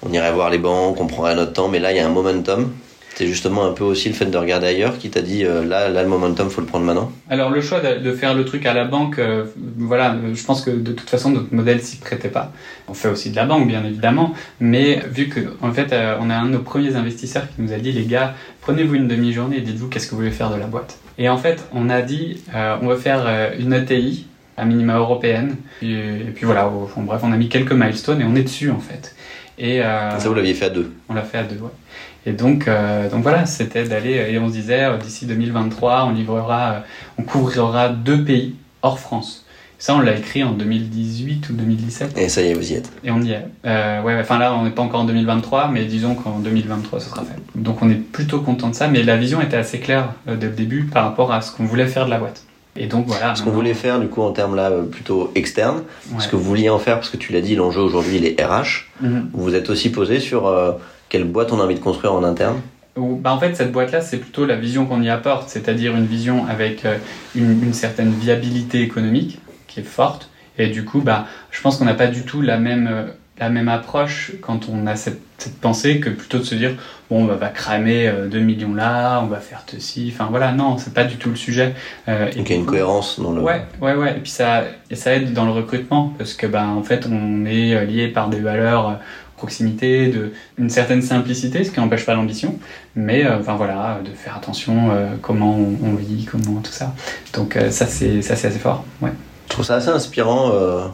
on 0.03 0.13
irait 0.13 0.33
voir 0.33 0.51
les 0.51 0.59
banques, 0.59 1.01
on 1.01 1.07
prendrait 1.07 1.37
notre 1.37 1.53
temps, 1.53 1.69
mais 1.69 1.79
là, 1.79 1.93
il 1.93 1.97
y 1.97 2.01
a 2.01 2.07
un 2.07 2.11
momentum. 2.11 2.73
C'est 3.19 3.27
justement 3.27 3.67
un 3.67 3.73
peu 3.73 3.83
aussi 3.83 4.09
le 4.09 4.15
fait 4.15 4.27
de 4.27 4.39
regarder 4.39 4.69
ailleurs 4.69 4.97
qui 4.97 5.11
t'a 5.11 5.23
dit 5.23 5.45
euh, 5.45 5.65
là, 5.65 5.89
là, 5.89 6.05
le 6.05 6.09
momentum, 6.09 6.51
faut 6.51 6.61
le 6.61 6.69
prendre 6.69 6.85
maintenant 6.85 7.11
Alors, 7.29 7.51
le 7.51 7.61
choix 7.61 7.81
de, 7.81 8.13
faire 8.13 8.33
le 8.33 8.45
truc 8.45 8.65
à 8.65 8.73
la 8.73 8.85
banque, 8.85 9.19
euh, 9.19 9.45
voilà, 9.77 10.15
je 10.33 10.45
pense 10.45 10.63
que 10.63 10.71
de 10.71 10.93
toute 10.93 11.11
façon, 11.11 11.31
notre 11.31 11.53
modèle 11.53 11.83
s'y 11.83 11.97
prêtait 11.97 12.29
pas. 12.29 12.53
On 12.87 12.95
fait 12.95 13.09
aussi 13.09 13.31
de 13.33 13.35
la 13.35 13.45
banque, 13.45 13.67
bien 13.67 13.85
évidemment, 13.85 14.35
mais 14.61 15.03
vu 15.11 15.27
que, 15.27 15.41
en 15.63 15.73
fait, 15.73 15.93
euh, 15.93 16.17
on 16.21 16.31
a 16.31 16.37
un 16.37 16.47
de 16.47 16.51
nos 16.51 16.59
premiers 16.61 16.95
investisseurs 16.95 17.49
qui 17.49 17.61
nous 17.61 17.73
a 17.73 17.79
dit 17.79 17.91
les 17.91 18.05
gars, 18.05 18.35
prenez-vous 18.61 18.95
une 18.95 19.09
demi-journée 19.09 19.57
et 19.57 19.63
dites-vous 19.63 19.89
qu'est-ce 19.89 20.07
que 20.07 20.13
vous 20.13 20.19
voulez 20.19 20.31
faire 20.31 20.51
de 20.51 20.57
la 20.61 20.67
boîte. 20.69 20.99
Et 21.19 21.29
en 21.29 21.39
fait, 21.39 21.67
on 21.75 21.91
a 21.91 22.03
dit 22.03 22.45
on 22.55 22.87
va 22.87 22.97
faire 22.97 23.27
une 23.59 23.73
ETI 23.73 24.29
à 24.57 24.65
minima 24.65 24.97
européenne. 24.97 25.57
Et, 25.83 25.91
et 25.91 26.33
puis 26.33 26.47
voilà, 26.47 26.71
bref, 26.99 27.21
on 27.25 27.33
a 27.33 27.37
mis 27.37 27.49
quelques 27.49 27.73
milestones 27.73 28.21
et 28.21 28.25
on 28.25 28.37
est 28.37 28.45
dessus 28.45 28.71
en 28.71 28.79
fait. 28.79 29.17
Et, 29.59 29.81
ça, 29.81 30.21
vous 30.25 30.35
l'aviez 30.35 30.55
fait 30.55 30.67
à 30.67 30.71
deux 30.71 30.93
On 31.09 31.15
l'a 31.15 31.25
fait 31.25 31.39
à 31.39 31.43
deux, 31.43 31.57
ouais. 31.57 31.71
Et 32.29 32.33
donc, 32.33 32.69
euh, 32.69 33.09
donc 33.09 33.23
voilà, 33.23 33.47
c'était 33.47 33.85
d'aller, 33.85 34.27
et 34.31 34.39
on 34.39 34.49
se 34.49 34.53
disait, 34.53 34.85
euh, 34.85 34.99
d'ici 34.99 35.25
2023, 35.25 36.05
on 36.05 36.13
livrera, 36.13 36.73
euh, 36.73 36.81
on 37.19 37.23
couvrira 37.23 37.89
deux 37.89 38.23
pays 38.23 38.55
hors 38.83 39.01
France. 39.01 39.47
Ça, 39.79 39.95
on 39.95 40.01
l'a 40.01 40.15
écrit 40.15 40.45
en 40.45 40.53
2018 40.53 41.49
ou 41.49 41.53
2017. 41.55 42.19
Et 42.19 42.29
ça 42.29 42.43
y 42.43 42.49
est, 42.49 42.55
vous 42.55 42.71
y 42.71 42.75
êtes. 42.75 42.93
Et 43.03 43.11
on 43.11 43.23
y 43.23 43.31
est. 43.31 43.47
Euh, 43.65 44.03
ouais, 44.03 44.19
enfin 44.21 44.39
là, 44.39 44.53
on 44.55 44.65
n'est 44.65 44.73
pas 44.73 44.83
encore 44.83 45.01
en 45.01 45.05
2023, 45.05 45.69
mais 45.69 45.87
disons 45.87 46.17
qu'en 46.17 46.41
2023, 46.41 47.01
ce 47.01 47.09
sera 47.09 47.23
fait. 47.23 47.41
Donc 47.55 47.81
on 47.81 47.89
est 47.89 47.95
plutôt 47.95 48.41
content 48.41 48.69
de 48.69 48.75
ça, 48.75 48.89
mais 48.89 49.03
la 49.03 49.17
vision 49.17 49.41
était 49.41 49.57
assez 49.57 49.79
claire 49.79 50.13
euh, 50.29 50.37
dès 50.37 50.49
le 50.49 50.53
début 50.53 50.85
par 50.85 51.05
rapport 51.05 51.33
à 51.33 51.41
ce 51.41 51.51
qu'on 51.53 51.65
voulait 51.65 51.87
faire 51.87 52.05
de 52.05 52.11
la 52.11 52.19
boîte. 52.19 52.43
Et 52.77 52.89
donc 52.89 53.07
voilà. 53.07 53.35
Ce 53.37 53.43
qu'on 53.43 53.53
voulait 53.53 53.73
faire, 53.73 54.01
du 54.01 54.09
coup, 54.09 54.21
en 54.21 54.33
termes 54.33 54.55
là 54.55 54.71
plutôt 54.91 55.33
externes, 55.35 55.83
ouais. 56.13 56.21
ce 56.21 56.29
que 56.29 56.37
vous 56.37 56.43
vouliez 56.43 56.69
en 56.69 56.79
faire, 56.79 56.97
parce 56.97 57.09
que 57.09 57.17
tu 57.17 57.33
l'as 57.33 57.41
dit, 57.41 57.55
l'enjeu 57.55 57.81
aujourd'hui, 57.81 58.17
il 58.17 58.27
est 58.27 58.45
RH. 58.45 58.87
Mm 59.01 59.09
-hmm. 59.09 59.23
Vous 59.33 59.55
êtes 59.55 59.71
aussi 59.71 59.91
posé 59.91 60.21
sur 60.21 60.47
quelle 61.09 61.25
boîte 61.25 61.53
on 61.53 61.61
a 61.61 61.65
envie 61.65 61.75
de 61.75 61.81
construire 61.81 62.15
en 62.15 62.25
interne? 62.25 62.61
Bah 62.97 63.33
en 63.33 63.39
fait, 63.39 63.55
cette 63.55 63.71
boîte-là, 63.71 64.01
c'est 64.01 64.17
plutôt 64.17 64.45
la 64.45 64.57
vision 64.57 64.87
qu'on 64.87 65.01
y 65.03 65.09
apporte, 65.09 65.49
c'est-à-dire 65.49 65.95
une 65.95 66.07
vision 66.07 66.47
avec 66.47 66.85
euh, 66.85 66.97
une, 67.37 67.63
une, 67.63 67.73
certaine 67.73 68.11
viabilité 68.11 68.83
économique 68.83 69.39
qui 69.69 69.81
est 69.81 69.85
forte. 69.85 70.31
Et 70.59 70.67
du 70.67 70.85
coup, 70.85 71.01
bah, 71.01 71.27
je 71.53 71.61
pense 71.61 71.77
qu'on 71.77 71.85
n'a 71.85 71.95
pas 71.95 72.09
du 72.09 72.25
tout 72.25 72.43
la 72.43 72.59
même, 72.59 72.89
euh, 72.91 73.07
la 73.39 73.49
même 73.49 73.69
approche 73.69 74.33
quand 74.41 74.69
on 74.69 74.87
a 74.89 74.97
cette, 74.97 75.21
cette, 75.39 75.61
pensée 75.61 76.01
que 76.01 76.11
plutôt 76.11 76.39
de 76.39 76.43
se 76.43 76.57
dire 76.57 76.73
bon, 77.09 77.25
on 77.25 77.27
va 77.27 77.49
cramer 77.49 78.13
2 78.29 78.37
euh, 78.37 78.41
millions 78.41 78.75
là, 78.75 79.21
on 79.23 79.27
va 79.27 79.39
faire 79.39 79.63
ceci. 79.67 80.13
Enfin 80.13 80.27
voilà, 80.31 80.51
non, 80.53 80.79
c'est 80.79 80.93
pas 80.93 81.05
du 81.05 81.17
tout 81.17 81.31
le 81.31 81.37
sujet. 81.37 81.75
Euh, 82.09 82.27
Donc 82.27 82.51
il 82.51 82.53
y 82.53 82.57
a 82.57 82.57
une 82.57 82.67
cohérence 82.67 83.21
dans 83.21 83.33
le. 83.33 83.43
Ouais, 83.43 83.63
ouais, 83.81 83.95
ouais. 83.95 84.17
Et 84.17 84.21
puis 84.21 84.31
ça, 84.31 84.65
et 84.91 84.97
ça 84.97 85.15
aide 85.15 85.33
dans 85.33 85.45
le 85.45 85.53
recrutement 85.53 86.13
parce 86.19 86.35
que 86.35 86.49
bah, 86.49 86.67
en 86.67 86.83
fait, 86.83 87.07
on 87.09 87.45
est 87.45 87.87
lié 87.87 88.09
par 88.09 88.29
des 88.29 88.41
valeurs 88.41 88.99
proximité, 89.39 90.09
de 90.09 90.33
une 90.59 90.69
certaine 90.69 91.01
simplicité, 91.01 91.65
ce 91.65 91.71
qui 91.71 91.81
n'empêche 91.81 92.05
pas 92.05 92.15
l'ambition, 92.15 92.59
mais 92.95 93.25
euh, 93.25 93.39
enfin 93.41 93.57
voilà, 93.57 94.01
de 94.05 94.11
faire 94.11 94.37
attention 94.37 94.91
euh, 94.91 95.15
comment 95.23 95.57
on, 95.57 95.77
on, 95.83 95.95
vit, 95.95 96.27
comment 96.27 96.61
tout 96.61 96.73
ça. 96.73 96.95
Donc 97.33 97.57
euh, 97.57 97.71
ça 97.71 97.87
c'est 97.87 98.21
ça 98.21 98.37
c'est 98.37 98.49
assez 98.49 98.59
fort. 98.59 98.85
Ouais. 99.01 99.13
Je 99.47 99.51
trouve 99.51 99.65
ça 99.65 99.77
assez 99.77 99.89
inspirant 99.89 100.51
euh, 100.53 100.87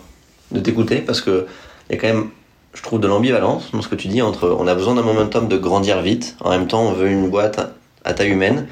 de 0.53 0.61
t'écouter 0.61 0.99
parce 0.99 1.20
que 1.20 1.47
il 1.90 1.97
y 1.97 1.99
a 1.99 2.01
quand 2.01 2.07
même 2.07 2.28
je 2.74 2.82
trouve 2.82 3.01
de 3.01 3.09
l'ambivalence 3.09 3.70
dans 3.72 3.82
ce 3.82 3.88
que 3.88 3.95
tu 3.95 4.09
dis 4.09 4.22
entre 4.22 4.57
on 4.59 4.66
a 4.66 4.74
besoin 4.74 4.95
d'un 4.95 5.03
momentum 5.03 5.49
de 5.49 5.57
grandir 5.57 6.01
vite, 6.03 6.36
en 6.40 6.51
même 6.51 6.68
temps 6.68 6.82
on 6.82 6.92
veut 6.92 7.09
une 7.09 7.28
boîte 7.30 7.61
à 8.05 8.14
taille 8.14 8.30
humaine. 8.30 8.66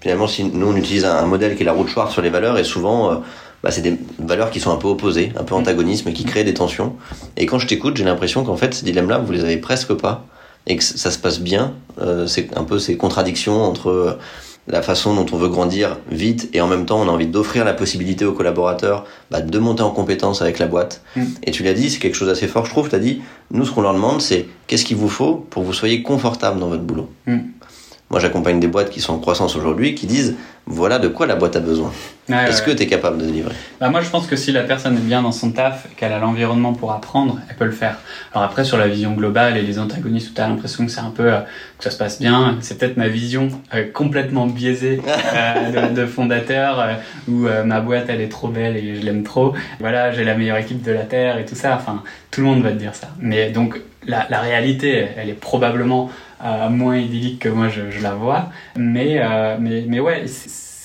Finalement, 0.00 0.28
si 0.28 0.44
nous 0.44 0.68
on 0.68 0.76
utilise 0.76 1.04
un, 1.04 1.26
modèle 1.26 1.56
qui 1.56 1.62
est 1.62 1.66
la 1.66 1.72
route 1.72 1.88
Schwartz 1.88 2.12
sur 2.12 2.22
les 2.22 2.30
valeurs 2.30 2.56
et 2.56 2.62
souvent 2.62 3.20
bah, 3.62 3.70
c'est 3.70 3.82
des 3.82 3.98
valeurs 4.18 4.50
qui 4.50 4.60
sont 4.60 4.72
un 4.72 4.76
peu 4.76 4.88
opposées, 4.88 5.32
un 5.36 5.44
peu 5.44 5.54
mm. 5.54 5.58
antagonistes, 5.58 6.06
mais 6.06 6.12
qui 6.12 6.24
créent 6.24 6.44
des 6.44 6.54
tensions. 6.54 6.94
Et 7.36 7.46
quand 7.46 7.58
je 7.58 7.66
t'écoute, 7.66 7.96
j'ai 7.96 8.04
l'impression 8.04 8.44
qu'en 8.44 8.56
fait, 8.56 8.74
ces 8.74 8.84
dilemmes-là, 8.84 9.18
vous 9.18 9.32
les 9.32 9.44
avez 9.44 9.56
presque 9.56 9.94
pas, 9.94 10.26
et 10.66 10.76
que 10.76 10.84
ça 10.84 11.10
se 11.10 11.18
passe 11.18 11.40
bien. 11.40 11.74
Euh, 12.00 12.26
c'est 12.26 12.56
un 12.56 12.64
peu 12.64 12.78
ces 12.78 12.96
contradictions 12.96 13.62
entre 13.62 13.90
euh, 13.90 14.18
la 14.68 14.82
façon 14.82 15.14
dont 15.14 15.26
on 15.32 15.38
veut 15.38 15.48
grandir 15.48 15.96
vite 16.10 16.50
et 16.52 16.60
en 16.60 16.66
même 16.66 16.84
temps 16.84 17.00
on 17.00 17.08
a 17.08 17.10
envie 17.10 17.26
d'offrir 17.26 17.64
la 17.64 17.72
possibilité 17.72 18.26
aux 18.26 18.34
collaborateurs 18.34 19.06
bah, 19.30 19.40
de 19.40 19.58
monter 19.58 19.82
en 19.82 19.90
compétence 19.90 20.42
avec 20.42 20.58
la 20.58 20.66
boîte. 20.66 21.02
Mm. 21.16 21.24
Et 21.44 21.50
tu 21.50 21.62
l'as 21.62 21.72
dit, 21.72 21.90
c'est 21.90 21.98
quelque 21.98 22.14
chose 22.14 22.28
d'assez 22.28 22.46
fort, 22.46 22.66
je 22.66 22.70
trouve. 22.70 22.88
Tu 22.88 22.94
as 22.94 23.00
dit, 23.00 23.22
nous 23.50 23.64
ce 23.64 23.72
qu'on 23.72 23.82
leur 23.82 23.94
demande, 23.94 24.20
c'est 24.20 24.46
qu'est-ce 24.66 24.84
qu'il 24.84 24.96
vous 24.96 25.08
faut 25.08 25.46
pour 25.50 25.62
que 25.62 25.66
vous 25.66 25.72
soyez 25.72 26.02
confortable 26.02 26.60
dans 26.60 26.68
votre 26.68 26.82
boulot? 26.82 27.08
Mm. 27.26 27.38
Moi, 28.10 28.20
j'accompagne 28.20 28.58
des 28.58 28.68
boîtes 28.68 28.88
qui 28.88 29.00
sont 29.00 29.12
en 29.12 29.18
croissance 29.18 29.54
aujourd'hui, 29.54 29.94
qui 29.94 30.06
disent 30.06 30.36
voilà 30.64 30.98
de 30.98 31.08
quoi 31.08 31.26
la 31.26 31.34
boîte 31.34 31.56
a 31.56 31.60
besoin. 31.60 31.92
Est-ce 32.28 32.60
que 32.60 32.70
tu 32.70 32.82
es 32.82 32.86
capable 32.86 33.18
de 33.18 33.24
délivrer? 33.24 33.54
Bah, 33.80 33.88
Moi, 33.88 34.02
je 34.02 34.10
pense 34.10 34.26
que 34.26 34.36
si 34.36 34.52
la 34.52 34.62
personne 34.62 34.96
est 34.96 35.00
bien 35.00 35.22
dans 35.22 35.32
son 35.32 35.50
taf, 35.50 35.88
qu'elle 35.96 36.12
a 36.12 36.18
l'environnement 36.18 36.74
pour 36.74 36.92
apprendre, 36.92 37.38
elle 37.48 37.56
peut 37.56 37.64
le 37.64 37.70
faire. 37.70 37.98
Alors 38.34 38.44
après, 38.44 38.64
sur 38.64 38.76
la 38.76 38.86
vision 38.86 39.12
globale 39.12 39.56
et 39.56 39.62
les 39.62 39.78
antagonistes, 39.78 40.34
tu 40.34 40.40
as 40.40 40.48
l'impression 40.48 40.84
que 40.84 40.90
c'est 40.90 41.00
un 41.00 41.10
peu 41.10 41.32
euh, 41.32 41.40
que 41.78 41.84
ça 41.84 41.90
se 41.90 41.96
passe 41.96 42.18
bien, 42.18 42.58
c'est 42.60 42.78
peut-être 42.78 42.98
ma 42.98 43.08
vision 43.08 43.48
euh, 43.74 43.90
complètement 43.92 44.46
biaisée 44.46 45.00
euh, 45.34 45.88
de, 45.88 46.06
fondateur, 46.06 46.86
où 47.28 47.46
ma 47.64 47.80
boîte, 47.80 48.06
elle 48.08 48.20
est 48.20 48.28
trop 48.28 48.48
belle 48.48 48.76
et 48.76 48.96
je 48.96 49.02
l'aime 49.02 49.22
trop. 49.22 49.54
Voilà, 49.80 50.12
j'ai 50.12 50.24
la 50.24 50.34
meilleure 50.34 50.58
équipe 50.58 50.82
de 50.82 50.92
la 50.92 51.04
Terre 51.04 51.38
et 51.38 51.46
tout 51.46 51.54
ça. 51.54 51.76
Enfin, 51.76 52.02
tout 52.30 52.40
le 52.40 52.46
monde 52.46 52.62
va 52.62 52.72
te 52.72 52.76
dire 52.78 52.94
ça. 52.94 53.08
Mais 53.20 53.50
donc, 53.50 53.80
la, 54.06 54.26
la 54.28 54.40
réalité, 54.40 55.08
elle 55.16 55.28
est 55.28 55.40
probablement 55.40 56.10
moins 56.70 56.96
idyllique 56.96 57.40
que 57.40 57.48
moi 57.48 57.68
je, 57.68 57.90
je 57.90 58.02
la 58.02 58.14
vois. 58.14 58.50
Mais, 58.76 59.18
euh, 59.20 59.56
mais, 59.60 59.84
mais 59.86 60.00
ouais, 60.00 60.24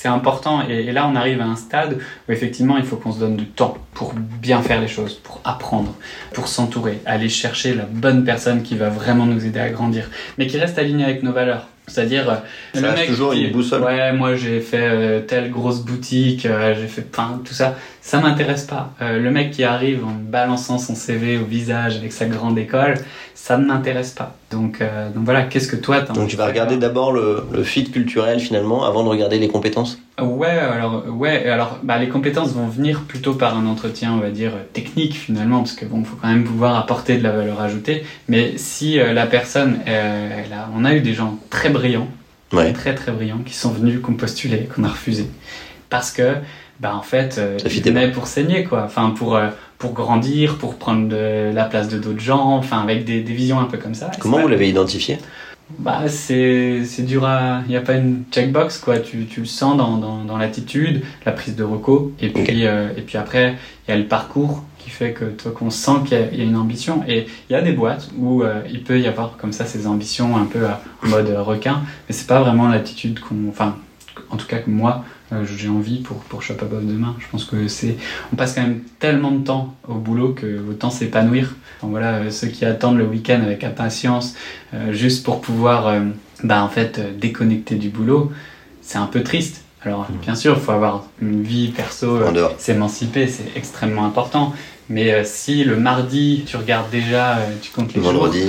c'est 0.03 0.09
important. 0.09 0.67
Et, 0.67 0.91
là, 0.91 1.07
on 1.07 1.15
arrive 1.15 1.39
à 1.41 1.45
un 1.45 1.55
stade 1.55 1.97
où 2.27 2.31
effectivement, 2.31 2.77
il 2.77 2.83
faut 2.83 2.97
qu'on 2.97 3.13
se 3.13 3.19
donne 3.19 3.37
du 3.37 3.45
temps 3.45 3.77
pour 3.93 4.13
bien 4.13 4.61
faire 4.61 4.81
les 4.81 4.87
choses, 4.87 5.13
pour 5.15 5.39
apprendre, 5.45 5.95
pour 6.33 6.47
s'entourer, 6.47 6.99
aller 7.05 7.29
chercher 7.29 7.73
la 7.73 7.85
bonne 7.85 8.25
personne 8.25 8.63
qui 8.63 8.75
va 8.75 8.89
vraiment 8.89 9.25
nous 9.25 9.45
aider 9.45 9.59
à 9.59 9.69
grandir, 9.69 10.09
mais 10.37 10.47
qui 10.47 10.57
reste 10.57 10.77
alignée 10.77 11.05
avec 11.05 11.23
nos 11.23 11.31
valeurs. 11.31 11.67
C'est-à-dire, 11.87 12.29
euh, 12.29 12.35
le 12.75 12.81
mec 12.93 13.07
toujours 13.07 13.33
une 13.33 13.51
boussole. 13.51 13.83
Ouais, 13.83 14.13
moi 14.13 14.35
j'ai 14.35 14.61
fait 14.61 14.77
euh, 14.79 15.19
telle 15.19 15.51
grosse 15.51 15.81
boutique, 15.81 16.45
euh, 16.45 16.73
j'ai 16.79 16.87
fait 16.87 17.05
enfin, 17.11 17.41
tout 17.43 17.53
ça. 17.53 17.75
Ça 18.01 18.19
m'intéresse 18.19 18.63
pas. 18.63 18.93
le 18.99 19.29
mec 19.31 19.51
qui 19.51 19.63
arrive 19.63 20.05
en 20.05 20.11
balançant 20.11 20.77
son 20.77 20.93
CV 20.93 21.37
au 21.37 21.45
visage 21.45 21.95
avec 21.95 22.11
sa 22.11 22.25
grande 22.25 22.57
école, 22.57 22.95
ça 23.33 23.57
ne 23.57 23.65
m'intéresse 23.65 24.11
pas. 24.11 24.35
Donc, 24.51 24.79
donc 24.79 25.23
voilà, 25.23 25.43
qu'est-ce 25.43 25.69
que 25.69 25.77
toi 25.77 26.01
Donc 26.01 26.27
tu 26.27 26.35
vas 26.35 26.45
regarder 26.45 26.75
d'abord 26.75 27.13
le, 27.13 27.45
le 27.51 27.63
fit 27.63 27.89
culturel 27.89 28.41
finalement 28.41 28.85
avant 28.85 29.03
de 29.05 29.09
regarder 29.09 29.39
les 29.39 29.47
compétences? 29.47 30.02
Ouais, 30.21 30.47
alors 30.47 31.05
ouais, 31.07 31.49
alors 31.49 31.79
bah, 31.81 31.97
les 31.97 32.07
compétences 32.07 32.53
vont 32.53 32.67
venir 32.67 33.01
plutôt 33.01 33.33
par 33.33 33.57
un 33.57 33.65
entretien, 33.65 34.13
on 34.13 34.19
va 34.19 34.29
dire 34.29 34.51
technique 34.71 35.15
finalement, 35.15 35.59
parce 35.59 35.73
que 35.73 35.85
bon, 35.85 36.03
faut 36.03 36.17
quand 36.21 36.27
même 36.27 36.43
pouvoir 36.43 36.77
apporter 36.77 37.17
de 37.17 37.23
la 37.23 37.31
valeur 37.31 37.59
ajoutée. 37.59 38.03
Mais 38.27 38.53
si 38.57 38.97
la 38.97 39.25
personne, 39.25 39.79
elle 39.87 40.53
a, 40.53 40.69
on 40.75 40.85
a 40.85 40.93
eu 40.93 41.01
des 41.01 41.13
gens 41.13 41.39
très 41.49 41.69
brillants, 41.69 42.07
très 42.73 42.95
très 42.95 43.11
brillants, 43.11 43.41
qui 43.45 43.53
sont 43.53 43.71
venus, 43.71 43.99
qu'on 44.01 44.13
postulait, 44.13 44.67
qu'on 44.73 44.83
a 44.83 44.89
refusé. 44.89 45.27
Parce 45.89 46.11
que, 46.11 46.35
bah 46.79 46.95
en 46.95 47.01
fait, 47.01 47.37
euh, 47.37 47.57
ils 47.65 47.83
venaient 47.83 48.11
pour 48.11 48.27
saigner, 48.27 48.63
quoi. 48.63 48.83
Enfin, 48.83 49.11
pour, 49.11 49.35
euh, 49.35 49.49
pour 49.77 49.93
grandir, 49.93 50.57
pour 50.57 50.77
prendre 50.77 51.07
de, 51.07 51.51
la 51.53 51.65
place 51.65 51.87
de 51.87 51.97
d'autres 51.97 52.19
gens, 52.19 52.57
enfin, 52.57 52.81
avec 52.81 53.05
des, 53.05 53.21
des, 53.21 53.33
visions 53.33 53.59
un 53.59 53.65
peu 53.65 53.77
comme 53.77 53.95
ça. 53.95 54.11
Comment 54.19 54.39
vous 54.39 54.47
l'avez 54.47 54.69
identifié? 54.69 55.19
Bah, 55.79 56.07
c'est 56.07 56.83
dur 56.99 57.25
à. 57.25 57.61
Il 57.65 57.69
n'y 57.69 57.77
a 57.77 57.81
pas 57.81 57.95
une 57.95 58.23
checkbox, 58.31 58.77
quoi. 58.77 58.99
Tu, 58.99 59.25
tu 59.25 59.41
le 59.41 59.45
sens 59.45 59.77
dans, 59.77 59.97
dans, 59.97 60.23
dans 60.23 60.37
l'attitude, 60.37 61.03
la 61.25 61.31
prise 61.31 61.55
de 61.55 61.63
reco, 61.63 62.13
et 62.19 62.29
puis, 62.29 62.65
euh, 62.65 62.89
et 62.95 63.01
puis 63.01 63.17
après, 63.17 63.55
il 63.87 63.91
y 63.91 63.93
a 63.93 63.97
le 63.97 64.05
parcours 64.05 64.63
qui 64.83 64.89
fait 64.89 65.13
que 65.13 65.25
toi 65.25 65.51
qu'on 65.51 65.69
sent 65.69 66.03
qu'il 66.05 66.17
y, 66.17 66.41
a 66.41 66.43
une 66.43 66.57
ambition 66.57 67.03
et 67.07 67.25
il 67.49 67.53
y 67.53 67.55
a 67.55 67.61
des 67.61 67.71
boîtes 67.71 68.09
où 68.17 68.43
euh, 68.43 68.61
il 68.69 68.83
peut 68.83 68.99
y 68.99 69.07
avoir 69.07 69.37
comme 69.37 69.53
ça 69.53 69.65
ces 69.65 69.87
ambitions 69.87 70.35
un 70.35 70.45
peu 70.45 70.65
en 70.65 71.07
mode 71.07 71.29
requin 71.29 71.83
mais 72.07 72.13
c'est 72.13 72.27
pas 72.27 72.41
vraiment 72.41 72.67
l'attitude 72.67 73.21
qu'on 73.21 73.47
enfin 73.49 73.77
en 74.29 74.35
tout 74.35 74.45
cas 74.45 74.57
que 74.57 74.69
moi 74.69 75.05
j'ai 75.43 75.69
envie 75.69 75.99
pour 75.99 76.17
pour 76.17 76.41
Shop 76.41 76.55
Above 76.61 76.85
demain 76.85 77.15
je 77.19 77.25
pense 77.31 77.45
que 77.45 77.67
c'est 77.67 77.97
on 78.31 78.35
passe 78.35 78.53
quand 78.53 78.61
même 78.61 78.81
tellement 78.99 79.31
de 79.31 79.43
temps 79.43 79.75
au 79.87 79.95
boulot 79.95 80.33
que 80.33 80.61
autant 80.69 80.89
s'épanouir 80.89 81.55
enfin, 81.79 81.89
voilà 81.89 82.15
euh, 82.15 82.31
ceux 82.31 82.47
qui 82.47 82.65
attendent 82.65 82.97
le 82.97 83.05
week-end 83.05 83.41
avec 83.43 83.63
impatience 83.63 84.35
juste 84.91 85.23
pour 85.23 85.41
pouvoir 85.41 85.93
bah 86.43 86.63
en 86.63 86.69
fait 86.69 87.19
déconnecter 87.19 87.75
du 87.75 87.89
boulot 87.89 88.31
c'est 88.81 88.97
un 88.97 89.05
peu 89.05 89.23
triste 89.23 89.63
alors, 89.85 90.09
mmh. 90.09 90.15
bien 90.21 90.35
sûr, 90.35 90.55
il 90.57 90.61
faut 90.61 90.71
avoir 90.71 91.03
une 91.21 91.43
vie 91.43 91.67
perso, 91.67 92.19
s'émanciper, 92.57 93.27
c'est 93.27 93.51
extrêmement 93.55 94.05
important. 94.05 94.53
Mais 94.89 95.13
euh, 95.13 95.23
si 95.25 95.63
le 95.63 95.77
mardi, 95.77 96.43
tu 96.45 96.57
regardes 96.57 96.89
déjà, 96.89 97.37
euh, 97.37 97.45
tu 97.61 97.71
comptes 97.71 97.93
les 97.93 97.99
le 97.99 98.03
jours, 98.03 98.13
vendredi, 98.13 98.43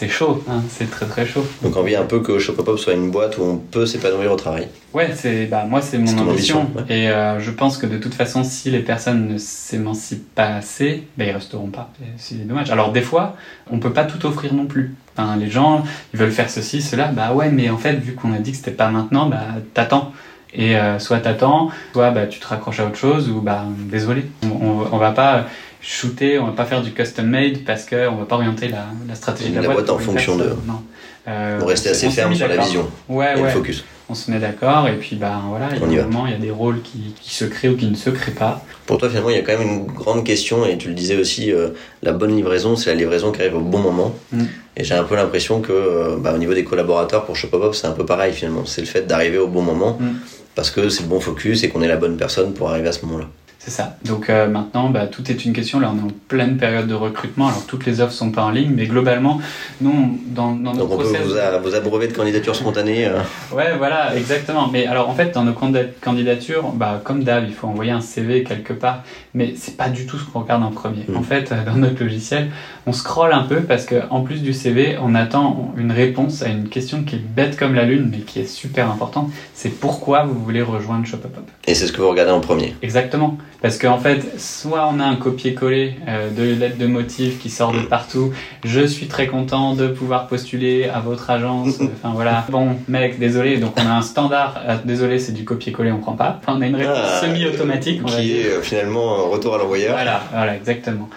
c'est 0.00 0.08
chaud, 0.08 0.42
hein, 0.48 0.62
c'est 0.70 0.90
très 0.90 1.04
très 1.04 1.26
chaud. 1.26 1.44
Donc 1.62 1.76
envie 1.76 1.94
un 1.94 2.06
peu 2.06 2.20
que 2.20 2.38
Shopopop 2.38 2.78
soit 2.78 2.94
une 2.94 3.10
boîte 3.10 3.36
où 3.36 3.42
on 3.42 3.56
peut 3.58 3.84
s'épanouir 3.84 4.32
au 4.32 4.36
travail. 4.36 4.68
Ouais, 4.94 5.10
c'est 5.14 5.44
bah 5.44 5.66
moi 5.68 5.82
c'est 5.82 5.98
mon 5.98 6.16
ambition, 6.16 6.70
et 6.88 7.10
euh, 7.10 7.38
je 7.38 7.50
pense 7.50 7.76
que 7.76 7.84
de 7.84 7.98
toute 7.98 8.14
façon 8.14 8.42
si 8.42 8.70
les 8.70 8.78
personnes 8.78 9.28
ne 9.28 9.36
s'émancipent 9.36 10.34
pas 10.34 10.54
assez, 10.54 11.04
bah, 11.18 11.26
ils 11.26 11.32
resteront 11.32 11.66
pas. 11.66 11.90
C'est 12.16 12.48
dommage. 12.48 12.70
Alors 12.70 12.92
des 12.92 13.02
fois, 13.02 13.36
on 13.70 13.78
peut 13.78 13.92
pas 13.92 14.04
tout 14.04 14.24
offrir 14.24 14.54
non 14.54 14.64
plus. 14.64 14.94
Enfin, 15.14 15.36
les 15.36 15.50
gens, 15.50 15.84
ils 16.14 16.18
veulent 16.18 16.32
faire 16.32 16.48
ceci, 16.48 16.80
cela, 16.80 17.08
bah 17.08 17.34
ouais, 17.34 17.50
mais 17.50 17.68
en 17.68 17.76
fait 17.76 17.92
vu 17.92 18.14
qu'on 18.14 18.32
a 18.32 18.38
dit 18.38 18.52
que 18.52 18.56
c'était 18.56 18.70
pas 18.70 18.88
maintenant, 18.88 19.26
bah 19.26 19.42
t'attends. 19.74 20.12
Et 20.54 20.76
euh, 20.76 20.98
soit 20.98 21.18
t'attends, 21.18 21.68
soit 21.92 22.10
bah, 22.10 22.26
tu 22.26 22.40
te 22.40 22.46
raccroches 22.46 22.80
à 22.80 22.86
autre 22.86 22.96
chose, 22.96 23.28
ou 23.28 23.42
bah 23.42 23.66
désolé, 23.68 24.24
on, 24.44 24.86
on, 24.90 24.96
va 24.96 25.10
pas 25.10 25.44
shooter, 25.80 26.38
on 26.38 26.46
va 26.46 26.52
pas 26.52 26.64
faire 26.64 26.82
du 26.82 26.92
custom 26.92 27.26
made 27.26 27.64
parce 27.64 27.84
qu'on 27.84 28.16
va 28.16 28.24
pas 28.24 28.36
orienter 28.36 28.68
la, 28.68 28.86
la 29.08 29.14
stratégie 29.14 29.50
de 29.50 29.56
la, 29.56 29.62
la 29.62 29.68
boîte, 29.74 29.90
en 29.90 29.98
fonction 29.98 30.36
de. 30.36 30.44
Non. 30.66 30.82
Euh, 31.28 31.60
on 31.62 31.66
rester 31.66 31.90
assez 31.90 32.08
ferme 32.10 32.34
sur 32.34 32.48
la 32.48 32.56
vision. 32.56 32.88
Ouais, 33.08 33.34
ouais. 33.34 33.42
Le 33.42 33.48
focus. 33.48 33.84
On 34.08 34.14
se 34.14 34.30
met 34.30 34.40
d'accord 34.40 34.88
et 34.88 34.96
puis 34.96 35.14
bah 35.14 35.40
voilà, 35.48 35.68
il 35.72 35.92
y 35.92 35.98
a 36.00 36.06
il 36.26 36.30
y 36.30 36.34
a 36.34 36.38
des 36.38 36.50
rôles 36.50 36.82
qui, 36.82 37.14
qui, 37.20 37.32
se 37.32 37.44
créent 37.44 37.68
ou 37.68 37.76
qui 37.76 37.86
ne 37.86 37.94
se 37.94 38.10
créent 38.10 38.32
pas. 38.32 38.64
Pour 38.86 38.98
toi, 38.98 39.08
finalement, 39.08 39.30
il 39.30 39.36
y 39.36 39.38
a 39.38 39.42
quand 39.42 39.56
même 39.56 39.68
une 39.68 39.86
grande 39.86 40.24
question 40.24 40.66
et 40.66 40.76
tu 40.78 40.88
le 40.88 40.94
disais 40.94 41.16
aussi, 41.16 41.52
euh, 41.52 41.68
la 42.02 42.10
bonne 42.10 42.34
livraison, 42.34 42.74
c'est 42.74 42.90
la 42.90 42.96
livraison 42.96 43.30
qui 43.30 43.40
arrive 43.40 43.54
au 43.54 43.60
bon 43.60 43.78
moment. 43.78 44.16
Mm. 44.32 44.44
Et 44.76 44.82
j'ai 44.82 44.94
un 44.94 45.04
peu 45.04 45.14
l'impression 45.14 45.60
que, 45.60 45.70
euh, 45.70 46.16
bah, 46.18 46.32
au 46.34 46.38
niveau 46.38 46.54
des 46.54 46.64
collaborateurs 46.64 47.24
pour 47.24 47.36
Shopopop, 47.36 47.72
c'est 47.76 47.86
un 47.86 47.92
peu 47.92 48.04
pareil 48.04 48.32
finalement. 48.32 48.66
C'est 48.66 48.80
le 48.80 48.88
fait 48.88 49.06
d'arriver 49.06 49.38
au 49.38 49.46
bon 49.46 49.62
moment. 49.62 49.96
Mm 50.00 50.14
parce 50.54 50.70
que 50.70 50.88
c'est 50.88 51.02
le 51.02 51.08
bon 51.08 51.20
focus 51.20 51.62
et 51.62 51.68
qu'on 51.68 51.82
est 51.82 51.88
la 51.88 51.96
bonne 51.96 52.16
personne 52.16 52.52
pour 52.52 52.70
arriver 52.70 52.88
à 52.88 52.92
ce 52.92 53.04
moment-là. 53.06 53.26
C'est 53.62 53.70
ça. 53.70 53.96
Donc 54.06 54.30
euh, 54.30 54.48
maintenant, 54.48 54.88
bah, 54.88 55.06
tout 55.06 55.30
est 55.30 55.44
une 55.44 55.52
question. 55.52 55.80
Là, 55.80 55.92
on 55.94 55.98
est 55.98 56.10
en 56.10 56.14
pleine 56.28 56.56
période 56.56 56.86
de 56.86 56.94
recrutement. 56.94 57.48
Alors, 57.48 57.66
toutes 57.66 57.84
les 57.84 58.00
offres 58.00 58.14
sont 58.14 58.30
pas 58.30 58.42
en 58.42 58.50
ligne, 58.50 58.72
mais 58.74 58.86
globalement, 58.86 59.38
nous, 59.82 60.18
dans, 60.28 60.52
dans 60.52 60.72
nos 60.72 60.86
Donc, 60.86 60.92
on 60.92 60.96
peut 60.96 61.04
vous, 61.04 61.62
vous, 61.62 61.74
abreuver 61.74 62.08
de 62.08 62.14
candidatures 62.14 62.56
spontanées. 62.56 63.06
Euh. 63.06 63.18
Ouais, 63.52 63.76
voilà, 63.76 64.16
exactement. 64.16 64.68
Mais 64.68 64.86
alors, 64.86 65.10
en 65.10 65.14
fait, 65.14 65.34
dans 65.34 65.44
nos 65.44 65.52
candidatures, 65.52 66.70
bah, 66.72 67.02
comme 67.04 67.22
d'hab, 67.22 67.44
il 67.46 67.52
faut 67.52 67.66
envoyer 67.66 67.90
un 67.90 68.00
CV 68.00 68.44
quelque 68.44 68.72
part, 68.72 69.02
mais 69.34 69.52
c'est 69.58 69.76
pas 69.76 69.90
du 69.90 70.06
tout 70.06 70.16
ce 70.16 70.24
qu'on 70.24 70.40
regarde 70.40 70.62
en 70.62 70.70
premier. 70.70 71.04
Hmm. 71.06 71.18
En 71.18 71.22
fait, 71.22 71.52
dans 71.66 71.76
notre 71.76 72.02
logiciel, 72.02 72.48
on 72.86 72.94
scrolle 72.94 73.34
un 73.34 73.42
peu 73.42 73.60
parce 73.60 73.84
que 73.84 73.96
en 74.08 74.22
plus 74.22 74.40
du 74.40 74.54
CV, 74.54 74.96
on 75.02 75.14
attend 75.14 75.74
une 75.76 75.92
réponse 75.92 76.42
à 76.42 76.48
une 76.48 76.70
question 76.70 77.04
qui 77.04 77.16
est 77.16 77.18
bête 77.18 77.58
comme 77.58 77.74
la 77.74 77.84
lune, 77.84 78.08
mais 78.10 78.20
qui 78.20 78.40
est 78.40 78.46
super 78.46 78.90
importante. 78.90 79.30
C'est 79.52 79.68
pourquoi 79.68 80.24
vous 80.24 80.42
voulez 80.42 80.62
rejoindre 80.62 81.04
Shopapop. 81.04 81.44
Et 81.66 81.74
c'est 81.74 81.86
ce 81.86 81.92
que 81.92 82.00
vous 82.00 82.08
regardez 82.08 82.32
en 82.32 82.40
premier. 82.40 82.74
Exactement. 82.80 83.36
Parce 83.62 83.78
qu'en 83.78 83.98
fait, 83.98 84.40
soit 84.40 84.88
on 84.90 85.00
a 85.00 85.04
un 85.04 85.16
copier-coller 85.16 85.96
euh, 86.08 86.30
de 86.30 86.54
lettres 86.54 86.78
de 86.78 86.86
motifs 86.86 87.38
qui 87.38 87.50
sort 87.50 87.72
de 87.72 87.80
partout. 87.80 88.32
Je 88.64 88.86
suis 88.86 89.06
très 89.06 89.26
content 89.26 89.74
de 89.74 89.88
pouvoir 89.88 90.28
postuler 90.28 90.88
à 90.88 91.00
votre 91.00 91.28
agence. 91.30 91.78
Enfin 91.80 92.12
voilà. 92.14 92.46
Bon, 92.48 92.76
mec, 92.88 93.18
désolé. 93.18 93.58
Donc 93.58 93.74
on 93.76 93.86
a 93.86 93.92
un 93.92 94.02
standard. 94.02 94.60
Euh, 94.66 94.76
désolé, 94.84 95.18
c'est 95.18 95.32
du 95.32 95.44
copier-coller, 95.44 95.92
on 95.92 95.98
prend 95.98 96.14
pas. 96.14 96.40
Enfin, 96.40 96.56
on 96.58 96.62
a 96.62 96.66
une 96.66 96.76
réponse 96.76 96.96
ah, 97.02 97.20
semi-automatique. 97.20 98.02
Qui 98.04 98.38
est 98.38 98.46
euh, 98.46 98.62
finalement 98.62 99.28
retour 99.28 99.54
à 99.54 99.58
l'envoyeur. 99.58 99.92
Voilà, 99.92 100.22
voilà, 100.32 100.56
exactement. 100.56 101.10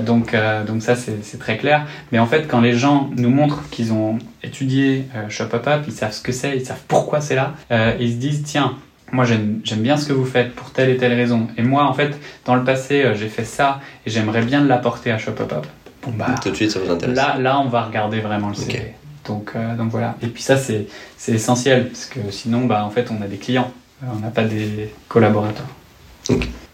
donc, 0.00 0.34
donc 0.66 0.82
ça, 0.82 0.94
c'est 0.96 1.38
très 1.38 1.56
clair. 1.56 1.86
Mais 2.10 2.18
en 2.18 2.26
fait, 2.26 2.46
quand 2.48 2.60
les 2.60 2.72
gens 2.72 3.10
nous 3.16 3.30
montrent 3.30 3.68
qu'ils 3.70 3.92
ont 3.92 4.18
étudié 4.42 5.04
Shop 5.28 5.44
Up 5.52 5.66
Up, 5.66 5.82
ils 5.86 5.92
savent 5.92 6.12
ce 6.12 6.22
que 6.22 6.32
c'est, 6.32 6.56
ils 6.56 6.64
savent 6.64 6.82
pourquoi 6.88 7.20
c'est 7.20 7.34
là, 7.34 7.54
ils 8.00 8.12
se 8.12 8.16
disent 8.16 8.42
tiens 8.44 8.76
moi 9.12 9.26
j'aime 9.26 9.60
bien 9.76 9.96
ce 9.96 10.08
que 10.08 10.12
vous 10.12 10.24
faites 10.24 10.54
pour 10.54 10.70
telle 10.70 10.88
et 10.88 10.96
telle 10.96 11.12
raison. 11.12 11.46
Et 11.58 11.62
moi, 11.62 11.84
en 11.84 11.92
fait, 11.92 12.18
dans 12.46 12.56
le 12.56 12.64
passé, 12.64 13.02
euh, 13.02 13.14
j'ai 13.14 13.28
fait 13.28 13.44
ça 13.44 13.80
et 14.06 14.10
j'aimerais 14.10 14.42
bien 14.42 14.64
l'apporter 14.64 15.12
à 15.12 15.18
Shop 15.18 15.32
Up 15.40 15.52
Up. 15.52 15.66
Bon, 16.02 16.12
bah, 16.16 16.34
Tout 16.42 16.50
de 16.50 16.56
suite, 16.56 16.70
ça 16.70 16.80
vous 16.80 16.90
intéresse. 16.90 17.14
Là, 17.14 17.36
là 17.38 17.60
on 17.60 17.68
va 17.68 17.84
regarder 17.84 18.20
vraiment 18.20 18.48
le 18.48 18.54
CV. 18.54 18.94
Donc, 19.26 19.52
euh, 19.54 19.76
donc 19.76 19.90
voilà. 19.90 20.16
Et 20.22 20.26
puis 20.26 20.42
ça, 20.42 20.56
c'est 20.56 20.86
essentiel 21.28 21.88
parce 21.88 22.06
que 22.06 22.18
sinon, 22.30 22.64
bah, 22.64 22.84
en 22.84 22.90
fait, 22.90 23.08
on 23.10 23.22
a 23.22 23.26
des 23.26 23.36
clients, 23.36 23.70
euh, 24.02 24.06
on 24.16 24.20
n'a 24.20 24.30
pas 24.30 24.44
des 24.44 24.92
collaborateurs. 25.08 25.66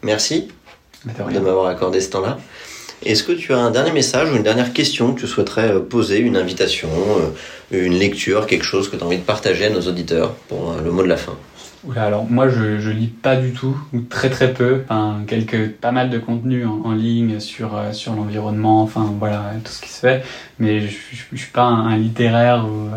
Merci 0.03 0.49
bah, 1.05 1.13
de, 1.31 1.41
m'avoir 1.41 1.67
accordé 1.67 2.01
ce 2.01 2.11
temps-là. 2.11 2.39
Est-ce 3.05 3.25
que 3.25 3.33
tu 3.33 3.53
as 3.53 3.59
un 3.59 3.71
dernier 3.71 3.93
message 3.93 4.33
ou 4.33 4.37
une 4.37 4.43
dernière 4.43 4.73
question 4.73 5.13
que 5.13 5.21
tu 5.21 5.27
souhaiterais 5.27 5.81
poser, 5.81 6.19
une 6.19 6.37
invitation, 6.37 6.89
une 7.71 7.95
lecture, 7.95 8.47
quelque 8.47 8.65
chose 8.65 8.91
que 8.91 8.97
tu 8.97 9.05
as 9.05 9.07
envie 9.07 9.19
de 9.19 9.23
partager 9.23 9.67
à 9.67 9.71
nos 9.71 9.83
auditeurs 9.83 10.35
pour 10.49 10.75
le 10.83 10.91
mot 10.91 11.03
de 11.03 11.09
la 11.09 11.17
fin? 11.17 11.37
Alors 11.97 12.27
moi 12.29 12.49
je, 12.49 12.79
je 12.79 12.91
lis 12.91 13.07
pas 13.07 13.37
du 13.37 13.53
tout 13.53 13.77
ou 13.93 14.01
très 14.01 14.31
très 14.31 14.53
peu, 14.53 14.83
enfin 14.85 15.23
quelques 15.27 15.73
pas 15.73 15.93
mal 15.93 16.11
de 16.11 16.19
contenu 16.19 16.65
en, 16.67 16.93
ligne 16.93 17.41
sur 17.41 17.77
euh, 17.77 17.93
sur 17.93 18.15
l'environnement, 18.15 18.83
enfin 18.83 19.13
voilà 19.19 19.53
tout 19.65 19.73
ce 19.73 19.81
qui 19.81 19.89
se 19.89 20.01
fait, 20.01 20.25
mais 20.59 20.81
je, 20.83 20.97
je, 21.33 21.37
suis 21.37 21.53
pas 21.53 21.65
un, 21.65 21.97
littéraire 21.97 22.67
ou 22.67 22.91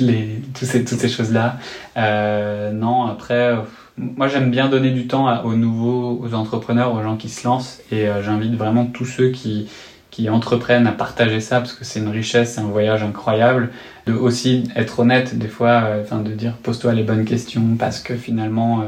les 0.00 0.42
tous 0.58 0.64
ces 0.64 0.84
toutes 0.84 0.98
ces 0.98 1.08
choses 1.08 1.32
là. 1.32 1.58
Euh, 1.96 2.72
non 2.72 3.04
après 3.04 3.56
moi 3.96 4.28
j'aime 4.28 4.50
bien 4.50 4.68
donner 4.68 4.90
du 4.90 5.06
temps 5.06 5.44
aux 5.44 5.54
nouveaux, 5.54 6.20
aux 6.22 6.34
entrepreneurs, 6.34 6.94
aux 6.94 7.02
gens 7.02 7.16
qui 7.16 7.28
se 7.28 7.46
lancent. 7.46 7.80
Et 7.90 8.08
euh, 8.08 8.22
j'invite 8.22 8.54
vraiment 8.54 8.86
tous 8.86 9.04
ceux 9.04 9.28
qui 9.28 9.68
qui 10.14 10.30
entreprennent 10.30 10.86
à 10.86 10.92
partager 10.92 11.40
ça 11.40 11.58
parce 11.58 11.72
que 11.72 11.84
c'est 11.84 11.98
une 11.98 12.08
richesse, 12.08 12.54
c'est 12.54 12.60
un 12.60 12.68
voyage 12.68 13.02
incroyable. 13.02 13.70
De 14.06 14.12
aussi 14.12 14.62
être 14.76 15.00
honnête 15.00 15.36
des 15.36 15.48
fois, 15.48 15.82
euh, 15.86 16.02
enfin 16.02 16.20
de 16.20 16.30
dire 16.30 16.52
pose-toi 16.62 16.92
les 16.92 17.02
bonnes 17.02 17.24
questions 17.24 17.74
parce 17.76 17.98
que 17.98 18.14
finalement 18.14 18.82
euh, 18.82 18.84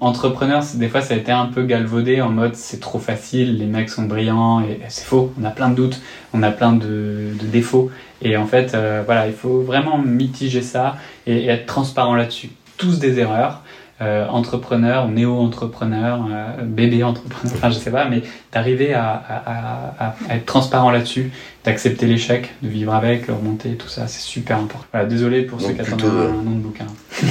entrepreneur, 0.00 0.62
des 0.74 0.88
fois 0.90 1.00
ça 1.00 1.14
a 1.14 1.16
été 1.16 1.32
un 1.32 1.46
peu 1.46 1.62
galvaudé 1.62 2.20
en 2.20 2.28
mode 2.28 2.56
c'est 2.56 2.78
trop 2.78 2.98
facile, 2.98 3.56
les 3.56 3.64
mecs 3.64 3.88
sont 3.88 4.02
brillants 4.02 4.60
et, 4.60 4.80
c'est 4.88 5.06
faux. 5.06 5.32
On 5.40 5.44
a 5.44 5.50
plein 5.50 5.70
de 5.70 5.76
doutes, 5.76 5.98
on 6.34 6.42
a 6.42 6.50
plein 6.50 6.74
de, 6.74 7.30
défauts 7.40 7.90
et 8.20 8.36
en 8.36 8.44
fait 8.44 8.74
euh, 8.74 9.02
voilà 9.06 9.28
il 9.28 9.34
faut 9.34 9.62
vraiment 9.62 9.96
mitiger 9.96 10.60
ça 10.60 10.96
et 11.26 11.46
être 11.46 11.64
transparent 11.64 12.14
là-dessus. 12.14 12.50
Tous 12.76 12.98
des 12.98 13.18
erreurs 13.18 13.62
euh, 14.02 14.26
entrepreneur, 14.28 15.08
néo-entrepreneur, 15.08 16.26
euh, 16.30 16.62
bébé 16.64 17.02
entrepreneur, 17.02 17.54
enfin 17.56 17.70
je 17.70 17.78
sais 17.78 17.90
pas, 17.90 18.04
mais 18.06 18.22
d'arriver 18.52 18.92
à, 18.92 19.10
à, 19.10 20.14
à, 20.28 20.34
être 20.34 20.44
transparent 20.44 20.90
là-dessus, 20.90 21.30
d'accepter 21.64 22.06
l'échec, 22.06 22.50
de 22.62 22.68
vivre 22.68 22.92
avec, 22.94 23.26
le 23.26 23.32
remonter, 23.32 23.70
tout 23.70 23.88
ça, 23.88 24.06
c'est 24.06 24.20
super 24.20 24.58
important. 24.58 24.84
Voilà, 24.92 25.06
désolé 25.06 25.42
pour 25.42 25.62
ceux 25.62 25.72
qui 25.72 25.80
attendent 25.80 26.04
un, 26.04 26.42
nom 26.42 26.50
de 26.50 26.60
bouquin. 26.60 26.84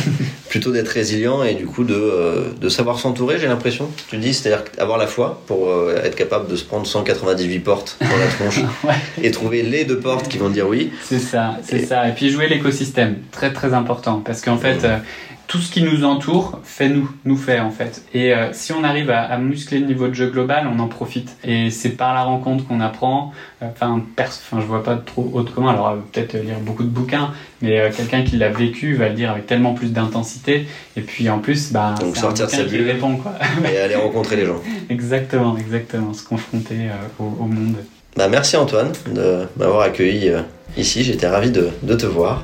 plutôt 0.50 0.72
d'être 0.72 0.90
résilient 0.90 1.44
et 1.44 1.54
du 1.54 1.68
coup 1.68 1.84
de, 1.84 1.94
euh, 1.94 2.52
de 2.60 2.70
savoir 2.70 2.98
s'entourer, 2.98 3.38
j'ai 3.38 3.48
l'impression. 3.48 3.90
Tu 4.08 4.18
dis, 4.18 4.34
c'est-à-dire 4.34 4.66
avoir 4.80 4.98
la 4.98 5.06
foi 5.06 5.44
pour 5.46 5.70
euh, 5.70 6.02
être 6.04 6.16
capable 6.16 6.48
de 6.48 6.56
se 6.56 6.64
prendre 6.64 6.88
198 6.88 7.60
portes 7.60 7.98
dans 8.02 8.18
la 8.18 8.28
tronche 8.28 8.62
et 9.22 9.30
trouver 9.30 9.62
les 9.62 9.86
deux 9.86 10.00
portes 10.00 10.28
qui 10.28 10.40
vont 10.40 10.50
dire 10.50 10.68
oui. 10.68 10.92
C'est 11.04 11.20
ça, 11.20 11.58
c'est 11.62 11.86
ça. 11.86 12.08
Et 12.10 12.14
puis 12.14 12.30
jouer 12.32 12.48
l'écosystème, 12.48 13.18
très 13.32 13.54
très 13.54 13.74
important, 13.74 14.22
parce 14.26 14.42
qu'en 14.42 14.58
fait, 14.58 14.84
mmh 14.84 15.02
tout 15.48 15.60
ce 15.60 15.72
qui 15.72 15.84
nous 15.84 16.04
entoure 16.04 16.60
fait 16.64 16.90
nous, 16.90 17.10
nous 17.24 17.38
fait 17.38 17.60
en 17.60 17.70
fait. 17.70 18.04
Et 18.14 18.34
euh, 18.34 18.52
si 18.52 18.74
on 18.74 18.84
arrive 18.84 19.10
à, 19.12 19.22
à, 19.22 19.38
muscler 19.38 19.80
le 19.80 19.86
niveau 19.86 20.08
de 20.08 20.14
jeu 20.14 20.28
global, 20.28 20.68
on 20.74 20.80
en 20.80 20.88
profite. 20.88 21.36
Et 21.44 21.70
c'est 21.70 21.90
par 21.90 22.14
la 22.14 22.24
rencontre 22.24 22.68
qu'on 22.68 22.82
apprend. 22.82 23.32
Euh, 23.62 23.68
enfin, 23.72 24.02
enfin, 24.20 24.60
je 24.60 24.66
vois 24.66 24.84
pas 24.84 24.96
trop 24.96 25.30
autrement. 25.34 25.70
Alors 25.70 25.90
euh, 25.90 25.96
peut-être 26.12 26.34
lire 26.34 26.60
beaucoup 26.60 26.84
de 26.84 26.90
bouquins, 26.90 27.32
mais 27.62 27.92
quelqu'un 27.96 28.24
qui 28.24 28.38
l'a 28.38 28.50
vécu 28.50 28.96
va 28.96 29.10
le 29.10 29.16
dire 29.16 29.32
avec 29.32 29.46
tellement 29.46 29.74
plus 29.74 29.92
d'intensité. 29.92 30.68
Et 30.98 31.02
puis 31.02 31.30
en 31.30 31.40
plus, 31.40 31.72
bah, 31.72 31.96
donc 32.00 32.18
sortir 32.18 32.48
de 32.48 32.52
sa 32.52 32.64
bulle, 32.64 32.88
répond 32.88 33.18
quoi. 33.18 33.34
et 33.72 33.78
aller 33.78 33.96
rencontrer 33.96 34.38
les 34.38 34.46
gens. 34.46 34.62
exactement, 34.90 35.58
exactement, 35.58 36.14
se 36.14 36.24
confronter 36.24 36.90
au, 37.20 37.24
au, 37.24 37.46
monde. 37.46 37.76
Bah 38.16 38.30
merci 38.30 38.56
Antoine 38.56 38.94
de 39.14 39.46
m'avoir 39.58 39.82
accueilli 39.82 40.32
ici. 40.78 41.04
J'étais 41.04 41.28
ravi 41.28 41.52
de, 41.52 41.70
de, 41.84 41.96
te 41.96 42.06
voir 42.06 42.44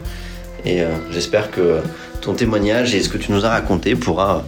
et 0.66 0.82
j'espère 1.12 1.50
que 1.50 1.80
ton 2.22 2.34
témoignage 2.34 2.96
et 2.96 3.02
ce 3.02 3.10
que 3.10 3.18
tu 3.18 3.32
nous 3.32 3.46
as 3.46 3.50
raconté 3.50 3.96
pourra 3.96 4.46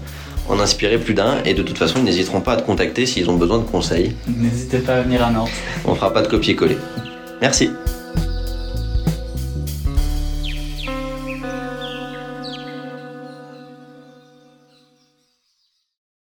en 0.50 0.60
inspirer 0.60 0.98
plus 0.98 1.14
d'un. 1.14 1.44
Et 1.46 1.54
de 1.54 1.64
toute 1.64 1.78
façon, 1.78 1.96
ils 2.00 2.04
n'hésiteront 2.04 2.42
pas 2.42 2.54
à 2.54 2.58
te 2.58 2.66
contacter 2.66 3.06
s'ils 3.06 3.30
ont 3.30 3.36
besoin 3.36 3.58
de 3.60 3.64
conseils. 3.64 4.16
N'hésitez 4.28 4.80
pas 4.80 4.96
à 4.96 5.02
venir 5.02 5.24
à 5.24 5.32
Nantes. 5.32 5.50
On 5.86 5.96
fera 5.96 6.14
pas 6.14 6.22
de 6.22 6.28
copier-coller. 6.28 6.78
Merci. 7.42 7.70